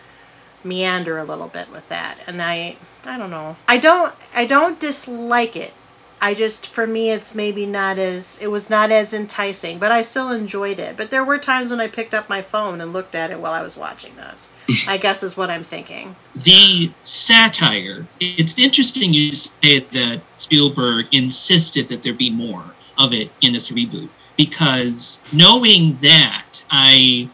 meander 0.64 1.18
a 1.18 1.24
little 1.24 1.48
bit 1.48 1.72
with 1.72 1.88
that 1.88 2.18
and 2.26 2.42
i 2.42 2.76
i 3.06 3.18
don't 3.18 3.30
know. 3.30 3.56
I 3.68 3.78
don't 3.78 4.14
i 4.36 4.46
don't 4.46 4.80
dislike 4.80 5.56
it. 5.56 5.74
I 6.20 6.34
just 6.34 6.68
for 6.68 6.88
me 6.88 7.12
it's 7.12 7.36
maybe 7.36 7.66
not 7.66 7.98
as 7.98 8.40
it 8.42 8.48
was 8.48 8.70
not 8.70 8.92
as 8.92 9.14
enticing 9.14 9.78
but 9.78 9.92
i 9.92 10.02
still 10.02 10.32
enjoyed 10.32 10.80
it. 10.80 10.98
But 10.98 11.12
there 11.12 11.24
were 11.24 11.38
times 11.38 11.70
when 11.70 11.80
i 11.80 11.88
picked 11.88 12.14
up 12.14 12.28
my 12.28 12.42
phone 12.42 12.82
and 12.82 12.92
looked 12.92 13.16
at 13.16 13.32
it 13.32 13.40
while 13.40 13.54
i 13.54 13.62
was 13.62 13.78
watching 13.78 14.16
this 14.16 14.54
i 14.88 14.98
guess 15.02 15.24
is 15.24 15.38
what 15.38 15.50
i'm 15.50 15.64
thinking. 15.64 16.16
The 16.36 16.92
satire. 17.04 18.06
It's 18.20 18.58
interesting 18.58 19.14
you 19.14 19.36
say 19.36 19.80
that 19.80 20.22
Spielberg 20.38 21.06
insisted 21.12 21.88
that 21.90 22.04
there 22.04 22.14
be 22.14 22.32
more 22.32 22.64
of 22.98 23.14
it 23.14 23.30
in 23.42 23.54
this 23.54 23.70
reboot 23.70 24.10
because 24.38 25.18
knowing 25.34 25.98
that, 26.02 26.46
I 26.70 27.30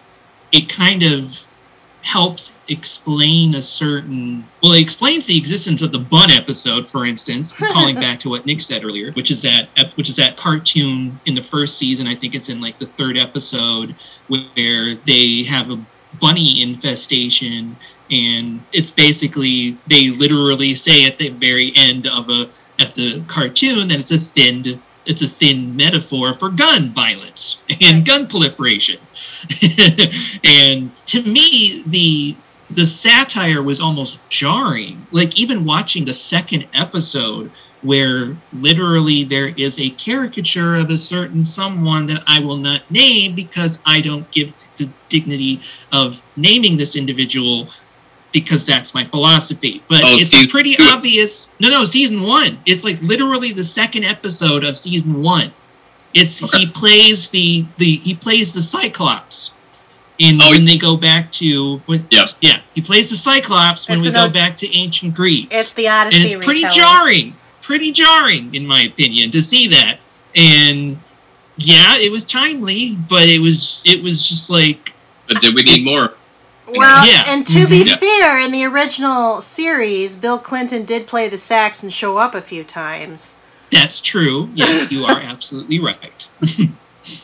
it 0.52 0.70
kind 0.70 1.04
of 1.04 1.38
helps 2.04 2.52
explain 2.68 3.56
a 3.56 3.62
certain 3.62 4.44
well 4.62 4.74
it 4.74 4.82
explains 4.82 5.26
the 5.26 5.38
existence 5.38 5.82
of 5.82 5.92
the 5.92 6.00
bun 6.00 6.30
episode 6.32 6.88
for 6.88 7.06
instance 7.06 7.52
calling 7.74 7.96
back 7.96 8.20
to 8.20 8.30
what 8.30 8.46
nick 8.46 8.62
said 8.62 8.84
earlier 8.84 9.12
which 9.14 9.32
is 9.32 9.42
that 9.42 9.68
which 9.96 10.10
is 10.10 10.16
that 10.16 10.38
cartoon 10.38 11.18
in 11.26 11.34
the 11.34 11.44
first 11.44 11.78
season 11.78 12.08
i 12.08 12.16
think 12.16 12.36
it's 12.36 12.50
in 12.50 12.62
like 12.62 12.78
the 12.80 12.86
third 12.86 13.18
episode 13.18 13.96
where 14.28 14.96
they 15.06 15.44
have 15.44 15.72
a 15.72 15.86
bunny 16.22 16.62
infestation 16.62 17.76
and 18.12 18.62
it's 18.72 18.92
basically 18.92 19.78
they 19.88 20.10
literally 20.10 20.76
say 20.76 21.06
at 21.06 21.18
the 21.18 21.30
very 21.30 21.74
end 21.76 22.08
of 22.08 22.30
a 22.30 22.50
at 22.80 22.96
the 22.96 23.22
cartoon 23.28 23.88
that 23.88 24.00
it's 24.00 24.12
a 24.12 24.20
thin 24.20 24.82
it's 25.06 25.22
a 25.22 25.28
thin 25.28 25.76
metaphor 25.76 26.34
for 26.34 26.50
gun 26.50 26.90
violence 26.90 27.58
and 27.82 28.06
gun 28.06 28.28
proliferation. 28.28 29.00
And 30.44 30.92
to 31.08 31.22
me 31.24 31.84
the 31.88 32.36
the 32.70 32.86
satire 32.86 33.62
was 33.62 33.80
almost 33.80 34.18
jarring. 34.30 35.06
Like 35.12 35.38
even 35.40 35.66
watching 35.66 36.06
the 36.06 36.14
second 36.14 36.66
episode 36.74 37.52
where 37.84 38.36
literally 38.54 39.24
there 39.24 39.54
is 39.58 39.78
a 39.78 39.90
caricature 39.92 40.76
of 40.76 40.90
a 40.90 40.98
certain 40.98 41.44
someone 41.44 42.06
that 42.08 42.24
I 42.26 42.40
will 42.40 42.58
not 42.58 42.90
name 42.90 43.36
because 43.36 43.78
I 43.86 44.02
don't 44.02 44.30
give 44.32 44.54
the 44.78 44.90
dignity 45.10 45.62
of 45.92 46.22
naming 46.38 46.78
this 46.78 46.96
individual 46.96 47.68
because 48.34 48.66
that's 48.66 48.94
my 48.94 49.06
philosophy. 49.06 49.82
But 49.88 50.02
Oh, 50.04 50.18
it's 50.18 50.28
season 50.28 50.50
pretty 50.50 50.74
two. 50.74 50.84
obvious. 50.84 51.48
No, 51.60 51.70
no, 51.70 51.86
season 51.86 52.22
one. 52.24 52.58
It's 52.66 52.84
like 52.84 53.02
literally 53.02 53.54
the 53.54 53.64
second 53.64 54.04
episode 54.04 54.64
of 54.66 54.76
season 54.76 55.22
one. 55.22 55.54
It's 56.14 56.40
he 56.58 56.66
plays 56.68 57.30
the 57.30 57.66
the 57.78 57.96
he 57.98 58.14
plays 58.14 58.54
the 58.54 58.62
Cyclops. 58.62 59.52
In 60.20 60.40
Oh, 60.42 60.52
when 60.52 60.64
they 60.66 60.78
go 60.78 60.96
back 60.96 61.32
to 61.34 61.82
when, 61.88 62.06
Yeah. 62.12 62.26
yeah 62.40 62.60
he 62.76 62.82
plays 62.82 63.10
the 63.10 63.16
Cyclops 63.18 63.88
when 63.90 63.98
It's 63.98 64.06
we 64.06 64.10
an 64.10 64.16
go 64.16 64.24
od- 64.26 64.34
back 64.34 64.56
to 64.58 64.72
ancient 64.78 65.16
Greece 65.16 65.48
it's 65.50 65.74
the 65.74 65.88
and 65.88 66.08
odyssey 66.08 66.34
it's 66.34 66.46
pretty 66.46 66.64
retelling. 66.66 66.76
jarring 66.76 67.36
pretty 67.64 67.92
jarring 67.92 68.54
in 68.54 68.66
my 68.68 68.84
opinion 68.84 69.32
to 69.32 69.42
see 69.42 69.68
that 69.70 69.98
and 70.36 71.00
yeah 71.58 71.98
it 71.98 72.12
was 72.12 72.26
timely 72.26 72.96
but 73.10 73.28
it 73.28 73.40
was 73.40 73.82
it 73.86 74.04
was 74.04 74.28
just 74.30 74.52
like 74.52 74.94
But 75.28 75.42
did 75.42 75.56
we 75.56 75.64
need 75.64 75.84
more? 75.84 76.14
Well, 76.78 77.06
Yeah. 77.08 77.24
and 77.28 77.46
to 77.48 77.60
mm-hmm. 77.60 77.70
be 77.70 77.84
Yeah. 77.90 77.96
fair, 77.98 78.40
in 78.40 78.52
the 78.52 78.66
original 78.66 79.42
series, 79.42 80.16
Bill 80.16 80.38
Clinton 80.40 80.84
did 80.86 81.08
play 81.08 81.28
the 81.28 81.38
sax 81.38 81.84
and 81.84 81.94
show 81.94 82.18
up 82.18 82.36
a 82.36 82.42
few 82.42 82.64
times. 82.64 83.36
that's 83.72 84.00
true 84.00 84.50
yes 84.54 84.92
you 84.92 85.04
are 85.04 85.20
absolutely 85.20 85.80
right 85.80 86.28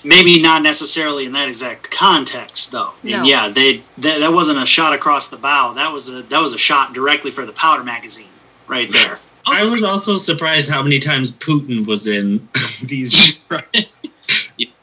Maybe 0.03 0.41
not 0.41 0.61
necessarily 0.61 1.25
in 1.25 1.31
that 1.33 1.47
exact 1.47 1.89
context, 1.89 2.71
though. 2.73 2.91
No. 3.01 3.19
And 3.19 3.27
yeah, 3.27 3.47
they 3.47 3.81
that, 3.97 4.19
that 4.19 4.33
wasn't 4.33 4.59
a 4.61 4.65
shot 4.65 4.91
across 4.93 5.29
the 5.29 5.37
bow. 5.37 5.71
That 5.73 5.93
was 5.93 6.09
a 6.09 6.21
that 6.23 6.39
was 6.39 6.51
a 6.53 6.57
shot 6.57 6.91
directly 6.93 7.31
for 7.31 7.45
the 7.45 7.53
Powder 7.53 7.83
magazine, 7.85 8.27
right 8.67 8.91
there. 8.91 9.19
I 9.45 9.63
was 9.63 9.83
also 9.83 10.17
surprised 10.17 10.67
how 10.67 10.83
many 10.83 10.99
times 10.99 11.31
Putin 11.31 11.85
was 11.85 12.07
in 12.07 12.45
these. 12.83 13.37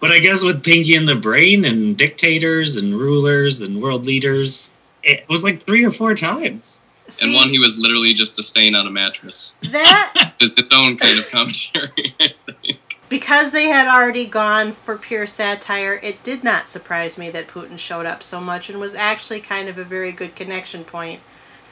But 0.00 0.12
I 0.12 0.18
guess 0.18 0.44
with 0.44 0.62
Pinky 0.62 0.96
and 0.96 1.08
the 1.08 1.14
Brain 1.14 1.64
and 1.64 1.96
dictators 1.96 2.76
and 2.76 2.98
rulers 2.98 3.60
and 3.60 3.82
world 3.82 4.06
leaders, 4.06 4.70
it 5.02 5.28
was 5.28 5.42
like 5.42 5.64
three 5.64 5.84
or 5.84 5.90
four 5.90 6.14
times. 6.14 6.80
See, 7.08 7.26
and 7.26 7.34
one 7.34 7.48
he 7.50 7.58
was 7.58 7.78
literally 7.78 8.12
just 8.14 8.38
a 8.38 8.42
stain 8.42 8.74
on 8.74 8.86
a 8.86 8.90
mattress. 8.90 9.54
that 9.70 10.34
Is 10.40 10.52
its 10.56 10.74
own 10.74 10.96
kind 10.96 11.18
of 11.18 11.30
commentary. 11.30 12.14
I 12.20 12.34
think. 12.62 13.00
because 13.08 13.52
they 13.52 13.66
had 13.66 13.86
already 13.86 14.26
gone 14.26 14.72
for 14.72 14.98
pure 14.98 15.26
satire, 15.26 16.00
it 16.02 16.22
did 16.22 16.42
not 16.42 16.68
surprise 16.68 17.16
me 17.16 17.30
that 17.30 17.46
Putin 17.46 17.78
showed 17.78 18.06
up 18.06 18.22
so 18.22 18.40
much 18.40 18.68
and 18.68 18.80
was 18.80 18.94
actually 18.94 19.40
kind 19.40 19.68
of 19.68 19.78
a 19.78 19.84
very 19.84 20.10
good 20.12 20.34
connection 20.34 20.84
point 20.84 21.20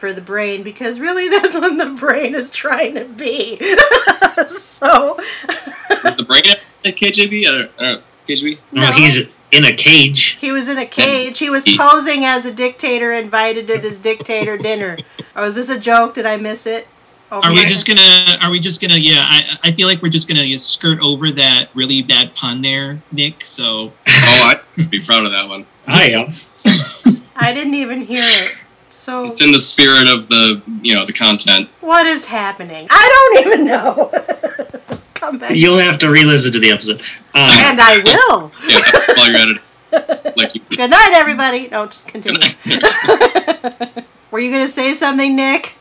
for 0.04 0.12
the 0.12 0.20
brain 0.20 0.62
because 0.62 1.00
really 1.00 1.28
that's 1.40 1.54
what 1.54 1.78
the 1.78 1.94
brain 1.98 2.34
is 2.34 2.50
trying 2.50 2.94
to 2.94 3.06
be. 3.06 3.56
so 4.48 5.16
Is 6.04 6.14
the 6.16 6.24
brain 6.28 6.42
at 6.84 6.94
KGB? 6.96 7.46
I 7.48 7.68
don't, 7.86 8.02
KGB? 8.28 8.58
No, 8.72 8.82
No. 8.82 8.92
he's 8.92 9.26
in 9.50 9.64
a 9.64 9.74
cage. 9.74 10.36
He 10.38 10.52
was 10.52 10.68
in 10.68 10.76
a 10.76 10.84
cage. 10.84 11.38
He 11.38 11.48
was 11.48 11.64
posing 11.78 12.26
as 12.26 12.44
a 12.44 12.52
dictator 12.52 13.12
invited 13.12 13.66
to 13.68 13.78
this 13.78 13.98
dictator 13.98 14.58
dinner. 14.58 14.98
Oh, 15.36 15.44
is 15.46 15.56
this 15.56 15.68
a 15.68 15.80
joke? 15.80 16.14
Did 16.14 16.26
I 16.26 16.36
miss 16.36 16.64
it? 16.64 16.86
Over 17.32 17.48
are 17.48 17.50
we 17.50 17.58
here? 17.58 17.68
just 17.68 17.86
gonna 17.86 18.38
are 18.40 18.50
we 18.52 18.60
just 18.60 18.80
gonna 18.80 18.94
yeah 18.98 19.24
i 19.26 19.58
i 19.64 19.72
feel 19.72 19.88
like 19.88 20.00
we're 20.00 20.10
just 20.10 20.28
gonna 20.28 20.46
just 20.46 20.70
skirt 20.70 21.00
over 21.00 21.32
that 21.32 21.70
really 21.74 22.02
bad 22.02 22.32
pun 22.36 22.62
there 22.62 23.02
nick 23.10 23.42
so 23.44 23.92
Oh, 24.06 24.52
I'd 24.76 24.90
be 24.90 25.00
proud 25.00 25.24
of 25.24 25.32
that 25.32 25.48
one. 25.48 25.66
I 25.88 26.10
am. 26.10 26.34
I 27.34 27.52
didn't 27.52 27.74
even 27.74 28.02
hear 28.02 28.22
it. 28.24 28.54
So 28.94 29.24
It's 29.26 29.42
in 29.42 29.50
the 29.50 29.58
spirit 29.58 30.08
of 30.08 30.28
the, 30.28 30.62
you 30.80 30.94
know, 30.94 31.04
the 31.04 31.12
content. 31.12 31.68
what 31.80 32.06
is 32.06 32.26
happening? 32.26 32.86
I 32.90 33.32
don't 33.42 33.46
even 33.46 33.66
know. 33.66 34.10
Come 35.14 35.38
back. 35.38 35.56
You'll 35.56 35.78
have 35.78 35.98
to 36.00 36.10
re-listen 36.10 36.52
to 36.52 36.60
the 36.60 36.70
episode. 36.70 37.00
Um, 37.34 37.50
and 37.50 37.80
I 37.80 37.98
will. 38.04 38.52
Yeah, 38.68 39.14
while 39.16 39.30
you're 39.30 39.40
at 39.40 39.48
it. 39.56 40.36
Like 40.36 40.54
you. 40.54 40.60
Good 40.70 40.90
night, 40.90 41.12
everybody. 41.14 41.68
No, 41.68 41.86
just 41.86 42.08
continue. 42.08 42.40
Were 44.30 44.38
you 44.40 44.50
gonna 44.50 44.68
say 44.68 44.94
something, 44.94 45.34
Nick? 45.36 45.76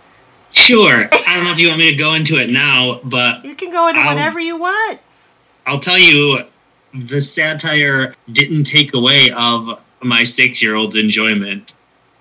sure. 0.51 1.07
I 1.11 1.35
don't 1.35 1.45
know 1.45 1.51
if 1.51 1.57
you 1.59 1.67
want 1.67 1.79
me 1.79 1.89
to 1.89 1.95
go 1.95 2.13
into 2.13 2.37
it 2.37 2.49
now, 2.49 2.99
but 3.03 3.43
You 3.43 3.55
can 3.55 3.71
go 3.71 3.87
into 3.87 3.99
I'll- 4.01 4.15
whatever 4.15 4.39
you 4.39 4.57
want. 4.57 4.99
I'll 5.65 5.79
tell 5.79 5.97
you, 5.97 6.43
the 6.93 7.19
satire 7.21 8.15
didn't 8.31 8.65
take 8.65 8.93
away 8.93 9.31
of 9.35 9.79
my 10.03 10.23
six-year-old's 10.23 10.95
enjoyment. 10.95 11.73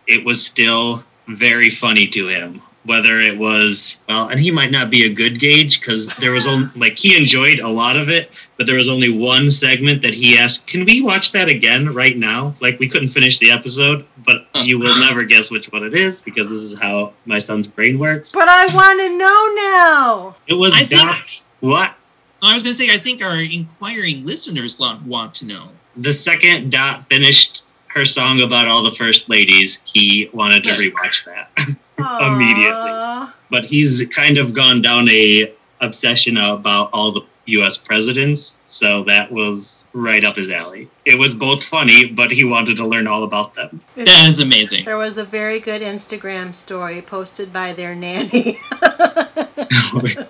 It 0.07 0.25
was 0.25 0.45
still 0.45 1.05
very 1.29 1.71
funny 1.71 2.07
to 2.09 2.29
him. 2.29 2.63
Whether 2.85 3.21
it 3.21 3.39
was 3.39 3.97
well, 4.09 4.29
and 4.29 4.41
he 4.41 4.51
might 4.51 4.73
not 4.73 4.91
be 4.91 5.05
a 5.05 5.09
good 5.09 5.39
gauge 5.39 5.79
because 5.79 6.09
there 6.17 6.33
was 6.33 6.49
only 6.49 6.69
like 6.75 6.99
he 6.99 7.17
enjoyed 7.17 7.61
a 7.61 7.69
lot 7.69 7.95
of 7.97 8.09
it, 8.09 8.33
but 8.57 8.67
there 8.67 8.75
was 8.75 8.89
only 8.89 9.09
one 9.09 9.53
segment 9.53 10.03
that 10.03 10.15
he 10.15 10.37
asked, 10.37 10.67
"Can 10.67 10.85
we 10.85 11.01
watch 11.01 11.31
that 11.31 11.49
again 11.49 11.95
right 11.95 12.17
now?" 12.17 12.57
Like 12.59 12.81
we 12.81 12.89
couldn't 12.89 13.11
finish 13.11 13.39
the 13.39 13.53
episode, 13.53 14.05
but 14.27 14.49
you 14.67 14.81
will 14.81 14.91
uh-huh. 14.91 15.07
never 15.07 15.23
guess 15.23 15.49
which 15.49 15.71
one 15.71 15.85
it 15.85 15.95
is 15.95 16.23
because 16.23 16.49
this 16.49 16.59
is 16.59 16.77
how 16.77 17.13
my 17.25 17.39
son's 17.39 17.69
brain 17.69 18.01
works. 18.01 18.33
But 18.33 18.49
I 18.49 18.67
want 18.75 18.99
to 18.99 19.17
know 19.17 19.55
now. 19.79 20.37
It 20.49 20.55
was 20.55 20.75
I 20.75 20.85
think- 20.85 21.25
What? 21.61 21.95
I 22.43 22.55
was 22.55 22.65
going 22.65 22.75
to 22.75 22.79
say, 22.79 22.93
I 22.93 22.99
think 22.99 23.23
our 23.23 23.41
inquiring 23.41 24.27
listeners 24.27 24.77
want 24.79 25.35
to 25.35 25.45
know. 25.45 25.69
The 25.97 26.13
second 26.13 26.73
Dot 26.73 27.05
finished 27.07 27.63
her 27.95 28.05
song 28.05 28.41
about 28.43 28.69
all 28.69 28.83
the 28.83 28.93
first 28.93 29.29
ladies, 29.29 29.79
he 29.85 30.29
wanted 30.33 30.65
to 30.65 30.71
rewatch 30.71 31.25
that. 31.25 31.51
Immediately. 31.99 33.33
But 33.51 33.65
he's 33.65 34.07
kind 34.09 34.39
of 34.39 34.55
gone 34.55 34.83
down 34.83 35.09
a 35.11 35.53
obsession 35.81 36.37
about 36.37 36.91
all 36.93 37.13
the 37.13 37.23
U.S. 37.47 37.77
presidents, 37.77 38.59
so 38.69 39.05
that 39.05 39.31
was 39.31 39.82
right 39.95 40.25
up 40.25 40.37
his 40.37 40.49
alley. 40.51 40.89
It 41.05 41.19
was 41.19 41.35
both 41.35 41.63
funny, 41.65 42.05
but 42.07 42.31
he 42.31 42.45
wanted 42.45 42.77
to 42.79 42.87
learn 42.87 43.07
all 43.07 43.25
about 43.25 43.55
them. 43.55 43.81
That 43.97 44.29
is 44.29 44.41
amazing. 44.41 44.85
There 44.85 44.97
was 44.97 45.19
a 45.19 45.25
very 45.25 45.59
good 45.61 45.83
Instagram 45.83 46.55
story 46.55 47.03
posted 47.03 47.53
by 47.53 47.73
their 47.73 47.95
nanny 47.95 48.59
with 49.95 50.29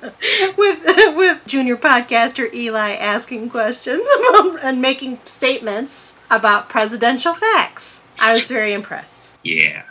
with 1.15 1.47
junior 1.47 1.77
podcaster 1.77 2.53
Eli 2.53 2.93
asking 2.93 3.51
questions 3.51 4.07
and 4.63 4.81
making 4.81 5.19
statements 5.25 6.21
about 6.31 6.69
presidential 6.69 7.35
facts. 7.35 8.09
I 8.19 8.33
was 8.33 8.49
very 8.49 8.73
impressed. 8.73 9.35
yeah, 9.43 9.83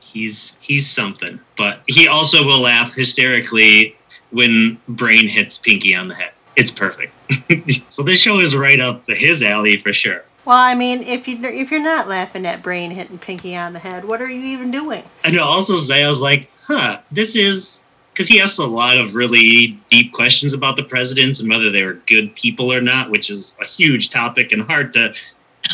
he's 0.00 0.56
he's 0.60 0.88
something, 0.88 1.40
but 1.56 1.80
he 1.86 2.08
also 2.08 2.44
will 2.44 2.60
laugh 2.60 2.94
hysterically 2.94 3.96
when 4.30 4.78
Brain 4.88 5.28
hits 5.28 5.58
Pinky 5.58 5.94
on 5.94 6.08
the 6.08 6.14
head. 6.14 6.32
It's 6.56 6.70
perfect. 6.70 7.12
so 7.88 8.02
this 8.02 8.18
show 8.18 8.40
is 8.40 8.54
right 8.54 8.80
up 8.80 9.06
his 9.08 9.42
alley 9.42 9.80
for 9.82 9.92
sure. 9.92 10.24
Well, 10.44 10.56
I 10.56 10.74
mean, 10.74 11.02
if 11.02 11.28
you 11.28 11.38
if 11.44 11.70
you're 11.70 11.82
not 11.82 12.08
laughing 12.08 12.46
at 12.46 12.62
Brain 12.62 12.90
hitting 12.90 13.18
Pinky 13.18 13.56
on 13.56 13.72
the 13.72 13.78
head, 13.78 14.04
what 14.04 14.20
are 14.22 14.28
you 14.28 14.40
even 14.40 14.70
doing? 14.70 15.04
And 15.24 15.38
also 15.38 15.76
say, 15.76 16.02
I 16.02 16.08
was 16.08 16.20
like, 16.20 16.50
huh, 16.66 17.00
this 17.10 17.36
is 17.36 17.82
because 18.12 18.26
he 18.26 18.40
asks 18.40 18.58
a 18.58 18.66
lot 18.66 18.98
of 18.98 19.14
really 19.14 19.78
deep 19.90 20.12
questions 20.12 20.52
about 20.52 20.76
the 20.76 20.82
presidents 20.82 21.40
and 21.40 21.48
whether 21.48 21.70
they 21.70 21.84
were 21.84 21.94
good 22.06 22.34
people 22.34 22.72
or 22.72 22.80
not, 22.80 23.10
which 23.10 23.30
is 23.30 23.56
a 23.60 23.64
huge 23.64 24.10
topic 24.10 24.52
and 24.52 24.62
hard 24.62 24.92
to 24.94 25.14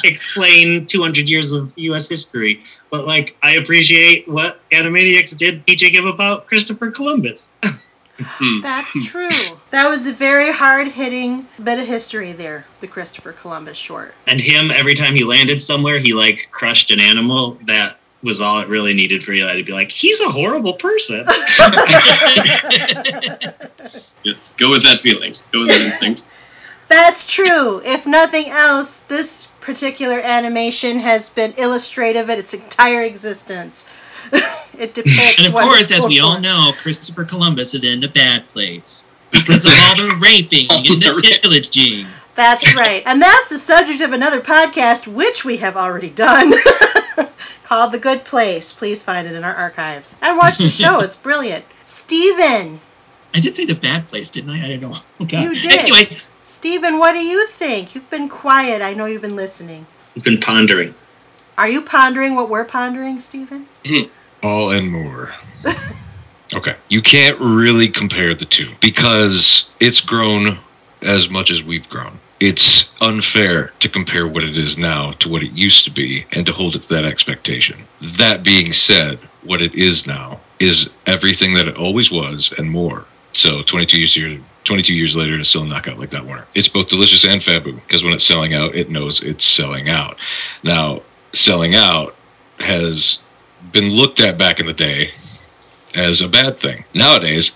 explain 0.05 0.87
200 0.87 1.29
years 1.29 1.53
of 1.53 1.73
U.S. 1.77 2.09
history. 2.09 2.63
But 2.91 3.07
like, 3.07 3.37
I 3.43 3.53
appreciate 3.53 4.29
what 4.29 4.61
Animaniacs 4.71 5.37
did 5.37 5.67
teach 5.67 5.83
him 5.83 6.07
about 6.07 6.47
Christopher 6.47 6.91
Columbus. 6.91 7.55
Hmm. 8.19 8.61
That's 8.61 9.07
true. 9.11 9.59
That 9.71 9.89
was 9.89 10.07
a 10.07 10.13
very 10.13 10.53
hard 10.53 10.89
hitting 10.89 11.49
bit 11.63 11.79
of 11.79 11.87
history 11.87 12.33
there, 12.33 12.67
the 12.81 12.87
Christopher 12.87 13.33
Columbus 13.33 13.77
short. 13.77 14.15
And 14.27 14.41
him, 14.41 14.71
every 14.71 14.95
time 14.95 15.15
he 15.15 15.25
landed 15.25 15.61
somewhere, 15.61 15.99
he 15.99 16.15
like 16.15 16.49
crushed 16.51 16.91
an 16.91 17.01
animal. 17.01 17.59
That 17.67 17.99
was 18.23 18.41
all 18.41 18.61
it 18.61 18.69
really 18.69 18.95
needed 18.95 19.25
for 19.25 19.33
Eli 19.33 19.57
to 19.57 19.63
be 19.63 19.73
like, 19.73 19.93
he's 19.93 20.21
a 20.21 20.31
horrible 20.31 20.75
person. 20.75 21.25
Yes, 24.27 24.53
go 24.55 24.71
with 24.71 24.83
that 24.83 24.99
feeling. 24.99 25.35
Go 25.53 25.61
with 25.61 25.69
that 25.69 25.81
instinct. 25.83 26.25
That's 26.89 27.33
true. 27.33 27.81
If 27.85 28.07
nothing 28.07 28.49
else, 28.49 28.99
this 28.99 29.53
particular 29.61 30.19
animation 30.19 30.99
has 30.99 31.31
been 31.31 31.53
illustrative 31.57 32.29
in 32.29 32.37
its 32.37 32.53
entire 32.53 33.03
existence. 33.03 33.89
it 34.79 34.95
depicts 34.95 35.39
And 35.39 35.47
of 35.49 35.55
what 35.55 35.65
course, 35.65 35.91
as 35.91 36.05
we 36.05 36.21
going 36.21 36.21
all 36.21 36.41
know, 36.41 36.73
Christopher 36.81 37.25
Columbus 37.25 37.75
is 37.75 37.85
in 37.85 38.03
a 38.05 38.09
bad 38.09 38.49
place 38.49 39.05
because 39.31 39.65
of 39.65 39.73
all 39.75 39.97
the 39.97 40.17
raping 40.21 40.67
All 40.71 40.79
and 40.79 40.87
the 40.87 40.95
the 40.97 41.39
pillaging. 41.43 42.07
That's 42.35 42.75
right. 42.75 43.03
And 43.07 43.21
that's 43.21 43.49
the 43.49 43.59
subject 43.59 44.03
of 44.03 44.13
another 44.13 44.41
podcast, 44.41 45.07
which 45.07 45.45
we 45.45 45.57
have 45.57 45.75
already 45.77 46.11
done, 46.11 46.53
called 47.65 47.93
The 47.93 47.99
Good 47.99 48.25
Place. 48.27 48.73
Please 48.73 49.03
find 49.03 49.27
it 49.27 49.35
in 49.35 49.43
our 49.43 49.55
archives. 49.55 50.19
And 50.21 50.37
watch 50.37 50.59
the 50.59 50.69
show. 50.69 51.01
It's 51.01 51.17
brilliant. 51.17 51.65
Steven, 51.87 52.81
I 53.35 53.41
did 53.41 53.55
say 53.55 53.65
the 53.65 53.75
bad 53.75 54.09
place, 54.09 54.29
didn't 54.29 54.51
I? 54.51 54.65
I 54.65 54.77
don't 54.77 54.91
know. 54.93 54.99
Okay. 55.23 55.43
You 55.43 55.55
did. 55.55 55.81
Anyway, 55.81 56.19
Steven, 56.45 56.99
what 56.99 57.13
do 57.13 57.19
you 57.19 57.47
think? 57.47 57.95
You've 57.95 58.09
been 58.11 58.29
quiet. 58.29 58.83
I 58.83 58.93
know 58.93 59.07
you've 59.07 59.23
been 59.23 59.35
listening. 59.37 59.87
He's 60.13 60.23
been 60.23 60.41
pondering. 60.41 60.95
Are 61.57 61.69
you 61.69 61.81
pondering 61.81 62.35
what 62.35 62.51
we're 62.51 62.67
pondering, 62.67 63.19
Steven? 63.19 63.67
Hmm. 63.85 64.05
All 64.47 64.71
and 64.71 64.89
more. 64.89 65.35
Okay. 66.55 66.77
You 66.89 67.03
can't 67.03 67.37
really 67.41 67.89
compare 67.89 68.33
the 68.33 68.45
two 68.45 68.73
because 68.81 69.69
it's 69.81 70.01
grown 70.01 70.59
as 71.03 71.29
much 71.29 71.51
as 71.51 71.65
we've 71.65 71.89
grown. 71.89 72.21
It's 72.39 72.85
unfair 73.01 73.73
to 73.81 73.89
compare 73.89 74.29
what 74.29 74.45
it 74.45 74.57
is 74.57 74.79
now 74.79 75.11
to 75.15 75.29
what 75.29 75.43
it 75.43 75.51
used 75.51 75.85
to 75.87 75.91
be 75.91 76.27
and 76.31 76.47
to 76.47 76.53
hold 76.53 76.77
it 76.77 76.83
to 76.83 76.89
that 76.91 77.05
expectation. 77.05 77.83
That 78.19 78.45
being 78.45 78.73
said, 78.73 79.19
what 79.43 79.61
it 79.61 79.75
is 79.75 80.07
now 80.07 80.39
is 80.61 80.91
everything 81.07 81.55
that 81.55 81.67
it 81.67 81.77
always 81.77 82.13
was 82.13 82.55
and 82.57 82.71
more. 82.71 83.05
So 83.33 83.65
22 83.65 83.99
years 83.99 84.17
later, 84.17 84.41
22 84.63 84.95
years 84.95 85.17
later, 85.17 85.37
it's 85.41 85.49
still 85.49 85.65
a 85.65 85.67
knockout 85.67 85.99
like 85.99 86.11
that 86.11 86.25
Warner. 86.25 86.47
It's 86.55 86.69
both 86.69 86.89
delicious 86.89 87.25
and 87.25 87.43
fabu 87.43 87.75
because 87.85 88.05
when 88.05 88.13
it's 88.13 88.25
selling 88.25 88.55
out, 88.55 88.77
it 88.77 88.91
knows 88.91 89.21
it's 89.25 89.45
selling 89.45 89.89
out. 89.89 90.17
Now, 90.63 91.03
selling 91.33 91.75
out 91.75 92.15
has 92.61 93.19
been 93.73 93.91
looked 93.91 94.21
at 94.21 94.39
back 94.39 94.61
in 94.61 94.67
the 94.67 94.73
day 94.73 95.11
as 95.95 96.21
a 96.21 96.29
bad 96.29 96.61
thing. 96.61 96.85
Nowadays, 96.95 97.53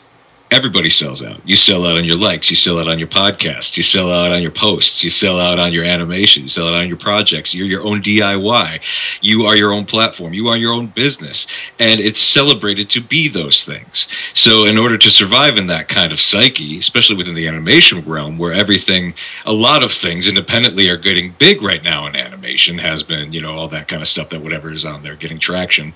everybody 0.51 0.91
sells 0.91 1.23
out. 1.23 1.41
You 1.47 1.57
sell 1.57 1.87
out 1.87 1.97
on 1.97 2.05
your 2.05 2.17
likes, 2.17 2.51
you 2.51 2.57
sell 2.57 2.79
out 2.79 2.89
on 2.89 2.99
your 2.99 3.09
podcast, 3.09 3.77
you 3.77 3.83
sell 3.83 4.13
out 4.13 4.33
on 4.33 4.43
your 4.43 4.51
posts, 4.51 5.05
you 5.05 5.11
sell 5.11 5.39
out 5.39 5.59
on 5.59 5.73
your 5.73 5.85
animation, 5.85 6.45
you 6.45 6.49
sell 6.49 6.69
out 6.69 6.75
on 6.75 6.89
your 6.89 6.97
projects. 6.97 7.55
You're 7.55 7.67
your 7.67 7.85
own 7.85 8.03
DIY. 8.03 8.81
You 9.21 9.45
are 9.47 9.57
your 9.57 9.73
own 9.73 9.87
platform. 9.87 10.33
You 10.33 10.49
are 10.49 10.57
your 10.57 10.73
own 10.73 10.89
business. 10.89 11.47
And 11.79 12.01
it's 12.01 12.21
celebrated 12.21 12.91
to 12.91 13.01
be 13.01 13.29
those 13.29 13.65
things. 13.65 14.09
So, 14.35 14.65
in 14.65 14.79
order 14.79 14.99
to 14.99 15.11
survive 15.11 15.57
in 15.57 15.67
that 15.69 15.89
kind 15.89 16.13
of 16.13 16.21
psyche, 16.21 16.79
especially 16.79 17.17
within 17.17 17.35
the 17.35 17.47
animation 17.47 18.05
realm, 18.05 18.39
where 18.39 18.53
everything, 18.53 19.15
a 19.47 19.53
lot 19.53 19.85
of 19.85 19.93
things 19.93 20.29
independently 20.29 20.89
are 20.89 20.97
getting 20.97 21.35
big 21.39 21.63
right 21.63 21.83
now 21.83 22.07
in 22.07 22.17
animation, 22.17 22.79
has 22.79 23.03
been, 23.03 23.33
you 23.33 23.41
know, 23.41 23.53
all 23.53 23.69
that 23.69 23.89
kind 23.89 24.03
of 24.03 24.09
stuff 24.09 24.31
that 24.31 24.43
whatever 24.43 24.73
is 24.73 24.85
on 24.85 25.03
there 25.03 25.17
getting 25.17 25.39
traction, 25.39 25.93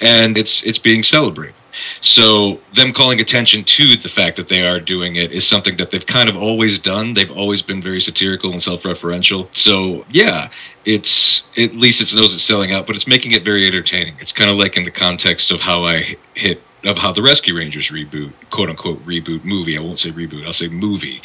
and 0.00 0.38
it's 0.38 0.62
it's 0.62 0.78
being 0.78 1.02
celebrated. 1.02 1.54
So 2.00 2.60
them 2.74 2.92
calling 2.92 3.20
attention 3.20 3.64
to 3.64 3.96
the 3.96 4.08
fact 4.08 4.36
that 4.36 4.48
they 4.48 4.66
are 4.66 4.80
doing 4.80 5.16
it 5.16 5.32
is 5.32 5.46
something 5.46 5.76
that 5.76 5.90
they've 5.90 6.06
kind 6.06 6.28
of 6.28 6.36
always 6.36 6.78
done. 6.78 7.14
They've 7.14 7.30
always 7.30 7.62
been 7.62 7.82
very 7.82 8.00
satirical 8.00 8.52
and 8.52 8.62
self-referential. 8.62 9.48
So 9.52 10.04
yeah, 10.10 10.50
it's 10.84 11.42
at 11.56 11.74
least 11.74 12.00
it 12.00 12.14
knows 12.16 12.34
it's 12.34 12.44
selling 12.44 12.72
out, 12.72 12.86
but 12.86 12.96
it's 12.96 13.06
making 13.06 13.32
it 13.32 13.44
very 13.44 13.66
entertaining. 13.66 14.16
It's 14.20 14.32
kind 14.32 14.50
of 14.50 14.56
like 14.56 14.76
in 14.76 14.84
the 14.84 14.90
context 14.90 15.50
of 15.50 15.60
how 15.60 15.84
I 15.84 16.16
hit 16.34 16.62
of 16.84 16.96
how 16.96 17.12
the 17.12 17.22
Rescue 17.22 17.56
Rangers 17.56 17.88
reboot, 17.88 18.32
quote 18.50 18.70
unquote 18.70 19.04
reboot 19.04 19.44
movie. 19.44 19.76
I 19.76 19.80
won't 19.80 19.98
say 19.98 20.10
reboot. 20.10 20.46
I'll 20.46 20.52
say 20.52 20.68
movie 20.68 21.20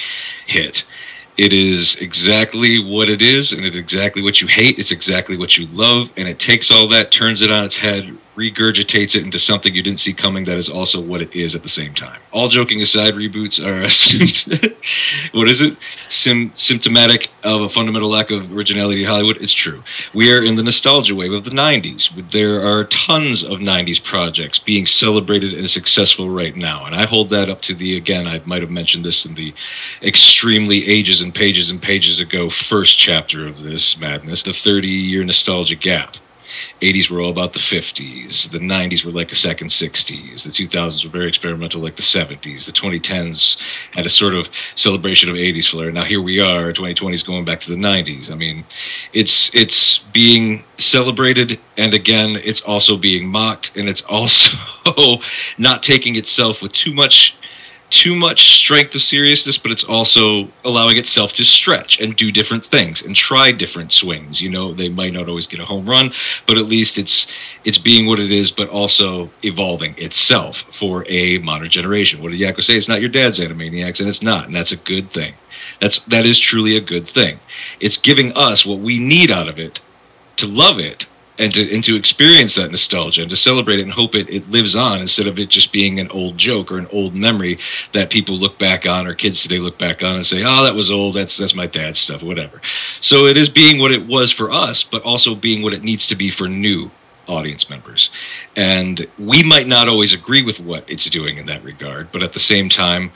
hit. 0.48 0.84
It 1.38 1.54
is 1.54 1.96
exactly 1.96 2.84
what 2.84 3.10
it 3.10 3.22
is, 3.22 3.54
and 3.54 3.66
it's 3.66 3.78
exactly 3.78 4.22
what 4.22 4.42
you 4.42 4.48
hate. 4.48 4.78
It's 4.78 4.92
exactly 4.92 5.38
what 5.38 5.58
you 5.58 5.66
love, 5.68 6.10
and 6.18 6.28
it 6.28 6.40
takes 6.40 6.70
all 6.70 6.88
that, 6.90 7.12
turns 7.12 7.42
it 7.42 7.50
on 7.50 7.64
its 7.64 7.78
head, 7.78 8.16
regurgitates 8.36 9.16
it 9.16 9.24
into 9.24 9.38
something 9.38 9.74
you 9.74 9.84
didn't 9.84 10.00
see 10.00 10.14
coming. 10.14 10.46
That 10.46 10.58
is 10.58 10.70
also 10.70 11.02
what 11.02 11.22
it 11.22 11.36
is 11.36 11.54
at 11.56 11.64
the 11.64 11.70
same 11.70 11.94
time. 11.94 12.20
All 12.32 12.48
joking 12.48 12.82
aside, 12.82 13.14
reboots 13.14 13.60
are 13.60 13.82
what 15.38 15.50
is 15.50 15.62
it? 15.62 15.78
Symptomatic 16.10 17.30
of 17.44 17.62
a 17.62 17.70
fundamental 17.70 18.10
lack 18.10 18.32
of 18.32 18.52
originality 18.56 19.04
in 19.04 19.10
Hollywood. 19.10 19.38
It's 19.38 19.54
true. 19.54 19.84
We 20.14 20.34
are 20.34 20.44
in 20.44 20.56
the 20.56 20.64
nostalgia 20.64 21.16
wave 21.16 21.34
of 21.34 21.44
the 21.44 21.52
'90s. 21.52 22.32
There 22.32 22.66
are 22.66 22.86
tons 22.86 23.44
of 23.44 23.60
'90s 23.60 24.04
projects 24.04 24.60
being 24.60 24.86
celebrated 24.86 25.54
and 25.54 25.70
successful 25.70 26.30
right 26.30 26.56
now, 26.56 26.86
and 26.86 26.96
I 26.96 27.06
hold 27.06 27.30
that 27.32 27.50
up 27.50 27.62
to 27.64 27.76
the 27.76 27.98
again. 27.98 28.28
I 28.28 28.42
might 28.46 28.62
have 28.62 28.72
mentioned 28.72 29.06
this 29.06 29.26
in 29.26 29.36
the 29.36 29.54
extremely 30.02 30.88
ages 30.88 31.22
and 31.22 31.34
pages 31.34 31.70
and 31.70 31.82
pages 31.82 32.20
ago 32.20 32.50
first 32.50 32.98
chapter 32.98 33.46
of 33.48 33.62
this 33.62 33.98
madness, 33.98 34.44
the 34.44 34.54
30 34.54 34.88
year 34.88 35.24
nostalgia 35.24 35.76
gap. 35.76 36.16
80s 36.82 37.10
were 37.10 37.22
all 37.22 37.30
about 37.30 37.54
the 37.54 37.60
50s. 37.60 38.50
The 38.52 38.60
90s 38.60 39.06
were 39.06 39.12
like 39.12 39.32
a 39.32 39.36
second 39.36 39.70
60s. 39.70 40.44
The 40.44 40.50
2000s 40.50 41.04
were 41.04 41.10
very 41.10 41.28
experimental, 41.28 41.82
like 41.82 41.96
the 41.96 42.02
70s. 42.02 42.66
The 42.66 42.72
2010s 42.72 43.58
had 43.92 44.06
a 44.06 44.10
sort 44.10 44.34
of 44.34 44.50
celebration 44.76 45.30
of 45.30 45.36
80s 45.36 45.70
flair. 45.70 45.92
Now 45.92 46.04
here 46.04 46.22
we 46.22 46.40
are. 46.40 46.74
2020s 46.74 47.26
going 47.26 47.46
back 47.46 47.60
to 47.62 47.70
the 47.70 47.76
90s. 47.76 48.32
I 48.32 48.36
mean, 48.36 48.66
it's 49.14 49.54
it's 49.54 50.00
being 50.14 50.64
celebrated, 50.78 51.60
and 51.78 51.94
again, 51.94 52.38
it's 52.44 52.62
also 52.62 52.98
being 52.98 53.28
mocked, 53.28 53.76
and 53.76 53.88
it's 53.88 54.02
also 54.04 54.58
not 55.58 55.84
taking 55.84 56.16
itself 56.16 56.62
with 56.62 56.74
too 56.74 56.94
much 56.94 57.36
too 57.92 58.16
much 58.16 58.58
strength 58.58 58.96
of 58.96 59.02
seriousness, 59.02 59.58
but 59.58 59.72
it's 59.72 59.84
also 59.84 60.48
allowing 60.64 60.98
itself 60.98 61.34
to 61.34 61.44
stretch 61.44 62.00
and 62.00 62.16
do 62.16 62.32
different 62.32 62.66
things 62.66 63.02
and 63.04 63.16
try 63.16 63.52
different 63.52 63.92
swings. 63.92 64.42
You 64.42 64.50
know, 64.50 64.74
they 64.74 64.88
might 64.90 65.14
not 65.14 65.28
always 65.28 65.46
get 65.46 65.60
a 65.60 65.66
home 65.66 65.88
run, 65.88 66.12
but 66.48 66.58
at 66.58 66.66
least 66.66 66.98
it's 66.98 67.28
it's 67.66 67.78
being 67.78 68.08
what 68.08 68.20
it 68.20 68.32
is, 68.32 68.50
but 68.50 68.70
also 68.70 69.30
evolving 69.44 69.94
itself 69.98 70.64
for 70.80 71.06
a 71.10 71.38
modern 71.40 71.70
generation. 71.70 72.22
What 72.22 72.32
did 72.32 72.40
Yakko 72.40 72.64
say? 72.64 72.76
It's 72.76 72.88
not 72.88 73.02
your 73.02 73.10
dad's 73.10 73.40
Animaniacs, 73.40 74.00
and 74.00 74.10
it's 74.10 74.24
not, 74.24 74.46
and 74.46 74.56
that's 74.56 74.72
a 74.72 74.78
good 74.78 75.12
thing. 75.12 75.34
That's 75.82 76.00
that 76.06 76.26
is 76.26 76.40
truly 76.40 76.78
a 76.78 76.82
good 76.82 77.10
thing. 77.10 77.40
It's 77.82 77.98
giving 77.98 78.32
us 78.34 78.66
what 78.66 78.80
we 78.80 79.00
need 79.00 79.30
out 79.32 79.50
of 79.50 79.60
it 79.60 79.80
to 80.38 80.48
love 80.48 80.80
it 80.80 81.06
and 81.42 81.54
to 81.54 81.74
and 81.74 81.84
to 81.84 81.96
experience 81.96 82.56
that 82.56 82.72
nostalgia 82.72 83.22
and 83.22 83.30
to 83.30 83.36
celebrate 83.36 83.80
it 83.80 83.84
and 83.84 83.92
hope 83.92 84.16
it, 84.16 84.30
it 84.30 84.50
lives 84.50 84.76
on 84.76 85.02
instead 85.02 85.28
of 85.28 85.40
it 85.40 85.50
just 85.50 85.74
being 85.74 86.00
an 86.00 86.10
old 86.12 86.38
joke 86.38 86.72
or 86.72 86.78
an 86.78 86.88
old 86.92 87.16
memory 87.16 87.58
that 87.94 88.10
people 88.10 88.38
look 88.38 88.58
back 88.60 88.86
on 88.86 89.08
or 89.08 89.16
kids 89.16 89.42
today 89.42 89.58
look 89.58 89.78
back 89.80 90.04
on 90.04 90.16
and 90.16 90.26
say 90.26 90.44
oh 90.46 90.64
that 90.64 90.76
was 90.76 90.92
old. 90.92 91.16
That's 91.16 91.38
that's 91.38 91.56
my 91.56 91.68
dad's 91.68 92.00
stuff 92.00 92.22
whatever. 92.22 92.62
So 93.02 93.26
it 93.26 93.38
is 93.38 93.50
being 93.50 93.80
what 93.80 93.92
it 93.92 94.06
was 94.08 94.32
for 94.32 94.52
us 94.52 94.84
but 94.84 95.02
also 95.04 95.36
being 95.36 95.64
what 95.64 95.74
it 95.74 95.84
needs 95.84 96.08
to 96.08 96.16
be 96.16 96.30
for 96.30 96.48
new 96.48 96.92
audience 97.28 97.70
members 97.70 98.10
and 98.56 99.08
we 99.20 99.44
might 99.44 99.68
not 99.68 99.88
always 99.88 100.14
agree 100.14 100.44
with 100.44 100.60
what 100.60 100.90
it's 100.90 101.10
doing 101.10 101.38
in 101.38 101.46
that 101.46 101.64
regard 101.64 102.12
but 102.12 102.24
at 102.24 102.34
the 102.34 102.40
same 102.40 102.70
time 102.70 103.12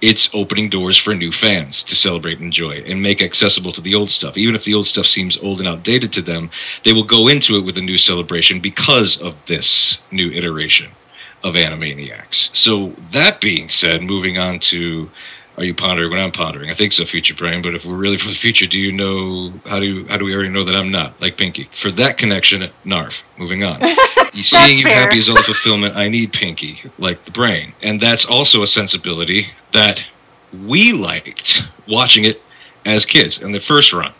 it's 0.00 0.28
opening 0.34 0.68
doors 0.68 0.98
for 0.98 1.14
new 1.14 1.32
fans 1.32 1.82
to 1.84 1.94
celebrate 1.94 2.38
and 2.38 2.46
enjoy 2.46 2.82
and 2.82 3.02
make 3.02 3.22
accessible 3.22 3.72
to 3.72 3.80
the 3.80 3.94
old 3.94 4.10
stuff. 4.10 4.36
Even 4.36 4.54
if 4.54 4.64
the 4.64 4.74
old 4.74 4.86
stuff 4.86 5.06
seems 5.06 5.38
old 5.38 5.58
and 5.58 5.68
outdated 5.68 6.12
to 6.12 6.22
them, 6.22 6.50
they 6.84 6.92
will 6.92 7.04
go 7.04 7.28
into 7.28 7.56
it 7.56 7.64
with 7.64 7.78
a 7.78 7.82
new 7.82 7.96
celebration 7.96 8.60
because 8.60 9.20
of 9.20 9.34
this 9.48 9.98
new 10.10 10.30
iteration 10.30 10.90
of 11.42 11.54
Animaniacs. 11.54 12.54
So 12.54 12.94
that 13.12 13.40
being 13.40 13.68
said, 13.68 14.02
moving 14.02 14.38
on 14.38 14.58
to 14.60 15.10
are 15.56 15.64
you 15.64 15.74
pondering 15.74 16.10
what 16.10 16.18
I'm 16.18 16.32
pondering? 16.32 16.70
I 16.70 16.74
think 16.74 16.92
so, 16.92 17.04
future 17.04 17.34
brain. 17.34 17.62
But 17.62 17.74
if 17.74 17.84
we're 17.84 17.96
really 17.96 18.18
for 18.18 18.28
the 18.28 18.34
future, 18.34 18.66
do 18.66 18.78
you 18.78 18.92
know 18.92 19.52
how 19.64 19.80
do 19.80 19.86
you, 19.86 20.06
how 20.08 20.18
do 20.18 20.24
we 20.24 20.34
already 20.34 20.50
know 20.50 20.64
that 20.64 20.74
I'm 20.76 20.90
not 20.90 21.20
like 21.20 21.36
Pinky? 21.36 21.68
For 21.80 21.90
that 21.92 22.18
connection, 22.18 22.68
Narf. 22.84 23.22
Moving 23.38 23.64
on. 23.64 23.80
You 24.34 24.42
seeing 24.42 24.76
you 24.76 24.84
fair. 24.84 24.94
happy 25.06 25.18
is 25.18 25.30
all 25.30 25.36
the 25.36 25.42
fulfillment. 25.42 25.96
I 25.96 26.10
need 26.10 26.30
Pinky, 26.30 26.78
like 26.98 27.24
the 27.24 27.30
brain, 27.30 27.72
and 27.82 27.98
that's 27.98 28.26
also 28.26 28.62
a 28.62 28.66
sensibility 28.66 29.46
that 29.72 30.04
we 30.66 30.92
liked 30.92 31.62
watching 31.88 32.26
it 32.26 32.42
as 32.84 33.06
kids 33.06 33.38
in 33.38 33.52
the 33.52 33.60
first 33.60 33.94
run. 33.94 34.12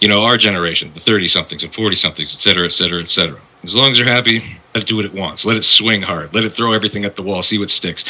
You 0.00 0.08
know, 0.08 0.24
our 0.24 0.36
generation, 0.36 0.92
the 0.92 1.00
30 1.00 1.26
somethings 1.28 1.64
and 1.64 1.72
40 1.72 1.96
somethings, 1.96 2.34
et 2.34 2.42
cetera, 2.42 2.66
et 2.66 2.72
cetera, 2.72 3.00
et 3.00 3.08
cetera. 3.08 3.40
As 3.64 3.74
long 3.74 3.92
as 3.92 3.98
you're 3.98 4.10
happy, 4.10 4.58
let 4.74 4.82
it 4.82 4.88
do 4.88 4.96
what 4.96 5.04
it 5.06 5.14
wants. 5.14 5.44
Let 5.46 5.56
it 5.56 5.64
swing 5.64 6.02
hard. 6.02 6.34
Let 6.34 6.44
it 6.44 6.54
throw 6.54 6.72
everything 6.72 7.06
at 7.06 7.16
the 7.16 7.22
wall, 7.22 7.42
see 7.42 7.58
what 7.58 7.70
sticks. 7.70 8.04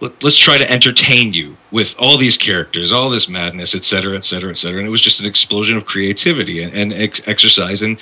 Let- 0.00 0.22
Let's 0.22 0.36
try 0.38 0.58
to 0.58 0.70
entertain 0.70 1.32
you 1.32 1.56
with 1.70 1.94
all 1.98 2.18
these 2.18 2.36
characters, 2.36 2.92
all 2.92 3.10
this 3.10 3.28
madness, 3.28 3.74
et 3.74 3.84
cetera, 3.84 4.16
et 4.16 4.24
cetera, 4.24 4.50
et 4.50 4.58
cetera. 4.58 4.78
And 4.78 4.86
it 4.86 4.90
was 4.90 5.00
just 5.00 5.20
an 5.20 5.26
explosion 5.26 5.76
of 5.76 5.86
creativity 5.86 6.62
and, 6.62 6.72
and 6.74 6.92
ex- 6.92 7.20
exercise 7.26 7.82
and 7.82 7.98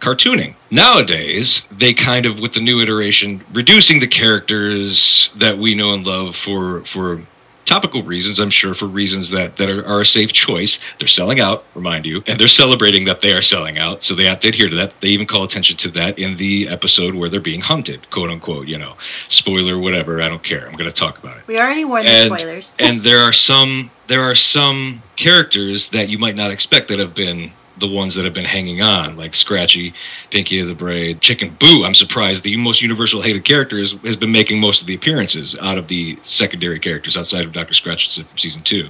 cartooning. 0.00 0.54
Nowadays, 0.70 1.62
they 1.72 1.92
kind 1.92 2.26
of, 2.26 2.38
with 2.38 2.54
the 2.54 2.60
new 2.60 2.80
iteration, 2.80 3.42
reducing 3.52 3.98
the 3.98 4.06
characters 4.06 5.30
that 5.36 5.58
we 5.58 5.74
know 5.74 5.92
and 5.92 6.06
love 6.06 6.36
for 6.36 6.84
for 6.84 7.20
topical 7.68 8.02
reasons, 8.02 8.40
I'm 8.40 8.50
sure, 8.50 8.74
for 8.74 8.86
reasons 8.86 9.30
that, 9.30 9.56
that 9.58 9.68
are, 9.68 9.84
are 9.86 10.00
a 10.00 10.06
safe 10.06 10.32
choice. 10.32 10.78
They're 10.98 11.06
selling 11.06 11.38
out, 11.38 11.64
remind 11.74 12.06
you, 12.06 12.22
and 12.26 12.40
they're 12.40 12.48
celebrating 12.48 13.04
that 13.04 13.20
they 13.20 13.32
are 13.32 13.42
selling 13.42 13.78
out. 13.78 14.02
So 14.02 14.14
they 14.14 14.26
have 14.26 14.40
to 14.40 14.48
adhere 14.48 14.68
to 14.70 14.76
that. 14.76 14.92
They 15.00 15.08
even 15.08 15.26
call 15.26 15.44
attention 15.44 15.76
to 15.78 15.88
that 15.90 16.18
in 16.18 16.36
the 16.36 16.68
episode 16.68 17.14
where 17.14 17.28
they're 17.28 17.40
being 17.40 17.60
hunted, 17.60 18.10
quote 18.10 18.30
unquote, 18.30 18.66
you 18.66 18.78
know. 18.78 18.96
Spoiler, 19.28 19.78
whatever, 19.78 20.22
I 20.22 20.28
don't 20.28 20.42
care. 20.42 20.66
I'm 20.66 20.76
going 20.76 20.90
to 20.90 20.96
talk 20.96 21.18
about 21.18 21.36
it 21.36 21.46
We 21.46 21.58
already 21.58 21.84
warned 21.84 22.08
the 22.08 22.24
spoilers. 22.26 22.74
and 22.78 23.02
there 23.02 23.20
are 23.20 23.32
some 23.32 23.90
there 24.08 24.22
are 24.22 24.34
some 24.34 25.02
characters 25.16 25.90
that 25.90 26.08
you 26.08 26.18
might 26.18 26.34
not 26.34 26.50
expect 26.50 26.88
that 26.88 26.98
have 26.98 27.14
been 27.14 27.52
the 27.80 27.88
ones 27.88 28.14
that 28.14 28.24
have 28.24 28.34
been 28.34 28.44
hanging 28.44 28.82
on, 28.82 29.16
like 29.16 29.34
Scratchy, 29.34 29.94
Pinky 30.30 30.60
of 30.60 30.68
the 30.68 30.74
Braid, 30.74 31.20
Chicken 31.20 31.56
Boo. 31.58 31.84
I'm 31.84 31.94
surprised 31.94 32.42
the 32.42 32.56
most 32.56 32.82
universal 32.82 33.22
hated 33.22 33.44
character 33.44 33.78
is, 33.78 33.92
has 34.04 34.16
been 34.16 34.32
making 34.32 34.60
most 34.60 34.80
of 34.80 34.86
the 34.86 34.94
appearances 34.94 35.56
out 35.60 35.78
of 35.78 35.88
the 35.88 36.18
secondary 36.24 36.80
characters 36.80 37.16
outside 37.16 37.44
of 37.44 37.52
Dr. 37.52 37.74
Scratch 37.74 38.16
from 38.16 38.38
season 38.38 38.62
two. 38.62 38.88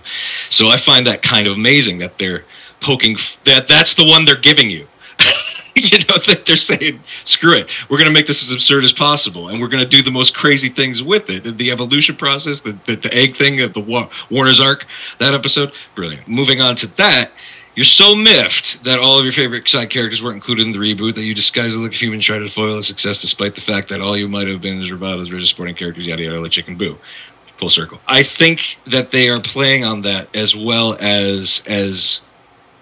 So 0.50 0.68
I 0.68 0.76
find 0.76 1.06
that 1.06 1.22
kind 1.22 1.46
of 1.46 1.54
amazing 1.54 1.98
that 1.98 2.18
they're 2.18 2.44
poking 2.80 3.16
f- 3.16 3.36
that 3.44 3.68
that's 3.68 3.94
the 3.94 4.06
one 4.06 4.24
they're 4.24 4.36
giving 4.36 4.70
you. 4.70 4.86
you 5.74 5.98
know 5.98 6.16
that 6.26 6.44
they're 6.46 6.56
saying 6.56 7.00
screw 7.24 7.52
it 7.52 7.68
we're 7.88 7.98
going 7.98 8.06
to 8.06 8.12
make 8.12 8.26
this 8.26 8.42
as 8.42 8.52
absurd 8.52 8.84
as 8.84 8.92
possible 8.92 9.48
and 9.48 9.60
we're 9.60 9.68
going 9.68 9.82
to 9.82 9.88
do 9.88 10.02
the 10.02 10.10
most 10.10 10.34
crazy 10.34 10.68
things 10.68 11.02
with 11.02 11.28
it 11.30 11.56
the 11.58 11.70
evolution 11.70 12.16
process 12.16 12.60
the, 12.60 12.78
the, 12.86 12.96
the 12.96 13.14
egg 13.14 13.36
thing 13.36 13.56
the 13.56 13.84
Wa- 13.86 14.08
warner's 14.30 14.60
arc 14.60 14.86
that 15.18 15.34
episode 15.34 15.72
brilliant 15.94 16.26
moving 16.26 16.60
on 16.60 16.74
to 16.76 16.86
that 16.96 17.30
you're 17.78 17.84
so 17.84 18.16
miffed 18.16 18.82
that 18.82 18.98
all 18.98 19.20
of 19.20 19.24
your 19.24 19.32
favorite 19.32 19.68
side 19.68 19.88
characters 19.88 20.20
weren't 20.20 20.34
included 20.34 20.66
in 20.66 20.72
the 20.72 20.78
reboot 20.80 21.14
that 21.14 21.22
you 21.22 21.32
disguise 21.32 21.74
the 21.74 21.78
look 21.78 21.92
of 21.92 22.00
human 22.00 22.20
try 22.20 22.36
to 22.36 22.50
foil 22.50 22.76
a 22.76 22.82
success 22.82 23.20
despite 23.20 23.54
the 23.54 23.60
fact 23.60 23.88
that 23.88 24.00
all 24.00 24.16
you 24.16 24.26
might 24.26 24.48
have 24.48 24.60
been 24.60 24.82
is 24.82 24.90
reviled 24.90 25.20
as 25.20 25.30
rigid 25.30 25.48
supporting 25.48 25.76
characters 25.76 26.04
yada 26.04 26.20
yada 26.20 26.40
like 26.40 26.50
chicken 26.50 26.76
boo 26.76 26.98
full 27.60 27.70
circle 27.70 28.00
i 28.08 28.20
think 28.20 28.78
that 28.88 29.12
they 29.12 29.28
are 29.28 29.38
playing 29.38 29.84
on 29.84 30.02
that 30.02 30.28
as 30.34 30.56
well 30.56 30.96
as 30.98 31.62
as 31.68 32.18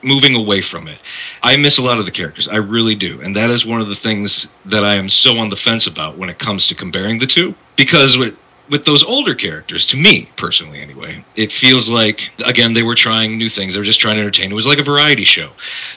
moving 0.03 0.36
away 0.36 0.62
from 0.62 0.86
it. 0.86 0.99
I 1.42 1.57
miss 1.57 1.78
a 1.78 1.82
lot 1.82 1.99
of 1.99 2.05
the 2.05 2.12
characters. 2.12 2.47
I 2.47 2.57
really 2.57 2.94
do. 2.94 3.20
And 3.22 3.34
that 3.34 3.51
is 3.51 3.66
one 3.66 3.80
of 3.80 3.88
the 3.88 3.97
things 3.97 4.47
that 4.66 4.84
I 4.84 4.94
am 4.94 5.09
so 5.09 5.36
on 5.38 5.49
the 5.49 5.57
fence 5.57 5.86
about 5.86 6.16
when 6.16 6.28
it 6.28 6.38
comes 6.38 6.68
to 6.68 6.74
comparing 6.74 7.18
the 7.18 7.26
two. 7.26 7.55
Because 7.76 8.16
with 8.16 8.36
with 8.69 8.85
those 8.85 9.05
older 9.05 9.35
characters, 9.35 9.87
to 9.89 9.97
me 9.97 10.29
personally 10.37 10.81
anyway, 10.81 11.25
it 11.37 11.53
feels 11.53 11.89
like 11.89 12.31
again 12.45 12.75
they 12.75 12.83
were 12.83 12.95
trying 12.95 13.39
new 13.39 13.49
things. 13.49 13.75
They 13.75 13.81
were 13.81 13.85
just 13.85 14.01
trying 14.01 14.17
to 14.17 14.23
entertain. 14.23 14.51
It 14.51 14.55
was 14.55 14.67
like 14.67 14.79
a 14.79 14.85
variety 14.85 15.25
show. 15.25 15.51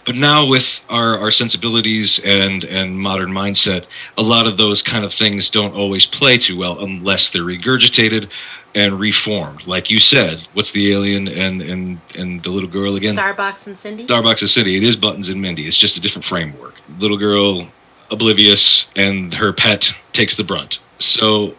But 0.05 0.15
now 0.15 0.45
with 0.45 0.79
our, 0.89 1.17
our 1.17 1.31
sensibilities 1.31 2.19
and, 2.23 2.63
and 2.65 2.97
modern 2.97 3.31
mindset, 3.31 3.85
a 4.17 4.21
lot 4.21 4.47
of 4.47 4.57
those 4.57 4.81
kind 4.81 5.03
of 5.03 5.13
things 5.13 5.49
don't 5.49 5.73
always 5.73 6.05
play 6.05 6.37
too 6.37 6.57
well 6.57 6.79
unless 6.83 7.29
they're 7.29 7.43
regurgitated 7.43 8.29
and 8.75 8.99
reformed. 8.99 9.65
Like 9.65 9.89
you 9.89 9.99
said, 9.99 10.45
what's 10.53 10.71
the 10.71 10.91
alien 10.91 11.27
and, 11.27 11.61
and, 11.61 11.99
and 12.15 12.41
the 12.43 12.49
little 12.49 12.69
girl 12.69 12.95
again? 12.95 13.15
Starbox 13.15 13.67
and 13.67 13.77
Cindy. 13.77 14.05
Starbox 14.05 14.41
and 14.41 14.49
Cindy. 14.49 14.77
It 14.77 14.83
is 14.83 14.95
Buttons 14.95 15.29
and 15.29 15.41
Mindy. 15.41 15.67
It's 15.67 15.77
just 15.77 15.97
a 15.97 16.01
different 16.01 16.25
framework. 16.25 16.75
Little 16.99 17.17
girl, 17.17 17.67
oblivious, 18.11 18.85
and 18.95 19.33
her 19.33 19.53
pet 19.53 19.89
takes 20.13 20.35
the 20.35 20.43
brunt. 20.43 20.79
So 20.99 21.55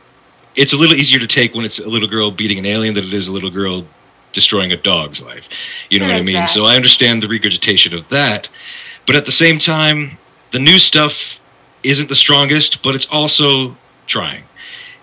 it's 0.56 0.72
a 0.72 0.76
little 0.76 0.96
easier 0.96 1.18
to 1.18 1.26
take 1.26 1.54
when 1.54 1.64
it's 1.64 1.78
a 1.78 1.88
little 1.88 2.08
girl 2.08 2.30
beating 2.30 2.58
an 2.58 2.66
alien 2.66 2.94
than 2.94 3.04
it 3.04 3.14
is 3.14 3.28
a 3.28 3.32
little 3.32 3.50
girl 3.50 3.84
destroying 4.32 4.72
a 4.72 4.76
dog's 4.76 5.20
life. 5.20 5.44
You 5.90 5.98
know 5.98 6.06
There 6.06 6.16
what 6.16 6.22
I 6.22 6.26
mean? 6.26 6.34
that. 6.34 6.50
So 6.50 6.64
I 6.64 6.74
understand 6.76 7.22
the 7.22 7.28
regurgitation 7.28 7.94
of 7.94 8.08
that. 8.10 8.48
But 9.06 9.16
at 9.16 9.26
the 9.26 9.32
same 9.32 9.58
time, 9.58 10.18
the 10.52 10.58
new 10.58 10.78
stuff 10.78 11.40
isn't 11.82 12.08
the 12.08 12.14
strongest, 12.14 12.82
but 12.82 12.94
it's 12.94 13.06
also 13.06 13.76
trying. 14.06 14.44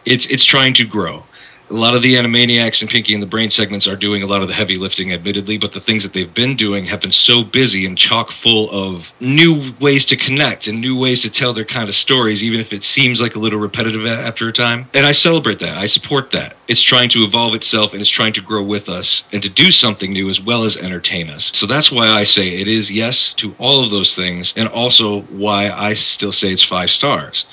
It's 0.06 0.26
it's 0.28 0.44
trying 0.44 0.74
to 0.76 0.86
grow. 0.86 1.24
A 1.70 1.74
lot 1.74 1.96
of 1.96 2.02
the 2.02 2.16
Animaniacs 2.16 2.80
and 2.80 2.90
Pinky 2.90 3.14
and 3.14 3.22
the 3.22 3.28
Brain 3.28 3.50
segments 3.50 3.88
are 3.88 3.98
doing 3.98 4.24
a 4.24 4.26
lot 4.26 4.42
of 4.42 4.48
the 4.48 4.54
heavy 4.54 4.78
lifting, 4.78 5.12
admittedly, 5.12 5.58
but 5.58 5.74
the 5.74 5.82
things 5.82 6.02
that 6.04 6.14
they've 6.14 6.34
been 6.34 6.56
doing 6.56 6.86
have 6.86 7.02
been 7.02 7.12
so 7.12 7.44
busy 7.44 7.86
and 7.86 7.98
chock 7.98 8.32
full 8.32 8.70
of 8.72 9.06
new 9.20 9.74
ways 9.82 10.06
to 10.06 10.16
connect 10.16 10.68
and 10.68 10.80
new 10.80 10.98
ways 10.98 11.22
to 11.24 11.30
tell 11.30 11.54
their 11.54 11.66
kind 11.66 11.90
of 11.90 11.96
stories, 11.96 12.42
even 12.42 12.62
if 12.62 12.72
it 12.72 12.86
seems 12.86 13.20
like 13.20 13.36
a 13.36 13.40
little 13.40 13.60
repetitive 13.60 14.06
after 14.06 14.48
a 14.48 14.54
time. 14.54 14.88
And 14.94 15.06
I 15.06 15.12
celebrate 15.12 15.60
that. 15.60 15.78
I 15.78 15.88
support 15.88 16.32
that. 16.32 16.56
It's 16.70 16.82
trying 16.82 17.10
to 17.10 17.24
evolve 17.24 17.54
itself 17.54 17.92
and 17.92 18.00
it's 18.00 18.10
trying 18.10 18.34
to 18.34 18.42
grow 18.42 18.64
with 18.64 18.88
us 18.88 19.24
and 19.34 19.44
to 19.44 19.50
do 19.50 19.70
something 19.70 20.14
new 20.14 20.30
as 20.30 20.40
well 20.40 20.64
as 20.64 20.78
entertain 20.78 21.30
us. 21.30 21.52
So 21.54 21.66
that's 21.66 21.92
why 21.92 22.08
I 22.08 22.24
say 22.24 22.48
it 22.48 22.70
is 22.70 22.90
yes 22.90 23.34
to 23.38 23.54
all 23.58 23.84
of 23.84 23.92
those 23.92 24.16
things, 24.16 24.54
and 24.56 24.70
also 24.70 25.24
why 25.24 25.70
I 25.70 25.96
still 25.96 26.32
say 26.32 26.54
it's 26.54 26.64
five 26.64 26.90
stars 26.92 27.46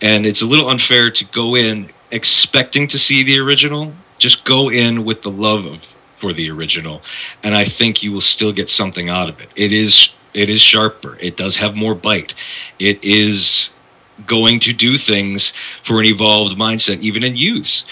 and 0.00 0.26
it's 0.26 0.42
a 0.42 0.46
little 0.46 0.68
unfair 0.68 1.10
to 1.10 1.24
go 1.26 1.56
in 1.56 1.88
expecting 2.12 2.86
to 2.88 2.98
see 2.98 3.24
the 3.24 3.38
original. 3.40 3.92
Just 4.18 4.44
go 4.44 4.70
in 4.70 5.04
with 5.04 5.22
the 5.22 5.30
love 5.30 5.64
of, 5.64 5.80
for 6.20 6.32
the 6.32 6.48
original, 6.50 7.02
and 7.42 7.56
I 7.56 7.64
think 7.64 8.02
you 8.02 8.12
will 8.12 8.20
still 8.20 8.52
get 8.52 8.70
something 8.70 9.08
out 9.08 9.28
of 9.28 9.40
it. 9.40 9.48
It 9.56 9.72
is 9.72 10.10
it 10.32 10.48
is 10.48 10.62
sharper. 10.62 11.18
It 11.20 11.36
does 11.36 11.56
have 11.56 11.74
more 11.74 11.94
bite. 11.94 12.34
It 12.78 13.02
is 13.02 13.70
going 14.26 14.60
to 14.60 14.72
do 14.72 14.96
things 14.96 15.52
for 15.84 16.00
an 16.00 16.06
evolved 16.06 16.56
mindset, 16.56 17.00
even 17.00 17.24
in 17.24 17.36
youths. 17.36 17.84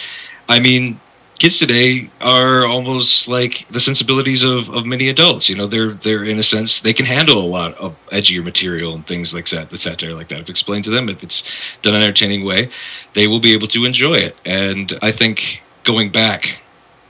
I 0.48 0.60
mean, 0.60 1.00
kids 1.40 1.58
today 1.58 2.08
are 2.20 2.66
almost 2.66 3.26
like 3.26 3.66
the 3.70 3.80
sensibilities 3.80 4.44
of, 4.44 4.68
of 4.68 4.84
many 4.84 5.08
adults. 5.08 5.48
You 5.48 5.56
know, 5.56 5.66
they're 5.66 5.94
they're 5.94 6.24
in 6.24 6.38
a 6.38 6.42
sense 6.42 6.80
they 6.80 6.92
can 6.92 7.06
handle 7.06 7.38
a 7.38 7.50
lot 7.58 7.74
of 7.74 7.96
edgier 8.12 8.44
material 8.44 8.94
and 8.94 9.06
things 9.06 9.34
like 9.34 9.48
that, 9.48 9.70
the 9.70 9.78
satire 9.78 10.12
like 10.12 10.28
that. 10.28 10.40
If 10.40 10.48
explained 10.50 10.84
to 10.84 10.90
them, 10.90 11.08
if 11.08 11.22
it's 11.22 11.42
done 11.82 11.94
in 11.94 12.02
an 12.02 12.04
entertaining 12.04 12.44
way, 12.44 12.70
they 13.14 13.26
will 13.26 13.40
be 13.40 13.52
able 13.52 13.68
to 13.68 13.84
enjoy 13.84 14.14
it. 14.14 14.36
And 14.44 14.96
I 15.02 15.10
think 15.10 15.62
going 15.84 16.12
back 16.12 16.59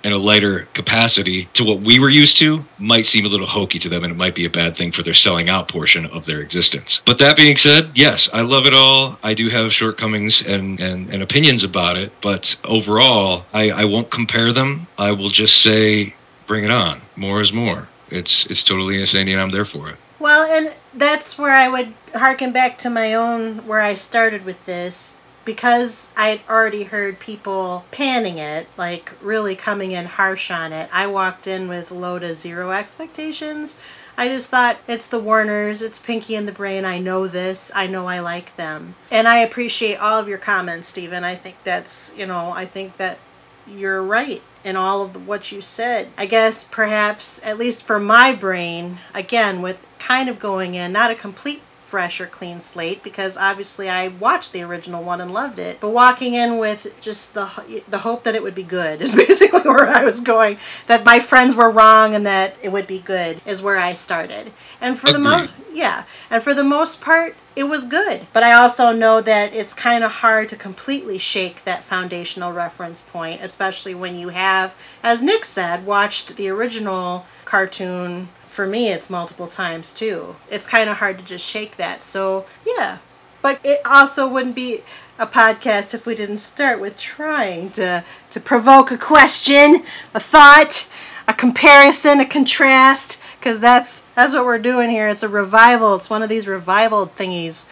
in 0.02 0.12
a 0.12 0.18
lighter 0.18 0.66
capacity 0.74 1.48
to 1.54 1.64
what 1.64 1.80
we 1.80 1.98
were 1.98 2.08
used 2.08 2.38
to 2.38 2.64
might 2.78 3.06
seem 3.06 3.26
a 3.26 3.28
little 3.28 3.46
hokey 3.46 3.78
to 3.78 3.88
them 3.88 4.04
and 4.04 4.12
it 4.12 4.16
might 4.16 4.34
be 4.34 4.44
a 4.44 4.50
bad 4.50 4.76
thing 4.76 4.92
for 4.92 5.02
their 5.02 5.14
selling 5.14 5.48
out 5.48 5.68
portion 5.68 6.06
of 6.06 6.26
their 6.26 6.40
existence. 6.40 7.02
But 7.04 7.18
that 7.18 7.36
being 7.36 7.56
said, 7.56 7.90
yes, 7.94 8.28
I 8.32 8.40
love 8.42 8.66
it 8.66 8.74
all. 8.74 9.18
I 9.22 9.34
do 9.34 9.48
have 9.50 9.72
shortcomings 9.72 10.42
and, 10.42 10.80
and, 10.80 11.10
and 11.12 11.22
opinions 11.22 11.64
about 11.64 11.96
it, 11.96 12.12
but 12.22 12.56
overall, 12.64 13.44
I, 13.52 13.70
I 13.70 13.84
won't 13.84 14.10
compare 14.10 14.52
them. 14.52 14.86
I 14.98 15.12
will 15.12 15.30
just 15.30 15.62
say, 15.62 16.14
bring 16.46 16.64
it 16.64 16.70
on. 16.70 17.00
More 17.16 17.40
is 17.40 17.52
more. 17.52 17.88
It's 18.10 18.44
it's 18.46 18.64
totally 18.64 19.00
insane 19.00 19.28
and 19.28 19.40
I'm 19.40 19.50
there 19.50 19.64
for 19.64 19.88
it. 19.88 19.96
Well, 20.18 20.44
and 20.50 20.74
that's 20.92 21.38
where 21.38 21.54
I 21.54 21.68
would 21.68 21.94
harken 22.14 22.52
back 22.52 22.76
to 22.78 22.90
my 22.90 23.14
own 23.14 23.66
where 23.66 23.80
I 23.80 23.94
started 23.94 24.44
with 24.44 24.66
this 24.66 25.19
because 25.44 26.14
I'd 26.16 26.40
already 26.48 26.84
heard 26.84 27.18
people 27.18 27.84
panning 27.90 28.38
it, 28.38 28.66
like 28.76 29.12
really 29.22 29.54
coming 29.54 29.92
in 29.92 30.06
harsh 30.06 30.50
on 30.50 30.72
it. 30.72 30.88
I 30.92 31.06
walked 31.06 31.46
in 31.46 31.68
with 31.68 31.90
low 31.90 32.18
to 32.18 32.34
zero 32.34 32.70
expectations. 32.70 33.78
I 34.16 34.28
just 34.28 34.50
thought 34.50 34.78
it's 34.86 35.06
the 35.06 35.18
Warners, 35.18 35.80
it's 35.80 35.98
Pinky 35.98 36.34
and 36.34 36.46
the 36.46 36.52
Brain. 36.52 36.84
I 36.84 36.98
know 36.98 37.26
this. 37.26 37.72
I 37.74 37.86
know 37.86 38.06
I 38.06 38.18
like 38.18 38.54
them. 38.56 38.94
And 39.10 39.26
I 39.26 39.38
appreciate 39.38 39.96
all 39.96 40.18
of 40.18 40.28
your 40.28 40.38
comments, 40.38 40.88
Stephen. 40.88 41.24
I 41.24 41.36
think 41.36 41.62
that's, 41.64 42.14
you 42.18 42.26
know, 42.26 42.50
I 42.50 42.66
think 42.66 42.98
that 42.98 43.18
you're 43.66 44.02
right 44.02 44.42
in 44.62 44.76
all 44.76 45.02
of 45.02 45.26
what 45.26 45.50
you 45.52 45.60
said. 45.60 46.08
I 46.18 46.26
guess 46.26 46.64
perhaps, 46.64 47.44
at 47.46 47.56
least 47.56 47.84
for 47.84 47.98
my 47.98 48.34
brain, 48.34 48.98
again, 49.14 49.62
with 49.62 49.86
kind 49.98 50.28
of 50.28 50.38
going 50.38 50.74
in, 50.74 50.92
not 50.92 51.10
a 51.10 51.14
complete 51.14 51.62
fresh 51.90 52.20
or 52.20 52.26
clean 52.26 52.60
slate 52.60 53.02
because 53.02 53.36
obviously 53.36 53.88
I 53.88 54.08
watched 54.08 54.52
the 54.52 54.62
original 54.62 55.02
one 55.02 55.20
and 55.20 55.32
loved 55.32 55.58
it. 55.58 55.80
But 55.80 55.90
walking 55.90 56.34
in 56.34 56.58
with 56.58 56.96
just 57.00 57.34
the 57.34 57.82
the 57.88 57.98
hope 57.98 58.22
that 58.22 58.36
it 58.36 58.44
would 58.44 58.54
be 58.54 58.62
good 58.62 59.02
is 59.02 59.14
basically 59.26 59.62
where 59.62 59.88
I 59.88 60.04
was 60.04 60.20
going. 60.20 60.58
That 60.86 61.04
my 61.04 61.18
friends 61.18 61.56
were 61.56 61.68
wrong 61.68 62.14
and 62.14 62.24
that 62.24 62.54
it 62.62 62.70
would 62.70 62.86
be 62.86 63.00
good 63.00 63.40
is 63.44 63.60
where 63.60 63.76
I 63.76 63.92
started. 63.92 64.52
And 64.80 64.98
for 64.98 65.12
the 65.12 65.18
most 65.18 65.52
yeah, 65.72 66.04
and 66.30 66.42
for 66.42 66.54
the 66.54 66.64
most 66.64 67.00
part 67.00 67.34
it 67.56 67.64
was 67.64 67.84
good. 67.84 68.28
But 68.32 68.44
I 68.44 68.52
also 68.52 68.92
know 68.92 69.20
that 69.20 69.52
it's 69.52 69.74
kind 69.74 70.04
of 70.04 70.12
hard 70.12 70.48
to 70.50 70.56
completely 70.56 71.18
shake 71.18 71.64
that 71.64 71.82
foundational 71.82 72.52
reference 72.52 73.02
point, 73.02 73.42
especially 73.42 73.94
when 73.94 74.16
you 74.16 74.28
have, 74.28 74.76
as 75.02 75.22
Nick 75.22 75.44
said, 75.44 75.84
watched 75.84 76.36
the 76.36 76.48
original 76.48 77.26
cartoon 77.44 78.28
for 78.60 78.66
me 78.66 78.88
it's 78.88 79.08
multiple 79.08 79.46
times 79.46 79.94
too. 79.94 80.36
It's 80.50 80.66
kind 80.66 80.90
of 80.90 80.98
hard 80.98 81.16
to 81.16 81.24
just 81.24 81.48
shake 81.48 81.78
that 81.78 82.02
so 82.02 82.44
yeah. 82.66 82.98
But 83.40 83.58
it 83.64 83.80
also 83.86 84.28
wouldn't 84.28 84.54
be 84.54 84.82
a 85.18 85.26
podcast 85.26 85.94
if 85.94 86.04
we 86.04 86.14
didn't 86.14 86.36
start 86.36 86.78
with 86.78 86.98
trying 86.98 87.70
to 87.70 88.04
to 88.28 88.38
provoke 88.38 88.90
a 88.90 88.98
question 88.98 89.82
a 90.12 90.20
thought 90.20 90.90
a 91.26 91.32
comparison 91.32 92.20
a 92.20 92.26
contrast 92.26 93.22
because 93.38 93.60
that's 93.60 94.00
that's 94.14 94.34
what 94.34 94.44
we're 94.44 94.58
doing 94.58 94.90
here. 94.90 95.08
It's 95.08 95.22
a 95.22 95.28
revival. 95.30 95.94
It's 95.94 96.10
one 96.10 96.22
of 96.22 96.28
these 96.28 96.46
revival 96.46 97.06
thingies 97.06 97.66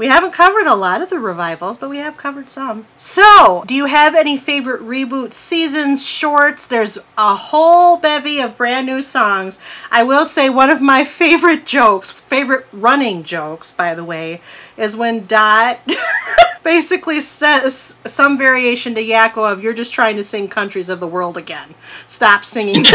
we 0.00 0.06
haven't 0.06 0.32
covered 0.32 0.66
a 0.66 0.74
lot 0.74 1.02
of 1.02 1.10
the 1.10 1.18
revivals, 1.18 1.76
but 1.76 1.90
we 1.90 1.98
have 1.98 2.16
covered 2.16 2.48
some. 2.48 2.86
So, 2.96 3.64
do 3.66 3.74
you 3.74 3.84
have 3.84 4.14
any 4.14 4.38
favorite 4.38 4.80
reboot 4.80 5.34
seasons, 5.34 6.08
shorts? 6.08 6.66
There's 6.66 6.96
a 7.18 7.36
whole 7.36 7.98
bevy 7.98 8.40
of 8.40 8.56
brand 8.56 8.86
new 8.86 9.02
songs. 9.02 9.62
I 9.90 10.02
will 10.04 10.24
say 10.24 10.48
one 10.48 10.70
of 10.70 10.80
my 10.80 11.04
favorite 11.20 11.66
jokes, 11.66 12.10
favorite 12.10 12.66
running 12.72 13.24
jokes, 13.24 13.70
by 13.70 13.94
the 13.94 14.02
way, 14.02 14.40
is 14.78 14.96
when 14.96 15.26
Dot 15.26 15.80
basically 16.62 17.20
says 17.20 18.00
some 18.06 18.38
variation 18.38 18.94
to 18.94 19.04
Yakko 19.04 19.52
of 19.52 19.62
"You're 19.62 19.74
just 19.74 19.92
trying 19.92 20.16
to 20.16 20.24
sing 20.24 20.48
countries 20.48 20.88
of 20.88 21.00
the 21.00 21.06
world 21.06 21.36
again. 21.36 21.74
Stop 22.06 22.46
singing." 22.46 22.86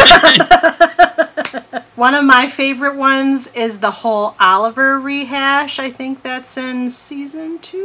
One 1.95 2.13
of 2.13 2.25
my 2.25 2.47
favorite 2.47 2.95
ones 2.97 3.47
is 3.53 3.79
the 3.79 3.91
whole 3.91 4.35
Oliver 4.37 4.99
rehash. 4.99 5.79
I 5.79 5.89
think 5.89 6.23
that's 6.23 6.57
in 6.57 6.89
season 6.89 7.57
two. 7.59 7.77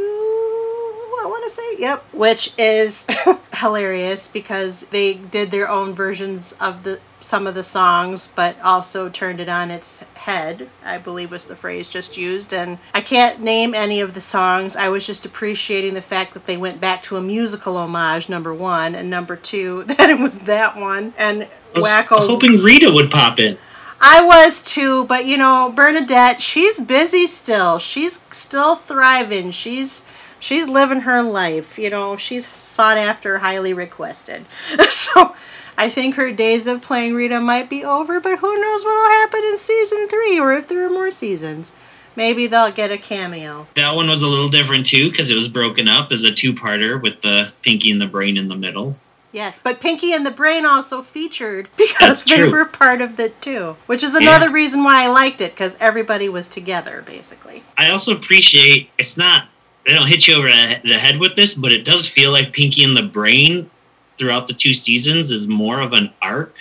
I 1.23 1.27
want 1.27 1.43
to 1.45 1.49
say, 1.49 1.77
yep, 1.77 2.03
which 2.11 2.53
is 2.57 3.07
hilarious 3.53 4.27
because 4.27 4.87
they 4.87 5.13
did 5.13 5.51
their 5.51 5.69
own 5.69 5.93
versions 5.93 6.53
of 6.59 6.83
the 6.83 6.99
some 7.21 7.45
of 7.45 7.53
the 7.53 7.63
songs, 7.63 8.27
but 8.35 8.59
also 8.63 9.07
turned 9.07 9.39
it 9.39 9.47
on 9.47 9.69
its 9.69 10.03
head. 10.15 10.67
I 10.83 10.97
believe 10.97 11.29
was 11.29 11.45
the 11.45 11.55
phrase 11.55 11.87
just 11.87 12.17
used, 12.17 12.51
and 12.51 12.79
I 12.95 13.01
can't 13.01 13.39
name 13.39 13.75
any 13.75 14.01
of 14.01 14.15
the 14.15 14.21
songs. 14.21 14.75
I 14.75 14.89
was 14.89 15.05
just 15.05 15.25
appreciating 15.25 15.93
the 15.93 16.01
fact 16.01 16.33
that 16.33 16.47
they 16.47 16.57
went 16.57 16.81
back 16.81 17.03
to 17.03 17.17
a 17.17 17.21
musical 17.21 17.77
homage. 17.77 18.27
Number 18.27 18.53
one, 18.53 18.95
and 18.95 19.09
number 19.09 19.35
two, 19.35 19.83
that 19.87 20.09
it 20.09 20.19
was 20.19 20.39
that 20.39 20.75
one, 20.75 21.13
and 21.17 21.43
I 21.43 21.47
was 21.75 21.85
Wakko. 21.85 22.27
hoping 22.27 22.57
Rita 22.57 22.91
would 22.91 23.11
pop 23.11 23.39
in. 23.39 23.57
I 24.03 24.25
was 24.25 24.63
too, 24.63 25.05
but 25.05 25.25
you 25.25 25.37
know, 25.37 25.71
Bernadette, 25.75 26.41
she's 26.41 26.79
busy 26.79 27.27
still. 27.27 27.77
She's 27.77 28.25
still 28.31 28.75
thriving. 28.75 29.51
She's 29.51 30.09
she's 30.39 30.67
living 30.67 31.01
her 31.01 31.21
life. 31.21 31.77
You 31.77 31.91
know, 31.91 32.17
she's 32.17 32.47
sought 32.47 32.97
after, 32.97 33.37
highly 33.37 33.73
requested. 33.73 34.45
so 34.89 35.35
I 35.77 35.89
think 35.89 36.15
her 36.15 36.31
days 36.31 36.67
of 36.67 36.81
playing 36.81 37.13
Rita 37.13 37.39
might 37.39 37.69
be 37.69 37.85
over, 37.85 38.19
but 38.19 38.39
who 38.39 38.61
knows 38.61 38.83
what'll 38.83 39.03
happen 39.03 39.41
in 39.45 39.57
season 39.57 40.07
three 40.07 40.39
or 40.39 40.53
if 40.53 40.67
there 40.67 40.85
are 40.85 40.89
more 40.89 41.11
seasons. 41.11 41.75
Maybe 42.15 42.47
they'll 42.47 42.71
get 42.71 42.91
a 42.91 42.97
cameo. 42.97 43.67
That 43.75 43.95
one 43.95 44.09
was 44.09 44.21
a 44.21 44.27
little 44.27 44.49
different 44.49 44.85
too 44.85 45.09
because 45.09 45.29
it 45.31 45.35
was 45.35 45.47
broken 45.47 45.87
up 45.87 46.11
as 46.11 46.23
a 46.23 46.31
two-parter 46.31 47.01
with 47.01 47.21
the 47.21 47.53
Pinky 47.61 47.91
and 47.91 48.01
the 48.01 48.07
Brain 48.07 48.35
in 48.35 48.49
the 48.49 48.55
middle. 48.55 48.97
Yes, 49.31 49.59
but 49.59 49.79
Pinky 49.79 50.13
and 50.13 50.25
the 50.25 50.31
Brain 50.31 50.65
also 50.65 51.01
featured 51.01 51.69
because 51.77 52.25
they 52.25 52.43
were 52.47 52.65
part 52.65 53.01
of 53.01 53.19
it 53.19 53.39
too, 53.41 53.77
which 53.85 54.03
is 54.03 54.15
another 54.15 54.49
reason 54.49 54.83
why 54.83 55.03
I 55.03 55.07
liked 55.07 55.41
it 55.41 55.51
because 55.51 55.77
everybody 55.79 56.27
was 56.29 56.47
together 56.47 57.03
basically. 57.05 57.63
I 57.77 57.89
also 57.89 58.15
appreciate 58.15 58.89
it's 58.97 59.17
not 59.17 59.47
they 59.85 59.93
don't 59.93 60.07
hit 60.07 60.27
you 60.27 60.35
over 60.35 60.47
the 60.47 60.81
the 60.83 60.99
head 60.99 61.17
with 61.17 61.35
this, 61.35 61.53
but 61.53 61.71
it 61.71 61.83
does 61.83 62.07
feel 62.07 62.31
like 62.31 62.53
Pinky 62.53 62.83
and 62.83 62.95
the 62.95 63.03
Brain 63.03 63.69
throughout 64.17 64.47
the 64.47 64.53
two 64.53 64.73
seasons 64.73 65.31
is 65.31 65.47
more 65.47 65.79
of 65.79 65.93
an 65.93 66.11
arc. 66.21 66.55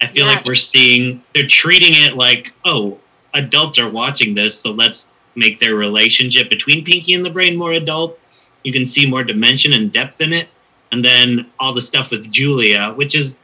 I 0.00 0.06
feel 0.06 0.26
like 0.26 0.44
we're 0.44 0.54
seeing 0.54 1.22
they're 1.34 1.46
treating 1.46 1.94
it 1.94 2.14
like, 2.14 2.54
oh, 2.64 2.98
adults 3.34 3.78
are 3.78 3.90
watching 3.90 4.34
this, 4.34 4.58
so 4.58 4.70
let's 4.70 5.08
make 5.34 5.60
their 5.60 5.74
relationship 5.74 6.48
between 6.48 6.84
Pinky 6.84 7.14
and 7.14 7.24
the 7.24 7.30
Brain 7.30 7.56
more 7.56 7.72
adult. 7.72 8.18
You 8.64 8.72
can 8.72 8.84
see 8.84 9.06
more 9.06 9.22
dimension 9.22 9.72
and 9.72 9.92
depth 9.92 10.20
in 10.20 10.32
it. 10.32 10.48
And 10.92 11.04
then 11.04 11.50
all 11.58 11.72
the 11.72 11.82
stuff 11.82 12.10
with 12.10 12.30
Julia, 12.30 12.92
which 12.92 13.14
is 13.14 13.36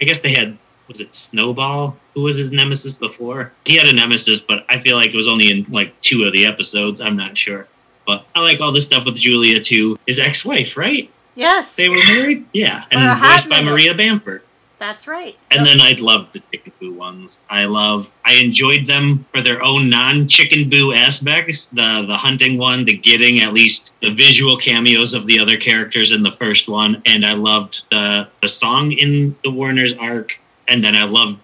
I 0.00 0.04
guess 0.04 0.18
they 0.18 0.34
had 0.34 0.56
was 0.88 0.98
it 0.98 1.14
Snowball? 1.14 1.96
Who 2.14 2.22
was 2.22 2.36
his 2.36 2.50
nemesis 2.50 2.96
before? 2.96 3.52
He 3.64 3.76
had 3.76 3.86
a 3.86 3.92
nemesis, 3.92 4.40
but 4.40 4.64
I 4.68 4.80
feel 4.80 4.96
like 4.96 5.10
it 5.10 5.16
was 5.16 5.28
only 5.28 5.50
in 5.50 5.64
like 5.70 5.98
two 6.00 6.24
of 6.24 6.32
the 6.32 6.44
episodes. 6.44 7.00
I'm 7.00 7.16
not 7.16 7.38
sure. 7.38 7.68
But 8.06 8.26
I 8.34 8.40
like 8.40 8.60
all 8.60 8.72
this 8.72 8.86
stuff 8.86 9.04
with 9.04 9.14
Julia 9.14 9.60
too. 9.60 9.96
His 10.08 10.18
ex-wife, 10.18 10.76
right? 10.76 11.08
Yes, 11.36 11.76
They 11.76 11.88
were 11.88 12.02
married? 12.08 12.44
Yeah. 12.52 12.84
For 12.86 12.98
And 12.98 13.20
voiced 13.20 13.48
by. 13.48 13.62
Maria 13.62 13.94
Bamford. 13.94 14.42
That's 14.80 15.06
right. 15.06 15.36
And 15.50 15.66
then 15.66 15.78
I 15.78 15.92
loved 15.92 16.32
the 16.32 16.42
Chicken 16.50 16.72
Boo 16.80 16.94
ones. 16.94 17.38
I 17.50 17.66
love 17.66 18.16
I 18.24 18.32
enjoyed 18.32 18.86
them 18.86 19.26
for 19.30 19.42
their 19.42 19.62
own 19.62 19.90
non 19.90 20.26
Chicken 20.26 20.70
Boo 20.70 20.94
aspects. 20.94 21.66
The 21.66 22.04
the 22.08 22.16
hunting 22.16 22.56
one, 22.56 22.86
the 22.86 22.96
getting 22.96 23.40
at 23.40 23.52
least 23.52 23.90
the 24.00 24.10
visual 24.10 24.56
cameos 24.56 25.12
of 25.12 25.26
the 25.26 25.38
other 25.38 25.58
characters 25.58 26.12
in 26.12 26.22
the 26.22 26.32
first 26.32 26.66
one, 26.66 27.02
and 27.04 27.26
I 27.26 27.34
loved 27.34 27.82
the 27.90 28.26
the 28.40 28.48
song 28.48 28.92
in 28.92 29.36
the 29.44 29.50
Warner's 29.50 29.92
arc, 29.94 30.40
and 30.66 30.82
then 30.82 30.96
I 30.96 31.04
loved 31.04 31.38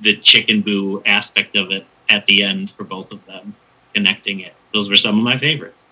the 0.00 0.16
Chicken 0.16 0.62
Boo 0.62 1.02
aspect 1.04 1.56
of 1.56 1.70
it 1.70 1.86
at 2.08 2.24
the 2.24 2.42
end 2.42 2.70
for 2.70 2.84
both 2.84 3.12
of 3.12 3.24
them, 3.26 3.54
connecting 3.92 4.40
it. 4.40 4.54
Those 4.72 4.88
were 4.88 4.96
some 4.96 5.18
of 5.18 5.24
my 5.24 5.38
favorites. 5.38 5.86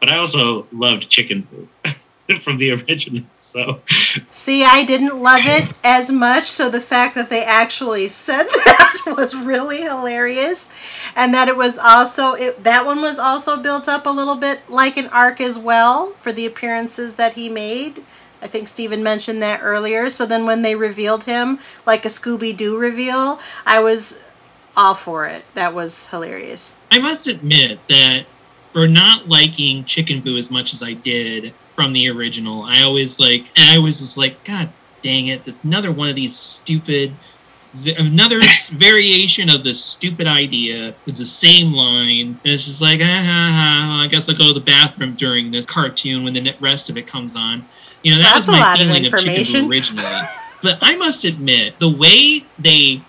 But 0.00 0.10
I 0.10 0.16
also 0.16 0.66
loved 0.72 1.08
Chicken 1.08 1.46
Boo 1.48 1.68
from 2.40 2.56
the 2.56 2.72
original. 2.72 3.22
So 3.50 3.80
See, 4.30 4.64
I 4.64 4.84
didn't 4.84 5.20
love 5.20 5.42
it 5.44 5.74
as 5.82 6.12
much, 6.12 6.44
so 6.44 6.70
the 6.70 6.80
fact 6.80 7.16
that 7.16 7.30
they 7.30 7.42
actually 7.42 8.06
said 8.24 8.44
that 8.44 9.14
was 9.16 9.34
really 9.34 9.82
hilarious, 9.82 10.72
and 11.16 11.34
that 11.34 11.48
it 11.48 11.56
was 11.56 11.76
also 11.76 12.34
it, 12.34 12.62
that 12.62 12.86
one 12.86 13.02
was 13.02 13.18
also 13.18 13.60
built 13.60 13.88
up 13.88 14.06
a 14.06 14.10
little 14.10 14.36
bit 14.36 14.60
like 14.68 14.96
an 14.96 15.08
arc 15.08 15.40
as 15.40 15.58
well 15.58 16.12
for 16.20 16.30
the 16.30 16.46
appearances 16.46 17.16
that 17.16 17.32
he 17.32 17.48
made. 17.48 18.04
I 18.40 18.46
think 18.46 18.68
Steven 18.68 19.02
mentioned 19.02 19.42
that 19.42 19.60
earlier. 19.62 20.08
So 20.10 20.26
then 20.26 20.46
when 20.46 20.62
they 20.62 20.74
revealed 20.76 21.24
him 21.24 21.58
like 21.84 22.04
a 22.04 22.08
Scooby 22.08 22.56
Doo 22.56 22.78
reveal, 22.78 23.40
I 23.66 23.80
was 23.80 24.24
all 24.76 24.94
for 24.94 25.26
it. 25.26 25.44
That 25.54 25.74
was 25.74 26.08
hilarious. 26.08 26.76
I 26.90 27.00
must 27.00 27.26
admit 27.26 27.80
that 27.88 28.26
for 28.72 28.86
not 28.86 29.28
liking 29.28 29.84
Chicken 29.84 30.20
Boo 30.20 30.38
as 30.38 30.50
much 30.50 30.72
as 30.72 30.82
I 30.82 30.92
did 30.92 31.52
from 31.80 31.94
the 31.94 32.10
original, 32.10 32.64
I 32.64 32.82
always 32.82 33.18
like, 33.18 33.46
and 33.56 33.70
I 33.70 33.78
always 33.78 34.02
was 34.02 34.14
like, 34.14 34.44
God 34.44 34.68
dang 35.02 35.28
it, 35.28 35.42
that's 35.46 35.56
another 35.64 35.90
one 35.90 36.10
of 36.10 36.14
these 36.14 36.36
stupid, 36.36 37.10
another 37.96 38.38
variation 38.72 39.48
of 39.48 39.64
this 39.64 39.82
stupid 39.82 40.26
idea. 40.26 40.94
It's 41.06 41.20
the 41.20 41.24
same 41.24 41.72
line. 41.72 42.38
And 42.44 42.52
it's 42.52 42.66
just 42.66 42.82
like, 42.82 43.00
ah, 43.00 43.04
ha, 43.06 43.50
ha, 43.50 44.02
I 44.04 44.08
guess 44.08 44.28
I'll 44.28 44.36
go 44.36 44.48
to 44.48 44.52
the 44.52 44.60
bathroom 44.60 45.14
during 45.14 45.50
this 45.50 45.64
cartoon 45.64 46.22
when 46.22 46.34
the 46.34 46.54
rest 46.60 46.90
of 46.90 46.98
it 46.98 47.06
comes 47.06 47.34
on. 47.34 47.64
You 48.02 48.12
know, 48.12 48.18
that 48.18 48.34
That's 48.34 48.48
was 48.48 48.48
a 48.48 48.52
my 48.52 48.58
lot 48.60 48.80
of 48.82 48.86
feeling 48.86 49.06
of 49.06 49.12
Chicken 49.12 49.28
information. 49.28 49.62
Boo 49.62 49.70
originally. 49.70 50.22
but 50.62 50.76
I 50.82 50.96
must 50.96 51.24
admit, 51.24 51.78
the 51.78 51.88
way 51.88 52.44
they 52.58 53.00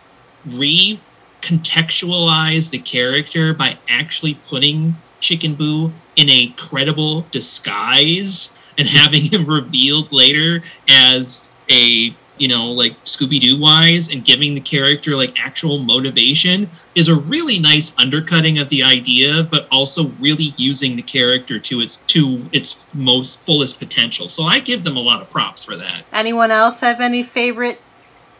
re 0.46 0.98
contextualize 1.42 2.70
the 2.70 2.80
character 2.80 3.54
by 3.54 3.78
actually 3.90 4.36
putting 4.48 4.96
Chicken 5.20 5.56
Boo 5.56 5.92
in 6.16 6.30
a 6.30 6.54
credible 6.56 7.26
disguise 7.32 8.50
and 8.78 8.88
having 8.88 9.24
him 9.24 9.46
revealed 9.48 10.12
later 10.12 10.64
as 10.90 11.42
a 11.70 12.16
you 12.38 12.48
know 12.48 12.72
like 12.72 12.94
Scooby-Doo 13.04 13.60
wise 13.60 14.10
and 14.10 14.26
giving 14.26 14.56
the 14.56 14.62
character 14.62 15.16
like 15.16 15.34
actual 15.40 15.78
motivation 15.78 16.70
is 16.96 17.08
a 17.08 17.16
really 17.16 17.60
nice 17.60 17.92
undercutting 17.98 18.58
of 18.58 18.70
the 18.70 18.82
idea 18.82 19.44
but 19.44 19.68
also 19.72 20.08
really 20.20 20.54
using 20.58 20.96
the 20.96 21.04
character 21.04 21.60
to 21.60 21.82
its 21.82 21.98
to 22.08 22.44
its 22.52 22.76
most 22.94 23.38
fullest 23.40 23.78
potential 23.78 24.28
so 24.28 24.44
I 24.44 24.60
give 24.60 24.84
them 24.84 24.98
a 24.98 25.02
lot 25.02 25.22
of 25.22 25.30
props 25.30 25.64
for 25.66 25.76
that 25.76 26.04
Anyone 26.12 26.52
else 26.52 26.80
have 26.80 27.00
any 27.00 27.22
favorite 27.22 27.80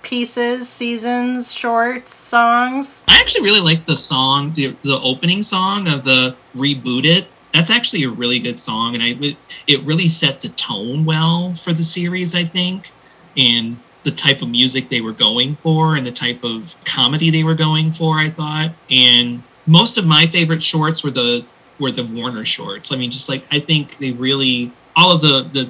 pieces, 0.02 0.68
seasons, 0.68 1.54
shorts, 1.54 2.14
songs. 2.14 3.04
I 3.08 3.20
actually 3.20 3.44
really 3.44 3.62
like 3.62 3.86
the 3.86 3.96
song, 3.96 4.54
the, 4.54 4.76
the 4.84 5.00
opening 5.00 5.44
song 5.44 5.88
of 5.88 6.04
the 6.04 6.36
Reboot 6.56 7.06
It. 7.06 7.28
That's 7.54 7.70
actually 7.70 8.04
a 8.04 8.10
really 8.10 8.40
good 8.40 8.60
song, 8.60 8.96
and 8.96 9.04
I 9.04 9.36
it- 9.68 9.84
really 9.84 10.10
set 10.10 10.42
the 10.42 10.50
tone 10.50 11.06
well 11.06 11.54
for 11.64 11.74
the 11.74 11.84
series, 11.84 12.34
I 12.34 12.46
think, 12.46 12.92
and 13.38 13.78
the 14.04 14.12
type 14.12 14.42
of 14.42 14.50
music 14.50 14.90
they 14.90 15.02
were 15.02 15.12
going 15.12 15.56
for 15.58 15.96
and 15.96 16.06
the 16.06 16.12
type 16.12 16.44
of 16.44 16.74
comedy 16.86 17.30
they 17.30 17.44
were 17.44 17.54
going 17.56 17.92
for. 17.94 18.18
I 18.18 18.30
thought, 18.30 18.72
and 18.90 19.44
most 19.68 19.98
of 19.98 20.06
my 20.06 20.26
favorite 20.28 20.64
shorts 20.64 21.04
were 21.04 21.12
the 21.12 21.46
were 21.80 21.92
the 21.92 22.06
Warner 22.06 22.46
shorts. 22.46 22.92
I 22.92 22.96
mean, 22.96 23.12
just 23.12 23.28
like 23.30 23.44
I 23.52 23.60
think 23.60 23.98
they 24.00 24.12
really 24.12 24.72
all 24.96 25.12
of 25.12 25.22
the 25.22 25.44
the 25.54 25.70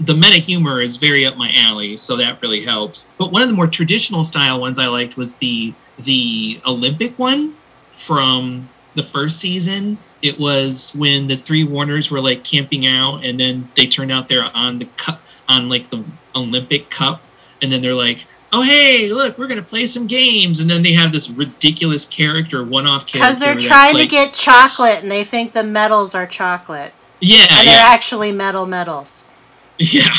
the 0.00 0.14
meta 0.14 0.36
humor 0.36 0.80
is 0.80 0.96
very 0.96 1.26
up 1.26 1.36
my 1.36 1.52
alley, 1.56 1.96
so 1.96 2.16
that 2.16 2.40
really 2.40 2.62
helps. 2.64 3.04
But 3.18 3.32
one 3.32 3.42
of 3.42 3.48
the 3.48 3.54
more 3.54 3.66
traditional 3.66 4.22
style 4.22 4.60
ones 4.60 4.78
I 4.78 4.86
liked 4.86 5.16
was 5.16 5.36
the 5.36 5.74
the 5.98 6.60
Olympic 6.64 7.18
one 7.18 7.54
from 7.96 8.68
the 8.94 9.02
first 9.02 9.40
season. 9.40 9.98
It 10.22 10.38
was 10.38 10.92
when 10.94 11.28
the 11.28 11.36
three 11.36 11.64
Warners 11.64 12.10
were 12.10 12.20
like 12.20 12.42
camping 12.44 12.86
out, 12.86 13.24
and 13.24 13.38
then 13.38 13.68
they 13.76 13.86
turned 13.86 14.10
out 14.10 14.28
they're 14.28 14.50
on 14.54 14.78
the 14.78 14.86
cup 14.96 15.20
on 15.48 15.68
like 15.68 15.90
the 15.90 16.04
Olympic 16.34 16.90
Cup, 16.90 17.22
and 17.62 17.70
then 17.70 17.80
they're 17.82 17.94
like, 17.94 18.18
"Oh 18.52 18.62
hey, 18.62 19.08
look, 19.12 19.38
we're 19.38 19.46
gonna 19.46 19.62
play 19.62 19.86
some 19.86 20.06
games," 20.06 20.60
and 20.60 20.68
then 20.68 20.82
they 20.82 20.92
have 20.92 21.12
this 21.12 21.30
ridiculous 21.30 22.04
character, 22.04 22.64
one-off 22.64 23.06
character. 23.06 23.18
Because 23.18 23.38
they're 23.38 23.54
that's, 23.54 23.66
trying 23.66 23.96
to 23.96 24.06
get 24.06 24.32
chocolate 24.34 25.02
and 25.02 25.10
they 25.10 25.24
think 25.24 25.52
the 25.52 25.64
medals 25.64 26.14
are 26.14 26.26
chocolate. 26.26 26.92
yeah, 27.20 27.46
And 27.50 27.66
yeah. 27.66 27.74
they're 27.76 27.86
actually 27.86 28.32
metal 28.32 28.66
medals. 28.66 29.28
Yeah. 29.80 30.16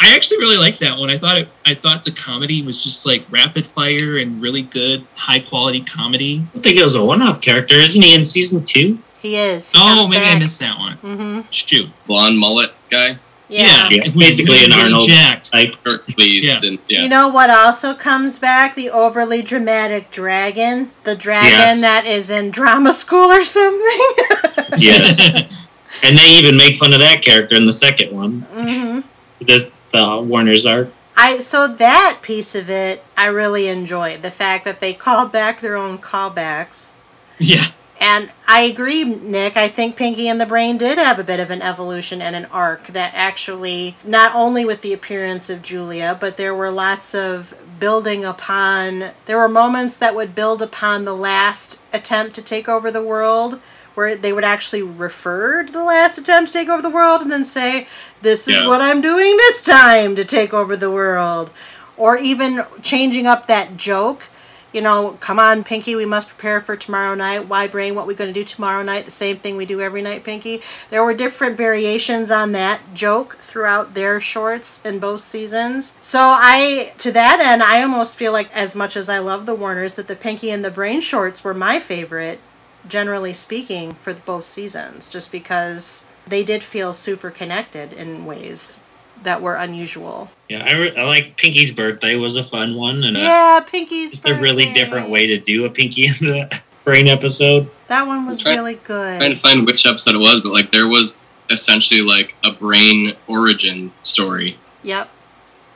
I 0.00 0.14
actually 0.14 0.38
really 0.38 0.56
liked 0.56 0.80
that 0.80 0.96
one. 0.96 1.10
I 1.10 1.18
thought 1.18 1.36
it 1.36 1.48
I 1.66 1.74
thought 1.74 2.04
the 2.06 2.12
comedy 2.12 2.62
was 2.62 2.82
just 2.82 3.04
like 3.04 3.22
rapid 3.30 3.66
fire 3.66 4.16
and 4.16 4.40
really 4.40 4.62
good, 4.62 5.04
high 5.14 5.40
quality 5.40 5.82
comedy. 5.82 6.42
I 6.54 6.60
think 6.60 6.78
it 6.78 6.84
was 6.84 6.94
a 6.94 7.04
one-off 7.04 7.42
character, 7.42 7.74
isn't 7.76 8.00
he? 8.00 8.14
In 8.14 8.24
season 8.24 8.64
two. 8.64 8.98
He 9.20 9.36
is. 9.36 9.72
He 9.72 9.78
Oh, 9.78 9.82
comes 9.94 10.08
maybe 10.10 10.24
I 10.24 10.38
missed 10.38 10.58
that 10.60 10.78
one. 10.78 10.96
Mm-hmm. 10.98 11.40
Shoot. 11.50 11.88
Blonde 12.06 12.38
mullet 12.38 12.72
guy, 12.90 13.18
Yeah. 13.48 13.88
Yeah, 13.90 14.04
who's 14.10 14.14
basically 14.22 14.64
an 14.64 14.72
Arnold 14.72 15.08
jacked. 15.08 15.52
type. 15.52 15.74
Kurt 15.84 16.06
Please, 16.06 16.44
Yeah. 16.44 16.68
and 16.68 16.78
yeah, 16.88 17.02
You 17.02 17.08
know 17.08 17.28
what 17.28 17.50
also 17.50 17.94
comes 17.94 18.38
back? 18.38 18.74
The 18.74 18.90
overly 18.90 19.42
dramatic 19.42 20.10
dragon. 20.10 20.90
The 21.04 21.16
dragon 21.16 21.50
Yes. 21.50 21.80
that 21.80 22.06
is 22.06 22.30
in 22.30 22.50
drama 22.50 22.92
school 22.92 23.30
or 23.30 23.44
something. 23.44 24.00
Yes, 24.76 25.18
and 26.02 26.18
they 26.18 26.26
even 26.38 26.56
make 26.56 26.76
fun 26.76 26.92
of 26.92 27.00
that 27.00 27.22
character 27.22 27.54
in 27.56 27.64
the 27.64 27.72
second 27.72 28.14
one. 28.14 28.46
Mm-hmm. 28.54 29.00
The, 29.46 29.70
the 29.92 30.20
Warner's 30.22 30.66
arc. 30.66 30.92
I 31.16 31.38
so 31.38 31.66
that 31.66 32.18
piece 32.22 32.54
of 32.54 32.68
it 32.70 33.02
I 33.16 33.26
really 33.26 33.66
enjoyed. 33.68 34.22
The 34.22 34.30
fact 34.30 34.64
that 34.66 34.80
they 34.80 34.92
called 34.92 35.32
back 35.32 35.60
their 35.60 35.76
own 35.76 35.98
callbacks. 35.98 36.96
yeah. 37.38 37.68
And 38.00 38.30
I 38.46 38.60
agree, 38.62 39.04
Nick. 39.04 39.56
I 39.56 39.66
think 39.68 39.96
Pinky 39.96 40.28
and 40.28 40.40
the 40.40 40.46
Brain 40.46 40.78
did 40.78 40.98
have 40.98 41.18
a 41.18 41.24
bit 41.24 41.40
of 41.40 41.50
an 41.50 41.62
evolution 41.62 42.22
and 42.22 42.36
an 42.36 42.44
arc 42.46 42.86
that 42.88 43.12
actually, 43.14 43.96
not 44.04 44.34
only 44.34 44.64
with 44.64 44.82
the 44.82 44.92
appearance 44.92 45.50
of 45.50 45.62
Julia, 45.62 46.16
but 46.18 46.36
there 46.36 46.54
were 46.54 46.70
lots 46.70 47.14
of 47.14 47.54
building 47.80 48.24
upon. 48.24 49.10
There 49.26 49.36
were 49.38 49.48
moments 49.48 49.98
that 49.98 50.14
would 50.14 50.34
build 50.34 50.62
upon 50.62 51.04
the 51.04 51.14
last 51.14 51.82
attempt 51.92 52.34
to 52.36 52.42
take 52.42 52.68
over 52.68 52.90
the 52.92 53.02
world, 53.02 53.60
where 53.94 54.14
they 54.14 54.32
would 54.32 54.44
actually 54.44 54.82
refer 54.82 55.64
to 55.64 55.72
the 55.72 55.82
last 55.82 56.18
attempt 56.18 56.52
to 56.52 56.58
take 56.58 56.68
over 56.68 56.82
the 56.82 56.90
world 56.90 57.20
and 57.20 57.32
then 57.32 57.42
say, 57.42 57.88
This 58.22 58.46
is 58.46 58.60
Yeah. 58.60 58.68
what 58.68 58.80
I'm 58.80 59.00
doing 59.00 59.36
this 59.36 59.60
time 59.62 60.14
to 60.14 60.24
take 60.24 60.54
over 60.54 60.76
the 60.76 60.90
world. 60.90 61.50
Or 61.96 62.16
even 62.16 62.64
changing 62.80 63.26
up 63.26 63.48
that 63.48 63.76
joke 63.76 64.28
you 64.72 64.82
know, 64.82 65.16
come 65.20 65.38
on, 65.38 65.64
Pinky, 65.64 65.96
we 65.96 66.04
must 66.04 66.28
prepare 66.28 66.60
for 66.60 66.76
tomorrow 66.76 67.14
night. 67.14 67.48
Why 67.48 67.66
brain? 67.66 67.94
What 67.94 68.06
we 68.06 68.14
going 68.14 68.32
to 68.32 68.38
do 68.38 68.44
tomorrow 68.44 68.82
night? 68.82 69.06
The 69.06 69.10
same 69.10 69.38
thing 69.38 69.56
we 69.56 69.64
do 69.64 69.80
every 69.80 70.02
night, 70.02 70.24
Pinky. 70.24 70.60
There 70.90 71.02
were 71.02 71.14
different 71.14 71.56
variations 71.56 72.30
on 72.30 72.52
that 72.52 72.80
joke 72.92 73.38
throughout 73.38 73.94
their 73.94 74.20
shorts 74.20 74.84
in 74.84 74.98
both 74.98 75.22
seasons. 75.22 75.96
So 76.00 76.20
I, 76.20 76.92
to 76.98 77.10
that 77.12 77.40
end, 77.40 77.62
I 77.62 77.82
almost 77.82 78.18
feel 78.18 78.32
like 78.32 78.54
as 78.54 78.76
much 78.76 78.96
as 78.96 79.08
I 79.08 79.18
love 79.18 79.46
the 79.46 79.54
Warners, 79.54 79.94
that 79.94 80.06
the 80.06 80.16
Pinky 80.16 80.50
and 80.50 80.64
the 80.64 80.70
Brain 80.70 81.00
shorts 81.00 81.42
were 81.42 81.54
my 81.54 81.78
favorite, 81.78 82.40
generally 82.86 83.32
speaking, 83.32 83.92
for 83.92 84.12
both 84.12 84.44
seasons, 84.44 85.08
just 85.08 85.32
because 85.32 86.08
they 86.26 86.44
did 86.44 86.62
feel 86.62 86.92
super 86.92 87.30
connected 87.30 87.94
in 87.94 88.26
ways 88.26 88.80
that 89.24 89.40
were 89.42 89.54
unusual. 89.54 90.30
Yeah, 90.48 90.64
I, 90.64 90.74
re- 90.74 90.96
I 90.96 91.04
like 91.04 91.36
Pinky's 91.36 91.72
birthday 91.72 92.14
was 92.16 92.36
a 92.36 92.44
fun 92.44 92.74
one, 92.74 93.04
and 93.04 93.16
a, 93.16 93.20
Yeah, 93.20 93.60
Pinky's 93.66 94.12
just 94.12 94.26
a 94.28 94.34
really 94.34 94.72
different 94.72 95.10
way 95.10 95.26
to 95.26 95.38
do 95.38 95.64
a 95.64 95.70
Pinky 95.70 96.06
and 96.06 96.16
the 96.20 96.60
Brain 96.84 97.08
episode. 97.08 97.68
That 97.88 98.06
one 98.06 98.26
was 98.26 98.40
Try- 98.40 98.52
really 98.54 98.74
good. 98.76 99.18
trying 99.18 99.30
to 99.30 99.36
find 99.36 99.66
which 99.66 99.84
episode 99.86 100.14
it 100.14 100.18
was, 100.18 100.40
but 100.40 100.52
like 100.52 100.70
there 100.70 100.88
was 100.88 101.16
essentially 101.50 102.00
like 102.02 102.34
a 102.44 102.50
brain 102.52 103.14
origin 103.26 103.90
story 104.02 104.56
Yep. 104.82 105.08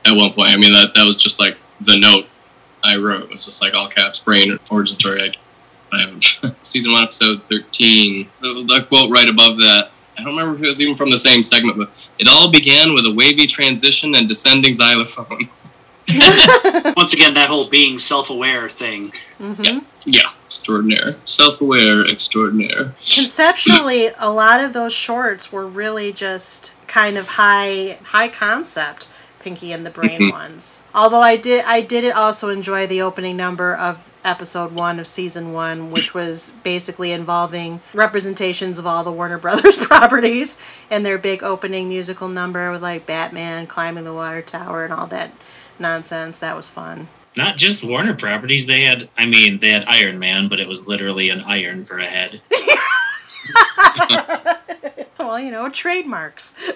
at 0.05 0.15
one 0.15 0.31
point. 0.33 0.49
I 0.49 0.57
mean 0.57 0.71
that 0.73 0.93
that 0.95 1.05
was 1.05 1.15
just 1.15 1.39
like 1.39 1.57
the 1.81 1.97
note 1.97 2.27
I 2.83 2.95
wrote. 2.97 3.23
It 3.23 3.29
was 3.29 3.45
just 3.45 3.61
like 3.61 3.73
all 3.73 3.87
caps 3.89 4.19
brain 4.19 4.59
origin 4.69 4.97
story. 4.99 5.35
I, 5.91 5.95
I 5.95 6.01
have 6.07 6.55
season 6.63 6.91
one 6.91 7.03
episode 7.03 7.45
thirteen. 7.47 8.29
The, 8.41 8.63
the 8.67 8.85
quote 8.87 9.09
right 9.11 9.27
above 9.29 9.57
that. 9.57 9.89
I 10.17 10.23
don't 10.23 10.35
remember 10.35 10.55
if 10.55 10.63
it 10.63 10.67
was 10.67 10.81
even 10.81 10.95
from 10.95 11.09
the 11.09 11.17
same 11.17 11.43
segment, 11.43 11.77
but 11.77 11.89
it 12.19 12.27
all 12.27 12.51
began 12.51 12.93
with 12.93 13.05
a 13.05 13.11
wavy 13.11 13.47
transition 13.47 14.15
and 14.15 14.27
descending 14.27 14.71
xylophone. 14.71 15.49
Once 16.95 17.13
again, 17.13 17.33
that 17.33 17.47
whole 17.47 17.69
being 17.69 17.97
self-aware 17.97 18.69
thing. 18.69 19.11
hmm 19.37 19.79
Yeah, 20.05 20.29
extraordinaire, 20.45 21.15
self-aware, 21.25 22.05
extraordinaire. 22.05 22.93
Conceptually, 23.15 24.07
a 24.19 24.29
lot 24.29 24.61
of 24.61 24.73
those 24.73 24.93
shorts 24.93 25.51
were 25.51 25.65
really 25.65 26.11
just 26.11 26.75
kind 26.87 27.17
of 27.17 27.27
high 27.29 27.97
high 28.03 28.27
concept 28.27 29.07
Pinky 29.39 29.71
and 29.71 29.85
the 29.85 29.89
Brain 29.89 30.21
Mhm. 30.21 30.31
ones. 30.31 30.83
Although 30.93 31.21
I 31.21 31.35
did 31.37 31.63
I 31.65 31.81
did 31.81 32.09
also 32.13 32.49
enjoy 32.49 32.85
the 32.85 33.01
opening 33.01 33.35
number 33.37 33.75
of 33.75 33.97
episode 34.23 34.71
1 34.73 34.99
of 34.99 35.07
season 35.07 35.53
1 35.53 35.91
which 35.91 36.13
was 36.13 36.51
basically 36.63 37.11
involving 37.11 37.81
representations 37.93 38.77
of 38.79 38.87
all 38.87 39.03
the 39.03 39.11
Warner 39.11 39.37
Brothers 39.37 39.77
properties 39.87 40.61
and 40.89 41.05
their 41.05 41.17
big 41.17 41.43
opening 41.43 41.89
musical 41.89 42.27
number 42.27 42.71
with 42.71 42.81
like 42.81 43.05
Batman 43.05 43.67
climbing 43.67 44.03
the 44.05 44.13
water 44.13 44.41
tower 44.41 44.83
and 44.83 44.93
all 44.93 45.07
that 45.07 45.31
nonsense. 45.79 46.39
That 46.39 46.55
was 46.55 46.67
fun. 46.67 47.07
Not 47.35 47.57
just 47.57 47.83
Warner 47.83 48.13
properties. 48.13 48.67
They 48.67 48.83
had, 48.83 49.09
I 49.17 49.25
mean, 49.25 49.59
they 49.59 49.71
had 49.71 49.85
Iron 49.85 50.19
Man, 50.19 50.47
but 50.49 50.59
it 50.59 50.67
was 50.67 50.85
literally 50.85 51.29
an 51.29 51.41
iron 51.41 51.83
for 51.83 51.97
a 51.97 52.05
head. 52.05 52.41
well, 55.19 55.39
you 55.39 55.51
know, 55.51 55.69
trademarks. 55.69 56.55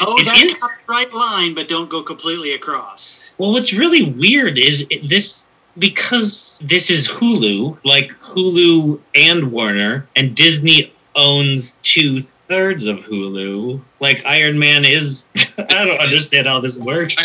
Oh, 0.00 0.22
that's 0.24 0.42
is- 0.42 0.60
the 0.60 0.68
right 0.88 1.12
line, 1.12 1.54
but 1.54 1.66
don't 1.68 1.88
go 1.90 2.02
completely 2.02 2.52
across. 2.52 3.20
Well, 3.36 3.52
what's 3.52 3.72
really 3.72 4.02
weird 4.12 4.58
is 4.58 4.86
it, 4.90 5.08
this 5.08 5.47
because 5.78 6.60
this 6.64 6.90
is 6.90 7.06
Hulu, 7.08 7.78
like 7.84 8.10
Hulu 8.20 9.00
and 9.14 9.52
Warner, 9.52 10.06
and 10.16 10.34
Disney 10.34 10.92
owns 11.14 11.76
two 11.82 12.20
thirds 12.20 12.86
of 12.86 12.98
Hulu. 12.98 13.80
Like 14.00 14.24
Iron 14.24 14.58
Man 14.58 14.84
is, 14.84 15.24
I 15.58 15.84
don't 15.84 15.98
understand 16.00 16.46
how 16.46 16.60
this 16.60 16.78
works. 16.78 17.16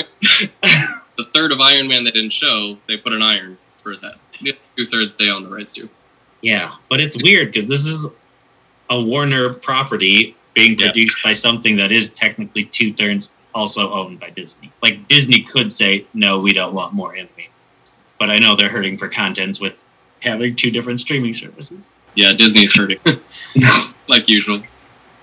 The 0.62 1.24
third 1.26 1.52
of 1.52 1.62
Iron 1.62 1.88
Man 1.88 2.04
they 2.04 2.12
didn't 2.12 2.32
show, 2.32 2.78
they 2.88 2.98
put 2.98 3.14
an 3.14 3.22
iron 3.22 3.58
for 3.82 3.92
his 3.92 4.02
head. 4.02 4.16
Two 4.76 4.86
thirds 4.86 5.16
they 5.16 5.30
own 5.30 5.44
the 5.44 5.50
rights 5.50 5.74
to. 5.74 5.90
Yeah, 6.42 6.76
but 6.90 7.00
it's 7.00 7.22
weird 7.22 7.52
because 7.52 7.68
this 7.68 7.86
is 7.86 8.08
a 8.90 9.00
Warner 9.02 9.54
property 9.54 10.36
being 10.54 10.78
Yeah. 10.78 10.88
produced 10.88 11.18
by 11.24 11.34
something 11.34 11.76
that 11.78 11.92
is 11.92 12.10
technically 12.10 12.66
two 12.66 12.94
thirds 12.94 13.30
also 13.56 13.92
owned 13.94 14.20
by 14.20 14.32
Disney. 14.32 14.72
Like 14.82 15.08
Disney 15.08 15.44
could 15.44 15.72
say, 15.72 16.06
no, 16.14 16.40
we 16.40 16.52
don't 16.54 16.74
want 16.74 16.94
more 16.94 17.16
anime. 17.16 17.30
But 18.24 18.32
I 18.32 18.40
know 18.40 18.56
they're 18.56 18.70
hurting 18.70 18.96
for 18.96 19.10
content 19.10 19.60
with 19.60 19.74
having 20.22 20.56
two 20.56 20.72
different 20.72 21.02
streaming 21.02 21.34
services. 21.34 21.90
Yeah, 22.16 22.32
Disney's 22.32 22.74
hurting, 22.74 23.00
like 24.08 24.30
usual. 24.30 24.64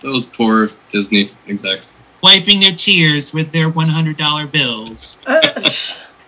Those 0.00 0.26
poor 0.26 0.70
Disney 0.92 1.30
execs. 1.48 1.94
Wiping 2.22 2.60
their 2.60 2.76
tears 2.76 3.32
with 3.32 3.52
their 3.52 3.70
$100 3.70 4.52
bills. 4.52 5.16
Uh, 5.26 5.70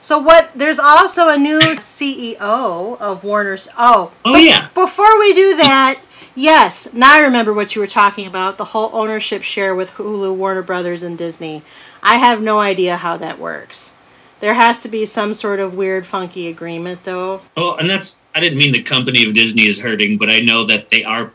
so 0.01 0.19
what? 0.19 0.51
There's 0.55 0.79
also 0.79 1.29
a 1.29 1.37
new 1.37 1.61
CEO 1.61 2.99
of 2.99 3.23
Warner's. 3.23 3.69
Oh, 3.77 4.11
Oh, 4.25 4.33
but 4.33 4.43
yeah. 4.43 4.71
Before 4.73 5.19
we 5.19 5.35
do 5.35 5.55
that, 5.59 6.01
yes. 6.35 6.95
Now 6.95 7.19
I 7.19 7.21
remember 7.23 7.53
what 7.53 7.75
you 7.75 7.83
were 7.83 7.87
talking 7.87 8.27
about. 8.27 8.57
The 8.57 8.65
whole 8.65 8.89
ownership 8.95 9.43
share 9.43 9.75
with 9.75 9.91
Hulu, 9.91 10.35
Warner 10.35 10.63
Brothers, 10.63 11.03
and 11.03 11.19
Disney. 11.19 11.63
I 12.03 12.17
have 12.17 12.41
no 12.41 12.61
idea 12.61 12.97
how 12.97 13.19
that 13.19 13.39
works. 13.39 13.95
There 14.43 14.55
has 14.55 14.83
to 14.83 14.89
be 14.89 15.07
some 15.07 15.35
sort 15.35 15.61
of 15.61 15.75
weird, 15.75 16.05
funky 16.05 16.49
agreement, 16.49 17.05
though. 17.05 17.41
Oh, 17.57 17.77
and 17.77 17.89
that's 17.89 18.17
I 18.35 18.41
didn't 18.41 18.59
mean 18.59 18.73
the 18.73 18.83
company 18.83 19.25
of 19.25 19.37
Disney 19.37 19.69
is 19.69 19.79
hurting, 19.79 20.19
but 20.19 20.29
I 20.29 20.41
know 20.41 20.65
that 20.65 20.91
they 20.91 21.05
are 21.05 21.33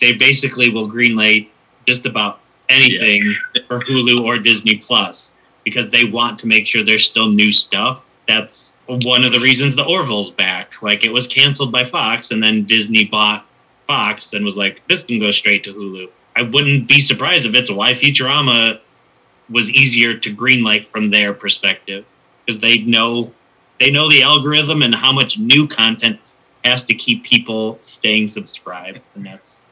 they 0.00 0.12
basically 0.12 0.68
will 0.68 0.88
greenlight 0.88 1.48
just 1.84 2.06
about 2.06 2.38
anything 2.68 3.34
for 3.66 3.80
Hulu 3.80 4.22
or 4.22 4.38
Disney 4.38 4.76
Plus 4.76 5.32
because 5.64 5.90
they 5.90 6.04
want 6.04 6.38
to 6.38 6.46
make 6.46 6.64
sure 6.64 6.84
there's 6.84 7.04
still 7.04 7.28
new 7.28 7.50
stuff 7.50 8.04
that's 8.28 8.74
one 8.86 9.24
of 9.24 9.32
the 9.32 9.40
reasons 9.40 9.74
the 9.74 9.82
Orville's 9.82 10.30
back. 10.30 10.80
Like 10.80 11.04
it 11.04 11.12
was 11.12 11.26
canceled 11.26 11.72
by 11.72 11.82
Fox, 11.82 12.30
and 12.30 12.40
then 12.40 12.66
Disney 12.66 13.04
bought 13.04 13.44
Fox 13.88 14.32
and 14.32 14.44
was 14.44 14.56
like, 14.56 14.80
"This 14.88 15.02
can 15.02 15.18
go 15.18 15.32
straight 15.32 15.64
to 15.64 15.74
Hulu." 15.74 16.08
I 16.36 16.42
wouldn't 16.42 16.86
be 16.86 17.00
surprised 17.00 17.46
if 17.46 17.54
it's 17.56 17.72
why 17.72 17.94
Futurama 17.94 18.78
was 19.50 19.68
easier 19.70 20.16
to 20.16 20.32
greenlight 20.32 20.86
from 20.86 21.10
their 21.10 21.34
perspective 21.34 22.04
because 22.44 22.60
they 22.60 22.78
know 22.78 23.32
they 23.80 23.90
know 23.90 24.08
the 24.08 24.22
algorithm 24.22 24.82
and 24.82 24.94
how 24.94 25.12
much 25.12 25.38
new 25.38 25.66
content 25.66 26.20
has 26.64 26.82
to 26.84 26.94
keep 26.94 27.24
people 27.24 27.78
staying 27.80 28.28
subscribed, 28.28 29.00
and 29.14 29.26
that's 29.26 29.62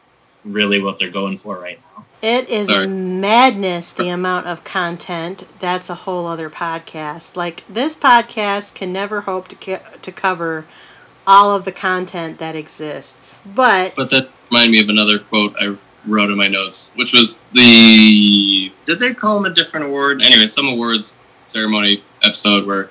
really 0.44 0.80
what 0.80 0.98
they're 0.98 1.10
going 1.10 1.38
for 1.38 1.58
right 1.58 1.80
now. 1.96 2.04
It 2.20 2.48
is 2.48 2.66
Sorry. 2.66 2.86
madness 2.86 3.92
the 3.92 4.08
amount 4.08 4.46
of 4.46 4.64
content. 4.64 5.44
That's 5.58 5.90
a 5.90 5.94
whole 5.94 6.26
other 6.26 6.50
podcast. 6.50 7.36
Like 7.36 7.64
this 7.68 7.98
podcast 7.98 8.74
can 8.74 8.92
never 8.92 9.22
hope 9.22 9.48
to 9.48 9.56
ca- 9.56 9.96
to 10.02 10.12
cover 10.12 10.66
all 11.26 11.54
of 11.54 11.64
the 11.64 11.72
content 11.72 12.38
that 12.38 12.54
exists. 12.54 13.40
But 13.44 13.94
But 13.96 14.10
that 14.10 14.28
reminded 14.50 14.72
me 14.72 14.80
of 14.80 14.88
another 14.88 15.18
quote 15.18 15.54
I 15.60 15.76
wrote 16.06 16.30
in 16.30 16.36
my 16.36 16.48
notes, 16.48 16.92
which 16.94 17.12
was 17.12 17.40
the 17.52 18.72
did 18.84 18.98
they 18.98 19.14
call 19.14 19.38
him 19.38 19.44
a 19.44 19.50
different 19.50 19.86
award? 19.86 20.22
Anyway, 20.22 20.46
some 20.46 20.66
awards 20.66 21.18
ceremony 21.46 22.02
episode 22.24 22.66
where 22.66 22.90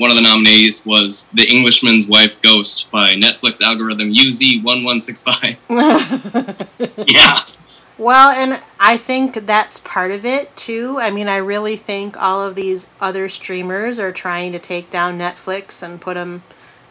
one 0.00 0.10
of 0.10 0.16
the 0.16 0.22
nominees 0.22 0.84
was 0.86 1.28
The 1.34 1.44
Englishman's 1.44 2.06
Wife 2.06 2.40
Ghost 2.40 2.90
by 2.90 3.14
Netflix 3.14 3.60
algorithm 3.60 4.10
UZ1165. 4.12 7.06
Yeah. 7.06 7.42
Well, 7.98 8.30
and 8.30 8.62
I 8.80 8.96
think 8.96 9.46
that's 9.46 9.78
part 9.78 10.10
of 10.10 10.24
it 10.24 10.56
too. 10.56 10.96
I 10.98 11.10
mean, 11.10 11.28
I 11.28 11.36
really 11.36 11.76
think 11.76 12.16
all 12.16 12.42
of 12.42 12.54
these 12.54 12.88
other 12.98 13.28
streamers 13.28 13.98
are 13.98 14.10
trying 14.10 14.52
to 14.52 14.58
take 14.58 14.88
down 14.88 15.18
Netflix 15.18 15.82
and 15.82 16.00
put 16.00 16.14
them, 16.14 16.44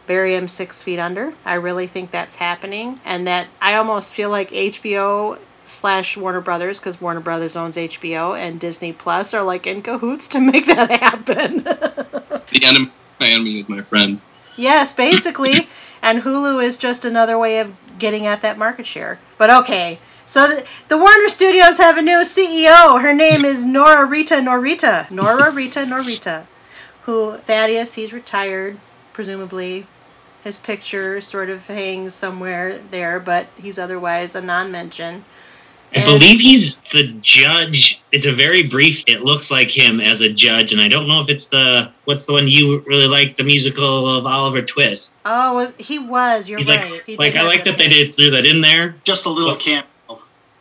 bury 0.06 0.36
them 0.36 0.46
six 0.46 0.84
feet 0.84 1.00
under. 1.00 1.34
I 1.44 1.54
really 1.54 1.88
think 1.88 2.12
that's 2.12 2.36
happening, 2.36 3.00
and 3.04 3.26
that 3.26 3.48
I 3.60 3.74
almost 3.74 4.14
feel 4.14 4.30
like 4.30 4.50
HBO 4.50 5.36
slash 5.70 6.16
Warner 6.16 6.40
Brothers, 6.40 6.78
because 6.78 7.00
Warner 7.00 7.20
Brothers 7.20 7.56
owns 7.56 7.76
HBO, 7.76 8.38
and 8.38 8.60
Disney 8.60 8.92
Plus 8.92 9.32
are 9.34 9.42
like 9.42 9.66
in 9.66 9.82
cahoots 9.82 10.28
to 10.28 10.40
make 10.52 10.66
that 10.66 10.90
happen. 10.90 11.58
the 11.58 12.62
enemy, 12.64 12.90
my 13.18 13.28
enemy 13.28 13.58
is 13.58 13.68
my 13.68 13.82
friend. 13.82 14.20
Yes, 14.56 14.92
basically. 14.92 15.68
and 16.02 16.22
Hulu 16.22 16.62
is 16.62 16.76
just 16.76 17.04
another 17.04 17.38
way 17.38 17.58
of 17.58 17.74
getting 17.98 18.26
at 18.26 18.42
that 18.42 18.58
market 18.58 18.86
share. 18.86 19.18
But 19.38 19.50
okay. 19.50 19.98
So 20.24 20.46
the, 20.46 20.68
the 20.88 20.98
Warner 20.98 21.28
Studios 21.28 21.78
have 21.78 21.98
a 21.98 22.02
new 22.02 22.22
CEO. 22.22 23.00
Her 23.00 23.14
name 23.14 23.44
is 23.44 23.64
Nora 23.64 24.06
Rita 24.06 24.36
Norita. 24.36 25.10
Nora 25.10 25.50
Rita 25.50 25.80
Norita. 25.80 26.46
Who 27.02 27.36
Thaddeus, 27.38 27.94
he's 27.94 28.12
retired, 28.12 28.78
presumably. 29.12 29.86
His 30.44 30.56
picture 30.56 31.20
sort 31.20 31.50
of 31.50 31.66
hangs 31.66 32.14
somewhere 32.14 32.78
there, 32.90 33.20
but 33.20 33.48
he's 33.60 33.78
otherwise 33.78 34.34
a 34.34 34.40
non-mention. 34.40 35.24
I 35.94 36.04
believe 36.04 36.38
he's 36.40 36.76
the 36.92 37.04
judge. 37.20 38.00
It's 38.12 38.26
a 38.26 38.32
very 38.32 38.62
brief. 38.62 39.02
It 39.08 39.22
looks 39.22 39.50
like 39.50 39.70
him 39.70 40.00
as 40.00 40.20
a 40.20 40.28
judge, 40.28 40.72
and 40.72 40.80
I 40.80 40.86
don't 40.88 41.08
know 41.08 41.20
if 41.20 41.28
it's 41.28 41.46
the 41.46 41.90
what's 42.04 42.26
the 42.26 42.32
one 42.32 42.46
you 42.48 42.78
really 42.86 43.08
like, 43.08 43.36
the 43.36 43.42
musical 43.42 44.18
of 44.18 44.24
Oliver 44.26 44.62
Twist. 44.62 45.12
Oh, 45.24 45.54
was- 45.54 45.74
he 45.78 45.98
was. 45.98 46.48
You're 46.48 46.58
He's 46.58 46.68
right. 46.68 46.90
like, 46.90 47.04
He 47.04 47.12
did 47.16 47.18
like 47.18 47.34
I 47.36 47.42
like 47.42 47.64
that 47.64 47.76
they 47.78 47.88
did 47.88 48.14
threw 48.14 48.30
that 48.30 48.46
in 48.46 48.60
there. 48.60 48.94
Just 49.04 49.26
a 49.26 49.30
little 49.30 49.50
Well- 49.50 49.56
camp. 49.60 49.86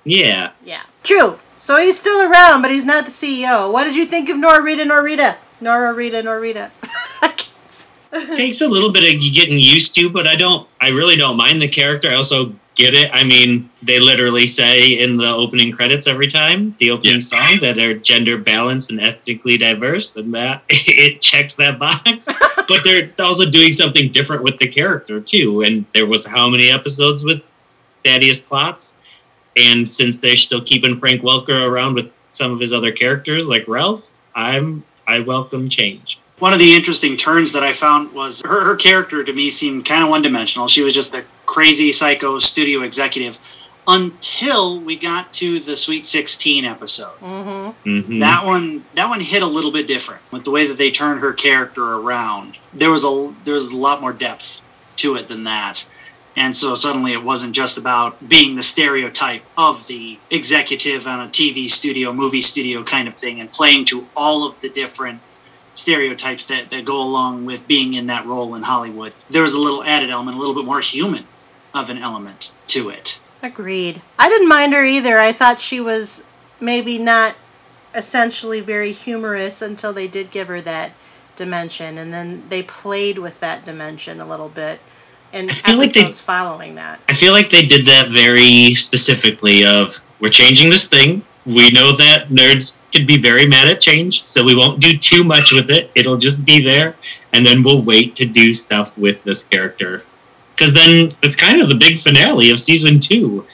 Yeah, 0.05 0.51
Yeah. 0.63 0.81
True. 1.03 1.37
So 1.57 1.77
he's 1.77 1.99
still 1.99 2.31
around, 2.31 2.61
but 2.61 2.71
he's 2.71 2.85
not 2.85 3.03
the 3.05 3.11
CEO. 3.11 3.71
What 3.71 3.83
did 3.83 3.95
you 3.95 4.05
think 4.05 4.29
of 4.29 4.37
Norita? 4.37 4.63
Rita 4.63 4.83
Norita? 4.85 5.35
Nora 5.61 5.93
Norita. 5.93 6.71
I 7.21 7.27
can't 7.27 7.49
s- 7.67 7.89
takes 8.35 8.61
a 8.61 8.67
little 8.67 8.91
bit 8.91 9.03
of 9.03 9.21
getting 9.33 9.59
used 9.59 9.93
to, 9.95 10.09
but 10.09 10.25
I 10.25 10.35
don't. 10.35 10.67
I 10.79 10.87
really 10.87 11.17
don't 11.17 11.35
mind 11.35 11.61
the 11.61 11.67
character. 11.67 12.09
I 12.09 12.15
also 12.15 12.53
get 12.79 12.93
it. 12.93 13.11
I 13.13 13.23
mean, 13.25 13.69
they 13.83 13.99
literally 13.99 14.47
say 14.47 14.99
in 14.99 15.17
the 15.17 15.27
opening 15.27 15.71
credits 15.71 16.07
every 16.07 16.27
time 16.27 16.75
the 16.79 16.91
opening 16.91 17.15
Yeah. 17.15 17.19
song 17.19 17.59
that 17.61 17.75
they're 17.75 17.93
gender 17.95 18.37
balanced 18.37 18.89
and 18.89 19.01
ethnically 19.01 19.57
diverse, 19.57 20.15
and 20.15 20.33
that 20.33 20.63
it 20.69 21.21
checks 21.21 21.55
that 21.55 21.77
box. 21.77 22.27
but 22.69 22.83
they're 22.85 23.11
also 23.19 23.45
doing 23.49 23.73
something 23.73 24.11
different 24.11 24.43
with 24.43 24.57
the 24.59 24.67
character 24.67 25.19
too. 25.19 25.61
And 25.63 25.85
there 25.93 26.05
was 26.07 26.25
how 26.25 26.47
many 26.49 26.69
episodes 26.71 27.23
with 27.23 27.41
Thaddeus 28.05 28.39
Klotz, 28.39 28.93
and 29.57 29.87
since 29.89 30.17
they're 30.17 30.37
still 30.37 30.61
keeping 30.61 30.95
Frank 30.95 31.21
Welker 31.21 31.67
around 31.69 31.95
with 31.95 32.11
some 32.31 32.51
of 32.53 32.59
his 32.61 32.71
other 32.71 32.93
characters 32.93 33.45
like 33.47 33.67
Ralph, 33.67 34.09
I'm 34.35 34.83
I 35.05 35.19
welcome 35.19 35.67
change. 35.67 36.17
One 36.37 36.53
of 36.53 36.59
the 36.59 36.73
interesting 36.73 37.17
turns 37.17 37.51
that 37.51 37.63
I 37.63 37.73
found 37.73 38.13
was 38.13 38.41
her, 38.45 38.63
her 38.63 38.77
character 38.77 39.21
to 39.25 39.33
me 39.33 39.49
seemed 39.49 39.83
kind 39.83 40.01
of 40.01 40.09
one 40.09 40.21
dimensional. 40.21 40.69
She 40.69 40.81
was 40.81 40.93
just 40.93 41.13
a 41.13 41.25
crazy 41.49 41.91
psycho 41.91 42.37
studio 42.37 42.83
executive 42.83 43.39
until 43.87 44.79
we 44.79 44.95
got 44.95 45.33
to 45.33 45.59
the 45.59 45.75
Sweet 45.75 46.05
16 46.05 46.63
episode. 46.63 47.17
Mm-hmm. 47.19 48.01
hmm 48.03 48.19
That 48.19 48.45
one 48.45 48.85
that 48.93 49.09
one 49.09 49.19
hit 49.19 49.41
a 49.41 49.47
little 49.47 49.71
bit 49.71 49.87
different 49.87 50.21
with 50.31 50.43
the 50.43 50.51
way 50.51 50.67
that 50.67 50.77
they 50.77 50.91
turned 50.91 51.21
her 51.21 51.33
character 51.33 51.95
around. 51.95 52.57
There 52.71 52.91
was 52.91 53.03
a 53.03 53.33
there 53.45 53.55
was 53.55 53.71
a 53.71 53.77
lot 53.77 53.99
more 53.99 54.13
depth 54.13 54.61
to 54.97 55.15
it 55.15 55.27
than 55.27 55.43
that. 55.45 55.87
And 56.35 56.55
so 56.55 56.75
suddenly 56.75 57.13
it 57.13 57.23
wasn't 57.23 57.55
just 57.55 57.79
about 57.79 58.29
being 58.29 58.55
the 58.55 58.63
stereotype 58.63 59.41
of 59.57 59.87
the 59.87 60.19
executive 60.29 61.07
on 61.07 61.19
a 61.19 61.27
TV 61.27 61.67
studio, 61.67 62.13
movie 62.13 62.41
studio 62.41 62.83
kind 62.83 63.07
of 63.07 63.15
thing, 63.15 63.41
and 63.41 63.51
playing 63.51 63.85
to 63.85 64.07
all 64.15 64.45
of 64.47 64.61
the 64.61 64.69
different 64.69 65.19
stereotypes 65.73 66.45
that, 66.45 66.69
that 66.69 66.85
go 66.85 67.01
along 67.01 67.45
with 67.45 67.67
being 67.67 67.95
in 67.95 68.07
that 68.07 68.25
role 68.25 68.53
in 68.53 68.63
Hollywood. 68.63 69.13
There 69.29 69.41
was 69.41 69.53
a 69.53 69.59
little 69.59 69.83
added 69.83 70.11
element, 70.11 70.37
a 70.37 70.39
little 70.39 70.53
bit 70.53 70.65
more 70.65 70.81
human 70.81 71.25
of 71.73 71.89
an 71.89 71.97
element 71.97 72.51
to 72.67 72.89
it. 72.89 73.19
Agreed. 73.41 74.01
I 74.17 74.27
didn't 74.29 74.49
mind 74.49 74.73
her 74.73 74.83
either. 74.83 75.17
I 75.19 75.31
thought 75.31 75.61
she 75.61 75.79
was 75.79 76.27
maybe 76.59 76.97
not 76.97 77.35
essentially 77.95 78.59
very 78.59 78.91
humorous 78.91 79.61
until 79.61 79.93
they 79.93 80.07
did 80.07 80.29
give 80.29 80.47
her 80.47 80.61
that 80.61 80.91
dimension, 81.35 81.97
and 81.97 82.13
then 82.13 82.43
they 82.49 82.61
played 82.63 83.17
with 83.17 83.39
that 83.39 83.65
dimension 83.65 84.19
a 84.19 84.25
little 84.25 84.49
bit 84.49 84.79
And 85.31 85.49
I 85.51 85.53
feel 85.53 85.77
like 85.77 85.93
they- 85.93 85.99
episodes 86.01 86.19
following 86.19 86.75
that. 86.75 86.99
I 87.07 87.13
feel 87.13 87.33
like 87.33 87.49
they 87.49 87.65
did 87.65 87.85
that 87.85 88.09
very 88.09 88.75
specifically 88.75 89.63
of 89.65 90.01
we're 90.19 90.29
changing 90.29 90.69
this 90.69 90.85
thing. 90.85 91.23
We 91.45 91.69
know 91.71 91.95
that 91.95 92.29
nerds 92.29 92.73
can 92.91 93.05
be 93.05 93.17
very 93.17 93.47
mad 93.47 93.69
at 93.69 93.79
change, 93.79 94.25
so 94.25 94.43
we 94.43 94.53
won't 94.55 94.79
do 94.81 94.97
too 94.97 95.23
much 95.23 95.51
with 95.51 95.69
it. 95.69 95.89
It'll 95.95 96.17
just 96.17 96.43
be 96.43 96.61
there, 96.61 96.95
and 97.31 97.45
then 97.45 97.63
we'll 97.63 97.81
wait 97.81 98.15
to 98.15 98.25
do 98.25 98.53
stuff 98.53 98.95
with 98.97 99.23
this 99.23 99.43
character. 99.43 100.03
Because 100.59 100.73
then 100.73 101.11
it's 101.21 101.37
kind 101.37 101.61
of 101.61 101.69
the 101.69 101.75
big 101.75 101.99
finale 101.99 102.51
of 102.51 102.59
season 102.59 102.99
two 102.99 103.45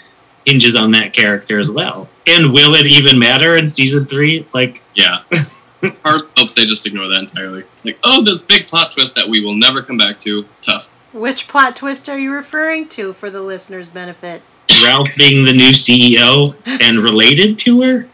hinges 0.43 0.75
on 0.75 0.91
that 0.93 1.13
character 1.13 1.59
as 1.59 1.69
well. 1.69 2.09
And 2.25 2.51
will 2.51 2.73
it 2.73 2.87
even 2.87 3.19
matter 3.19 3.55
in 3.55 3.69
season 3.69 4.07
three? 4.07 4.47
Like, 4.53 4.81
Yeah. 4.95 5.19
Part 6.01 6.21
hopes 6.35 6.55
they 6.55 6.65
just 6.65 6.87
ignore 6.87 7.07
that 7.09 7.19
entirely. 7.19 7.63
It's 7.77 7.85
like, 7.85 7.99
oh, 8.03 8.23
this 8.23 8.41
big 8.41 8.67
plot 8.67 8.91
twist 8.91 9.13
that 9.13 9.29
we 9.29 9.45
will 9.45 9.53
never 9.53 9.83
come 9.83 9.97
back 9.97 10.17
to. 10.19 10.45
Tough. 10.63 10.91
Which 11.13 11.47
plot 11.47 11.75
twist 11.75 12.09
are 12.09 12.17
you 12.17 12.31
referring 12.31 12.87
to 12.89 13.13
for 13.13 13.29
the 13.29 13.41
listeners' 13.41 13.87
benefit? 13.87 14.41
Ralph 14.83 15.09
being 15.15 15.45
the 15.45 15.53
new 15.53 15.69
CEO 15.69 16.55
and 16.65 16.97
related 16.97 17.59
to 17.59 17.81
her? 17.83 18.07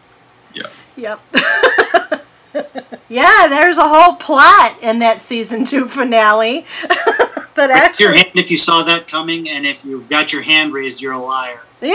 Yeah. 0.54 0.66
Yep. 0.96 1.20
yeah, 3.08 3.46
there's 3.48 3.78
a 3.78 3.88
whole 3.88 4.16
plot 4.16 4.76
in 4.82 4.98
that 4.98 5.22
season 5.22 5.64
two 5.64 5.86
finale. 5.86 6.66
that 7.56 7.70
Raise 7.70 8.00
your 8.00 8.12
hand 8.12 8.30
if 8.34 8.50
you 8.50 8.56
saw 8.56 8.82
that 8.84 9.06
coming, 9.08 9.48
and 9.48 9.66
if 9.66 9.84
you've 9.84 10.08
got 10.08 10.32
your 10.32 10.42
hand 10.42 10.72
raised, 10.72 11.00
you're 11.00 11.12
a 11.12 11.18
liar. 11.18 11.60
Yeah. 11.80 11.94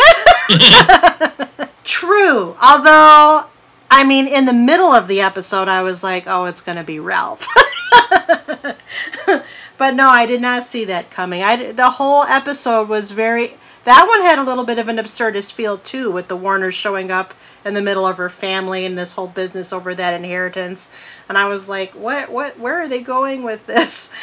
True. 1.83 2.55
Although, 2.61 3.45
I 3.89 4.05
mean, 4.05 4.27
in 4.27 4.45
the 4.45 4.53
middle 4.53 4.91
of 4.91 5.07
the 5.07 5.21
episode, 5.21 5.67
I 5.67 5.81
was 5.81 6.03
like, 6.03 6.25
oh, 6.27 6.45
it's 6.45 6.61
going 6.61 6.77
to 6.77 6.83
be 6.83 6.99
Ralph. 6.99 7.47
but 9.77 9.95
no, 9.95 10.09
I 10.09 10.25
did 10.27 10.41
not 10.41 10.63
see 10.63 10.85
that 10.85 11.09
coming. 11.09 11.41
I, 11.41 11.71
the 11.71 11.91
whole 11.91 12.23
episode 12.23 12.89
was 12.89 13.11
very. 13.11 13.51
That 13.85 14.05
one 14.05 14.21
had 14.21 14.37
a 14.37 14.43
little 14.43 14.65
bit 14.65 14.79
of 14.79 14.89
an 14.89 14.97
absurdist 14.97 15.53
feel, 15.53 15.77
too, 15.77 16.11
with 16.11 16.27
the 16.27 16.35
Warners 16.35 16.75
showing 16.75 17.09
up 17.09 17.33
in 17.63 17.73
the 17.73 17.81
middle 17.81 18.05
of 18.05 18.17
her 18.17 18.29
family 18.29 18.85
and 18.85 18.97
this 18.97 19.13
whole 19.13 19.27
business 19.27 19.71
over 19.71 19.95
that 19.95 20.13
inheritance. 20.13 20.93
And 21.29 21.37
I 21.37 21.47
was 21.47 21.69
like, 21.69 21.91
what, 21.91 22.29
what, 22.29 22.59
where 22.59 22.81
are 22.81 22.89
they 22.89 23.01
going 23.01 23.43
with 23.43 23.65
this? 23.65 24.13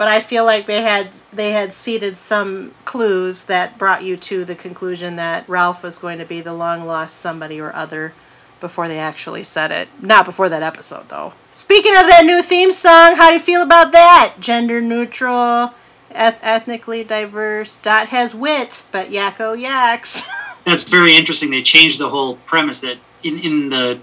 But 0.00 0.08
I 0.08 0.20
feel 0.20 0.46
like 0.46 0.64
they 0.64 0.80
had 0.80 1.10
they 1.30 1.50
had 1.50 1.74
seeded 1.74 2.16
some 2.16 2.72
clues 2.86 3.44
that 3.44 3.76
brought 3.76 4.02
you 4.02 4.16
to 4.16 4.46
the 4.46 4.54
conclusion 4.54 5.16
that 5.16 5.46
Ralph 5.46 5.82
was 5.82 5.98
going 5.98 6.18
to 6.18 6.24
be 6.24 6.40
the 6.40 6.54
long 6.54 6.86
lost 6.86 7.16
somebody 7.16 7.60
or 7.60 7.70
other 7.74 8.14
before 8.60 8.88
they 8.88 8.98
actually 8.98 9.44
said 9.44 9.70
it. 9.70 9.90
Not 10.00 10.24
before 10.24 10.48
that 10.48 10.62
episode 10.62 11.10
though. 11.10 11.34
Speaking 11.50 11.92
of 11.92 12.06
that 12.06 12.24
new 12.24 12.40
theme 12.40 12.72
song, 12.72 13.16
how 13.16 13.28
do 13.28 13.34
you 13.34 13.40
feel 13.40 13.60
about 13.60 13.92
that? 13.92 14.36
Gender 14.40 14.80
neutral, 14.80 15.74
eth- 16.12 16.38
ethnically 16.40 17.04
diverse, 17.04 17.76
Dot 17.76 18.06
has 18.06 18.34
wit, 18.34 18.86
but 18.90 19.08
Yakko 19.08 19.60
yaks. 19.60 20.30
That's 20.64 20.84
very 20.84 21.14
interesting. 21.14 21.50
They 21.50 21.60
changed 21.60 21.98
the 22.00 22.08
whole 22.08 22.36
premise 22.36 22.78
that 22.78 22.96
in, 23.22 23.38
in 23.38 23.68
the 23.68 24.00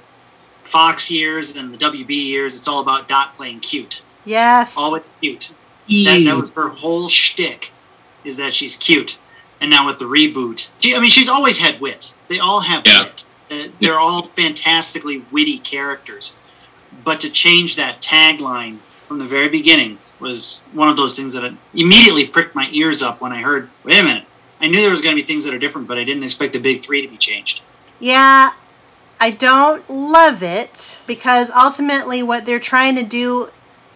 Fox 0.61 1.09
years 1.09 1.55
and 1.55 1.73
the 1.73 1.77
WB 1.79 2.11
years, 2.11 2.55
it's 2.55 2.67
all 2.67 2.81
about 2.81 3.07
Dot 3.07 3.35
playing 3.35 3.61
cute. 3.61 4.03
Yes. 4.25 4.77
Always 4.77 5.01
cute. 5.21 5.49
That, 5.87 6.23
that 6.25 6.35
was 6.35 6.53
her 6.53 6.69
whole 6.69 7.07
shtick, 7.09 7.71
is 8.23 8.37
that 8.37 8.53
she's 8.53 8.75
cute. 8.75 9.17
And 9.59 9.69
now 9.71 9.85
with 9.87 9.99
the 9.99 10.05
reboot, 10.05 10.67
she, 10.79 10.95
I 10.95 10.99
mean, 10.99 11.09
she's 11.09 11.29
always 11.29 11.59
had 11.59 11.79
wit. 11.81 12.13
They 12.27 12.39
all 12.39 12.61
have 12.61 12.83
Yeah. 12.85 13.03
wit. 13.03 13.25
Uh, 13.49 13.69
they're 13.79 13.99
all 13.99 14.23
fantastically 14.23 15.23
witty 15.31 15.57
characters. 15.59 16.33
But 17.03 17.21
to 17.21 17.29
change 17.29 17.75
that 17.75 18.01
tagline 18.01 18.77
from 19.07 19.19
the 19.19 19.25
very 19.25 19.47
beginning 19.47 19.99
was 20.19 20.61
one 20.73 20.89
of 20.89 20.97
those 20.97 21.15
things 21.15 21.33
that 21.33 21.53
immediately 21.73 22.25
pricked 22.27 22.55
my 22.55 22.69
ears 22.71 23.01
up 23.01 23.21
when 23.21 23.31
I 23.31 23.41
heard, 23.41 23.69
wait 23.83 23.99
a 23.99 24.03
minute. 24.03 24.25
I 24.59 24.67
knew 24.67 24.81
there 24.81 24.91
was 24.91 25.01
going 25.01 25.15
to 25.15 25.21
be 25.21 25.25
things 25.25 25.43
that 25.45 25.53
are 25.53 25.59
different, 25.59 25.87
but 25.87 25.97
I 25.97 26.03
didn't 26.03 26.23
expect 26.23 26.53
the 26.53 26.59
big 26.59 26.83
three 26.83 27.01
to 27.01 27.07
be 27.07 27.17
changed. 27.17 27.61
Yeah, 27.99 28.51
I 29.19 29.31
don't 29.31 29.87
love 29.89 30.43
it 30.43 31.01
because 31.07 31.49
ultimately 31.51 32.21
what 32.23 32.45
they're 32.45 32.59
trying 32.59 32.95
to 32.95 33.03
do, 33.03 33.49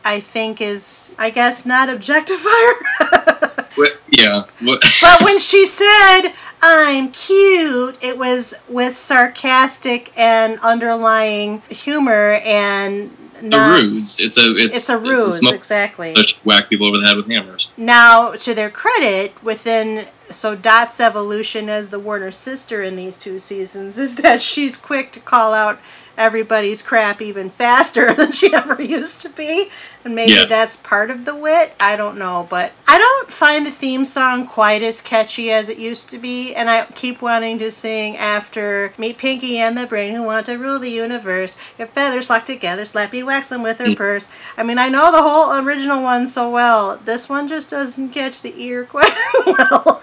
I 0.04 0.20
think, 0.20 0.62
is, 0.62 1.16
I 1.18 1.30
guess, 1.30 1.66
not 1.66 1.90
objectifier. 1.90 2.74
What- 3.76 3.98
yeah. 4.10 4.44
What, 4.60 4.84
but 5.02 5.22
when 5.24 5.40
she 5.52 5.66
said, 5.66 6.34
I'm 6.62 7.10
cute, 7.12 7.98
it 8.04 8.18
was 8.18 8.62
with 8.68 8.94
sarcastic 8.94 10.12
and 10.18 10.60
underlying 10.60 11.62
humor 11.70 12.40
and 12.44 13.16
a 13.42 13.82
ruse. 13.82 14.20
It's 14.20 14.38
a 14.38 14.56
it's 14.58 14.76
It's 14.76 14.90
a 14.90 14.98
ruse, 14.98 15.38
smoke 15.38 15.56
exactly. 15.56 16.14
push, 16.14 16.36
whack 16.44 16.70
people 16.70 16.86
over 16.86 16.98
the 16.98 17.08
head 17.08 17.16
with 17.16 17.28
hammers. 17.28 17.72
Now, 17.78 18.34
to 18.34 18.54
their 18.54 18.70
credit, 18.70 19.42
within 19.42 20.06
so 20.30 20.56
Dot's 20.56 21.00
evolution 21.00 21.70
as 21.70 21.90
the 21.90 22.00
Warner 22.00 22.32
sister 22.32 22.84
in 22.84 22.98
these 22.98 23.18
two 23.18 23.40
seasons 23.40 23.98
is 23.98 24.18
that 24.18 24.42
she's 24.42 24.78
quick 24.78 25.12
to 25.14 25.20
call 25.22 25.54
out 25.54 25.80
everybody's 26.18 26.82
crap 26.82 27.22
even 27.22 27.50
faster 27.50 28.14
than 28.14 28.32
she 28.32 28.54
ever 28.54 28.80
used 28.82 29.22
to 29.22 29.30
be. 29.30 29.70
And 30.04 30.16
maybe 30.16 30.32
Yeah. 30.34 30.46
that's 30.46 30.76
part 30.76 31.12
of 31.12 31.26
the 31.26 31.36
wit. 31.36 31.74
I 31.80 31.96
don't 31.96 32.18
know. 32.18 32.48
But 32.50 32.72
I 32.88 32.98
don't 32.98 33.30
find 33.32 33.66
the 33.66 33.72
theme 33.72 34.04
song 34.04 34.48
quite 34.48 34.82
as 34.82 35.00
catchy 35.00 35.52
as 35.52 35.70
it 35.70 35.78
used 35.78 36.10
to 36.10 36.18
be. 36.18 36.56
And 36.56 36.70
I 36.70 36.86
keep 36.96 37.22
wanting 37.22 37.60
to 37.60 37.70
sing 37.72 38.18
after 38.18 38.94
Meet 38.98 39.18
Pinky 39.20 39.58
and 39.60 39.78
the 39.78 39.86
Brain 39.86 40.16
who 40.16 40.24
want 40.24 40.48
to 40.48 40.58
rule 40.58 40.80
the 40.80 40.90
universe. 40.90 41.56
Your 41.78 41.88
feathers 41.88 42.26
flock 42.28 42.46
together, 42.46 42.82
slappy 42.84 43.24
whacks 43.24 43.50
them 43.50 43.62
with 43.62 43.78
her 43.80 43.96
purse. 43.96 44.28
I 44.58 44.64
mean, 44.64 44.78
I 44.80 44.90
know 44.90 45.12
the 45.12 45.22
whole 45.22 45.54
original 45.64 46.02
one 46.02 46.28
so 46.28 46.50
well. 46.50 46.98
This 47.04 47.30
one 47.30 47.48
just 47.48 47.70
doesn't 47.70 48.10
catch 48.10 48.42
the 48.42 48.54
ear 48.62 48.86
quite 48.90 49.14
well. 49.46 50.02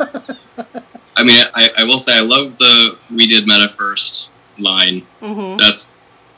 I 1.16 1.24
mean, 1.24 1.44
I, 1.54 1.70
I 1.78 1.84
will 1.84 1.98
say 1.98 2.16
I 2.16 2.20
love 2.20 2.58
the 2.58 2.96
we 3.10 3.26
did 3.26 3.46
meta 3.46 3.68
first 3.68 4.30
line. 4.58 5.00
hmm 5.20 5.56
That's 5.56 5.88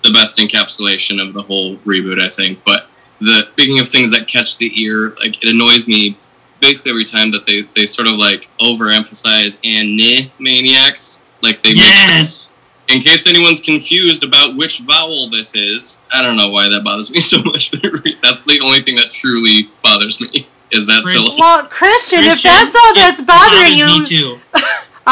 the 0.02 0.10
best 0.12 0.38
encapsulation 0.38 1.20
of 1.22 1.34
the 1.34 1.42
whole 1.42 1.76
reboot, 1.78 2.18
I 2.24 2.30
think. 2.30 2.64
But 2.64 2.88
the 3.20 3.48
speaking 3.52 3.78
of 3.80 3.88
things 3.88 4.10
that 4.10 4.26
catch 4.26 4.58
the 4.58 4.70
ear, 4.82 5.10
like 5.20 5.42
it 5.42 5.48
annoys 5.48 5.86
me 5.86 6.16
basically 6.60 6.90
every 6.90 7.04
time 7.04 7.30
that 7.30 7.46
they, 7.46 7.62
they 7.74 7.86
sort 7.86 8.06
of 8.08 8.14
like 8.14 8.48
overemphasize 8.60 9.58
and 9.64 9.96
nah 9.96 10.28
maniacs. 10.38 11.22
Like 11.42 11.62
they 11.62 11.70
make 11.70 11.78
Yes. 11.78 12.48
in 12.88 13.00
case 13.00 13.26
anyone's 13.26 13.60
confused 13.60 14.22
about 14.24 14.56
which 14.56 14.80
vowel 14.80 15.30
this 15.30 15.54
is, 15.54 16.00
I 16.12 16.20
don't 16.22 16.36
know 16.36 16.48
why 16.50 16.68
that 16.68 16.82
bothers 16.84 17.10
me 17.10 17.20
so 17.32 17.42
much. 17.42 17.70
That's 17.70 18.44
the 18.44 18.60
only 18.62 18.82
thing 18.82 18.96
that 18.96 19.10
truly 19.10 19.70
bothers 19.82 20.20
me 20.20 20.46
is 20.70 20.86
that 20.86 21.02
Christian. 21.02 21.22
syllable. 21.22 21.40
Well, 21.40 21.64
Christian, 21.66 22.20
if 22.24 22.42
that's 22.42 22.76
all 22.76 22.94
that's 22.94 23.22
bothering 23.22 23.78
bothers 23.78 24.10
me 24.10 24.16
you, 24.16 24.38
too. 24.38 24.40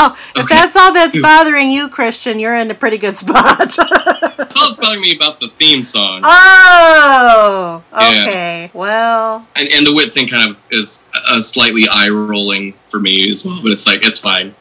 oh, 0.01 0.17
if 0.37 0.45
Okay. 0.45 0.55
that's 0.55 0.77
all 0.77 0.93
that's 0.93 1.19
bothering 1.21 1.71
you, 1.71 1.89
Christian, 1.89 2.39
you're 2.39 2.55
in 2.55 2.71
a 2.71 2.75
pretty 2.75 2.99
good 2.99 3.17
spot. 3.17 3.59
That's 3.59 4.57
all 4.57 4.67
that's 4.69 4.77
bothering 4.77 5.01
me 5.03 5.15
about 5.17 5.41
the 5.41 5.49
theme 5.49 5.85
song. 5.85 6.21
oh, 6.25 7.83
Yeah. 7.93 7.99
okay. 8.27 8.71
Well, 8.73 9.47
and, 9.57 9.69
and 9.73 9.87
the 9.87 9.93
wit 9.93 10.13
thing 10.13 10.29
kind 10.29 10.51
of 10.51 10.65
is 10.71 11.03
a 11.31 11.41
slightly 11.41 11.87
eye 11.91 12.09
rolling 12.09 12.75
for 12.87 13.01
me 13.01 13.31
as 13.31 13.45
well. 13.45 13.61
But 13.63 13.73
it's 13.73 13.87
like 13.87 14.05
it's 14.07 14.19
fine. 14.19 14.55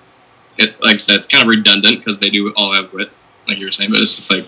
It 0.58 0.82
like 0.82 0.96
I 0.96 0.98
said, 0.98 1.16
it's 1.18 1.28
kind 1.28 1.44
of 1.44 1.48
redundant 1.50 2.00
because 2.00 2.20
they 2.20 2.30
do 2.30 2.52
all 2.56 2.74
have 2.74 2.92
wit, 2.94 3.12
like 3.48 3.58
you 3.60 3.66
were 3.66 3.72
saying. 3.72 3.92
But 3.92 4.02
it's 4.02 4.16
just 4.16 4.32
like 4.32 4.46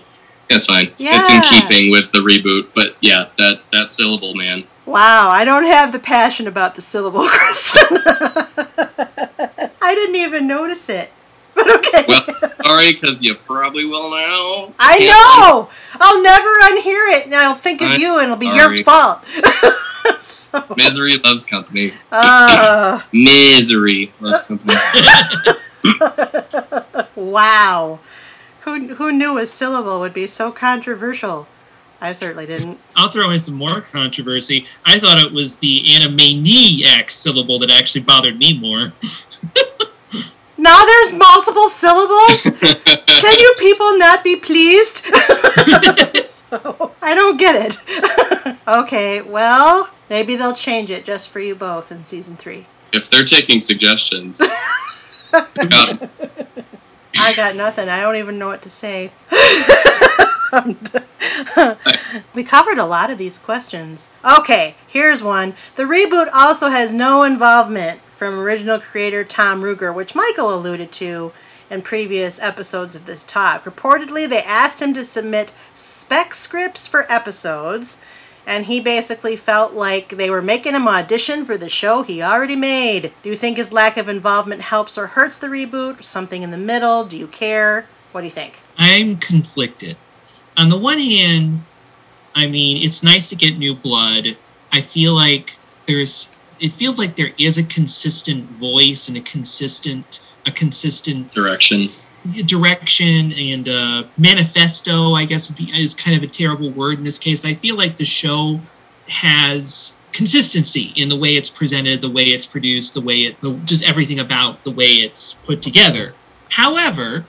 yeah, 0.48 0.56
it's 0.56 0.66
fine. 0.66 0.92
It's 0.98 1.30
in 1.30 1.42
keeping 1.42 1.90
with 1.90 2.10
the 2.12 2.18
reboot. 2.18 2.68
But 2.74 2.96
yeah, 3.00 3.26
that 3.38 3.60
that 3.72 3.90
syllable, 3.92 4.34
man. 4.34 4.64
wow, 4.86 5.30
I 5.30 5.44
don't 5.44 5.64
have 5.66 5.92
the 5.92 6.00
passion 6.00 6.48
about 6.48 6.74
the 6.74 6.80
syllable, 6.82 7.24
Christian. 7.28 7.86
I 9.80 9.94
didn't 9.94 10.16
even 10.16 10.46
notice 10.46 10.88
it. 10.88 11.10
But 11.54 11.68
okay. 11.76 12.04
Well, 12.06 12.24
sorry, 12.64 12.92
because 12.92 13.22
you 13.22 13.34
probably 13.34 13.84
will 13.84 14.10
now. 14.10 14.72
I 14.78 14.98
Can't- 14.98 15.10
know. 15.10 15.68
I'll 16.00 16.22
never 16.22 16.48
unhear 16.48 17.18
it, 17.18 17.26
and 17.26 17.34
I'll 17.34 17.54
think 17.54 17.80
of 17.82 17.88
I'm 17.88 18.00
you, 18.00 18.14
and 18.18 18.24
it'll 18.24 18.36
be 18.36 18.46
sorry. 18.46 18.76
your 18.76 18.84
fault. 18.84 19.20
so, 20.20 20.64
Misery 20.76 21.16
loves 21.16 21.44
company. 21.44 21.92
uh, 22.12 23.00
Misery 23.12 24.12
loves 24.20 24.42
company. 24.42 24.74
wow. 27.16 27.98
Who 28.60 28.94
who 28.94 29.12
knew 29.12 29.38
a 29.38 29.46
syllable 29.46 30.00
would 30.00 30.12
be 30.14 30.26
so 30.26 30.52
controversial? 30.52 31.46
I 32.02 32.12
certainly 32.12 32.46
didn't. 32.46 32.78
I'll 32.96 33.10
throw 33.10 33.30
in 33.30 33.40
some 33.40 33.54
more 33.54 33.80
controversy. 33.82 34.66
I 34.86 34.98
thought 34.98 35.18
it 35.18 35.32
was 35.32 35.56
the 35.56 35.84
animaniac 35.86 37.10
syllable 37.10 37.58
that 37.58 37.70
actually 37.70 38.02
bothered 38.02 38.38
me 38.38 38.58
more. 38.58 38.92
Now 40.60 40.84
there's 40.84 41.14
multiple 41.14 41.68
syllables. 41.68 42.42
Can 42.60 43.38
you 43.38 43.54
people 43.58 43.96
not 43.96 44.22
be 44.22 44.36
pleased? 44.36 44.96
so, 46.22 46.92
I 47.00 47.14
don't 47.14 47.38
get 47.38 47.56
it. 47.56 48.56
okay, 48.68 49.22
well, 49.22 49.88
maybe 50.10 50.36
they'll 50.36 50.52
change 50.52 50.90
it 50.90 51.06
just 51.06 51.30
for 51.30 51.40
you 51.40 51.54
both 51.54 51.90
in 51.90 52.04
season 52.04 52.36
three. 52.36 52.66
if 52.92 53.08
they're 53.08 53.24
taking 53.24 53.58
suggestions, 53.58 54.38
God, 55.32 56.10
I 57.18 57.32
got 57.34 57.56
nothing. 57.56 57.88
I 57.88 58.02
don't 58.02 58.16
even 58.16 58.38
know 58.38 58.48
what 58.48 58.60
to 58.60 58.68
say. 58.68 59.12
we 62.34 62.44
covered 62.44 62.76
a 62.76 62.84
lot 62.84 63.08
of 63.08 63.16
these 63.16 63.38
questions. 63.38 64.12
Okay, 64.38 64.74
here's 64.86 65.24
one. 65.24 65.54
The 65.76 65.84
reboot 65.84 66.28
also 66.34 66.68
has 66.68 66.92
no 66.92 67.22
involvement 67.22 68.00
from 68.20 68.38
original 68.38 68.78
creator 68.78 69.24
Tom 69.24 69.62
Ruegger, 69.62 69.94
which 69.94 70.14
Michael 70.14 70.54
alluded 70.54 70.92
to 70.92 71.32
in 71.70 71.80
previous 71.80 72.38
episodes 72.38 72.94
of 72.94 73.06
this 73.06 73.24
talk. 73.24 73.64
Reportedly, 73.64 74.28
they 74.28 74.42
asked 74.42 74.82
him 74.82 74.92
to 74.92 75.06
submit 75.06 75.54
spec 75.72 76.34
scripts 76.34 76.86
for 76.86 77.10
episodes, 77.10 78.04
and 78.46 78.66
he 78.66 78.78
basically 78.78 79.36
felt 79.36 79.72
like 79.72 80.10
they 80.10 80.28
were 80.28 80.42
making 80.42 80.74
him 80.74 80.86
audition 80.86 81.46
for 81.46 81.56
the 81.56 81.70
show 81.70 82.02
he 82.02 82.22
already 82.22 82.56
made. 82.56 83.10
Do 83.22 83.30
you 83.30 83.36
think 83.36 83.56
his 83.56 83.72
lack 83.72 83.96
of 83.96 84.06
involvement 84.06 84.60
helps 84.60 84.98
or 84.98 85.06
hurts 85.06 85.38
the 85.38 85.46
reboot? 85.46 86.04
Something 86.04 86.42
in 86.42 86.50
the 86.50 86.58
middle? 86.58 87.06
Do 87.06 87.16
you 87.16 87.26
care? 87.26 87.86
What 88.12 88.20
do 88.20 88.26
you 88.26 88.30
think? 88.30 88.60
I'm 88.76 89.16
conflicted. 89.16 89.96
On 90.58 90.68
the 90.68 90.76
one 90.76 90.98
hand, 90.98 91.62
I 92.34 92.48
mean, 92.48 92.86
it's 92.86 93.02
nice 93.02 93.30
to 93.30 93.34
get 93.34 93.56
new 93.56 93.74
blood. 93.74 94.36
I 94.72 94.82
feel 94.82 95.14
like 95.14 95.56
there's 95.86 96.28
it 96.60 96.72
feels 96.74 96.98
like 96.98 97.16
there 97.16 97.32
is 97.38 97.58
a 97.58 97.62
consistent 97.64 98.48
voice 98.52 99.08
and 99.08 99.16
a 99.16 99.20
consistent 99.22 100.20
a 100.46 100.50
consistent 100.50 101.32
direction. 101.34 101.90
direction 102.46 103.32
and 103.32 103.68
uh, 103.68 104.04
manifesto. 104.16 105.14
I 105.14 105.24
guess 105.24 105.50
is 105.58 105.94
kind 105.94 106.16
of 106.16 106.22
a 106.22 106.32
terrible 106.32 106.70
word 106.70 106.98
in 106.98 107.04
this 107.04 107.18
case, 107.18 107.40
but 107.40 107.50
I 107.50 107.54
feel 107.54 107.76
like 107.76 107.96
the 107.96 108.04
show 108.04 108.60
has 109.08 109.92
consistency 110.12 110.92
in 110.96 111.08
the 111.08 111.16
way 111.16 111.36
it's 111.36 111.50
presented, 111.50 112.00
the 112.00 112.10
way 112.10 112.24
it's 112.24 112.46
produced, 112.46 112.94
the 112.94 113.00
way 113.00 113.22
it, 113.22 113.40
the, 113.40 113.52
just 113.64 113.82
everything 113.82 114.18
about 114.18 114.62
the 114.64 114.70
way 114.70 114.86
it's 114.86 115.34
put 115.44 115.62
together. 115.62 116.14
However, 116.48 117.24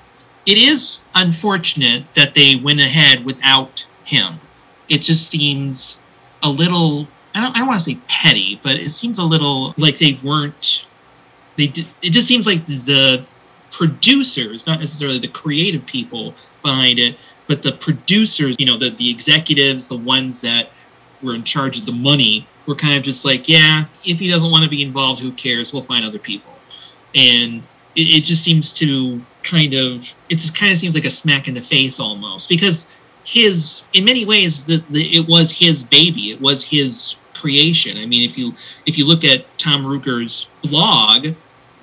it 0.46 0.58
is 0.58 1.00
unfortunate 1.16 2.04
that 2.16 2.34
they 2.34 2.56
went 2.56 2.80
ahead 2.80 3.24
without 3.24 3.86
him. 4.04 4.40
It 4.90 5.00
just 5.00 5.30
seems 5.30 5.96
a 6.44 6.50
little. 6.50 7.08
I 7.34 7.42
don't, 7.42 7.58
I 7.58 7.66
want 7.66 7.80
to 7.80 7.86
say 7.86 7.98
petty, 8.08 8.60
but 8.62 8.76
it 8.76 8.92
seems 8.92 9.18
a 9.18 9.24
little 9.24 9.74
like 9.78 9.98
they 9.98 10.20
weren't. 10.24 10.86
They 11.58 11.68
did, 11.68 11.88
it 12.02 12.12
just 12.12 12.28
seems 12.28 12.46
like 12.46 12.66
the 12.66 13.26
producers, 13.72 14.66
not 14.66 14.80
necessarily 14.80 15.20
the 15.20 15.28
creative 15.28 15.86
people 15.86 16.34
behind 16.62 17.00
it, 17.00 17.18
but 17.48 17.64
the 17.64 17.72
producers, 17.72 18.56
you 18.60 18.66
know, 18.66 18.78
the, 18.78 18.92
the 18.92 19.10
executives, 19.10 19.88
the 19.88 19.98
ones 19.98 20.42
that 20.42 20.70
were 21.22 21.36
in 21.36 21.44
charge 21.44 21.78
of 21.78 21.86
the 21.86 21.92
money, 21.92 22.48
were 22.68 22.76
kind 22.76 22.98
of 22.98 23.04
just 23.04 23.26
like, 23.26 23.50
yeah, 23.50 23.86
if 24.06 24.20
he 24.20 24.30
doesn't 24.30 24.52
want 24.52 24.64
to 24.64 24.70
be 24.70 24.82
involved, 24.82 25.22
who 25.22 25.32
cares? 25.32 25.74
We'll 25.74 25.84
find 25.84 26.06
other 26.06 26.20
people. 26.20 26.54
And 27.16 27.64
it, 27.96 28.02
it 28.02 28.24
just 28.24 28.44
seems 28.44 28.72
to 28.74 29.22
kind 29.44 29.74
of, 29.74 30.06
it 30.30 30.36
just 30.36 30.56
kind 30.56 30.72
of 30.72 30.80
seems 30.80 30.94
like 30.94 31.06
a 31.06 31.10
smack 31.10 31.48
in 31.48 31.54
the 31.54 31.62
face 31.62 32.00
almost 32.00 32.48
because 32.48 32.86
his, 33.24 33.82
in 33.94 34.06
many 34.06 34.26
ways, 34.26 34.64
the, 34.66 34.84
the 34.90 35.18
it 35.18 35.28
was 35.28 35.52
his 35.52 35.84
baby. 35.84 36.32
It 36.32 36.42
was 36.42 36.64
his 36.64 37.16
creation. 37.42 37.98
I 37.98 38.06
mean, 38.06 38.30
if 38.30 38.38
you 38.38 38.54
if 38.86 38.98
you 38.98 39.06
look 39.06 39.24
at 39.24 39.46
Tom 39.58 39.84
Ruegger's 39.84 40.48
blog 40.64 41.28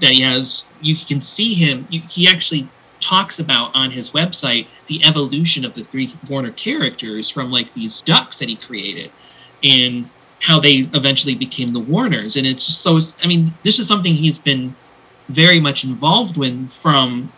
that 0.00 0.12
he 0.12 0.22
has, 0.22 0.64
you 0.80 0.96
can 0.96 1.20
see 1.20 1.54
him. 1.54 1.86
You, 1.90 2.00
he 2.08 2.28
actually 2.28 2.68
talks 3.00 3.38
about 3.38 3.74
on 3.74 3.90
his 3.90 4.10
website 4.10 4.66
the 4.86 5.04
evolution 5.04 5.64
of 5.64 5.74
the 5.74 5.84
three 5.84 6.12
Warner 6.28 6.52
characters 6.52 7.28
from 7.28 7.50
like 7.50 7.72
these 7.74 8.00
ducks 8.02 8.38
that 8.38 8.48
he 8.48 8.56
created, 8.56 9.10
and 9.62 10.08
how 10.40 10.60
they 10.60 10.88
eventually 10.94 11.34
became 11.34 11.72
the 11.72 11.80
Warners, 11.80 12.36
and 12.36 12.46
it's 12.46 12.66
just 12.66 12.82
so. 12.82 13.00
I 13.22 13.26
mean, 13.26 13.52
this 13.64 13.78
is 13.78 13.88
something 13.88 14.14
he's 14.14 14.38
been 14.38 14.74
very 15.28 15.60
much 15.60 15.84
involved 15.84 16.36
with 16.36 16.70
from 16.80 17.30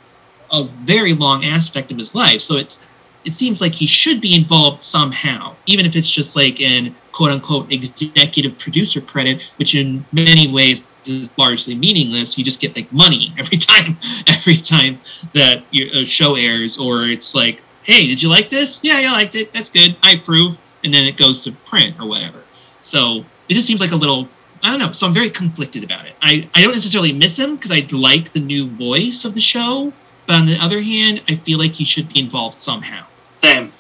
a 0.53 0.65
very 0.85 1.15
long 1.15 1.45
aspect 1.45 1.91
of 1.91 1.99
his 1.99 2.15
life. 2.15 2.41
So 2.41 2.57
it's 2.57 2.79
it 3.25 3.35
seems 3.35 3.61
like 3.61 3.75
he 3.75 3.87
should 3.87 4.21
be 4.21 4.35
involved 4.35 4.83
somehow, 4.83 5.55
even 5.67 5.87
if 5.87 5.95
it's 5.97 6.11
just 6.11 6.37
like 6.37 6.61
an 6.61 6.95
quote 7.13 7.31
unquote 7.31 7.73
executive 7.73 8.59
producer 8.59 9.01
credit, 9.01 9.43
which 9.57 9.75
in 9.75 10.05
many 10.13 10.53
ways 10.53 10.83
is 11.07 11.31
largely 11.37 11.75
meaningless. 11.75 12.37
You 12.37 12.45
just 12.45 12.61
get 12.61 12.77
like 12.77 12.93
money 12.93 13.33
every 13.39 13.59
time, 13.59 13.97
every 14.27 14.57
time 14.57 15.01
that 15.35 15.63
your 15.71 16.05
show 16.07 16.37
airs, 16.37 16.79
or 16.79 17.05
it's 17.05 17.35
like, 17.35 17.61
hey, 17.83 18.07
did 18.07 18.23
you 18.23 18.29
like 18.29 18.51
this? 18.51 18.79
Yeah, 18.83 18.99
I 18.99 19.13
liked 19.13 19.35
it. 19.35 19.53
That's 19.53 19.71
good. 19.71 19.97
I 20.03 20.13
approve, 20.13 20.57
and 20.85 20.93
then 20.93 21.05
it 21.05 21.17
goes 21.17 21.43
to 21.45 21.53
print 21.53 21.97
or 22.01 22.07
whatever. 22.07 22.43
So 22.81 23.25
it 23.49 23.55
just 23.55 23.67
seems 23.67 23.81
like 23.81 23.93
a 23.93 23.97
little. 23.97 24.29
I 24.63 24.71
don't 24.71 24.79
know. 24.79 24.93
So 24.93 25.07
I'm 25.07 25.15
very 25.15 25.31
conflicted 25.31 25.85
about 25.85 26.05
it. 26.05 26.13
I, 26.21 26.47
I 26.55 26.61
don't 26.61 26.75
necessarily 26.75 27.15
miss 27.15 27.39
him 27.39 27.57
because 27.57 27.71
I 27.71 27.89
like 27.93 28.35
the 28.35 28.41
new 28.41 28.69
voice 28.69 29.25
of 29.25 29.33
the 29.33 29.41
show. 29.41 29.91
But 30.27 30.37
on 30.37 30.45
the 30.45 30.57
other 30.59 30.83
hand, 30.83 31.23
I 31.29 31.37
feel 31.37 31.59
like 31.59 31.73
he 31.73 31.85
should 31.85 32.13
be 32.13 32.21
involved 32.21 32.61
somehow. 32.61 33.07
Same. 33.39 33.73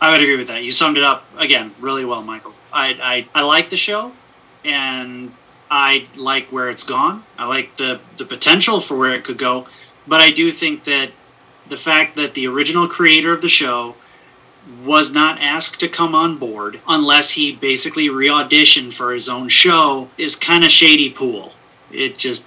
I 0.00 0.12
would 0.12 0.20
agree 0.20 0.36
with 0.36 0.46
that. 0.46 0.62
You 0.62 0.70
summed 0.70 0.96
it 0.96 1.02
up 1.02 1.24
again 1.36 1.74
really 1.80 2.04
well, 2.04 2.22
Michael. 2.22 2.54
I 2.72 3.26
I, 3.34 3.40
I 3.40 3.42
like 3.42 3.70
the 3.70 3.76
show, 3.76 4.12
and 4.64 5.32
I 5.70 6.06
like 6.16 6.48
where 6.48 6.68
it's 6.68 6.82
gone. 6.82 7.24
I 7.38 7.46
like 7.46 7.76
the 7.76 8.00
the 8.16 8.24
potential 8.24 8.80
for 8.80 8.96
where 8.96 9.14
it 9.14 9.24
could 9.24 9.38
go, 9.38 9.66
but 10.06 10.20
I 10.20 10.30
do 10.30 10.50
think 10.52 10.84
that 10.84 11.10
the 11.68 11.76
fact 11.76 12.16
that 12.16 12.34
the 12.34 12.46
original 12.46 12.88
creator 12.88 13.32
of 13.32 13.42
the 13.42 13.48
show 13.48 13.94
was 14.84 15.12
not 15.12 15.40
asked 15.40 15.80
to 15.80 15.88
come 15.88 16.14
on 16.14 16.38
board 16.38 16.80
unless 16.86 17.32
he 17.32 17.52
basically 17.52 18.08
re-auditioned 18.08 18.92
for 18.92 19.12
his 19.14 19.28
own 19.28 19.48
show 19.48 20.10
is 20.18 20.36
kind 20.36 20.64
of 20.64 20.70
shady 20.70 21.08
pool. 21.10 21.52
It 21.90 22.18
just 22.18 22.46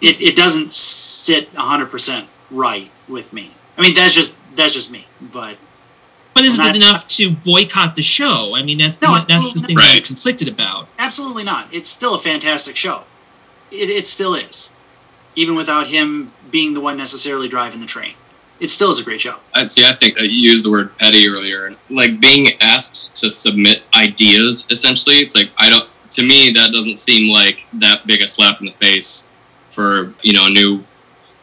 it, 0.00 0.20
it 0.20 0.36
doesn't 0.36 0.72
sit 0.72 1.52
100% 1.54 2.26
right 2.50 2.90
with 3.08 3.32
me. 3.32 3.52
I 3.78 3.82
mean 3.82 3.94
that's 3.94 4.14
just 4.14 4.34
that's 4.54 4.74
just 4.74 4.90
me, 4.90 5.06
but 5.20 5.56
But 6.34 6.44
isn't 6.44 6.60
it 6.64 6.76
enough 6.76 7.06
to 7.08 7.30
boycott 7.30 7.94
the 7.94 8.02
show? 8.02 8.54
I 8.56 8.62
mean, 8.62 8.78
that's 8.78 9.00
No, 9.00 9.18
the, 9.18 9.24
that's 9.26 9.52
the 9.54 9.60
thing 9.60 9.76
that 9.76 9.96
I'm 9.96 10.02
conflicted 10.02 10.48
about. 10.48 10.88
Absolutely 10.98 11.44
not. 11.44 11.68
It's 11.72 11.88
still 11.88 12.14
a 12.14 12.20
fantastic 12.20 12.76
show. 12.76 13.04
It, 13.70 13.88
it 13.88 14.06
still 14.08 14.34
is. 14.34 14.68
Even 15.36 15.54
without 15.54 15.88
him 15.88 16.32
being 16.50 16.74
the 16.74 16.80
one 16.80 16.96
necessarily 16.96 17.48
driving 17.48 17.80
the 17.80 17.86
train. 17.86 18.14
It 18.60 18.68
still 18.68 18.90
is 18.90 18.98
a 18.98 19.02
great 19.02 19.20
show. 19.20 19.36
I 19.54 19.64
see. 19.64 19.84
I 19.84 19.94
think 19.96 20.18
uh, 20.18 20.22
you 20.22 20.50
used 20.50 20.64
the 20.64 20.70
word 20.70 20.96
petty 20.96 21.28
earlier, 21.28 21.74
like 21.90 22.20
being 22.20 22.48
asked 22.60 23.14
to 23.16 23.28
submit 23.28 23.82
ideas. 23.94 24.66
Essentially, 24.70 25.16
it's 25.16 25.34
like 25.34 25.50
I 25.58 25.68
don't. 25.68 25.88
To 26.10 26.22
me, 26.24 26.52
that 26.52 26.70
doesn't 26.72 26.96
seem 26.96 27.32
like 27.32 27.66
that 27.74 28.06
big 28.06 28.22
a 28.22 28.28
slap 28.28 28.60
in 28.60 28.66
the 28.66 28.72
face 28.72 29.28
for 29.66 30.14
you 30.22 30.32
know 30.32 30.46
a 30.46 30.50
new 30.50 30.84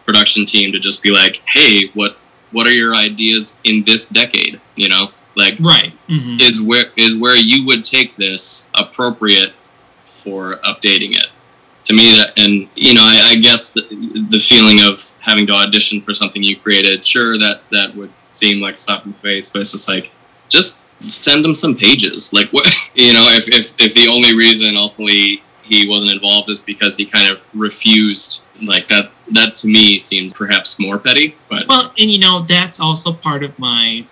production 0.05 0.45
team 0.45 0.72
to 0.72 0.80
just 0.80 1.03
be 1.03 1.11
like, 1.11 1.41
"Hey, 1.45 1.88
what 1.89 2.18
what 2.51 2.67
are 2.67 2.73
your 2.73 2.95
ideas 2.95 3.55
in 3.63 3.83
this 3.83 4.05
decade?" 4.05 4.59
You 4.75 4.89
know, 4.89 5.11
like 5.35 5.57
Right. 5.59 5.93
hmm 6.07 6.37
is 6.39 6.61
where 6.61 6.85
is 6.95 7.15
where 7.15 7.35
you 7.35 7.65
would 7.65 7.83
take 7.83 8.15
this 8.15 8.69
appropriate 8.75 9.53
for 10.03 10.57
updating 10.57 11.15
it 11.15 11.27
to 11.85 11.93
me 11.93 12.03
that 12.17 12.33
and 12.37 12.67
you 12.75 12.93
know 12.93 13.01
I, 13.03 13.31
I 13.31 13.35
guess 13.35 13.69
the, 13.69 13.81
the 14.29 14.39
feeling 14.39 14.79
of 14.81 15.13
having 15.19 15.47
to 15.47 15.53
audition 15.53 16.01
for 16.01 16.13
something 16.13 16.43
you 16.43 16.55
created 16.57 17.03
sure 17.03 17.37
that 17.37 17.61
that 17.71 17.95
would 17.95 18.11
seem 18.31 18.61
like 18.61 18.75
a 18.75 18.79
slap 18.79 19.05
in 19.05 19.11
the 19.13 19.17
face 19.17 19.49
but 19.49 19.61
it's 19.61 19.71
just 19.71 19.87
like 19.87 20.11
just 20.47 20.81
send 21.07 21.43
them 21.43 21.55
some 21.55 21.75
pages 21.75 22.31
like 22.33 22.51
what 22.51 22.67
you 22.95 23.13
know 23.13 23.27
if, 23.31 23.47
if 23.47 23.73
if 23.79 23.93
the 23.93 24.07
only 24.07 24.35
reason 24.35 24.77
ultimately 24.77 25.41
he 25.63 25.87
wasn't 25.87 26.11
involved 26.11 26.49
is 26.49 26.61
because 26.61 26.97
he 26.97 27.05
kind 27.05 27.31
of 27.31 27.45
refused 27.53 28.41
like 28.65 28.88
that 28.88 29.11
that 29.31 29.55
to 29.57 29.67
me 29.67 29.97
seems 29.97 30.33
perhaps 30.33 30.79
more 30.79 30.97
petty 30.97 31.35
but 31.49 31.67
Well, 31.67 31.93
and 31.97 32.09
you 32.11 32.19
know, 32.19 32.41
that's 32.41 32.79
also 32.79 33.13
part 33.13 33.43
of 33.43 33.57
my 33.59 34.05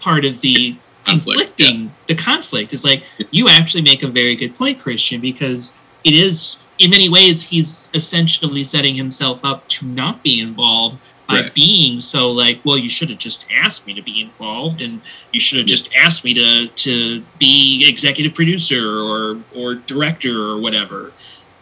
part 0.00 0.24
of 0.24 0.40
the 0.40 0.76
Conflict, 1.04 1.56
conflicting 1.56 1.94
the 2.06 2.14
conflict 2.14 2.74
is 2.74 2.84
like 2.84 3.02
you 3.30 3.48
actually 3.48 3.82
make 3.82 4.02
a 4.02 4.08
very 4.08 4.36
good 4.36 4.54
point, 4.56 4.78
Christian, 4.78 5.20
because 5.20 5.72
it 6.04 6.14
is 6.14 6.56
in 6.78 6.90
many 6.90 7.08
ways 7.08 7.42
he's 7.42 7.88
essentially 7.94 8.62
setting 8.62 8.94
himself 8.94 9.40
up 9.42 9.66
to 9.68 9.86
not 9.86 10.22
be 10.22 10.40
involved 10.40 10.98
by 11.26 11.40
Right. 11.42 11.54
being 11.54 12.00
so 12.00 12.30
like, 12.30 12.58
well, 12.64 12.78
you 12.78 12.88
should 12.88 13.10
have 13.10 13.18
just 13.18 13.44
asked 13.62 13.86
me 13.86 13.94
to 13.94 14.02
be 14.02 14.20
involved 14.22 14.80
and 14.80 15.00
you 15.32 15.40
should 15.40 15.58
have 15.58 15.66
just 15.66 15.90
asked 15.94 16.24
me 16.24 16.34
to 16.34 16.68
to 16.68 17.22
be 17.38 17.86
executive 17.88 18.34
producer 18.34 19.00
or 19.00 19.38
or 19.54 19.74
director 19.76 20.42
or 20.42 20.58
whatever. 20.58 21.12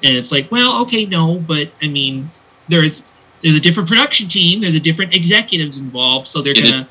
And 0.07 0.17
it's 0.17 0.31
like, 0.31 0.51
well, 0.53 0.83
okay, 0.83 1.05
no, 1.05 1.39
but 1.41 1.69
I 1.83 1.89
mean, 1.89 2.31
there's 2.69 3.03
there's 3.43 3.57
a 3.57 3.61
different 3.61 3.89
production 3.89 4.29
team, 4.29 4.61
there's 4.61 4.75
a 4.77 4.81
different 4.81 5.15
executives 5.15 5.79
involved, 5.79 6.29
so 6.29 6.43
they're 6.43 6.57
Yeah. 6.57 6.65
gonna 6.71 6.89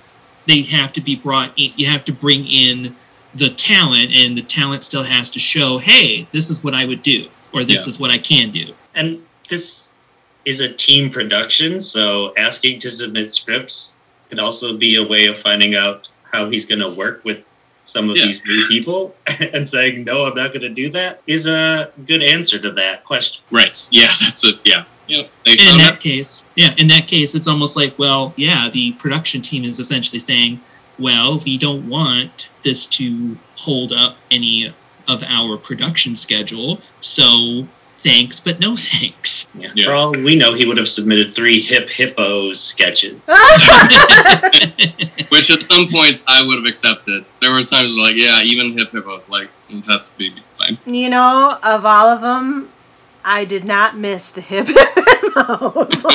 they 0.48 0.62
have 0.62 0.94
to 0.94 1.02
be 1.02 1.16
brought 1.16 1.52
in 1.56 1.72
you 1.76 1.88
have 1.88 2.06
to 2.06 2.12
bring 2.14 2.46
in 2.46 2.96
the 3.34 3.50
talent 3.50 4.14
and 4.14 4.38
the 4.38 4.42
talent 4.44 4.84
still 4.84 5.04
has 5.04 5.30
to 5.30 5.40
show, 5.40 5.78
hey, 5.78 6.28
this 6.32 6.50
is 6.50 6.64
what 6.64 6.74
I 6.74 6.86
would 6.86 7.04
do, 7.04 7.28
or 7.54 7.64
this 7.64 7.82
Yeah. 7.84 7.90
is 7.90 8.00
what 8.00 8.12
I 8.12 8.18
can 8.18 8.52
do. 8.52 8.74
And 8.94 9.20
this 9.50 9.90
is 10.46 10.60
a 10.60 10.70
team 10.70 11.10
production, 11.10 11.80
so 11.80 12.34
asking 12.38 12.80
to 12.80 12.92
submit 12.92 13.34
scripts 13.34 14.00
could 14.30 14.40
also 14.40 14.76
be 14.78 14.96
a 14.96 15.04
way 15.04 15.26
of 15.28 15.38
finding 15.40 15.76
out 15.76 16.08
how 16.32 16.50
he's 16.50 16.66
going 16.66 16.80
to 16.80 16.90
work 16.90 17.22
with 17.24 17.40
some 17.86 18.10
of 18.10 18.18
Yeah. 18.18 18.26
these 18.26 18.42
new 18.46 18.68
people 18.68 19.16
and 19.28 19.68
saying, 19.68 20.04
no, 20.04 20.26
I'm 20.26 20.36
not 20.36 20.50
going 20.50 20.62
to 20.64 20.70
do 20.70 20.90
that 20.92 21.22
is 21.28 21.48
a 21.48 21.92
good 22.06 22.24
answer 22.24 22.60
to 22.60 22.72
that 22.72 23.04
question. 23.06 23.42
right 23.52 23.88
yeah 23.92 24.12
that's 24.22 24.44
a 24.44 24.52
yeah 24.66 24.84
Yep. 25.08 25.30
In 25.46 25.78
that 25.78 25.94
out. 25.94 26.00
case, 26.00 26.42
yeah, 26.56 26.74
in 26.80 26.88
that 26.88 27.08
case, 27.08 27.36
it's 27.36 27.48
almost 27.48 27.76
like, 27.76 27.94
well, 28.00 28.34
yeah, 28.38 28.72
the 28.74 28.94
production 28.94 29.40
team 29.40 29.64
is 29.64 29.78
essentially 29.78 30.20
saying, 30.20 30.60
well, 30.98 31.38
we 31.46 31.60
don't 31.60 31.88
want 31.88 32.48
this 32.64 32.88
to 32.88 33.38
hold 33.56 33.94
up 33.94 34.18
any 34.32 34.74
of 35.08 35.22
our 35.28 35.58
production 35.58 36.16
schedule, 36.16 36.82
so 37.02 37.68
thanks, 38.06 38.40
but 38.40 38.60
no 38.60 38.78
thanks. 38.78 39.48
Yeah. 39.56 39.72
Yeah. 39.74 39.86
For 39.86 39.94
all 39.94 40.12
we 40.12 40.36
know, 40.36 40.54
he 40.54 40.66
would 40.66 40.78
have 40.78 40.88
submitted 40.88 41.34
three 41.34 41.60
Hip 41.62 41.90
Hippos 41.90 42.62
sketches. 42.62 43.20
Which 45.30 45.50
at 45.50 45.70
some 45.70 45.90
points 45.90 46.24
I 46.28 46.44
would 46.46 46.58
have 46.58 46.68
accepted. 46.68 47.26
There 47.42 47.52
were 47.52 47.64
times 47.64 47.98
like, 47.98 48.16
yeah, 48.16 48.42
even 48.44 48.78
hip 48.78 48.92
hip, 48.92 49.06
I 49.06 49.10
was 49.10 49.28
like, 49.28 49.50
that's 49.70 50.10
be 50.12 50.34
fine. 50.54 50.78
You 50.86 51.10
know, 51.10 51.58
of 51.64 51.84
all 51.86 52.08
of 52.08 52.22
them, 52.22 52.70
I 53.24 53.44
did 53.44 53.66
not 53.66 53.98
miss 53.98 54.30
the 54.30 54.42
hip 54.42 54.68
modes. 55.36 56.06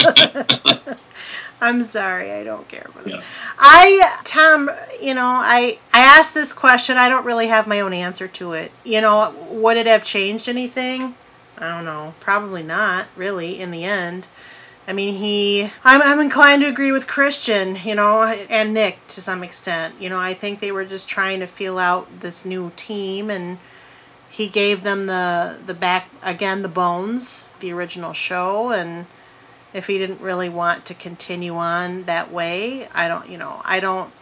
I'm 1.63 1.83
sorry, 1.83 2.33
I 2.33 2.45
don't 2.45 2.67
care 2.69 2.87
for 2.93 3.03
them. 3.03 3.17
Yeah. 3.17 3.23
I, 3.59 4.21
Tom, 4.25 4.71
you 5.03 5.13
know, 5.13 5.27
I 5.27 5.79
I 5.93 6.01
asked 6.01 6.33
this 6.33 6.55
question. 6.55 6.97
I 6.97 7.09
don't 7.11 7.27
really 7.27 7.49
have 7.49 7.67
my 7.67 7.81
own 7.81 7.93
answer 7.93 8.29
to 8.29 8.53
it. 8.53 8.73
You 8.85 9.03
know, 9.03 9.35
would 9.51 9.77
it 9.77 9.87
have 9.87 10.05
changed 10.05 10.49
anything? 10.49 11.17
I 11.61 11.77
don't 11.77 11.85
know. 11.85 12.15
Probably 12.21 12.63
not, 12.63 13.07
really, 13.17 13.61
in 13.61 13.71
the 13.71 13.85
end. 13.85 14.29
I 14.89 14.93
mean, 14.93 15.15
he. 15.15 15.71
I'm, 15.85 16.03
I'm 16.03 16.19
inclined 16.21 16.63
to 16.63 16.69
agree 16.69 16.91
with 16.91 17.07
Christian, 17.07 17.77
you 17.85 17.95
know, 17.95 18.23
and 18.23 18.75
Nick 18.75 19.07
to 19.09 19.21
some 19.21 19.45
extent. 19.45 19.95
You 20.01 20.09
know, 20.09 20.19
I 20.19 20.35
think 20.35 20.61
they 20.61 20.73
were 20.73 20.85
just 20.85 21.09
trying 21.09 21.41
to 21.41 21.47
feel 21.47 21.79
out 21.79 22.21
this 22.21 22.45
new 22.45 22.73
team, 22.77 23.31
and 23.31 23.59
he 24.29 24.49
gave 24.49 24.83
them 24.83 25.07
the 25.07 25.59
the 25.65 25.75
back 25.75 26.09
again 26.23 26.63
the 26.63 26.69
bones, 26.69 27.49
the 27.61 27.73
original 27.73 28.13
show, 28.13 28.73
and 28.73 29.07
if 29.73 29.87
he 29.87 29.99
didn't 29.99 30.21
really 30.21 30.49
want 30.49 30.85
to 30.87 30.95
continue 30.95 31.55
on 31.55 32.05
that 32.05 32.33
way, 32.33 32.89
I 32.95 33.07
don't, 33.07 33.29
you 33.29 33.39
know, 33.39 33.61
I 33.65 33.81
don't. 33.81 34.13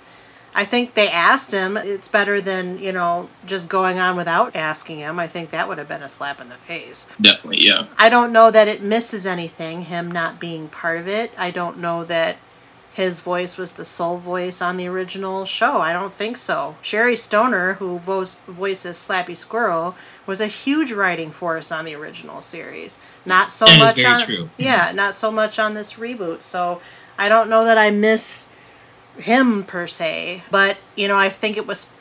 I 0.59 0.65
think 0.65 0.95
they 0.95 1.09
asked 1.09 1.53
him. 1.53 1.77
It's 1.77 2.09
better 2.09 2.41
than 2.41 2.81
you 2.81 2.91
know 2.91 3.29
just 3.47 3.69
going 3.69 4.01
on 4.01 4.17
without 4.17 4.57
asking 4.57 4.99
him. 4.99 5.21
I 5.21 5.29
think 5.29 5.51
that 5.51 5.69
would 5.69 5.79
have 5.79 5.87
been 5.87 6.03
a 6.03 6.09
slap 6.09 6.41
in 6.41 6.49
the 6.49 6.57
face. 6.57 7.09
Definitely, 7.21 7.65
yeah. 7.65 7.87
I 7.97 8.09
don't 8.09 8.33
know 8.33 8.51
that 8.51 8.67
it 8.67 8.83
misses 8.83 9.25
anything, 9.25 9.83
him 9.83 10.11
not 10.11 10.41
being 10.41 10.67
part 10.67 10.99
of 10.99 11.07
it. 11.07 11.31
I 11.39 11.53
don't 11.53 11.79
know 11.79 12.03
that 12.03 12.39
his 12.93 13.21
voice 13.21 13.57
was 13.57 13.75
the 13.75 13.85
sole 13.85 14.19
voice 14.19 14.61
on 14.61 14.77
the 14.77 14.89
original 14.89 15.45
show. 15.45 15.81
I 15.81 15.93
don't 15.93 16.13
think 16.13 16.37
so. 16.37 16.75
Sherri 16.83 17.15
Stoner, 17.15 17.75
who 17.75 18.01
voice, 18.01 18.41
voices 18.41 18.97
Slappy 18.97 19.37
Squirrel, 19.37 19.95
was 20.27 20.41
a 20.41 20.49
huge 20.49 20.91
writing 20.91 21.31
force 21.31 21.71
on 21.71 21.85
the 21.85 21.95
original 21.95 22.41
series. 22.41 22.99
Not 23.25 23.53
so 23.53 23.67
That 23.67 23.79
much 23.79 24.05
on 24.05 24.25
true. 24.27 24.51
yeah, 24.57 24.91
not 24.93 25.15
so 25.15 25.31
much 25.31 25.61
on 25.61 25.75
this 25.75 25.93
reboot. 25.93 26.43
So 26.43 26.81
I 27.17 27.29
don't 27.29 27.49
know 27.49 27.65
that 27.65 27.79
I 27.79 27.93
miss 27.93 28.51
him 29.19 29.65
per 29.65 29.86
se, 29.86 30.43
but 30.51 30.78
you 30.97 31.09
know, 31.09 31.16
I 31.16 31.28
think 31.28 31.57
it 31.57 31.66
was 31.66 31.93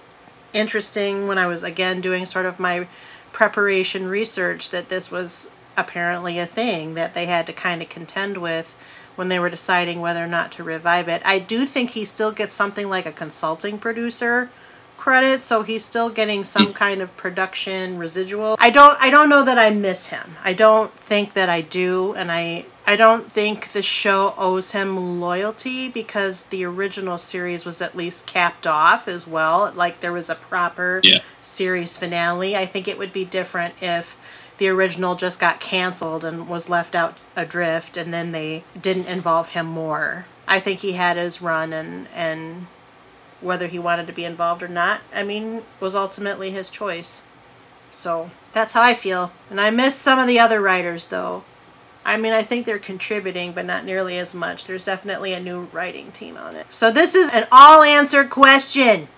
interesting 0.53 1.27
when 1.27 1.37
I 1.37 1.47
was 1.47 1.63
again 1.63 2.01
doing 2.01 2.25
sort 2.25 2.45
of 2.45 2.59
my 2.59 2.87
preparation 3.31 4.07
research 4.07 4.69
that 4.71 4.89
this 4.89 5.11
was 5.11 5.53
apparently 5.75 6.39
a 6.39 6.45
thing 6.45 6.95
that 6.95 7.13
they 7.13 7.27
had 7.27 7.45
to 7.45 7.53
kind 7.53 7.81
of 7.81 7.89
contend 7.89 8.37
with 8.37 8.75
when 9.15 9.29
they 9.29 9.39
were 9.39 9.49
deciding 9.49 9.99
whether 9.99 10.23
or 10.23 10.27
not 10.27 10.51
to 10.53 10.63
revive 10.63 11.07
it. 11.07 11.21
I 11.25 11.39
do 11.39 11.65
think 11.65 11.91
he 11.91 12.05
still 12.05 12.31
gets 12.31 12.53
something 12.53 12.89
like 12.89 13.05
a 13.05 13.11
consulting 13.11 13.77
producer 13.77 14.49
credit, 14.97 15.43
so 15.43 15.61
he's 15.61 15.85
still 15.85 16.09
getting 16.09 16.43
some 16.43 16.67
mm. 16.67 16.75
kind 16.75 17.01
of 17.01 17.15
production 17.15 17.97
residual. 17.97 18.55
I 18.59 18.69
don't 18.69 18.97
I 18.99 19.09
don't 19.09 19.29
know 19.29 19.43
that 19.43 19.57
I 19.57 19.69
miss 19.69 20.07
him. 20.07 20.35
I 20.43 20.53
don't 20.53 20.91
think 20.93 21.33
that 21.33 21.49
I 21.49 21.61
do, 21.61 22.13
and 22.15 22.31
I 22.31 22.65
I 22.89 22.95
don't 22.95 23.29
think 23.29 23.73
the 23.73 23.81
show 23.81 24.33
owes 24.37 24.71
him 24.71 25.19
loyalty 25.19 25.89
because 25.89 26.45
the 26.45 26.63
original 26.63 27.17
series 27.17 27.65
was 27.65 27.81
at 27.81 27.97
least 27.97 28.25
capped 28.25 28.65
off 28.65 29.09
as 29.09 29.27
well. 29.27 29.73
Like 29.75 29.99
there 29.99 30.13
was 30.13 30.29
a 30.29 30.35
proper 30.35 31.01
Yeah. 31.03 31.19
series 31.41 31.97
finale. 31.97 32.55
I 32.55 32.65
think 32.65 32.87
it 32.87 32.97
would 32.97 33.11
be 33.11 33.25
different 33.25 33.73
if 33.83 34.15
the 34.57 34.69
original 34.69 35.15
just 35.15 35.37
got 35.37 35.59
canceled 35.59 36.23
and 36.23 36.47
was 36.47 36.69
left 36.69 36.95
out 36.95 37.17
adrift 37.35 37.97
and 37.97 38.13
then 38.13 38.31
they 38.31 38.63
didn't 38.79 39.07
involve 39.07 39.49
him 39.49 39.65
more. 39.65 40.25
I 40.47 40.61
think 40.61 40.79
he 40.79 40.93
had 40.93 41.17
his 41.17 41.41
run 41.41 41.73
and 41.73 42.07
and 42.15 42.67
whether 43.41 43.67
he 43.67 43.77
wanted 43.77 44.07
to 44.07 44.13
be 44.13 44.23
involved 44.25 44.63
or 44.63 44.67
not, 44.69 45.01
I 45.13 45.23
mean, 45.23 45.61
was 45.81 45.93
ultimately 45.93 46.51
his 46.51 46.69
choice. 46.71 47.23
So, 47.91 48.31
that's 48.53 48.71
how 48.71 48.81
I 48.81 48.93
feel. 48.95 49.31
And 49.51 49.59
I 49.61 49.69
miss 49.71 49.95
some 49.95 50.17
of 50.19 50.25
the 50.27 50.39
other 50.39 50.61
writers 50.61 51.07
though. 51.07 51.43
I 52.07 52.15
mean, 52.15 52.31
I 52.31 52.41
think 52.41 52.65
they're 52.65 52.79
contributing, 52.79 53.51
but 53.51 53.65
not 53.65 53.83
nearly 53.83 54.17
as 54.17 54.33
much. 54.33 54.65
There's 54.65 54.85
definitely 54.85 55.33
a 55.33 55.41
new 55.41 55.63
writing 55.73 56.11
team 56.11 56.37
on 56.37 56.55
it. 56.55 56.65
So, 56.69 56.89
this 56.89 57.13
is 57.13 57.29
an 57.31 57.47
all 57.51 57.83
answer 57.83 58.23
question. 58.23 59.09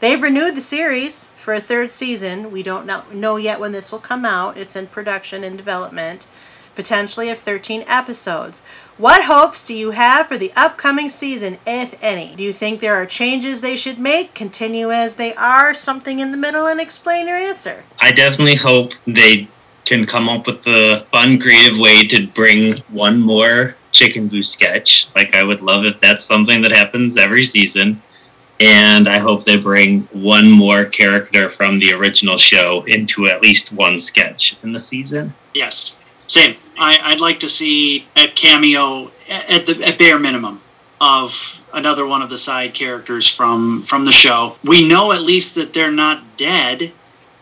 They've 0.00 0.20
renewed 0.20 0.56
the 0.56 0.62
series 0.62 1.28
for 1.36 1.52
a 1.52 1.60
third 1.60 1.90
season. 1.90 2.50
We 2.50 2.62
don't 2.62 2.86
know, 3.12 3.36
yet 3.36 3.60
when 3.60 3.72
this 3.72 3.92
will 3.92 3.98
come 3.98 4.24
out. 4.24 4.56
It's 4.56 4.74
in 4.74 4.86
production 4.86 5.44
and 5.44 5.58
development, 5.58 6.26
potentially 6.74 7.28
of 7.28 7.36
13 7.38 7.84
episodes. 7.86 8.64
What 8.96 9.24
hopes 9.24 9.62
do 9.66 9.74
you 9.74 9.90
have 9.90 10.26
for 10.26 10.38
the 10.38 10.52
upcoming 10.56 11.10
season, 11.10 11.58
if 11.66 11.94
any? 12.02 12.34
Do 12.34 12.42
you 12.42 12.54
think 12.54 12.80
there 12.80 12.94
are 12.94 13.04
changes 13.04 13.60
they 13.60 13.76
should 13.76 13.98
make, 13.98 14.32
continue 14.32 14.90
as 14.90 15.16
they 15.16 15.34
are, 15.34 15.74
something 15.74 16.20
in 16.20 16.30
the 16.30 16.38
middle, 16.38 16.66
and 16.66 16.80
explain 16.80 17.28
your 17.28 17.36
answer? 17.36 17.84
I 17.98 18.12
definitely 18.12 18.56
hope 18.56 18.92
they 19.06 19.48
can 19.90 20.06
come 20.06 20.28
up 20.28 20.46
with 20.46 20.64
a 20.68 21.04
fun, 21.10 21.36
creative 21.40 21.76
way 21.76 22.06
to 22.06 22.28
bring 22.28 22.76
one 22.90 23.20
more 23.20 23.74
Chicken 23.90 24.28
Boo 24.28 24.40
sketch. 24.40 25.08
Like, 25.16 25.34
I 25.34 25.42
would 25.42 25.62
love 25.62 25.84
if 25.84 26.00
that's 26.00 26.24
something 26.24 26.62
that 26.62 26.70
happens 26.70 27.16
every 27.16 27.44
season. 27.44 28.00
And 28.60 29.08
I 29.08 29.18
hope 29.18 29.42
they 29.42 29.56
bring 29.56 30.02
one 30.12 30.48
more 30.48 30.84
character 30.84 31.48
from 31.48 31.80
the 31.80 31.92
original 31.92 32.38
show 32.38 32.84
into 32.86 33.26
at 33.26 33.42
least 33.42 33.72
one 33.72 33.98
sketch 33.98 34.56
in 34.62 34.72
the 34.72 34.78
season. 34.78 35.34
Yes, 35.54 35.98
same. 36.28 36.54
I, 36.78 36.98
I'd 37.02 37.20
like 37.20 37.40
to 37.40 37.48
see 37.48 38.06
a 38.14 38.28
cameo 38.28 39.10
at 39.28 39.66
the 39.66 39.82
at 39.82 39.98
bare 39.98 40.20
minimum 40.20 40.60
of 41.00 41.60
another 41.72 42.06
one 42.06 42.22
of 42.22 42.30
the 42.30 42.38
side 42.38 42.74
characters 42.74 43.26
from 43.28 43.82
from 43.82 44.04
the 44.04 44.12
show. 44.12 44.56
We 44.62 44.86
know 44.86 45.10
at 45.10 45.22
least 45.22 45.54
that 45.56 45.72
they're 45.72 45.90
not 45.90 46.36
dead. 46.36 46.92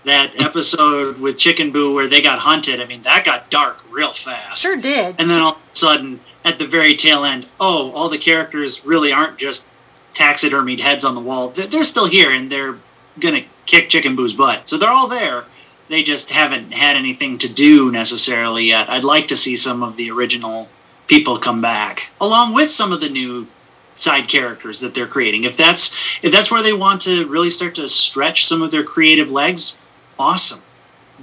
That 0.08 0.40
episode 0.40 1.18
with 1.18 1.36
Chicken 1.36 1.70
Boo 1.70 1.94
where 1.94 2.08
they 2.08 2.22
got 2.22 2.38
hunted. 2.38 2.80
I 2.80 2.86
mean, 2.86 3.02
that 3.02 3.26
got 3.26 3.50
dark 3.50 3.80
real 3.90 4.14
fast. 4.14 4.62
Sure 4.62 4.80
did. 4.80 5.16
And 5.18 5.30
then 5.30 5.42
all 5.42 5.52
of 5.52 5.58
a 5.70 5.76
sudden, 5.76 6.20
at 6.42 6.58
the 6.58 6.66
very 6.66 6.96
tail 6.96 7.26
end, 7.26 7.46
oh, 7.60 7.92
all 7.92 8.08
the 8.08 8.16
characters 8.16 8.86
really 8.86 9.12
aren't 9.12 9.36
just 9.36 9.66
taxidermied 10.14 10.80
heads 10.80 11.04
on 11.04 11.14
the 11.14 11.20
wall. 11.20 11.50
They're, 11.50 11.84
still 11.84 12.06
here 12.06 12.32
and 12.32 12.50
they're 12.50 12.78
gonna 13.20 13.44
kick 13.66 13.90
Chicken 13.90 14.16
Boo's 14.16 14.32
butt. 14.32 14.66
So 14.66 14.78
they're 14.78 14.88
all 14.88 15.08
there. 15.08 15.44
They 15.88 16.02
just 16.02 16.30
haven't 16.30 16.72
had 16.72 16.96
anything 16.96 17.36
to 17.38 17.48
do 17.48 17.92
necessarily 17.92 18.64
yet. 18.64 18.88
I'd 18.88 19.04
like 19.04 19.28
to 19.28 19.36
see 19.36 19.56
some 19.56 19.82
of 19.82 19.96
the 19.96 20.10
original 20.10 20.70
people 21.06 21.38
come 21.38 21.60
back, 21.60 22.08
along 22.18 22.54
with 22.54 22.70
some 22.70 22.92
of 22.92 23.00
the 23.00 23.10
new 23.10 23.46
side 23.92 24.26
characters 24.26 24.80
that 24.80 24.94
they're 24.94 25.06
creating. 25.06 25.44
If 25.44 25.58
that's 25.58 25.94
if 26.22 26.32
that's 26.32 26.50
where 26.50 26.62
they 26.62 26.72
want 26.72 27.02
to 27.02 27.26
really 27.26 27.50
start 27.50 27.74
to 27.74 27.88
stretch 27.88 28.46
some 28.46 28.62
of 28.62 28.70
their 28.70 28.84
creative 28.84 29.30
legs, 29.30 29.78
awesome. 30.18 30.62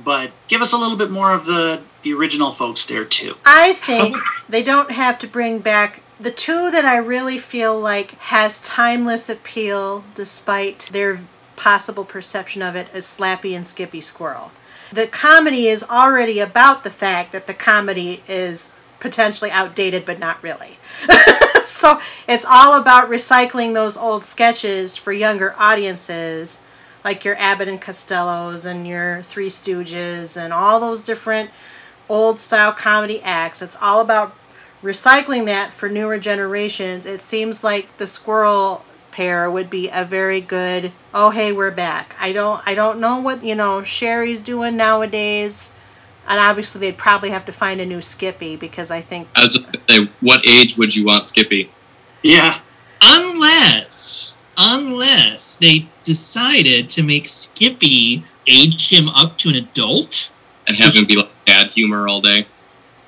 But 0.04 0.32
give 0.48 0.62
us 0.62 0.74
a 0.74 0.78
little 0.78 0.98
bit 0.98 1.10
more 1.12 1.32
of 1.32 1.46
the 1.46 1.82
the 2.04 2.14
original 2.14 2.52
folks 2.52 2.86
there 2.86 3.06
too. 3.06 3.36
I 3.46 3.74
think 3.74 4.18
they 4.48 4.62
don't 4.62 4.92
have 4.92 5.18
to 5.20 5.28
bring 5.28 5.60
back 5.60 6.04
the 6.20 6.32
two 6.32 6.70
that 6.72 6.86
I 6.86 6.98
really 6.98 7.38
feel 7.38 7.80
like 7.80 8.12
has 8.20 8.62
timeless 8.62 9.30
appeal 9.30 10.04
despite 10.14 10.90
their 10.92 11.22
possible 11.56 12.06
perception 12.06 12.62
of 12.62 12.76
it 12.76 12.90
as 12.94 13.06
Slappy 13.06 13.56
and 13.56 13.66
Skippy 13.66 14.02
Squirrel. 14.02 14.52
The 14.92 15.08
comedy 15.08 15.68
is 15.68 15.84
already 15.84 16.40
about 16.40 16.84
the 16.84 16.90
fact 16.90 17.32
that 17.32 17.48
the 17.48 17.54
comedy 17.54 18.22
is 18.28 18.74
potentially 19.00 19.52
outdated 19.52 20.06
but 20.06 20.20
not 20.20 20.42
really. 20.44 20.78
so 21.64 22.00
it's 22.28 22.46
all 22.46 22.80
about 22.80 23.10
recycling 23.10 23.74
those 23.74 23.98
old 23.98 24.24
sketches 24.24 24.96
for 24.96 25.12
younger 25.12 25.56
audiences 25.58 26.65
like 27.06 27.24
your 27.24 27.38
Abbott 27.38 27.68
and 27.68 27.80
Costellos 27.80 28.66
and 28.66 28.88
your 28.88 29.22
Three 29.22 29.48
Stooges 29.48 30.36
and 30.36 30.52
all 30.52 30.80
those 30.80 31.04
different 31.04 31.52
old 32.10 32.40
style 32.40 32.74
comedy 32.74 33.22
acts. 33.22 33.62
It's 33.62 33.78
all 33.80 34.02
about 34.02 34.36
recycling 34.84 35.46
that 35.46 35.72
for 35.72 35.88
newer 35.88 36.18
generations. 36.18 37.06
It 37.06 37.22
seems 37.22 37.64
like 37.64 37.96
the 37.98 38.08
squirrel 38.08 38.84
pair 39.12 39.50
would 39.50 39.70
be 39.70 39.90
a 39.94 40.04
very 40.04 40.42
good 40.42 40.92
oh 41.14 41.30
hey 41.30 41.52
we're 41.52 41.72
back. 41.72 42.16
I 42.20 42.34
don't 42.34 42.62
I 42.66 42.74
don't 42.74 43.00
know 43.00 43.20
what 43.20 43.44
you 43.44 43.56
know 43.56 43.84
Sherri's 43.84 44.42
doing 44.42 44.76
nowadays. 44.76 45.78
And 46.28 46.40
obviously 46.40 46.82
they'd 46.82 46.98
probably 46.98 47.30
have 47.30 47.46
to 47.46 47.52
find 47.52 47.80
a 47.80 47.86
new 47.86 48.02
Skippy 48.02 48.56
because 48.56 48.90
I 48.90 49.02
think 49.02 49.28
I 49.36 49.44
was 49.44 49.54
just 49.54 49.72
gonna 49.72 49.86
say, 49.88 50.12
what 50.22 50.46
age 50.48 50.76
would 50.76 50.96
you 50.96 51.06
want 51.06 51.28
Skippy? 51.28 51.70
Yeah. 52.24 52.60
Unless, 53.00 54.34
unless 54.58 55.56
they 55.58 55.88
decided 56.06 56.90
to 56.92 57.04
make 57.04 57.28
Skippy 57.28 58.24
age 58.48 58.90
him 58.90 59.10
up 59.10 59.38
to 59.40 59.50
an 59.50 59.56
adult, 59.56 60.30
And 60.68 60.78
have 60.78 60.96
him 60.96 61.06
be 61.06 61.16
like 61.16 61.30
dad 61.46 61.70
humor 61.70 62.08
all 62.08 62.22
day? 62.22 62.46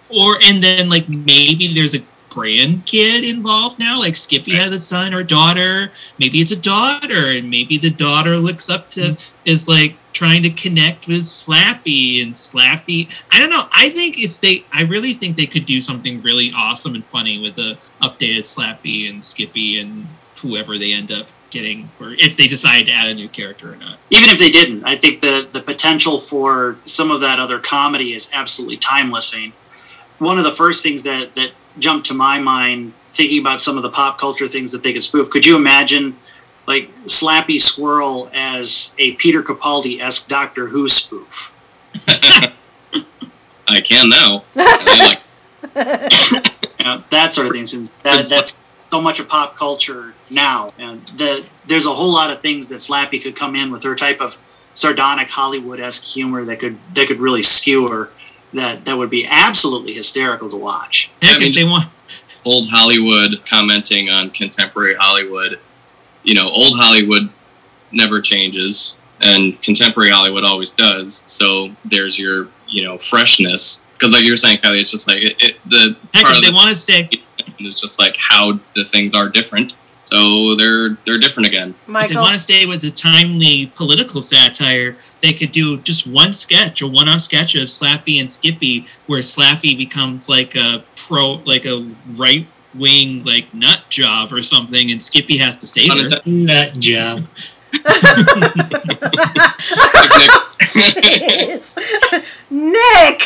or 0.10 0.38
and 0.44 0.64
then 0.64 0.90
like 0.90 1.08
maybe 1.10 1.74
there's 1.74 1.94
a 1.94 2.04
grandkid 2.30 3.28
involved 3.28 3.80
now, 3.80 4.00
like 4.00 4.16
Skippy 4.16 4.56
has 4.56 4.72
a 4.72 4.80
son 4.80 5.14
or 5.14 5.24
daughter. 5.24 5.92
Maybe 6.20 6.40
it's 6.40 6.52
a 6.52 6.56
daughter, 6.56 7.32
and 7.32 7.50
maybe 7.50 7.78
the 7.78 7.90
daughter 7.90 8.38
looks 8.38 8.70
up 8.70 8.92
to 8.92 9.14
hmm. 9.14 9.22
is 9.46 9.68
like 9.68 9.96
trying 10.14 10.44
to 10.44 10.50
connect 10.52 11.08
with 11.08 11.24
Slappy 11.24 12.22
and 12.22 12.34
Slappy. 12.34 13.10
I 13.32 13.40
don't 13.40 13.50
know. 13.50 13.68
I 13.72 13.90
think 13.90 14.20
if 14.20 14.40
they, 14.42 14.64
I 14.74 14.84
really 14.84 15.14
think 15.14 15.36
they 15.36 15.46
could 15.46 15.66
do 15.66 15.80
something 15.80 16.22
really 16.22 16.52
awesome 16.56 16.96
and 16.96 17.06
funny 17.06 17.40
with 17.40 17.56
the 17.56 17.78
updated 18.02 18.44
Slappy 18.44 19.10
and 19.10 19.24
Skippy 19.24 19.80
and 19.80 20.08
whoever 20.38 20.78
they 20.78 20.94
end 20.94 21.12
up 21.12 21.28
getting, 21.50 21.90
or 22.00 22.14
if 22.14 22.38
they 22.38 22.48
decide 22.48 22.88
to 22.88 22.92
add 22.92 23.08
a 23.08 23.14
new 23.14 23.30
character 23.30 23.74
or 23.74 23.76
not. 23.76 23.98
even 24.10 24.30
if 24.30 24.40
they 24.40 24.50
didn't, 24.50 24.84
I 24.84 24.96
think 24.96 25.22
the 25.22 25.48
the 25.52 25.62
potential 25.62 26.20
for 26.20 26.78
some 26.86 27.12
of 27.12 27.22
that 27.22 27.40
other 27.40 27.60
comedy 27.60 28.14
is 28.14 28.30
absolutely 28.34 28.78
timeless. 28.78 29.34
I 29.34 29.38
mean, 29.38 29.54
one 30.20 30.38
of 30.38 30.44
the 30.44 30.52
first 30.52 30.84
things 30.84 31.04
that 31.04 31.36
that 31.36 31.52
jumped 31.80 32.08
to 32.08 32.14
my 32.14 32.40
mind 32.40 32.94
thinking 33.14 33.40
about 33.40 33.60
some 33.60 33.78
of 33.78 33.84
the 33.84 33.90
pop 33.90 34.20
culture 34.20 34.48
things 34.48 34.72
that 34.72 34.84
they 34.84 34.94
could 34.94 35.04
spoof. 35.04 35.30
Could 35.30 35.46
you 35.46 35.56
imagine 35.56 36.18
like 36.68 36.94
Slappy 37.06 37.60
Squirrel 37.60 38.30
as 38.34 38.94
a 39.00 39.14
Peter 39.14 39.42
Capaldi 39.42 40.00
esque 40.00 40.28
Doctor 40.28 40.68
Who 40.68 40.88
spoof? 40.88 41.54
I 43.68 43.82
can 43.84 44.10
now. 44.10 44.44
I 44.56 45.08
like, 45.10 45.22
You 46.80 46.86
know, 46.86 47.04
that 47.10 47.34
sort 47.34 47.48
of 47.48 47.54
thing. 47.54 47.66
Since 47.66 47.90
that, 47.90 48.26
that's 48.30 48.64
so 48.92 49.02
much 49.02 49.20
of 49.20 49.28
pop 49.28 49.56
culture 49.56 50.14
now, 50.30 50.72
and 50.78 51.06
the 51.18 51.46
there's 51.66 51.86
a 51.86 51.94
whole 51.94 52.12
lot 52.12 52.32
of 52.32 52.42
things 52.42 52.68
that 52.68 52.78
Slappy 52.78 53.22
could 53.22 53.36
come 53.36 53.56
in 53.56 53.72
with 53.72 53.84
her 53.84 53.96
type 53.96 54.22
of 54.22 54.38
sardonic 54.74 55.30
Hollywood 55.30 55.80
esque 55.80 56.04
humor 56.04 56.44
that 56.46 56.60
could 56.60 56.78
that 56.94 57.08
could 57.08 57.20
really 57.20 57.42
skewer. 57.42 58.12
That 58.54 58.86
that 58.86 58.98
would 58.98 59.10
be 59.10 59.26
absolutely 59.26 59.94
hysterical 59.94 60.50
to 60.50 60.56
watch. 60.56 61.12
Heck, 61.22 61.36
I 61.36 61.40
mean, 61.40 61.50
if 61.50 61.56
they 61.56 61.64
want, 61.64 61.90
old 62.46 62.70
Hollywood 62.70 63.46
commenting 63.46 64.10
on 64.10 64.30
contemporary 64.30 64.96
Hollywood. 64.96 65.60
You 66.24 66.34
know, 66.34 66.50
old 66.50 66.78
Hollywood 66.78 67.30
never 67.92 68.22
changes, 68.22 68.96
and 69.22 69.62
contemporary 69.62 70.12
Hollywood 70.12 70.44
always 70.44 70.72
does. 70.72 71.24
So 71.26 71.72
there's 71.86 72.18
your, 72.18 72.48
you 72.68 72.84
know, 72.84 72.98
freshness. 72.98 73.86
Because 73.94 74.14
like 74.14 74.24
you 74.24 74.32
were 74.32 74.38
saying, 74.38 74.58
Kylie, 74.58 74.80
it's 74.80 74.92
just 74.92 75.08
like 75.08 75.18
it, 75.18 75.36
it, 75.40 75.58
the 75.66 75.98
heck, 76.14 76.24
part 76.24 76.34
if 76.34 76.38
of 76.38 76.44
they 76.44 76.50
the 76.50 76.56
want 76.56 76.70
to 76.70 76.76
stay, 76.76 77.10
It's 77.60 77.80
just 77.80 78.00
like 78.00 78.16
how 78.18 78.60
the 78.76 78.86
things 78.86 79.14
are 79.14 79.30
different. 79.30 79.76
So 80.08 80.56
they're 80.56 80.92
they're 81.06 81.18
different 81.18 81.48
again. 81.48 81.76
if 82.06 82.10
they 82.10 82.16
want 82.22 82.34
to 82.34 82.40
stay 82.40 82.66
with 82.66 82.82
the 82.82 82.92
timely 82.92 83.66
political 83.76 84.22
satire, 84.22 84.96
they 85.22 85.34
could 85.34 85.52
do 85.52 85.78
just 85.82 86.08
one 86.08 86.34
sketch 86.34 86.82
a 86.82 86.88
one-off 86.88 87.22
sketch 87.22 87.56
of 87.56 87.68
Slappy 87.68 88.22
and 88.22 88.32
Skippy, 88.32 88.88
where 89.08 89.22
Slappy 89.22 89.78
becomes 89.78 90.30
like 90.30 90.56
a 90.56 90.84
pro, 90.96 91.34
like 91.46 91.66
a 91.66 91.92
right-wing 92.16 93.24
like 93.26 93.54
nut 93.54 93.82
job 93.90 94.32
or 94.32 94.42
something, 94.44 94.92
and 94.92 95.04
Skippy 95.04 95.38
has 95.38 95.58
to 95.58 95.68
save 95.68 95.92
her. 95.92 95.98
Unintended. 95.98 96.26
Nut 96.28 96.74
job. 96.80 97.28
Jeez. 100.62 101.78
Nick 102.50 103.22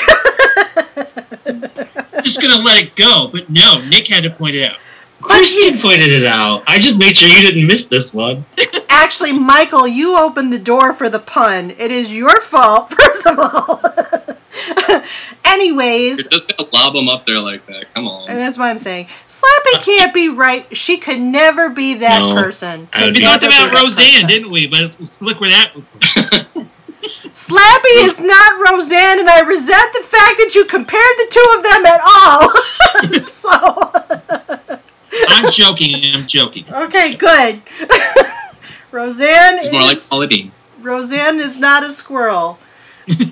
Just 2.24 2.42
gonna 2.42 2.58
let 2.62 2.82
it 2.82 2.96
go, 2.96 3.28
but 3.32 3.50
no, 3.50 3.84
Nick 3.88 4.08
had 4.08 4.24
to 4.24 4.30
point 4.30 4.56
it 4.56 4.64
out. 4.72 4.78
Of 5.22 5.28
course 5.28 5.54
you 5.56 5.78
pointed 5.78 6.10
it 6.12 6.26
out. 6.26 6.64
I 6.66 6.80
just 6.80 6.98
made 6.98 7.16
sure 7.16 7.30
you 7.30 7.42
didn't 7.42 7.68
miss 7.68 7.86
this 7.86 8.12
one. 8.12 8.44
Actually, 8.90 9.34
Michael, 9.34 9.88
you 9.88 10.18
opened 10.18 10.52
the 10.52 10.58
door 10.60 10.94
for 10.96 11.10
the 11.10 11.20
pun. 11.20 11.72
It 11.72 11.92
is 11.92 12.12
your 12.14 12.42
fault, 12.42 12.90
first 13.00 13.28
of 13.28 13.38
all. 13.38 13.82
Anyways, 15.46 16.30
You're 16.32 16.40
just 16.40 16.58
gonna 16.58 16.70
lob 16.74 16.94
them 16.94 17.08
up 17.08 17.26
there 17.26 17.40
like 17.40 17.66
that. 17.68 17.94
Come 17.94 18.08
on. 18.08 18.30
and 18.30 18.40
that's 18.40 18.58
why 18.58 18.70
I'm 18.70 18.78
saying 18.78 19.06
Slappy 19.28 19.76
uh, 19.76 19.82
can't 19.82 20.14
be 20.14 20.28
right. 20.30 20.66
She 20.76 20.98
could 20.98 21.20
never 21.20 21.70
be 21.70 21.94
that 21.96 22.20
No. 22.20 22.34
person. 22.36 22.88
I 22.94 23.06
would 23.06 23.14
We 23.14 23.20
be- 23.20 23.26
talked 23.26 23.44
never 23.44 23.52
be 23.54 23.62
about 23.70 23.74
that 23.76 23.84
Roseanne, 23.84 24.14
person. 24.14 24.28
didn't 24.30 24.50
we? 24.52 24.68
But 24.68 24.96
look 25.20 25.40
where 25.40 25.50
that. 25.52 25.72
Slappy 27.34 28.06
is 28.06 28.22
not 28.22 28.72
Roseanne, 28.72 29.20
and 29.20 29.30
I 29.30 29.42
resent 29.48 29.94
the 29.94 30.04
fact 30.04 30.38
that 30.38 30.52
you 30.56 30.66
compared 30.66 31.16
the 31.18 31.28
two 31.32 31.48
of 31.58 31.64
them 31.64 31.86
at 31.86 32.02
all. 32.04 32.50
so, 33.20 34.61
I'm 35.28 35.52
joking. 35.52 35.96
I'm 36.16 36.28
joking. 36.28 36.66
okay, 36.72 37.16
good. 37.16 37.62
Roseanne 38.92 39.60
It's 39.60 39.72
more 39.72 39.82
like 39.82 39.98
is 39.98 40.08
Paula 40.08 40.28
Deen. 40.28 40.52
Roseanne 40.82 41.40
is 41.40 41.58
not 41.58 41.84
a 41.84 41.92
squirrel. 41.92 42.60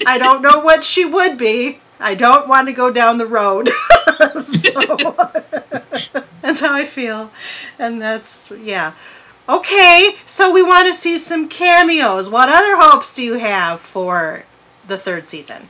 I 0.06 0.18
don't 0.18 0.42
know 0.42 0.60
what 0.60 0.84
she 0.84 1.06
would 1.06 1.38
be. 1.38 1.80
I 2.00 2.16
don't 2.16 2.48
want 2.48 2.68
to 2.68 2.74
go 2.74 2.92
down 2.92 3.18
the 3.18 3.26
road. 3.26 3.70
so 4.44 4.82
that's 6.42 6.60
how 6.60 6.74
I 6.74 6.86
feel. 6.86 7.32
And 7.78 8.02
that's 8.02 8.52
yeah. 8.52 8.94
Okay, 9.48 10.12
so 10.26 10.52
we 10.52 10.62
want 10.62 10.88
to 10.88 10.94
see 10.94 11.18
some 11.18 11.50
cameos. 11.50 12.30
What 12.30 12.50
other 12.50 12.78
hopes 12.78 13.16
do 13.16 13.24
you 13.24 13.34
have 13.34 13.80
for 13.80 14.46
the 14.88 14.98
third 14.98 15.26
season? 15.26 15.70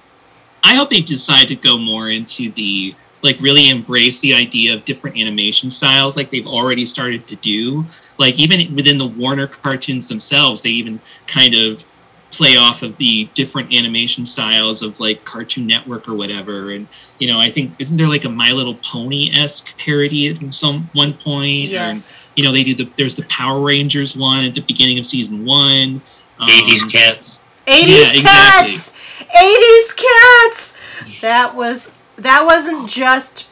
I 0.64 0.76
hope 0.76 0.90
they 0.90 1.00
decide 1.00 1.48
to 1.48 1.56
go 1.56 1.78
more 1.78 2.10
into 2.10 2.52
the 2.52 2.94
like 3.22 3.40
really 3.40 3.70
embrace 3.70 4.20
the 4.20 4.34
idea 4.34 4.74
of 4.74 4.86
different 4.86 5.18
animation 5.18 5.70
styles 5.72 6.16
like 6.16 6.30
they've 6.32 6.48
already 6.48 6.86
started 6.86 7.28
to 7.28 7.36
do. 7.38 7.86
Like 8.18 8.36
even 8.40 8.76
within 8.76 8.98
the 8.98 9.08
Warner 9.08 9.48
cartoons 9.48 10.08
themselves, 10.08 10.62
they 10.62 10.70
even 10.70 11.00
kind 11.28 11.54
of 11.56 11.84
play 12.32 12.56
off 12.58 12.84
of 12.84 12.96
the 12.98 13.28
different 13.34 13.74
animation 13.74 14.24
styles 14.26 14.82
of 14.84 15.00
like 15.00 15.26
Cartoon 15.26 15.66
Network 15.66 16.08
or 16.08 16.14
whatever. 16.14 16.72
And 16.72 16.88
you 17.18 17.28
know, 17.28 17.40
I 17.40 17.50
think 17.52 17.74
isn't 17.80 17.98
there 17.98 18.08
like 18.08 18.24
a 18.26 18.30
My 18.30 18.52
Little 18.52 18.76
Pony 18.76 19.32
esque 19.34 19.68
parody 19.78 20.28
at 20.30 20.54
some 20.54 20.90
one 20.94 21.14
point? 21.14 21.70
Or, 21.70 21.74
Yes. 21.74 22.26
you 22.36 22.44
know, 22.44 22.52
they 22.52 22.64
do 22.64 22.76
the 22.76 22.90
there's 22.98 23.16
the 23.16 23.24
Power 23.24 23.62
Rangers 23.66 24.16
one 24.16 24.46
at 24.46 24.54
the 24.56 24.62
beginning 24.62 25.00
of 25.00 25.06
season 25.06 25.44
one. 25.46 26.02
Um, 26.40 26.48
80s 26.50 26.90
cats. 26.92 27.40
80s 27.68 27.88
Yeah, 27.88 28.12
exactly. 28.14 28.22
cats 28.24 29.00
80s 29.36 29.96
cats 29.98 30.82
that 31.22 31.54
was 31.56 31.99
that 32.24 32.46
wasn't 32.46 32.88
just 32.90 33.50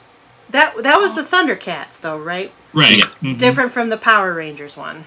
that 0.50 0.76
that 0.84 0.98
was 1.00 1.16
the 1.16 1.22
thundercats 1.24 2.00
though 2.00 2.18
right 2.18 2.52
Right. 2.74 2.98
Yeah. 3.00 3.06
Mhm. 3.24 3.38
different 3.40 3.72
from 3.72 3.90
the 3.90 3.98
power 3.98 4.34
rangers 4.34 4.76
one 4.78 5.06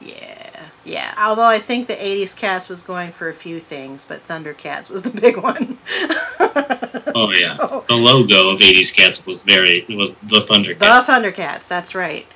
yeah 0.00 0.66
yeah 0.84 1.14
although 1.18 1.46
i 1.46 1.58
think 1.58 1.86
the 1.88 1.94
80s 1.94 2.36
cats 2.36 2.68
was 2.68 2.82
going 2.82 3.10
for 3.12 3.28
a 3.28 3.34
few 3.34 3.58
things 3.60 4.04
but 4.04 4.26
thundercats 4.26 4.90
was 4.90 5.02
the 5.02 5.10
big 5.20 5.36
one 5.36 5.78
Oh 7.18 7.30
yeah. 7.30 7.56
So- 7.68 7.84
The 7.88 7.94
logo 7.94 8.50
of 8.50 8.60
80s 8.60 8.92
cats 8.94 9.24
was 9.26 9.40
very 9.42 9.84
it 9.88 9.96
was 9.96 10.12
the 10.22 10.40
Thundercats. 10.40 10.78
the 11.06 11.12
thundercats 11.12 11.66
that's 11.68 11.94
right 11.94 12.26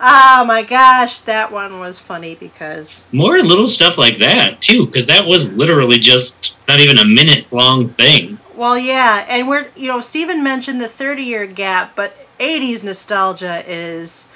oh 0.00 0.44
my 0.46 0.62
gosh 0.62 1.18
that 1.20 1.52
one 1.52 1.78
was 1.78 1.98
funny 1.98 2.34
because 2.34 3.08
More 3.12 3.38
little 3.40 3.68
stuff 3.68 3.98
like 3.98 4.18
that 4.20 4.60
too, 4.60 4.86
because 4.86 5.06
that 5.06 5.26
was 5.26 5.52
literally 5.52 5.98
just 5.98 6.54
not 6.68 6.80
even 6.80 6.98
a 6.98 7.04
minute 7.04 7.46
long 7.52 7.88
thing. 7.90 8.38
Well, 8.62 8.78
yeah, 8.78 9.26
and 9.28 9.48
we're 9.48 9.66
you 9.74 9.88
know 9.88 10.00
Stephen 10.00 10.44
mentioned 10.44 10.80
the 10.80 10.86
30 10.86 11.24
year 11.24 11.48
gap, 11.48 11.96
but 11.96 12.14
80s 12.38 12.84
nostalgia 12.84 13.64
is 13.66 14.32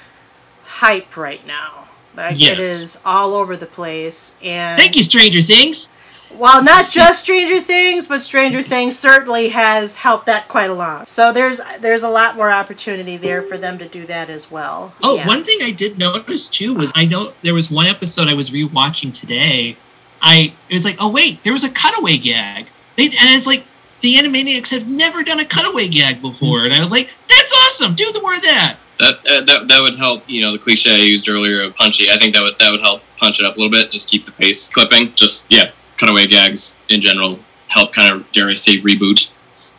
hype 0.65 1.15
right 1.15 1.47
now. 1.47 1.85
Like 2.13 2.37
Yes. 2.37 2.51
it 2.51 2.59
is 2.59 3.01
all 3.05 3.33
over 3.35 3.55
the 3.55 3.65
place, 3.65 4.37
and 4.43 4.77
Thank 4.77 4.97
you, 4.97 5.03
Stranger 5.05 5.41
Things. 5.41 5.87
while 6.29 6.61
not 6.61 6.89
just 6.89 7.23
Stranger 7.23 7.61
Things, 7.61 8.05
but 8.05 8.21
Stranger 8.21 8.61
Things 8.61 8.99
certainly 8.99 9.47
has 9.47 9.95
helped 9.99 10.25
that 10.25 10.49
quite 10.49 10.69
a 10.69 10.73
lot. 10.73 11.07
So 11.07 11.31
there's 11.31 11.61
there's 11.79 12.03
a 12.03 12.09
lot 12.09 12.35
more 12.35 12.51
opportunity 12.51 13.15
there 13.15 13.41
for 13.41 13.57
them 13.57 13.77
to 13.77 13.87
do 13.87 14.05
that 14.07 14.29
as 14.29 14.51
well. 14.51 14.93
Oh, 15.01 15.15
Yeah. 15.15 15.25
one 15.25 15.45
thing 15.45 15.59
I 15.61 15.71
did 15.71 15.97
notice 15.97 16.47
too 16.47 16.73
was 16.73 16.91
I 16.95 17.05
know 17.05 17.31
there 17.43 17.53
was 17.53 17.71
one 17.71 17.87
episode 17.87 18.27
I 18.27 18.33
was 18.33 18.49
rewatching 18.49 19.13
today. 19.17 19.77
I 20.21 20.51
it 20.67 20.73
was 20.73 20.83
like, 20.83 20.97
oh 20.99 21.07
wait, 21.07 21.45
there 21.45 21.53
was 21.53 21.63
a 21.63 21.69
cutaway 21.69 22.17
gag. 22.17 22.65
They 22.97 23.05
and 23.05 23.29
it's 23.29 23.45
like 23.45 23.63
the 24.01 24.15
Animaniacs 24.15 24.69
have 24.69 24.87
never 24.87 25.23
done 25.23 25.39
a 25.39 25.45
cutaway 25.45 25.87
gag 25.87 26.21
before, 26.21 26.65
and 26.65 26.73
I 26.73 26.79
was 26.79 26.91
like, 26.91 27.09
that's 27.29 27.53
awesome. 27.53 27.95
Do 27.95 28.11
the 28.11 28.21
more 28.21 28.35
of 28.35 28.41
that. 28.43 28.77
That, 28.99 29.13
uh, 29.27 29.41
that 29.41 29.67
that 29.67 29.81
would 29.81 29.97
help. 29.97 30.27
You 30.27 30.41
know, 30.41 30.51
the 30.53 30.59
cliche 30.59 30.93
I 30.93 31.03
used 31.03 31.29
earlier 31.29 31.61
of 31.61 31.75
punchy. 31.75 32.09
I 32.09 32.17
think 32.17 32.33
that 32.33 32.41
would 32.41 32.57
that 32.59 32.71
would 32.71 32.81
help 32.81 33.03
punch 33.17 33.39
it 33.39 33.45
up 33.45 33.55
a 33.55 33.59
little 33.59 33.71
bit. 33.71 33.91
Just 33.91 34.09
keep 34.09 34.25
the 34.25 34.31
pace 34.31 34.67
clipping. 34.67 35.13
Just 35.13 35.45
yeah, 35.49 35.71
cutaway 35.97 36.25
gags 36.25 36.79
in 36.89 37.01
general 37.01 37.39
help 37.67 37.93
kind 37.93 38.13
of 38.13 38.31
dare 38.31 38.49
I 38.49 38.55
say 38.55 38.79
reboot 38.79 39.29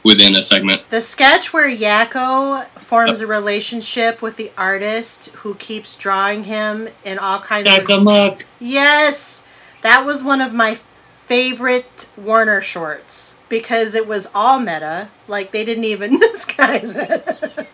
within 0.05 0.37
a 0.37 0.43
segment. 0.43 0.89
The 0.91 1.01
sketch 1.01 1.53
where 1.53 1.69
Yakko 1.69 2.67
forms 2.69 3.21
a 3.21 3.27
relationship 3.27 4.23
with 4.23 4.37
the 4.37 4.53
artist 4.57 5.35
who 5.37 5.55
keeps 5.57 5.97
drawing 5.97 6.45
him 6.45 6.89
in 7.05 7.19
all 7.19 7.41
kinds 7.41 7.69
of 7.69 7.87
Duck 7.87 7.89
Amuck. 7.89 8.47
Yes, 8.61 9.49
that 9.83 10.07
was 10.07 10.23
one 10.23 10.41
of 10.41 10.55
my 10.55 10.79
favorite 11.29 12.09
Warner 12.17 12.61
shorts 12.61 13.41
because 13.49 13.95
it 13.95 14.09
was 14.09 14.31
all 14.35 14.59
meta. 14.59 15.09
Like 15.29 15.53
they 15.53 15.65
didn't 15.65 15.85
even 15.85 16.19
disguise 16.19 16.97
it. 16.97 17.69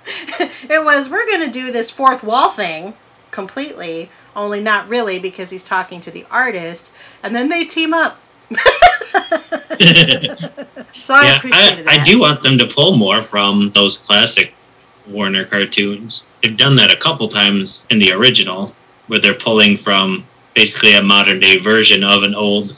it 0.69 0.85
was 0.85 1.09
we're 1.09 1.29
gonna 1.31 1.51
do 1.51 1.73
this 1.73 1.91
fourth 1.91 2.23
wall 2.23 2.51
thing 2.51 2.95
completely, 3.31 4.11
only 4.37 4.61
not 4.61 4.89
really 4.89 5.19
because 5.19 5.51
he's 5.51 5.65
talking 5.65 6.01
to 6.03 6.11
the 6.11 6.27
artist, 6.31 6.95
and 7.23 7.35
then 7.35 7.49
they 7.49 7.65
team 7.65 7.95
up. 7.95 8.21
So 10.97 11.13
I 11.13 11.25
yeah, 11.25 11.37
appreciated 11.37 11.81
I, 11.81 11.83
that. 11.83 12.01
I 12.01 12.05
do 12.05 12.19
want 12.21 12.43
them 12.43 12.57
to 12.59 12.67
pull 12.67 12.97
more 12.97 13.23
from 13.23 13.71
those 13.71 13.97
classic 13.97 14.55
Warner 15.07 15.45
cartoons. 15.45 16.25
They've 16.43 16.57
done 16.57 16.77
that 16.77 16.91
a 16.91 16.97
couple 16.97 17.29
times 17.29 17.85
in 17.91 17.99
the 17.99 18.13
original, 18.13 18.75
where 19.09 19.21
they're 19.21 19.35
pulling 19.35 19.77
from 19.77 20.25
basically 20.55 20.95
a 20.95 21.03
modern 21.03 21.41
day 21.41 21.59
version 21.59 22.05
of 22.05 22.23
an 22.23 22.35
old 22.35 22.77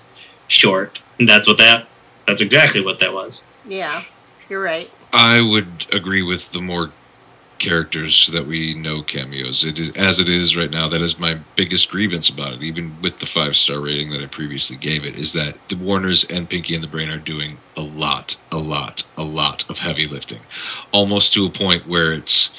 short. 0.48 0.98
And 1.18 1.28
that's 1.28 1.48
what 1.48 1.59
that 1.59 1.86
that's 2.27 2.43
exactly 2.43 2.81
what 2.81 2.98
that 3.01 3.12
was. 3.12 3.43
Yeah, 3.66 4.05
you're 4.48 4.62
right. 4.62 4.90
I 5.12 5.40
would 5.40 5.86
agree 5.93 6.23
with 6.23 6.51
the 6.52 6.60
more 6.60 6.90
characters 7.59 8.28
that 8.35 8.47
we 8.47 8.74
know 8.74 9.02
cameos. 9.02 9.64
It 9.64 9.78
is 9.78 9.94
as 9.97 10.18
it 10.18 10.28
is 10.28 10.56
right 10.56 10.70
now. 10.70 10.89
That 10.89 11.02
is 11.02 11.18
my 11.18 11.39
biggest 11.55 11.89
grievance 11.89 12.28
about 12.28 12.55
it. 12.55 12.62
Even 12.62 12.94
with 13.01 13.18
the 13.18 13.27
five 13.27 13.56
star 13.56 13.81
rating 13.81 14.10
that 14.10 14.23
I 14.23 14.27
previously 14.27 14.77
gave 14.77 15.05
it, 15.05 15.16
is 15.16 15.32
that 15.32 15.56
the 15.68 15.77
Warners 15.77 16.24
and 16.24 16.48
Pinky 16.48 16.74
and 16.74 16.82
the 16.82 16.89
Brain 16.89 17.09
are 17.09 17.18
doing 17.18 17.59
a 17.77 17.82
lot, 17.82 18.36
a 18.52 18.59
lot, 18.59 19.05
a 19.16 19.23
lot 19.23 19.64
of 19.70 19.78
heavy 19.78 20.06
lifting, 20.06 20.40
almost 20.93 21.32
to 21.35 21.47
a 21.47 21.51
point 21.51 21.86
where 21.86 22.12
it's 22.12 22.51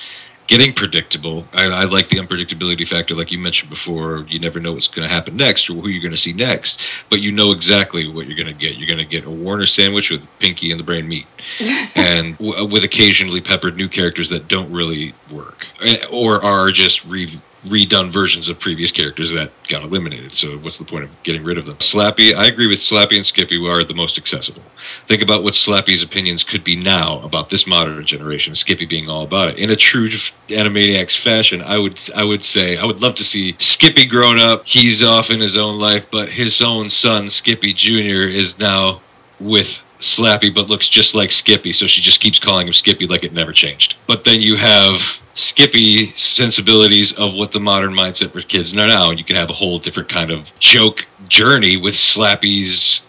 getting 0.48 0.74
predictable. 0.74 1.46
I, 1.54 1.66
I 1.66 1.84
like 1.84 2.10
the 2.10 2.18
unpredictability 2.18 2.88
factor, 2.88 3.16
like 3.16 3.32
you 3.32 3.38
mentioned 3.38 3.70
before. 3.70 4.26
You 4.30 4.40
never 4.40 4.60
know 4.60 4.74
what's 4.74 4.88
going 4.88 5.08
to 5.08 5.14
happen 5.14 5.36
next 5.36 5.70
or 5.70 5.74
who 5.74 5.90
you're 5.90 6.02
going 6.02 6.14
to 6.14 6.18
see 6.18 6.34
next, 6.34 6.82
but 7.10 7.20
you 7.20 7.32
know 7.32 7.52
exactly 7.52 8.08
what 8.08 8.28
you're 8.28 8.38
going 8.38 8.54
to 8.54 8.60
get. 8.60 8.78
You're 8.78 8.90
going 8.90 9.06
to 9.06 9.06
get 9.06 9.26
a 9.26 9.30
Warner 9.30 9.66
sandwich 9.66 10.10
with 10.10 10.26
Pinky 10.40 10.72
and 10.72 10.80
the 10.80 10.84
Brain 10.84 11.08
meat 11.08 11.28
and 11.96 12.38
w- 12.38 12.66
with 12.66 12.84
occasionally 12.84 13.42
peppered 13.42 13.76
new 13.76 13.90
characters 13.90 14.30
that 14.30 14.48
don't 14.48 14.72
really 14.72 15.14
work 15.32 15.66
eh, 15.82 16.06
or 16.10 16.44
are 16.44 16.72
just 16.72 17.04
re- 17.06 17.40
redone 17.68 18.12
versions 18.12 18.50
of 18.50 18.60
previous 18.60 18.92
characters 18.92 19.32
that 19.32 19.52
got 19.70 19.84
eliminated. 19.84 20.36
So 20.36 20.58
what's 20.58 20.78
the 20.78 20.86
point 20.86 21.06
of 21.06 21.24
getting 21.24 21.44
rid 21.44 21.58
of 21.58 21.66
them? 21.66 21.78
Slappy, 21.78 22.34
I 22.36 22.48
agree 22.48 22.68
with 22.68 22.80
Slappy 22.80 23.16
and 23.16 23.26
Skippy 23.26 23.58
are 23.68 23.84
the 23.84 23.94
most 23.94 24.18
accessible. 24.18 24.62
Think 25.08 25.22
about 25.22 25.44
what 25.44 25.54
Slappy's 25.54 26.04
opinions 26.04 26.44
could 26.44 26.64
be 26.64 26.76
now 26.76 27.20
about 27.22 27.50
this 27.50 27.68
modern 27.68 28.06
generation. 28.06 28.56
Skippy 28.56 28.86
being 28.86 29.10
all 29.10 29.24
about 29.24 29.50
it 29.50 29.60
in 29.60 29.72
a 29.72 29.76
true 29.76 30.10
Animaniacs 30.50 31.22
fashion. 31.22 31.62
I 31.62 31.78
would 31.78 32.00
I 32.16 32.24
would 32.24 32.44
say 32.44 32.78
I 32.78 32.86
would 32.86 33.02
love 33.02 33.16
to 33.16 33.24
see 33.24 33.56
Skippy 33.60 34.06
grown 34.06 34.40
up. 34.40 34.66
He's 34.66 35.04
off 35.04 35.30
in 35.30 35.40
his 35.40 35.58
own 35.58 35.80
life, 35.80 36.06
but 36.12 36.30
his 36.30 36.62
own 36.62 36.90
son 36.90 37.30
Skippy 37.30 37.74
Jr. 37.74 38.30
is 38.30 38.60
now 38.60 39.02
with 39.40 39.82
Slappy 40.00 40.54
but 40.54 40.70
looks 40.70 40.88
just 40.88 41.16
like 41.16 41.32
Skippy, 41.32 41.74
so 41.74 41.88
she 41.88 42.02
just 42.02 42.22
keeps 42.22 42.40
calling 42.40 42.68
him 42.68 42.74
Skippy 42.74 43.08
like 43.08 43.24
it 43.24 43.34
never 43.34 43.52
changed. 43.52 43.96
But 44.08 44.24
then 44.24 44.42
you 44.42 44.56
have 44.56 45.02
Skippy 45.38 46.14
sensibilities 46.16 47.14
of 47.14 47.36
what 47.36 47.52
the 47.52 47.60
modern 47.60 47.94
mindset 47.94 48.32
for 48.32 48.42
kids 48.42 48.74
are 48.74 48.88
now, 48.88 49.12
and 49.12 49.20
you 49.20 49.24
can 49.24 49.36
have 49.36 49.52
a 49.52 49.54
whole 49.54 49.78
different 49.78 50.10
kind 50.10 50.32
of 50.32 50.50
joke 50.60 51.06
journey 51.28 51.78
with 51.78 51.94
Slappy's 51.94 53.02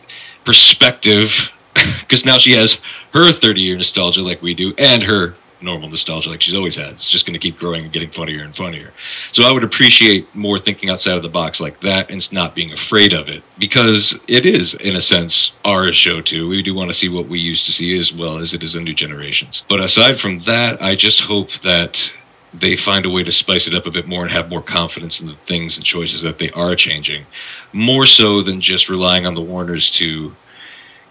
perspective, 0.45 1.33
because 2.01 2.27
now 2.27 2.37
she 2.37 2.53
has 2.53 2.77
her 3.15 3.33
30 3.33 3.63
year 3.63 3.77
nostalgia 3.79 4.21
like 4.21 4.43
we 4.43 4.55
do, 4.55 4.75
and 4.77 5.03
her 5.03 5.33
normal 5.61 5.89
nostalgia 5.89 6.31
like 6.31 6.43
she's 6.43 6.55
always 6.55 6.75
had. 6.75 6.91
It's 6.91 7.09
just 7.09 7.27
going 7.27 7.35
to 7.35 7.39
keep 7.39 7.59
growing 7.59 7.85
and 7.85 7.93
getting 7.93 8.11
funnier 8.11 8.43
and 8.43 8.55
funnier. 8.55 8.93
So 9.33 9.45
I 9.45 9.53
would 9.53 9.65
appreciate 9.65 10.33
more 10.35 10.59
thinking 10.59 10.91
outside 10.91 11.17
of 11.17 11.23
the 11.23 11.29
box 11.29 11.61
like 11.61 11.81
that 11.81 12.11
and 12.11 12.33
not 12.33 12.55
being 12.55 12.73
afraid 12.73 13.13
of 13.13 13.29
it 13.29 13.43
because 13.59 14.19
it 14.29 14.47
is, 14.47 14.75
in 14.75 14.97
a 14.97 15.01
sense, 15.01 15.53
our 15.65 15.93
show 15.93 16.21
too. 16.21 16.49
We 16.49 16.63
do 16.63 16.75
want 16.75 16.91
to 16.91 16.97
see 16.97 17.09
what 17.09 17.29
we 17.29 17.39
used 17.39 17.67
to 17.67 17.73
see 17.73 17.99
as 17.99 18.13
well 18.13 18.39
as 18.39 18.55
it 18.55 18.63
is 18.63 18.75
in 18.75 18.85
new 18.85 18.95
generations. 18.95 19.63
But 19.69 19.81
aside 19.81 20.21
from 20.21 20.41
that, 20.41 20.81
I 20.83 20.95
just 20.95 21.21
hope 21.21 21.51
that 21.65 22.13
they 22.61 22.77
find 22.77 23.07
a 23.07 23.11
way 23.11 23.23
to 23.25 23.33
spice 23.33 23.67
it 23.67 23.75
up 23.75 23.87
a 23.87 23.91
bit 23.91 24.07
more 24.07 24.23
and 24.23 24.31
have 24.31 24.49
more 24.49 24.63
confidence 24.63 25.21
in 25.21 25.27
the 25.27 25.35
things 25.47 25.77
and 25.77 25.85
choices 25.85 26.23
that 26.23 26.39
they 26.39 26.51
are 26.51 26.75
changing, 26.77 27.25
more 27.73 28.07
so 28.07 28.43
than 28.43 28.61
just 28.61 28.89
relying 28.89 29.27
on 29.27 29.35
the 29.35 29.41
Warners 29.41 29.91
to 29.93 30.35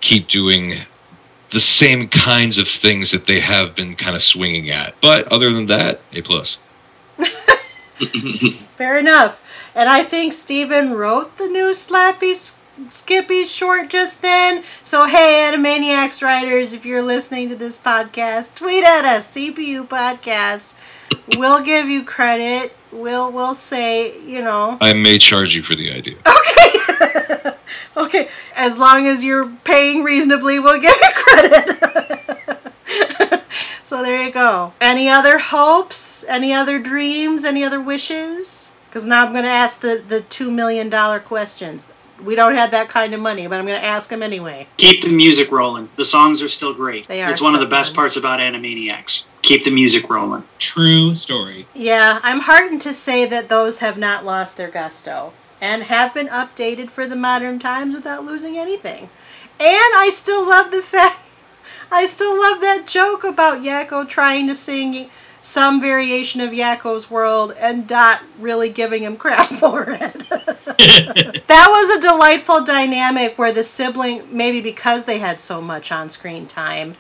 keep 0.01 0.27
doing 0.27 0.81
the 1.51 1.59
same 1.59 2.07
kinds 2.09 2.57
of 2.57 2.67
things 2.67 3.11
that 3.11 3.25
they 3.25 3.39
have 3.39 3.75
been 3.75 3.95
kind 3.95 4.15
of 4.15 4.23
swinging 4.23 4.69
at. 4.69 4.93
But 5.01 5.31
other 5.31 5.53
than 5.53 5.67
that, 5.67 6.01
a 6.11 6.21
plus. 6.21 6.57
Fair 8.75 8.97
enough. 8.97 9.43
And 9.73 9.87
I 9.89 10.03
think 10.03 10.33
Steven 10.33 10.91
wrote 10.93 11.37
the 11.37 11.47
new 11.47 11.71
Slappy 11.71 12.35
Skippy 12.89 13.45
short 13.45 13.89
just 13.89 14.21
then. 14.21 14.63
So, 14.83 15.07
hey, 15.07 15.49
Animaniacs 15.51 16.21
writers, 16.21 16.73
if 16.73 16.85
you're 16.85 17.01
listening 17.01 17.49
to 17.49 17.55
this 17.55 17.77
podcast, 17.77 18.55
tweet 18.55 18.83
at 18.83 19.03
us, 19.03 19.35
CPU 19.35 19.87
Podcast. 19.87 20.77
We'll 21.35 21.63
give 21.63 21.87
you 21.89 22.03
credit. 22.03 22.73
We'll 22.91 23.31
we'll 23.31 23.53
say, 23.53 24.19
you 24.21 24.41
know, 24.41 24.77
I 24.81 24.93
may 24.93 25.17
charge 25.17 25.55
you 25.55 25.63
for 25.63 25.75
the 25.75 25.91
idea. 25.91 26.15
okay, 26.25 27.51
okay. 27.97 28.29
As 28.55 28.77
long 28.77 29.05
as 29.05 29.23
you're 29.23 29.49
paying 29.63 30.03
reasonably, 30.03 30.59
we'll 30.59 30.81
give 30.81 30.95
you 30.95 31.09
credit. 31.13 32.63
so 33.83 34.01
there 34.01 34.23
you 34.23 34.31
go. 34.31 34.73
Any 34.81 35.09
other 35.09 35.37
hopes? 35.37 36.25
Any 36.27 36.53
other 36.53 36.79
dreams? 36.79 37.45
Any 37.45 37.63
other 37.63 37.81
wishes? 37.81 38.75
Because 38.89 39.05
now 39.05 39.25
I'm 39.25 39.31
going 39.33 39.43
to 39.43 39.49
ask 39.49 39.81
the 39.81 40.03
the 40.07 40.21
two 40.21 40.49
million 40.49 40.89
dollar 40.89 41.19
questions. 41.19 41.93
We 42.23 42.33
don't 42.33 42.55
have 42.55 42.71
that 42.71 42.89
kind 42.89 43.13
of 43.13 43.19
money, 43.19 43.45
but 43.45 43.59
I'm 43.59 43.65
going 43.67 43.79
to 43.79 43.85
ask 43.85 44.09
them 44.09 44.23
anyway. 44.23 44.67
Keep 44.77 45.03
the 45.03 45.09
music 45.09 45.51
rolling. 45.51 45.89
The 45.97 46.05
songs 46.05 46.41
are 46.41 46.49
still 46.49 46.73
great. 46.73 47.07
They 47.07 47.21
are 47.21 47.29
It's 47.29 47.41
one 47.41 47.53
of 47.53 47.59
the 47.59 47.67
best 47.67 47.91
fun. 47.91 47.95
parts 47.97 48.17
about 48.17 48.39
Animaniacs. 48.39 49.25
Keep 49.47 49.63
the 49.63 49.71
music 49.71 50.09
rolling. 50.09 50.43
True 50.59 51.15
story. 51.15 51.67
Yeah, 51.73 52.19
I'm 52.21 52.41
heartened 52.41 52.81
to 52.81 52.93
say 52.93 53.25
that 53.27 53.47
those 53.47 53.79
have 53.79 53.97
not 53.97 54.25
lost 54.25 54.57
their 54.57 54.69
gusto 54.69 55.31
and 55.61 55.83
have 55.83 56.13
been 56.13 56.27
updated 56.27 56.89
for 56.89 57.07
the 57.07 57.15
modern 57.15 57.57
times 57.57 57.95
without 57.95 58.25
losing 58.25 58.57
anything. 58.57 59.03
And 59.03 59.93
I 59.95 60.09
still 60.11 60.45
love 60.45 60.71
the 60.71 60.81
fact 60.81 61.21
I 61.89 62.07
still 62.07 62.37
love 62.37 62.59
that 62.59 62.87
joke 62.87 63.23
about 63.23 63.63
Yakko 63.63 64.09
trying 64.09 64.47
to 64.47 64.53
sing 64.53 65.09
some 65.41 65.79
variation 65.79 66.41
of 66.41 66.51
Yakko's 66.51 67.09
world 67.09 67.55
and 67.57 67.87
Dot 67.87 68.23
really 68.37 68.67
giving 68.67 69.03
him 69.03 69.15
crap 69.15 69.47
for 69.61 69.85
it. 69.89 70.29
that 70.29 71.67
was 71.69 71.95
a 71.95 72.01
delightful 72.01 72.65
dynamic 72.65 73.37
where 73.37 73.53
the 73.53 73.63
sibling 73.63 74.23
maybe 74.29 74.59
because 74.59 75.05
they 75.05 75.19
had 75.19 75.39
so 75.39 75.61
much 75.61 75.89
on-screen 75.89 76.47
time 76.47 76.97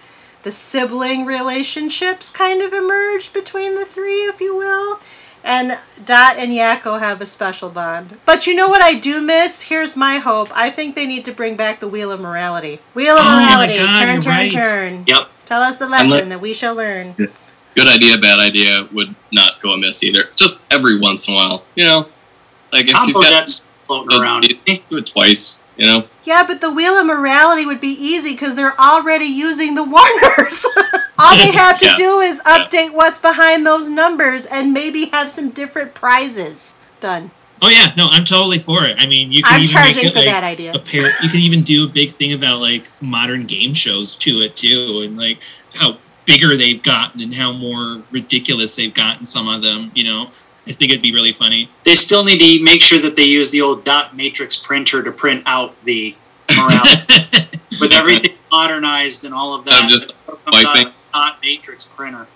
the 0.47 0.51
sibling 0.53 1.25
relationships 1.25 2.31
kind 2.31 2.61
of 2.61 2.71
emerged 2.71 3.33
between 3.33 3.75
the 3.75 3.83
three, 3.83 4.21
if 4.31 4.39
you 4.39 4.55
will. 4.55 4.97
And 5.43 5.77
Dot 6.05 6.37
and 6.37 6.53
Yakko 6.53 6.99
have 6.99 7.19
a 7.19 7.25
special 7.25 7.67
bond. 7.69 8.17
But 8.25 8.47
you 8.47 8.55
know 8.55 8.69
what 8.69 8.81
I 8.81 8.93
do 8.93 9.19
miss? 9.19 9.63
Here's 9.63 9.97
my 9.97 10.19
hope. 10.19 10.47
I 10.55 10.69
think 10.69 10.95
they 10.95 11.05
need 11.05 11.25
to 11.25 11.33
bring 11.33 11.57
back 11.57 11.81
the 11.81 11.87
Wheel 11.89 12.13
of 12.13 12.21
Morality. 12.21 12.79
Wheel 12.93 13.15
of 13.17 13.25
Oh 13.25 13.29
Morality. 13.29 13.73
God, 13.75 13.99
turn, 13.99 14.21
turn, 14.21 14.31
right. 14.31 14.51
turn. 14.53 15.03
Yep. 15.05 15.27
Tell 15.45 15.61
us 15.61 15.75
the 15.75 15.87
lesson 15.87 16.09
let- 16.11 16.29
that 16.29 16.39
we 16.39 16.53
shall 16.53 16.75
learn. 16.75 17.13
Good 17.75 17.87
idea, 17.89 18.17
bad 18.17 18.39
idea 18.39 18.87
would 18.93 19.15
not 19.33 19.61
go 19.61 19.73
amiss 19.73 20.01
either. 20.01 20.29
Just 20.37 20.63
every 20.71 20.97
once 20.97 21.27
in 21.27 21.33
a 21.33 21.35
while, 21.37 21.65
you 21.75 21.83
know. 21.83 22.07
Like 22.71 22.85
if 22.85 22.95
you've 23.05 23.15
got 23.15 23.31
that's 23.31 23.65
floating 23.85 24.11
those- 24.11 24.25
around. 24.25 24.43
do 24.65 24.97
it 24.97 25.05
twice, 25.07 25.61
you 25.77 25.85
know. 25.85 26.03
Yeah, 26.23 26.43
but 26.45 26.59
the 26.61 26.71
Wheel 26.71 26.93
of 26.93 27.05
Morality 27.05 27.65
would 27.65 27.79
be 27.81 27.95
easy 27.99 28.31
because 28.33 28.55
they're 28.55 28.79
already 28.79 29.25
using 29.25 29.75
the 29.75 29.83
Warners. 29.95 30.65
All 31.19 31.35
they 31.37 31.51
have 31.51 31.77
to 31.79 31.85
Yeah. 31.87 31.95
do 31.95 32.19
is 32.19 32.41
Yeah. 32.45 32.57
update 32.65 32.91
what's 32.93 33.19
behind 33.19 33.65
those 33.65 33.87
numbers 33.89 34.45
and 34.45 34.73
maybe 34.73 35.05
have 35.05 35.31
some 35.31 35.49
different 35.49 35.93
prizes. 35.93 36.79
Done. 36.99 37.31
Oh 37.61 37.69
yeah, 37.69 37.93
no, 37.97 38.07
I'm 38.07 38.23
totally 38.25 38.59
for 38.59 38.85
it. 38.85 38.97
I 38.99 39.07
mean, 39.07 39.31
you 39.31 39.41
can 39.41 39.53
I'm 39.55 39.61
even 39.61 39.73
charging 39.73 39.95
make 39.97 40.05
it 40.05 40.13
for 40.13 40.19
like 40.19 40.27
that 40.27 40.43
idea. 40.43 40.73
a 40.73 40.79
pair. 40.79 41.07
You 41.23 41.29
can 41.29 41.39
even 41.39 41.63
do 41.63 41.85
a 41.85 41.87
big 41.89 42.15
thing 42.15 42.33
about 42.33 42.59
like 42.59 42.83
modern 43.01 43.45
game 43.47 43.73
shows 43.73 44.13
to 44.15 44.41
it 44.41 44.55
too, 44.55 45.01
and 45.03 45.17
like 45.17 45.39
how 45.73 45.97
bigger 46.25 46.55
they've 46.57 46.83
gotten 46.83 47.21
and 47.21 47.33
how 47.33 47.51
more 47.53 48.01
ridiculous 48.11 48.75
they've 48.75 48.93
gotten. 48.93 49.25
Some 49.25 49.47
of 49.47 49.61
them, 49.63 49.91
you 49.95 50.03
know, 50.03 50.29
I 50.67 50.73
think 50.73 50.91
it'd 50.91 51.01
be 51.01 51.13
really 51.13 51.33
funny. 51.33 51.69
They 51.83 51.95
still 51.95 52.23
need 52.23 52.39
to 52.39 52.63
make 52.63 52.81
sure 52.81 52.99
that 52.99 53.15
they 53.15 53.23
use 53.23 53.51
the 53.51 53.61
old 53.61 53.83
dot 53.85 54.15
matrix 54.15 54.55
printer 54.55 55.01
to 55.01 55.11
print 55.11 55.43
out 55.45 55.81
the 55.83 56.15
morality. 56.55 57.49
With 57.79 57.91
everything 57.91 58.33
modernized 58.51 59.23
and 59.23 59.33
all 59.33 59.53
of 59.53 59.65
that. 59.65 59.83
I'm 59.83 59.89
just 59.89 60.11
wiping. 60.51 60.93
dot 61.13 61.39
matrix 61.41 61.85
printer. 61.85 62.27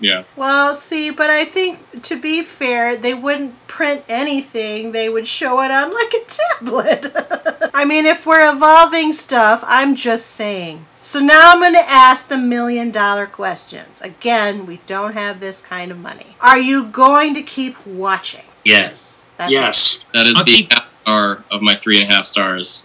Yeah. 0.00 0.24
Well, 0.36 0.74
see, 0.74 1.10
but 1.10 1.30
I 1.30 1.44
think 1.44 2.02
to 2.02 2.20
be 2.20 2.42
fair, 2.42 2.96
they 2.96 3.14
wouldn't 3.14 3.66
print 3.66 4.04
anything. 4.08 4.92
They 4.92 5.08
would 5.08 5.26
show 5.26 5.60
it 5.62 5.70
on 5.70 5.92
like 5.92 6.12
a 6.14 6.24
tablet. 6.26 7.70
I 7.74 7.84
mean, 7.84 8.06
if 8.06 8.26
we're 8.26 8.50
evolving 8.50 9.12
stuff, 9.12 9.62
I'm 9.66 9.94
just 9.94 10.26
saying. 10.26 10.86
So 11.02 11.20
now 11.20 11.52
I'm 11.52 11.60
going 11.60 11.72
to 11.74 11.80
ask 11.80 12.28
the 12.28 12.36
million 12.38 12.90
dollar 12.90 13.26
questions. 13.26 14.00
Again, 14.02 14.66
we 14.66 14.80
don't 14.86 15.14
have 15.14 15.40
this 15.40 15.60
kind 15.60 15.90
of 15.90 15.98
money. 15.98 16.36
Are 16.40 16.58
you 16.58 16.86
going 16.86 17.34
to 17.34 17.42
keep 17.42 17.86
watching? 17.86 18.44
Yes. 18.64 19.20
That's 19.36 19.52
it. 19.52 19.54
yes. 19.54 20.00
That 20.12 20.26
is 20.26 20.36
I'll 20.36 20.44
the 20.44 20.52
keep- 20.52 20.72
half 20.72 20.88
star 21.02 21.44
of 21.50 21.62
my 21.62 21.74
three 21.74 22.00
and 22.02 22.10
a 22.10 22.14
half 22.14 22.26
stars. 22.26 22.84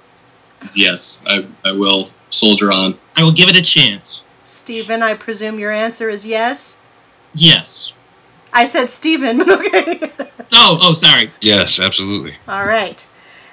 Yes, 0.73 1.21
I, 1.27 1.45
I 1.63 1.71
will 1.73 2.09
soldier 2.29 2.71
on. 2.71 2.97
I 3.15 3.23
will 3.23 3.31
give 3.33 3.49
it 3.49 3.55
a 3.55 3.61
chance. 3.61 4.23
Stephen, 4.41 5.03
I 5.03 5.13
presume 5.15 5.59
your 5.59 5.71
answer 5.71 6.09
is 6.09 6.25
yes. 6.25 6.84
Yes. 7.35 7.91
I 8.53 8.65
said 8.65 8.89
Stephen, 8.89 9.37
but 9.45 9.49
okay. 9.49 9.99
Oh, 10.53 10.79
oh, 10.81 10.93
sorry. 10.93 11.31
Yes, 11.41 11.79
absolutely. 11.79 12.35
All 12.47 12.65
right. 12.65 13.05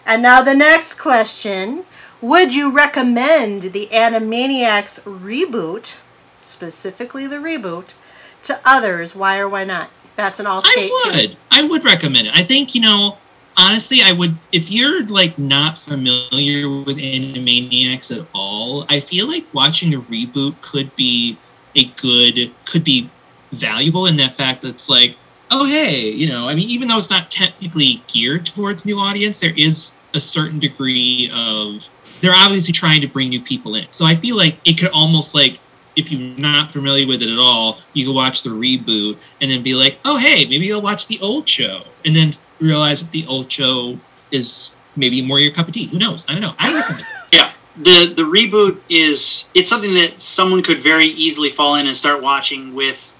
And 0.06 0.22
now 0.22 0.42
the 0.42 0.54
next 0.54 1.00
question. 1.00 1.84
Would 2.20 2.54
you 2.54 2.70
recommend 2.70 3.62
the 3.62 3.88
Animaniacs 3.88 5.02
reboot, 5.02 5.98
specifically 6.40 7.26
the 7.26 7.38
reboot, 7.38 7.94
to 8.42 8.60
others? 8.64 9.16
Why 9.16 9.38
or 9.38 9.48
why 9.48 9.64
not? 9.64 9.90
That's 10.14 10.38
an 10.38 10.46
all 10.46 10.62
skate 10.62 10.90
I 10.92 11.10
would. 11.16 11.36
I 11.50 11.62
would 11.62 11.84
recommend 11.84 12.28
it. 12.28 12.34
I 12.38 12.44
think, 12.44 12.76
you 12.76 12.80
know, 12.80 13.18
honestly, 13.56 14.02
I 14.02 14.12
would 14.12 14.36
if 14.52 14.70
you're 14.70 15.04
like 15.06 15.38
not 15.38 15.78
familiar 15.78 16.68
with 16.68 16.98
Animaniacs 16.98 18.16
at 18.16 18.26
all, 18.34 18.86
I 18.88 19.00
feel 19.00 19.26
like 19.26 19.44
watching 19.52 19.94
a 19.94 20.00
reboot 20.00 20.60
could 20.60 20.94
be 20.96 21.38
a 21.74 21.84
good 22.00 22.52
could 22.66 22.84
be 22.84 23.10
valuable 23.52 24.06
in 24.06 24.16
that 24.16 24.36
fact 24.36 24.62
that 24.62 24.68
it's 24.68 24.88
like, 24.88 25.16
oh 25.50 25.64
hey, 25.64 26.10
you 26.10 26.28
know, 26.28 26.48
I 26.48 26.54
mean 26.54 26.68
even 26.68 26.88
though 26.88 26.98
it's 26.98 27.10
not 27.10 27.30
technically 27.30 28.02
geared 28.06 28.46
towards 28.46 28.84
new 28.84 28.98
audience, 28.98 29.40
there 29.40 29.54
is 29.56 29.92
a 30.14 30.20
certain 30.20 30.58
degree 30.58 31.30
of 31.34 31.86
they're 32.20 32.34
obviously 32.34 32.72
trying 32.72 33.00
to 33.00 33.08
bring 33.08 33.28
new 33.30 33.40
people 33.40 33.74
in. 33.74 33.86
So 33.90 34.04
I 34.04 34.16
feel 34.16 34.36
like 34.36 34.56
it 34.64 34.78
could 34.78 34.90
almost 34.90 35.34
like 35.34 35.58
if 35.96 36.10
you're 36.10 36.38
not 36.38 36.72
familiar 36.72 37.06
with 37.06 37.22
it 37.22 37.28
at 37.28 37.38
all, 37.38 37.78
you 37.92 38.06
can 38.06 38.14
watch 38.14 38.42
the 38.42 38.50
reboot 38.50 39.18
and 39.40 39.50
then 39.50 39.62
be 39.62 39.74
like, 39.74 39.98
oh, 40.04 40.16
hey, 40.16 40.44
maybe 40.46 40.66
you'll 40.66 40.82
watch 40.82 41.06
the 41.06 41.20
old 41.20 41.48
show. 41.48 41.82
And 42.04 42.16
then 42.16 42.34
realize 42.60 43.02
that 43.02 43.10
the 43.10 43.26
old 43.26 43.50
show 43.50 43.98
is 44.30 44.70
maybe 44.96 45.20
more 45.20 45.38
your 45.38 45.52
cup 45.52 45.68
of 45.68 45.74
tea. 45.74 45.86
Who 45.86 45.98
knows? 45.98 46.24
I 46.28 46.32
don't 46.32 46.42
know. 46.42 46.54
I 46.58 46.74
recommend 46.74 47.00
it. 47.00 47.06
Yeah. 47.32 47.52
The 47.76 48.12
the 48.14 48.22
reboot 48.22 48.80
is 48.88 49.44
it's 49.54 49.68
something 49.68 49.94
that 49.94 50.20
someone 50.20 50.62
could 50.62 50.82
very 50.82 51.06
easily 51.06 51.50
fall 51.50 51.74
in 51.74 51.86
and 51.86 51.96
start 51.96 52.22
watching 52.22 52.74
with 52.74 53.11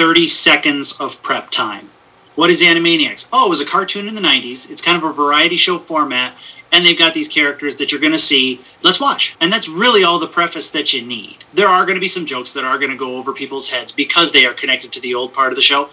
30 0.00 0.28
seconds 0.28 0.98
of 0.98 1.22
prep 1.22 1.50
time. 1.50 1.90
What 2.34 2.48
is 2.48 2.62
Animaniacs? 2.62 3.26
Oh, 3.30 3.44
it 3.44 3.50
was 3.50 3.60
a 3.60 3.66
cartoon 3.66 4.08
in 4.08 4.14
the 4.14 4.22
90s. 4.22 4.70
It's 4.70 4.80
kind 4.80 4.96
of 4.96 5.04
a 5.04 5.12
variety 5.12 5.58
show 5.58 5.76
format 5.76 6.34
and 6.72 6.86
they've 6.86 6.98
got 6.98 7.12
these 7.12 7.28
characters 7.28 7.76
that 7.76 7.92
you're 7.92 8.00
going 8.00 8.14
to 8.14 8.18
see. 8.18 8.62
Let's 8.80 8.98
watch. 8.98 9.36
And 9.42 9.52
that's 9.52 9.68
really 9.68 10.02
all 10.02 10.18
the 10.18 10.26
preface 10.26 10.70
that 10.70 10.94
you 10.94 11.02
need. 11.02 11.44
There 11.52 11.68
are 11.68 11.84
going 11.84 11.96
to 11.96 12.00
be 12.00 12.08
some 12.08 12.24
jokes 12.24 12.54
that 12.54 12.64
are 12.64 12.78
going 12.78 12.90
to 12.90 12.96
go 12.96 13.18
over 13.18 13.34
people's 13.34 13.68
heads 13.68 13.92
because 13.92 14.32
they 14.32 14.46
are 14.46 14.54
connected 14.54 14.90
to 14.92 15.02
the 15.02 15.14
old 15.14 15.34
part 15.34 15.52
of 15.52 15.56
the 15.56 15.60
show. 15.60 15.90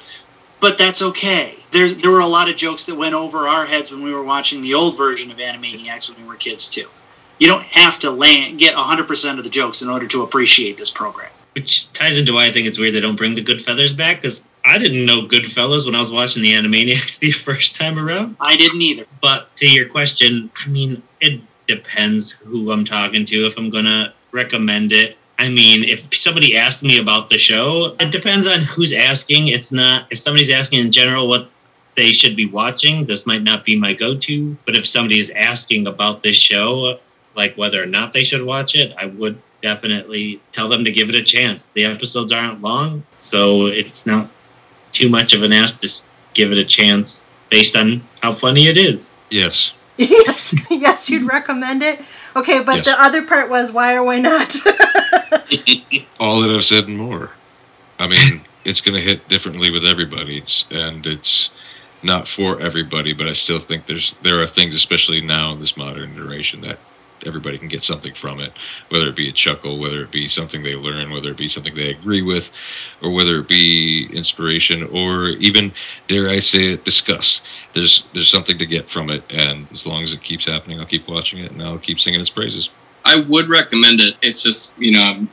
But 0.62 0.78
that's 0.78 1.02
okay. 1.02 1.56
There's, 1.72 1.98
there 1.98 2.12
were 2.12 2.22
a 2.22 2.28
lot 2.28 2.48
of 2.48 2.56
jokes 2.56 2.86
that 2.86 2.96
went 2.96 3.14
over 3.14 3.46
our 3.46 3.66
heads 3.66 3.92
when 3.92 4.04
we 4.04 4.14
were 4.14 4.24
watching 4.24 4.62
the 4.62 4.74
old 4.74 4.96
version 4.96 5.32
of 5.32 5.38
Animaniacs 5.38 6.10
when 6.10 6.22
we 6.22 6.30
were 6.30 6.38
kids, 6.38 6.70
too. 6.70 6.88
You 7.40 7.48
don't 7.48 7.66
have 7.66 8.00
to 8.00 8.10
land, 8.10 8.58
get 8.58 8.78
100% 8.78 9.38
of 9.38 9.44
the 9.44 9.50
jokes 9.50 9.82
in 9.82 9.90
order 9.90 10.08
to 10.08 10.24
appreciate 10.24 10.78
this 10.78 10.92
program. 10.92 11.32
Which 11.58 11.92
ties 11.94 12.20
into 12.20 12.34
why 12.34 12.46
I 12.46 12.52
think 12.52 12.68
it's 12.68 12.78
weird 12.78 12.94
they 12.94 13.00
don't 13.00 13.16
bring 13.16 13.34
the 13.34 13.44
Goodfeathers 13.44 13.98
back 13.98 14.22
because 14.22 14.44
I 14.64 14.78
didn't 14.78 15.08
know 15.08 15.24
Goodfellas 15.24 15.88
when 15.88 15.96
I 15.96 16.00
was 16.00 16.12
watching 16.12 16.44
the 16.44 16.54
Animaniacs 16.54 17.18
the 17.20 17.32
first 17.32 17.74
time 17.74 17.98
around. 17.98 18.36
I 18.40 18.56
didn't 18.56 18.80
either. 18.80 19.06
But 19.24 19.56
to 19.56 19.68
your 19.68 19.90
question, 19.90 20.52
I 20.64 20.68
mean, 20.68 21.02
it 21.20 21.42
depends 21.68 22.30
who 22.30 22.72
I'm 22.72 22.86
talking 22.86 23.26
to 23.26 23.48
if 23.48 23.58
I'm 23.58 23.72
gonna 23.72 24.14
recommend 24.32 24.92
it. 24.92 25.18
I 25.40 25.50
mean, 25.50 25.84
if 25.84 26.08
somebody 26.14 26.56
asks 26.56 26.84
me 26.84 27.00
about 27.00 27.30
the 27.30 27.40
show, 27.40 27.96
it 28.00 28.12
depends 28.12 28.46
on 28.46 28.62
who's 28.62 28.94
asking. 28.94 29.48
It's 29.48 29.72
not 29.72 30.06
if 30.12 30.20
somebody's 30.20 30.52
asking 30.52 30.78
in 30.78 30.92
general 30.92 31.28
what 31.28 31.50
they 31.96 32.12
should 32.12 32.36
be 32.36 32.46
watching, 32.46 33.08
this 33.08 33.26
might 33.26 33.42
not 33.42 33.66
be 33.66 33.76
my 33.76 33.94
go-to. 33.94 34.56
But 34.68 34.78
if 34.78 34.86
somebody's 34.88 35.32
asking 35.32 35.88
about 35.88 36.22
this 36.22 36.36
show, 36.36 37.00
like 37.36 37.58
whether 37.58 37.82
or 37.82 37.88
not 37.88 38.14
they 38.14 38.24
should 38.24 38.44
watch 38.44 38.76
it, 38.76 38.94
I 38.96 39.08
would 39.08 39.42
definitely 39.68 40.40
tell 40.54 40.70
them 40.70 40.86
to 40.86 40.92
give 40.92 41.10
it 41.10 41.16
a 41.16 41.24
chance. 41.24 41.68
The 41.74 41.84
episodes 41.84 42.32
aren't 42.32 42.62
long, 42.62 43.04
so 43.20 43.66
it's 43.66 44.06
not 44.06 44.30
too 44.94 45.10
much 45.10 45.34
of 45.34 45.44
an 45.44 45.52
ass 45.52 45.74
to 45.80 45.90
give 46.34 46.54
it 46.54 46.58
a 46.58 46.64
chance 46.64 47.26
based 47.50 47.76
on 47.76 48.02
how 48.22 48.32
funny 48.32 48.68
it 48.68 48.78
is. 48.78 49.10
Yes. 49.30 49.72
yes, 49.98 50.56
yes, 50.70 51.10
you'd 51.10 51.28
recommend 51.28 51.84
it. 51.84 52.00
Okay, 52.36 52.64
but 52.64 52.78
Yes. 52.78 52.86
the 52.86 52.96
other 53.02 53.26
part 53.26 53.50
was 53.50 53.72
why 53.74 53.96
or 53.96 54.04
why 54.04 54.20
not? 54.20 54.56
All 56.20 56.40
that 56.42 56.56
I've 56.56 56.64
said 56.64 56.88
and 56.88 56.98
more. 56.98 57.32
I 58.00 58.08
mean, 58.08 58.42
it's 58.64 58.80
going 58.80 58.96
to 58.96 59.02
hit 59.02 59.28
differently 59.28 59.70
with 59.72 59.86
everybody, 59.86 60.38
it's, 60.38 60.66
and 60.72 61.06
it's 61.06 61.50
not 62.04 62.28
for 62.28 62.62
everybody. 62.62 63.12
But 63.12 63.28
I 63.28 63.34
still 63.34 63.60
think 63.60 63.86
there's 63.86 64.16
there 64.24 64.42
are 64.42 64.48
things, 64.48 64.76
especially 64.76 65.20
now 65.20 65.52
in 65.52 65.60
this 65.60 65.76
modern 65.76 66.14
generation, 66.16 66.62
that 66.62 66.80
everybody 67.26 67.58
can 67.58 67.68
get 67.68 67.84
something 67.84 68.14
from 68.16 68.40
it. 68.40 68.54
Whether 68.90 69.08
it 69.08 69.16
be 69.16 69.30
a 69.30 69.34
chuckle, 69.34 69.80
whether 69.80 70.02
it 70.04 70.12
be 70.12 70.28
something 70.28 70.64
they 70.64 70.76
learn, 70.76 71.12
whether 71.12 71.32
it 71.32 71.38
be 71.38 71.48
something 71.48 71.76
they 71.76 71.90
agree 71.90 72.22
with, 72.22 72.50
or 73.02 73.12
whether 73.12 73.40
it 73.40 73.48
be 73.48 74.10
inspiration, 74.14 74.84
or 74.92 75.30
even 75.30 75.72
dare 76.08 76.30
I 76.30 76.40
say 76.40 76.74
it, 76.74 76.86
discuss. 76.86 77.42
There's 77.74 78.04
there's 78.14 78.30
something 78.30 78.58
to 78.58 78.66
get 78.66 78.90
from 78.90 79.10
it, 79.10 79.24
and 79.30 79.68
as 79.72 79.86
long 79.86 80.04
as 80.04 80.14
it 80.14 80.24
keeps 80.24 80.46
happening, 80.46 80.80
I'll 80.80 80.86
keep 80.86 81.08
watching 81.08 81.40
it, 81.40 81.52
and 81.52 81.62
I'll 81.62 81.80
keep 81.80 82.00
singing 82.00 82.22
its 82.22 82.30
praises. 82.30 82.70
I 83.06 83.18
would 83.18 83.48
recommend 83.50 84.02
it. 84.02 84.16
It's 84.22 84.42
just 84.42 84.78
you 84.78 84.92
know 84.92 85.02
I'm 85.02 85.30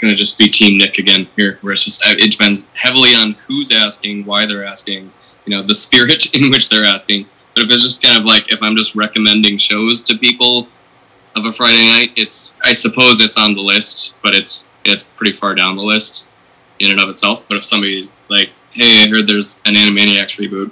gonna 0.00 0.14
just 0.14 0.36
be 0.36 0.48
Team 0.48 0.76
Nick 0.76 0.98
again 0.98 1.28
here, 1.36 1.58
where 1.62 1.72
it's 1.72 1.84
just 1.84 2.04
uh, 2.04 2.14
it 2.18 2.30
depends 2.30 2.68
heavily 2.74 3.14
on 3.14 3.34
who's 3.46 3.70
asking, 3.70 4.24
why 4.26 4.44
they're 4.44 4.64
asking, 4.64 5.12
you 5.46 5.56
know, 5.56 5.62
the 5.62 5.74
spirit 5.74 6.34
in 6.34 6.50
which 6.50 6.68
they're 6.68 6.84
asking. 6.84 7.26
But 7.54 7.64
if 7.64 7.70
it's 7.70 7.82
just 7.82 8.02
kind 8.02 8.18
of 8.18 8.24
like 8.24 8.52
if 8.52 8.62
I'm 8.62 8.76
just 8.76 8.94
recommending 8.94 9.58
shows 9.58 10.02
to 10.02 10.16
people 10.16 10.68
of 11.34 11.44
a 11.44 11.52
Friday 11.52 11.86
night, 11.86 12.12
it's 12.16 12.52
I 12.62 12.72
suppose 12.72 13.20
it's 13.20 13.36
on 13.36 13.54
the 13.54 13.60
list, 13.60 14.14
but 14.22 14.34
it's 14.34 14.68
it's 14.84 15.02
pretty 15.02 15.32
far 15.32 15.54
down 15.54 15.76
the 15.76 15.82
list 15.82 16.26
in 16.78 16.90
and 16.90 17.00
of 17.00 17.08
itself. 17.08 17.44
But 17.48 17.58
if 17.58 17.64
somebody's 17.64 18.12
like, 18.28 18.50
"Hey, 18.72 19.04
I 19.04 19.08
heard 19.08 19.26
there's 19.26 19.60
an 19.64 19.74
Animaniacs 19.74 20.38
reboot," 20.38 20.70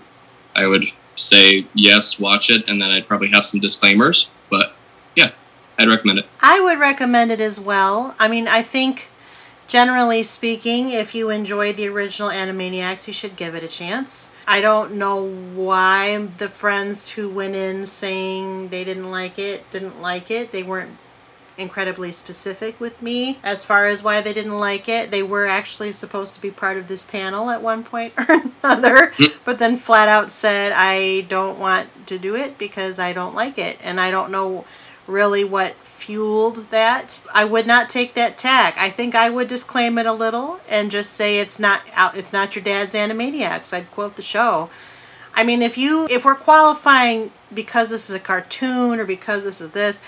I 0.55 0.66
would 0.66 0.87
say 1.16 1.66
yes, 1.74 2.19
watch 2.19 2.51
it, 2.51 2.65
and 2.69 2.81
then 2.81 2.91
I'd 2.91 3.07
probably 3.07 3.28
have 3.28 3.45
some 3.45 3.61
disclaimers. 3.61 4.28
But 4.49 4.74
yeah, 5.15 5.32
I'd 5.78 5.89
recommend 5.89 6.20
it. 6.20 6.27
I 6.41 6.61
would 6.61 6.78
recommend 6.78 7.31
it 7.31 7.41
as 7.41 7.61
well. 7.61 8.15
I 8.19 8.28
mean, 8.28 8.49
I 8.49 8.62
think 8.62 9.10
generally 9.71 10.25
speaking, 10.25 10.91
if 10.91 11.15
you 11.15 11.31
enjoyed 11.31 11.77
the 11.77 11.87
original 11.87 12.29
Animaniacs, 12.29 13.07
you 13.07 13.13
should 13.13 13.37
give 13.37 13.55
it 13.55 13.63
a 13.63 13.69
chance. 13.69 14.35
I 14.45 14.61
don't 14.61 14.95
know 14.95 15.25
why 15.55 16.27
the 16.39 16.49
friends 16.49 17.11
who 17.11 17.31
went 17.31 17.55
in 17.55 17.87
saying 17.87 18.71
they 18.71 18.83
didn't 18.83 19.13
like 19.13 19.39
it 19.39 19.71
didn't 19.71 20.03
like 20.03 20.29
it. 20.29 20.51
They 20.51 20.65
weren't 20.65 20.99
incredibly 21.57 22.11
specific 22.11 22.81
with 22.81 23.01
me 23.01 23.39
as 23.45 23.65
far 23.65 23.87
as 23.87 24.03
why 24.03 24.21
they 24.21 24.33
didn't 24.33 24.59
like 24.59 24.89
it. 24.89 25.13
They 25.13 25.23
were 25.23 25.47
actually 25.47 25.93
supposed 25.93 26.35
to 26.35 26.43
be 26.43 26.51
part 26.51 26.77
of 26.77 26.89
this 26.89 27.05
panel 27.05 27.49
at 27.49 27.63
one 27.63 27.85
point 27.85 28.13
or 28.19 28.27
another, 28.65 29.13
hmm. 29.15 29.39
but 29.45 29.61
then 29.61 29.77
flat 29.77 30.09
out 30.09 30.33
said, 30.33 30.73
I 30.75 31.21
don't 31.29 31.61
want 31.61 31.89
to 32.07 32.19
do 32.19 32.35
it 32.35 32.59
because 32.59 32.99
I 32.99 33.13
don't 33.13 33.37
like 33.37 33.57
it. 33.57 33.79
And 33.85 34.01
I 34.01 34.11
don't 34.11 34.33
know 34.33 34.65
really 35.11 35.45
what 35.45 35.74
fueled 35.77 36.70
that. 36.70 37.24
I 37.35 37.45
would 37.45 37.66
not 37.66 37.89
take 37.89 38.15
that 38.15 38.39
tack. 38.39 38.77
I 38.78 38.91
think 38.91 39.15
I 39.15 39.31
would 39.31 39.49
disclaim 39.49 39.99
it 39.99 40.07
a 40.07 40.12
little 40.12 40.61
and 40.69 40.91
just 40.91 41.12
say 41.12 41.39
it's 41.39 41.61
not 41.61 41.82
out 41.95 42.16
it's 42.16 42.32
not 42.32 42.55
your 42.55 42.65
dad's 42.65 42.95
Animaniacs. 42.95 43.73
I'd 43.73 43.91
quote 43.91 44.16
the 44.16 44.23
show. 44.23 44.70
I 45.35 45.45
mean, 45.45 45.62
if 45.62 45.77
you 45.78 46.07
if 46.11 46.24
we're 46.24 46.35
qualifying 46.35 47.32
because 47.53 47.91
this 47.91 48.11
is 48.11 48.16
a 48.16 48.20
cartoon 48.20 48.99
or 48.99 49.05
because 49.05 49.45
this 49.45 49.61
is 49.61 49.73
this, 49.73 50.03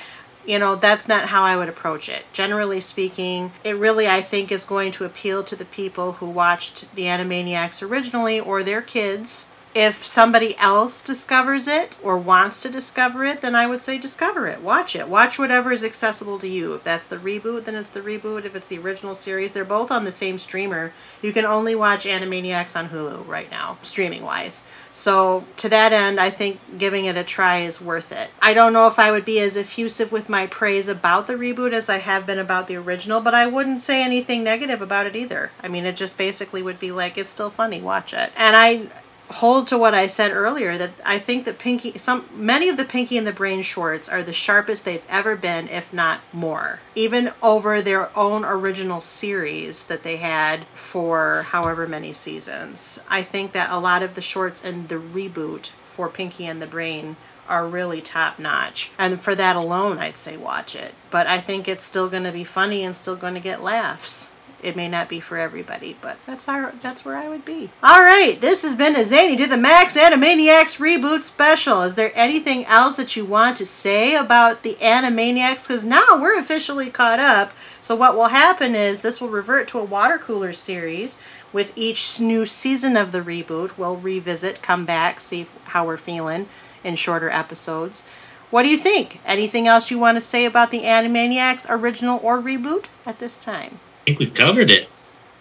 you 0.47 0.59
know, 0.59 0.74
that's 0.74 1.09
not 1.09 1.29
how 1.29 1.43
I 1.43 1.57
would 1.57 1.69
approach 1.69 2.09
it. 2.09 2.24
Generally 2.33 2.81
speaking, 2.81 3.53
it 3.62 3.77
really 3.77 4.09
I 4.09 4.23
think 4.23 4.51
is 4.51 4.65
going 4.65 4.93
to 4.93 5.05
appeal 5.05 5.45
to 5.45 5.57
the 5.57 5.65
people 5.65 6.12
who 6.15 6.27
watched 6.27 6.93
the 6.95 7.05
Animaniacs 7.05 7.83
originally 7.83 8.41
or 8.41 8.62
their 8.62 8.83
kids. 8.83 9.49
If 9.74 10.05
somebody 10.05 10.55
else 10.59 11.03
discovers 11.03 11.66
it 11.66 11.99
or 12.03 12.19
wants 12.19 12.61
to 12.62 12.69
discover 12.69 13.24
it, 13.24 13.40
then 13.40 13.55
I 13.55 13.66
would 13.66 13.81
say 13.81 13.97
discover 13.97 14.47
it. 14.47 14.61
Watch 14.61 14.94
it. 14.94 15.09
Watch 15.09 15.39
whatever 15.39 15.73
is 15.73 15.82
accessible 15.82 16.39
to 16.40 16.49
you. 16.49 16.74
If 16.74 16.85
that's 16.85 17.07
the 17.07 17.16
reboot, 17.16 17.65
then 17.65 17.74
it's 17.74 17.90
the 17.90 18.03
reboot. 18.03 18.44
If 18.44 18.55
it's 18.55 18.66
the 18.66 18.78
original 18.78 19.15
series, 19.15 19.53
they're 19.53 19.65
both 19.65 19.90
on 19.90 20.05
the 20.05 20.12
same 20.12 20.36
streamer. 20.36 20.93
You 21.23 21.32
can 21.32 21.47
only 21.47 21.74
watch 21.74 22.05
Animaniacs 22.05 22.78
on 22.78 22.90
Hulu 22.90 23.27
right 23.27 23.51
now, 23.51 23.78
streaming 23.81 24.23
wise. 24.23 24.69
So, 24.93 25.47
to 25.57 25.70
that 25.70 25.94
end, 25.94 26.20
I 26.20 26.28
think 26.28 26.61
giving 26.77 27.07
it 27.07 27.16
a 27.16 27.24
try 27.24 27.61
is 27.61 27.81
worth 27.81 28.12
it. 28.12 28.28
I 28.43 28.53
don't 28.53 28.74
know 28.74 28.86
if 28.89 28.99
I 28.99 29.11
would 29.11 29.24
be 29.24 29.40
as 29.40 29.57
effusive 29.57 30.12
with 30.12 30.28
my 30.28 30.47
praise 30.47 30.86
about 30.86 31.27
the 31.27 31.35
reboot 31.35 31.73
as 31.73 31.89
I 31.89 31.97
have 31.97 32.27
been 32.27 32.39
about 32.39 32.69
the 32.69 32.77
original, 32.77 33.23
but 33.23 33.32
I 33.32 33.47
wouldn't 33.47 33.81
say 33.81 34.05
anything 34.05 34.44
negative 34.44 34.82
about 34.82 35.07
it 35.07 35.16
either. 35.16 35.51
I 35.62 35.69
mean, 35.69 35.86
it 35.86 35.97
just 35.97 36.19
basically 36.19 36.61
would 36.61 36.78
be 36.78 36.93
like, 36.93 37.16
it's 37.16 37.31
still 37.31 37.49
funny, 37.49 37.81
watch 37.81 38.12
it. 38.12 38.32
And 38.36 38.55
I 38.55 38.89
hold 39.33 39.67
to 39.69 39.79
what 39.79 39.95
I 39.95 40.07
said 40.07 40.31
earlier 40.31 40.79
that 40.79 40.93
I 41.05 41.19
think 41.19 41.45
that 41.45 41.59
Pinky 41.59 41.99
some 41.99 42.27
many 42.35 42.69
of 42.69 42.77
the 42.77 42.85
Pinky 42.85 43.19
and 43.19 43.27
the 43.27 43.33
Brain 43.33 43.63
shorts 43.63 44.09
are 44.09 44.23
the 44.23 44.33
sharpest 44.33 44.85
they've 44.85 45.07
ever 45.09 45.37
been 45.37 45.69
if 45.69 45.93
not 45.93 46.21
more. 46.33 46.81
Even 46.95 47.33
over 47.43 47.83
their 47.83 48.17
own 48.17 48.45
original 48.45 49.01
series 49.01 49.87
that 49.87 50.03
they 50.03 50.17
had 50.17 50.65
for 50.75 51.43
however 51.49 51.87
many 51.87 52.13
seasons. 52.13 53.05
I 53.09 53.23
think 53.23 53.53
that 53.53 53.71
a 53.71 53.79
lot 53.79 54.03
of 54.03 54.15
the 54.15 54.23
shorts 54.23 54.65
in 54.65 54.87
the 54.87 54.97
reboot 54.97 55.69
for 55.85 56.09
Pinky 56.09 56.47
and 56.47 56.61
the 56.61 56.67
Brain 56.67 57.17
are 57.49 57.67
really 57.67 58.01
top 58.01 58.39
notch 58.39 58.93
and 58.99 59.21
for 59.21 59.35
that 59.35 59.57
alone 59.57 59.99
I'd 59.99 60.17
say 60.17 60.37
watch 60.37 60.77
it. 60.77 60.95
But 61.11 61.27
I 61.27 61.39
think 61.39 61.69
it's 61.69 61.85
still 61.85 62.09
going 62.09 62.25
to 62.25 62.33
be 62.33 62.45
funny 62.45 62.85
and 62.85 62.97
still 62.97 63.17
going 63.17 63.35
to 63.35 63.41
get 63.41 63.63
laughs 63.63 64.33
it 64.63 64.77
may 64.77 64.89
not 64.89 65.09
be 65.09 65.19
for 65.19 65.37
everybody, 65.37 65.97
but 66.01 66.23
that's 66.23 66.49
our 66.49 66.73
that's 66.83 67.05
where 67.05 67.17
I 67.17 67.29
would 67.29 67.45
be. 67.45 67.71
All 67.83 68.01
right, 68.01 68.41
this 68.41 68.63
has 68.63 68.77
been 68.77 68.97
a 68.97 69.05
Zany 69.05 69.37
to 69.37 69.47
the 69.47 69.57
Max 69.57 69.97
Animaniacs 69.97 70.79
reboot 70.79 71.23
special. 71.23 71.83
Is 71.83 71.97
there 71.97 72.13
anything 72.15 72.65
else 72.67 72.97
that 72.97 73.17
you 73.17 73.25
want 73.25 73.57
to 73.57 73.67
say 73.67 74.15
about 74.15 74.63
the 74.63 74.75
Animaniacs? 74.75 75.67
Because 75.67 75.85
now 75.85 76.21
we're 76.21 76.39
officially 76.39 76.91
caught 76.91 77.19
up. 77.19 77.53
So 77.81 77.97
what 77.97 78.15
will 78.15 78.29
happen 78.29 78.75
is 78.75 79.03
this 79.03 79.21
will 79.21 79.29
revert 79.29 79.67
to 79.69 79.79
a 79.79 79.85
water 79.85 80.19
cooler 80.19 80.53
series. 80.53 81.21
With 81.53 81.73
each 81.77 82.19
new 82.21 82.47
season 82.47 82.97
of 82.97 83.13
the 83.13 83.21
reboot, 83.21 83.77
we'll 83.77 83.97
revisit, 83.97 84.63
come 84.63 84.87
back, 84.87 85.21
see 85.21 85.47
how 85.65 85.87
we're 85.87 85.99
feeling 85.99 86.49
in 86.83 86.97
shorter 86.97 87.29
episodes. 87.29 88.09
What 88.51 88.63
do 88.63 88.69
you 88.69 88.79
think? 88.79 89.21
Anything 89.27 89.67
else 89.67 89.91
you 89.91 89.99
want 89.99 90.17
to 90.17 90.21
say 90.21 90.45
about 90.45 90.71
the 90.71 90.83
Animaniacs 90.83 91.67
original 91.69 92.21
or 92.23 92.41
reboot 92.41 92.87
at 93.05 93.19
this 93.19 93.39
time? 93.39 93.81
I 94.03 94.05
think 94.07 94.19
we 94.19 94.31
covered 94.31 94.70
it. 94.70 94.89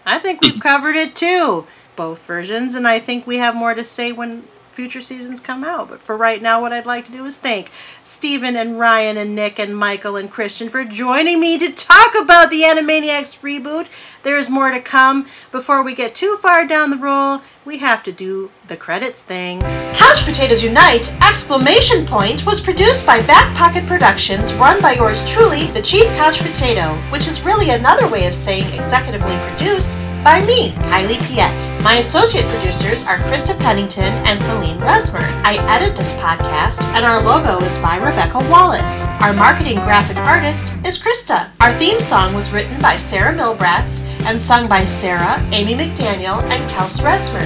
I 0.05 0.19
think 0.19 0.41
we've 0.41 0.59
covered 0.59 0.95
it 0.95 1.15
too. 1.15 1.65
Both 1.95 2.23
versions, 2.25 2.75
and 2.75 2.87
I 2.87 2.99
think 2.99 3.25
we 3.25 3.37
have 3.37 3.55
more 3.55 3.73
to 3.73 3.83
say 3.83 4.11
when 4.11 4.43
future 4.71 5.01
seasons 5.01 5.39
come 5.39 5.63
out. 5.63 5.89
But 5.89 6.01
for 6.01 6.17
right 6.17 6.41
now, 6.41 6.61
what 6.61 6.73
I'd 6.73 6.85
like 6.85 7.05
to 7.05 7.11
do 7.11 7.25
is 7.25 7.37
thank 7.37 7.71
Stephen 8.01 8.55
and 8.55 8.79
Ryan 8.79 9.17
and 9.17 9.35
Nick 9.35 9.59
and 9.59 9.77
Michael 9.77 10.15
and 10.15 10.31
Christian 10.31 10.69
for 10.69 10.85
joining 10.85 11.39
me 11.39 11.57
to 11.59 11.71
talk 11.71 12.13
about 12.21 12.49
the 12.49 12.61
Animaniacs 12.61 13.41
reboot. 13.41 13.87
There's 14.23 14.49
more 14.49 14.71
to 14.71 14.79
come. 14.79 15.27
Before 15.51 15.83
we 15.83 15.95
get 15.95 16.15
too 16.15 16.37
far 16.41 16.65
down 16.67 16.91
the 16.91 16.97
roll, 16.97 17.41
we 17.65 17.77
have 17.77 18.03
to 18.03 18.11
do 18.11 18.51
the 18.67 18.77
credits 18.77 19.23
thing. 19.23 19.61
Couch 19.93 20.25
Potatoes 20.25 20.63
Unite! 20.63 21.15
Exclamation 21.27 22.05
point 22.05 22.45
was 22.45 22.61
produced 22.61 23.05
by 23.05 23.21
Back 23.27 23.55
Pocket 23.55 23.85
Productions, 23.85 24.53
run 24.55 24.81
by 24.81 24.93
yours 24.93 25.29
truly, 25.29 25.67
the 25.67 25.81
Chief 25.81 26.05
Couch 26.13 26.39
Potato, 26.39 26.95
which 27.11 27.27
is 27.27 27.43
really 27.43 27.69
another 27.69 28.09
way 28.09 28.25
of 28.25 28.35
saying 28.35 28.65
executively 28.65 29.39
produced 29.47 29.99
by 30.23 30.45
me, 30.45 30.71
Kylie 30.89 31.19
Piette. 31.27 31.83
My 31.83 31.95
associate 31.95 32.45
producers 32.45 33.05
are 33.05 33.17
Krista 33.17 33.57
Pennington 33.59 34.13
and 34.27 34.39
Celine 34.39 34.77
Resmer. 34.79 35.23
I 35.43 35.57
edit 35.75 35.95
this 35.95 36.13
podcast, 36.13 36.83
and 36.93 37.03
our 37.05 37.21
logo 37.21 37.63
is 37.65 37.79
by 37.79 37.97
Rebecca 37.97 38.37
Wallace. 38.49 39.07
Our 39.21 39.33
marketing 39.33 39.77
graphic 39.77 40.17
artist 40.17 40.75
is 40.85 41.01
Krista. 41.01 41.49
Our 41.59 41.73
theme 41.73 41.99
song 41.99 42.33
was 42.33 42.53
written 42.53 42.79
by 42.81 42.97
Sarah 42.97 43.33
Milbratz 43.33 44.07
and 44.25 44.39
sung 44.39 44.69
by 44.69 44.85
Sarah, 44.85 45.39
Amy 45.51 45.73
McDaniel, 45.73 46.41
and 46.51 46.69
Kels 46.69 47.01
Resmer. 47.01 47.45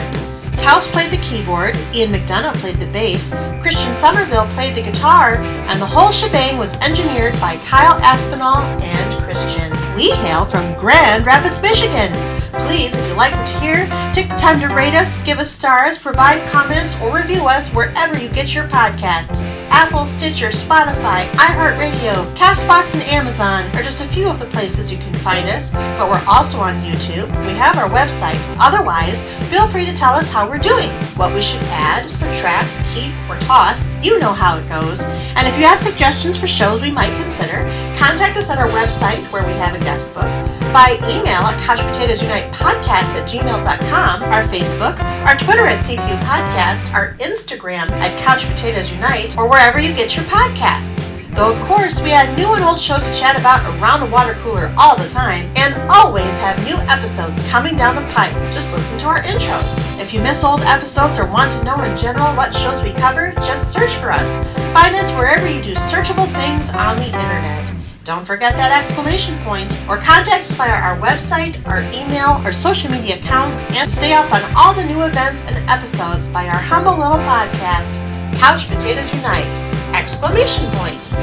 Kaus 0.58 0.88
played 0.92 1.12
the 1.12 1.18
keyboard, 1.18 1.76
Ian 1.94 2.12
McDonough 2.12 2.56
played 2.56 2.78
the 2.78 2.88
bass, 2.88 3.36
Christian 3.62 3.94
Somerville 3.94 4.48
played 4.48 4.76
the 4.76 4.82
guitar, 4.82 5.36
and 5.36 5.82
the 5.82 5.86
whole 5.86 6.12
shebang 6.12 6.58
was 6.58 6.80
engineered 6.82 7.40
by 7.40 7.58
Kyle 7.58 8.00
Aspinall 8.02 8.64
and 8.82 9.14
Christian. 9.24 9.72
We 9.96 10.12
hail 10.12 10.44
from 10.44 10.74
Grand 10.80 11.26
Rapids, 11.26 11.62
Michigan. 11.62 12.12
Please, 12.60 12.98
if 12.98 13.08
you 13.08 13.14
like 13.16 13.34
what 13.34 13.52
you 13.54 13.60
hear, 13.60 14.12
take 14.14 14.30
the 14.30 14.36
time 14.36 14.60
to 14.60 14.74
rate 14.74 14.94
us, 14.94 15.24
give 15.24 15.40
us 15.40 15.52
stars, 15.52 15.98
provide 15.98 16.48
comments, 16.50 17.00
or 17.02 17.14
review 17.14 17.46
us 17.48 17.74
wherever 17.74 18.18
you 18.18 18.30
get 18.30 18.54
your 18.54 18.66
podcasts. 18.68 19.44
Apple, 19.70 20.06
Stitcher, 20.06 20.48
Spotify, 20.48 21.28
iHeartRadio, 21.32 22.34
Castbox, 22.36 22.94
and 22.94 23.04
Amazon 23.04 23.66
are 23.76 23.84
just 23.84 24.04
a 24.04 24.08
few 24.08 24.28
of 24.30 24.40
the 24.40 24.46
places 24.48 24.92
you 24.92 24.98
can 24.98 25.14
find 25.16 25.50
us, 25.50 25.74
but 25.74 26.10
we're 26.10 26.24
also 26.28 26.60
on 26.60 26.80
YouTube. 26.80 27.28
We 27.46 27.54
have 27.54 27.78
our 27.78 27.90
website. 27.90 28.42
Otherwise, 28.60 29.24
feel 29.50 29.68
free 29.68 29.86
to 29.86 29.94
tell 29.94 30.14
us 30.14 30.32
how 30.32 30.50
we're 30.50 30.58
doing, 30.58 30.90
what 31.18 31.34
we 31.34 31.42
should 31.42 31.64
add, 31.64 32.10
subtract, 32.10 32.74
keep, 32.88 33.14
or 33.30 33.38
toss. 33.40 33.94
You 34.04 34.20
know 34.20 34.34
how 34.34 34.58
it 34.58 34.68
goes. 34.70 35.04
And 35.36 35.48
if 35.48 35.58
you 35.58 35.66
have 35.66 35.80
suggestions 35.80 36.38
for 36.38 36.48
shows 36.48 36.82
we 36.82 36.92
might 36.92 37.16
consider, 37.22 37.64
contact 37.98 38.38
us 38.38 38.50
at 38.50 38.58
our 38.58 38.70
website 38.70 39.22
where 39.32 39.46
we 39.46 39.54
have 39.54 39.76
a 39.76 39.80
guest 39.80 40.14
book. 40.14 40.65
By 40.76 41.00
email 41.08 41.40
at 41.48 41.56
couchpotatoesunitepodcast 41.64 43.16
at 43.16 43.24
gmail.com, 43.32 44.24
our 44.24 44.44
Facebook, 44.44 45.00
our 45.26 45.38
Twitter 45.38 45.66
at 45.66 45.80
CPU 45.80 46.20
Podcast, 46.20 46.94
our 46.94 47.14
Instagram 47.20 47.90
at 47.92 48.20
Couch 48.20 48.44
Unite, 48.92 49.38
or 49.38 49.50
wherever 49.50 49.80
you 49.80 49.96
get 49.96 50.18
your 50.18 50.26
podcasts. 50.26 51.10
Though, 51.34 51.56
of 51.56 51.62
course, 51.62 52.04
we 52.04 52.10
have 52.10 52.38
new 52.38 52.56
and 52.56 52.64
old 52.66 52.82
shows 52.82 53.08
to 53.08 53.18
chat 53.18 53.40
about 53.40 53.64
around 53.80 54.02
the 54.02 54.12
water 54.12 54.34
cooler 54.44 54.74
all 54.78 54.98
the 54.98 55.08
time, 55.08 55.50
and 55.56 55.74
always 55.90 56.38
have 56.40 56.62
new 56.66 56.76
episodes 56.92 57.40
coming 57.48 57.78
down 57.78 57.96
the 57.96 58.14
pipe. 58.14 58.34
Just 58.52 58.76
listen 58.76 58.98
to 59.00 59.08
our 59.08 59.22
intros. 59.22 59.80
If 59.98 60.14
you 60.14 60.20
miss 60.20 60.44
old 60.44 60.60
episodes 60.64 61.18
or 61.20 61.32
want 61.32 61.54
to 61.54 61.64
know 61.64 61.82
in 61.84 61.96
general 61.96 62.36
what 62.36 62.54
shows 62.54 62.84
we 62.84 62.92
cover, 62.92 63.32
just 63.38 63.72
search 63.72 63.94
for 63.94 64.12
us. 64.12 64.44
Find 64.74 64.94
us 64.94 65.16
wherever 65.16 65.48
you 65.48 65.62
do 65.62 65.72
searchable 65.72 66.28
things 66.28 66.74
on 66.74 66.98
the 66.98 67.06
internet. 67.06 67.75
Don't 68.06 68.24
forget 68.24 68.54
that 68.54 68.72
exclamation 68.72 69.36
point, 69.40 69.74
or 69.90 69.98
contact 69.98 70.46
us 70.46 70.54
via 70.54 70.70
our 70.70 70.96
website, 71.00 71.58
our 71.66 71.82
email, 71.90 72.38
our 72.46 72.54
social 72.54 72.92
media 72.92 73.16
accounts, 73.16 73.66
and 73.72 73.90
stay 73.90 74.14
up 74.14 74.32
on 74.32 74.44
all 74.56 74.76
the 74.76 74.86
new 74.86 75.02
events 75.02 75.44
and 75.50 75.58
episodes 75.68 76.30
by 76.30 76.46
our 76.46 76.60
humble 76.60 76.96
little 77.00 77.18
podcast, 77.26 77.98
Couch 78.38 78.68
Potatoes 78.70 79.12
Unite! 79.12 79.58
Exclamation 79.96 80.70
point. 80.74 81.14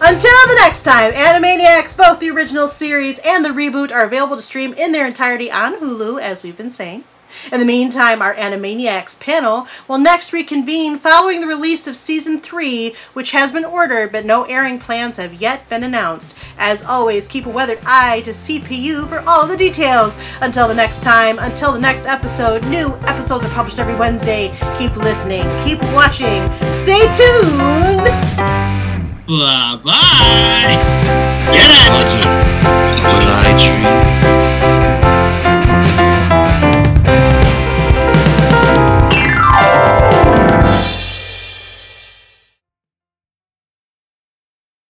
Until 0.00 0.40
the 0.48 0.58
next 0.58 0.82
time, 0.82 1.12
Animaniacs, 1.12 1.96
both 1.96 2.18
the 2.18 2.30
original 2.30 2.66
series 2.66 3.20
and 3.20 3.44
the 3.44 3.50
reboot, 3.50 3.92
are 3.92 4.02
available 4.02 4.34
to 4.34 4.42
stream 4.42 4.74
in 4.74 4.90
their 4.90 5.06
entirety 5.06 5.52
on 5.52 5.76
Hulu, 5.76 6.20
as 6.20 6.42
we've 6.42 6.56
been 6.56 6.68
saying. 6.68 7.04
In 7.52 7.60
the 7.60 7.66
meantime, 7.66 8.20
our 8.22 8.34
Animaniacs 8.34 9.18
panel 9.20 9.66
will 9.86 9.98
next 9.98 10.32
reconvene 10.32 10.98
following 10.98 11.40
the 11.40 11.46
release 11.46 11.86
of 11.86 11.96
season 11.96 12.40
3, 12.40 12.94
which 13.12 13.30
has 13.32 13.52
been 13.52 13.64
ordered, 13.64 14.12
but 14.12 14.24
no 14.24 14.44
airing 14.44 14.78
plans 14.78 15.16
have 15.16 15.34
yet 15.34 15.68
been 15.68 15.82
announced. 15.82 16.38
As 16.58 16.84
always, 16.84 17.28
keep 17.28 17.46
a 17.46 17.50
weathered 17.50 17.80
eye 17.84 18.20
to 18.22 18.30
CPU 18.30 19.08
for 19.08 19.22
all 19.26 19.46
the 19.46 19.56
details. 19.56 20.18
Until 20.40 20.68
the 20.68 20.74
next 20.74 21.02
time, 21.02 21.38
until 21.38 21.72
the 21.72 21.80
next 21.80 22.06
episode, 22.06 22.64
new 22.66 22.94
episodes 23.06 23.44
are 23.44 23.50
published 23.50 23.78
every 23.78 23.94
Wednesday. 23.94 24.54
Keep 24.76 24.96
listening, 24.96 25.44
keep 25.64 25.80
watching, 25.92 26.48
stay 26.72 27.08
tuned! 27.10 28.08
Bye 29.28 29.78
bye. 29.84 31.18
Get 31.52 31.70
it! 31.70 31.90
Under 33.04 33.24
the 33.24 33.32
light 33.32 34.22
tree. 34.22 34.37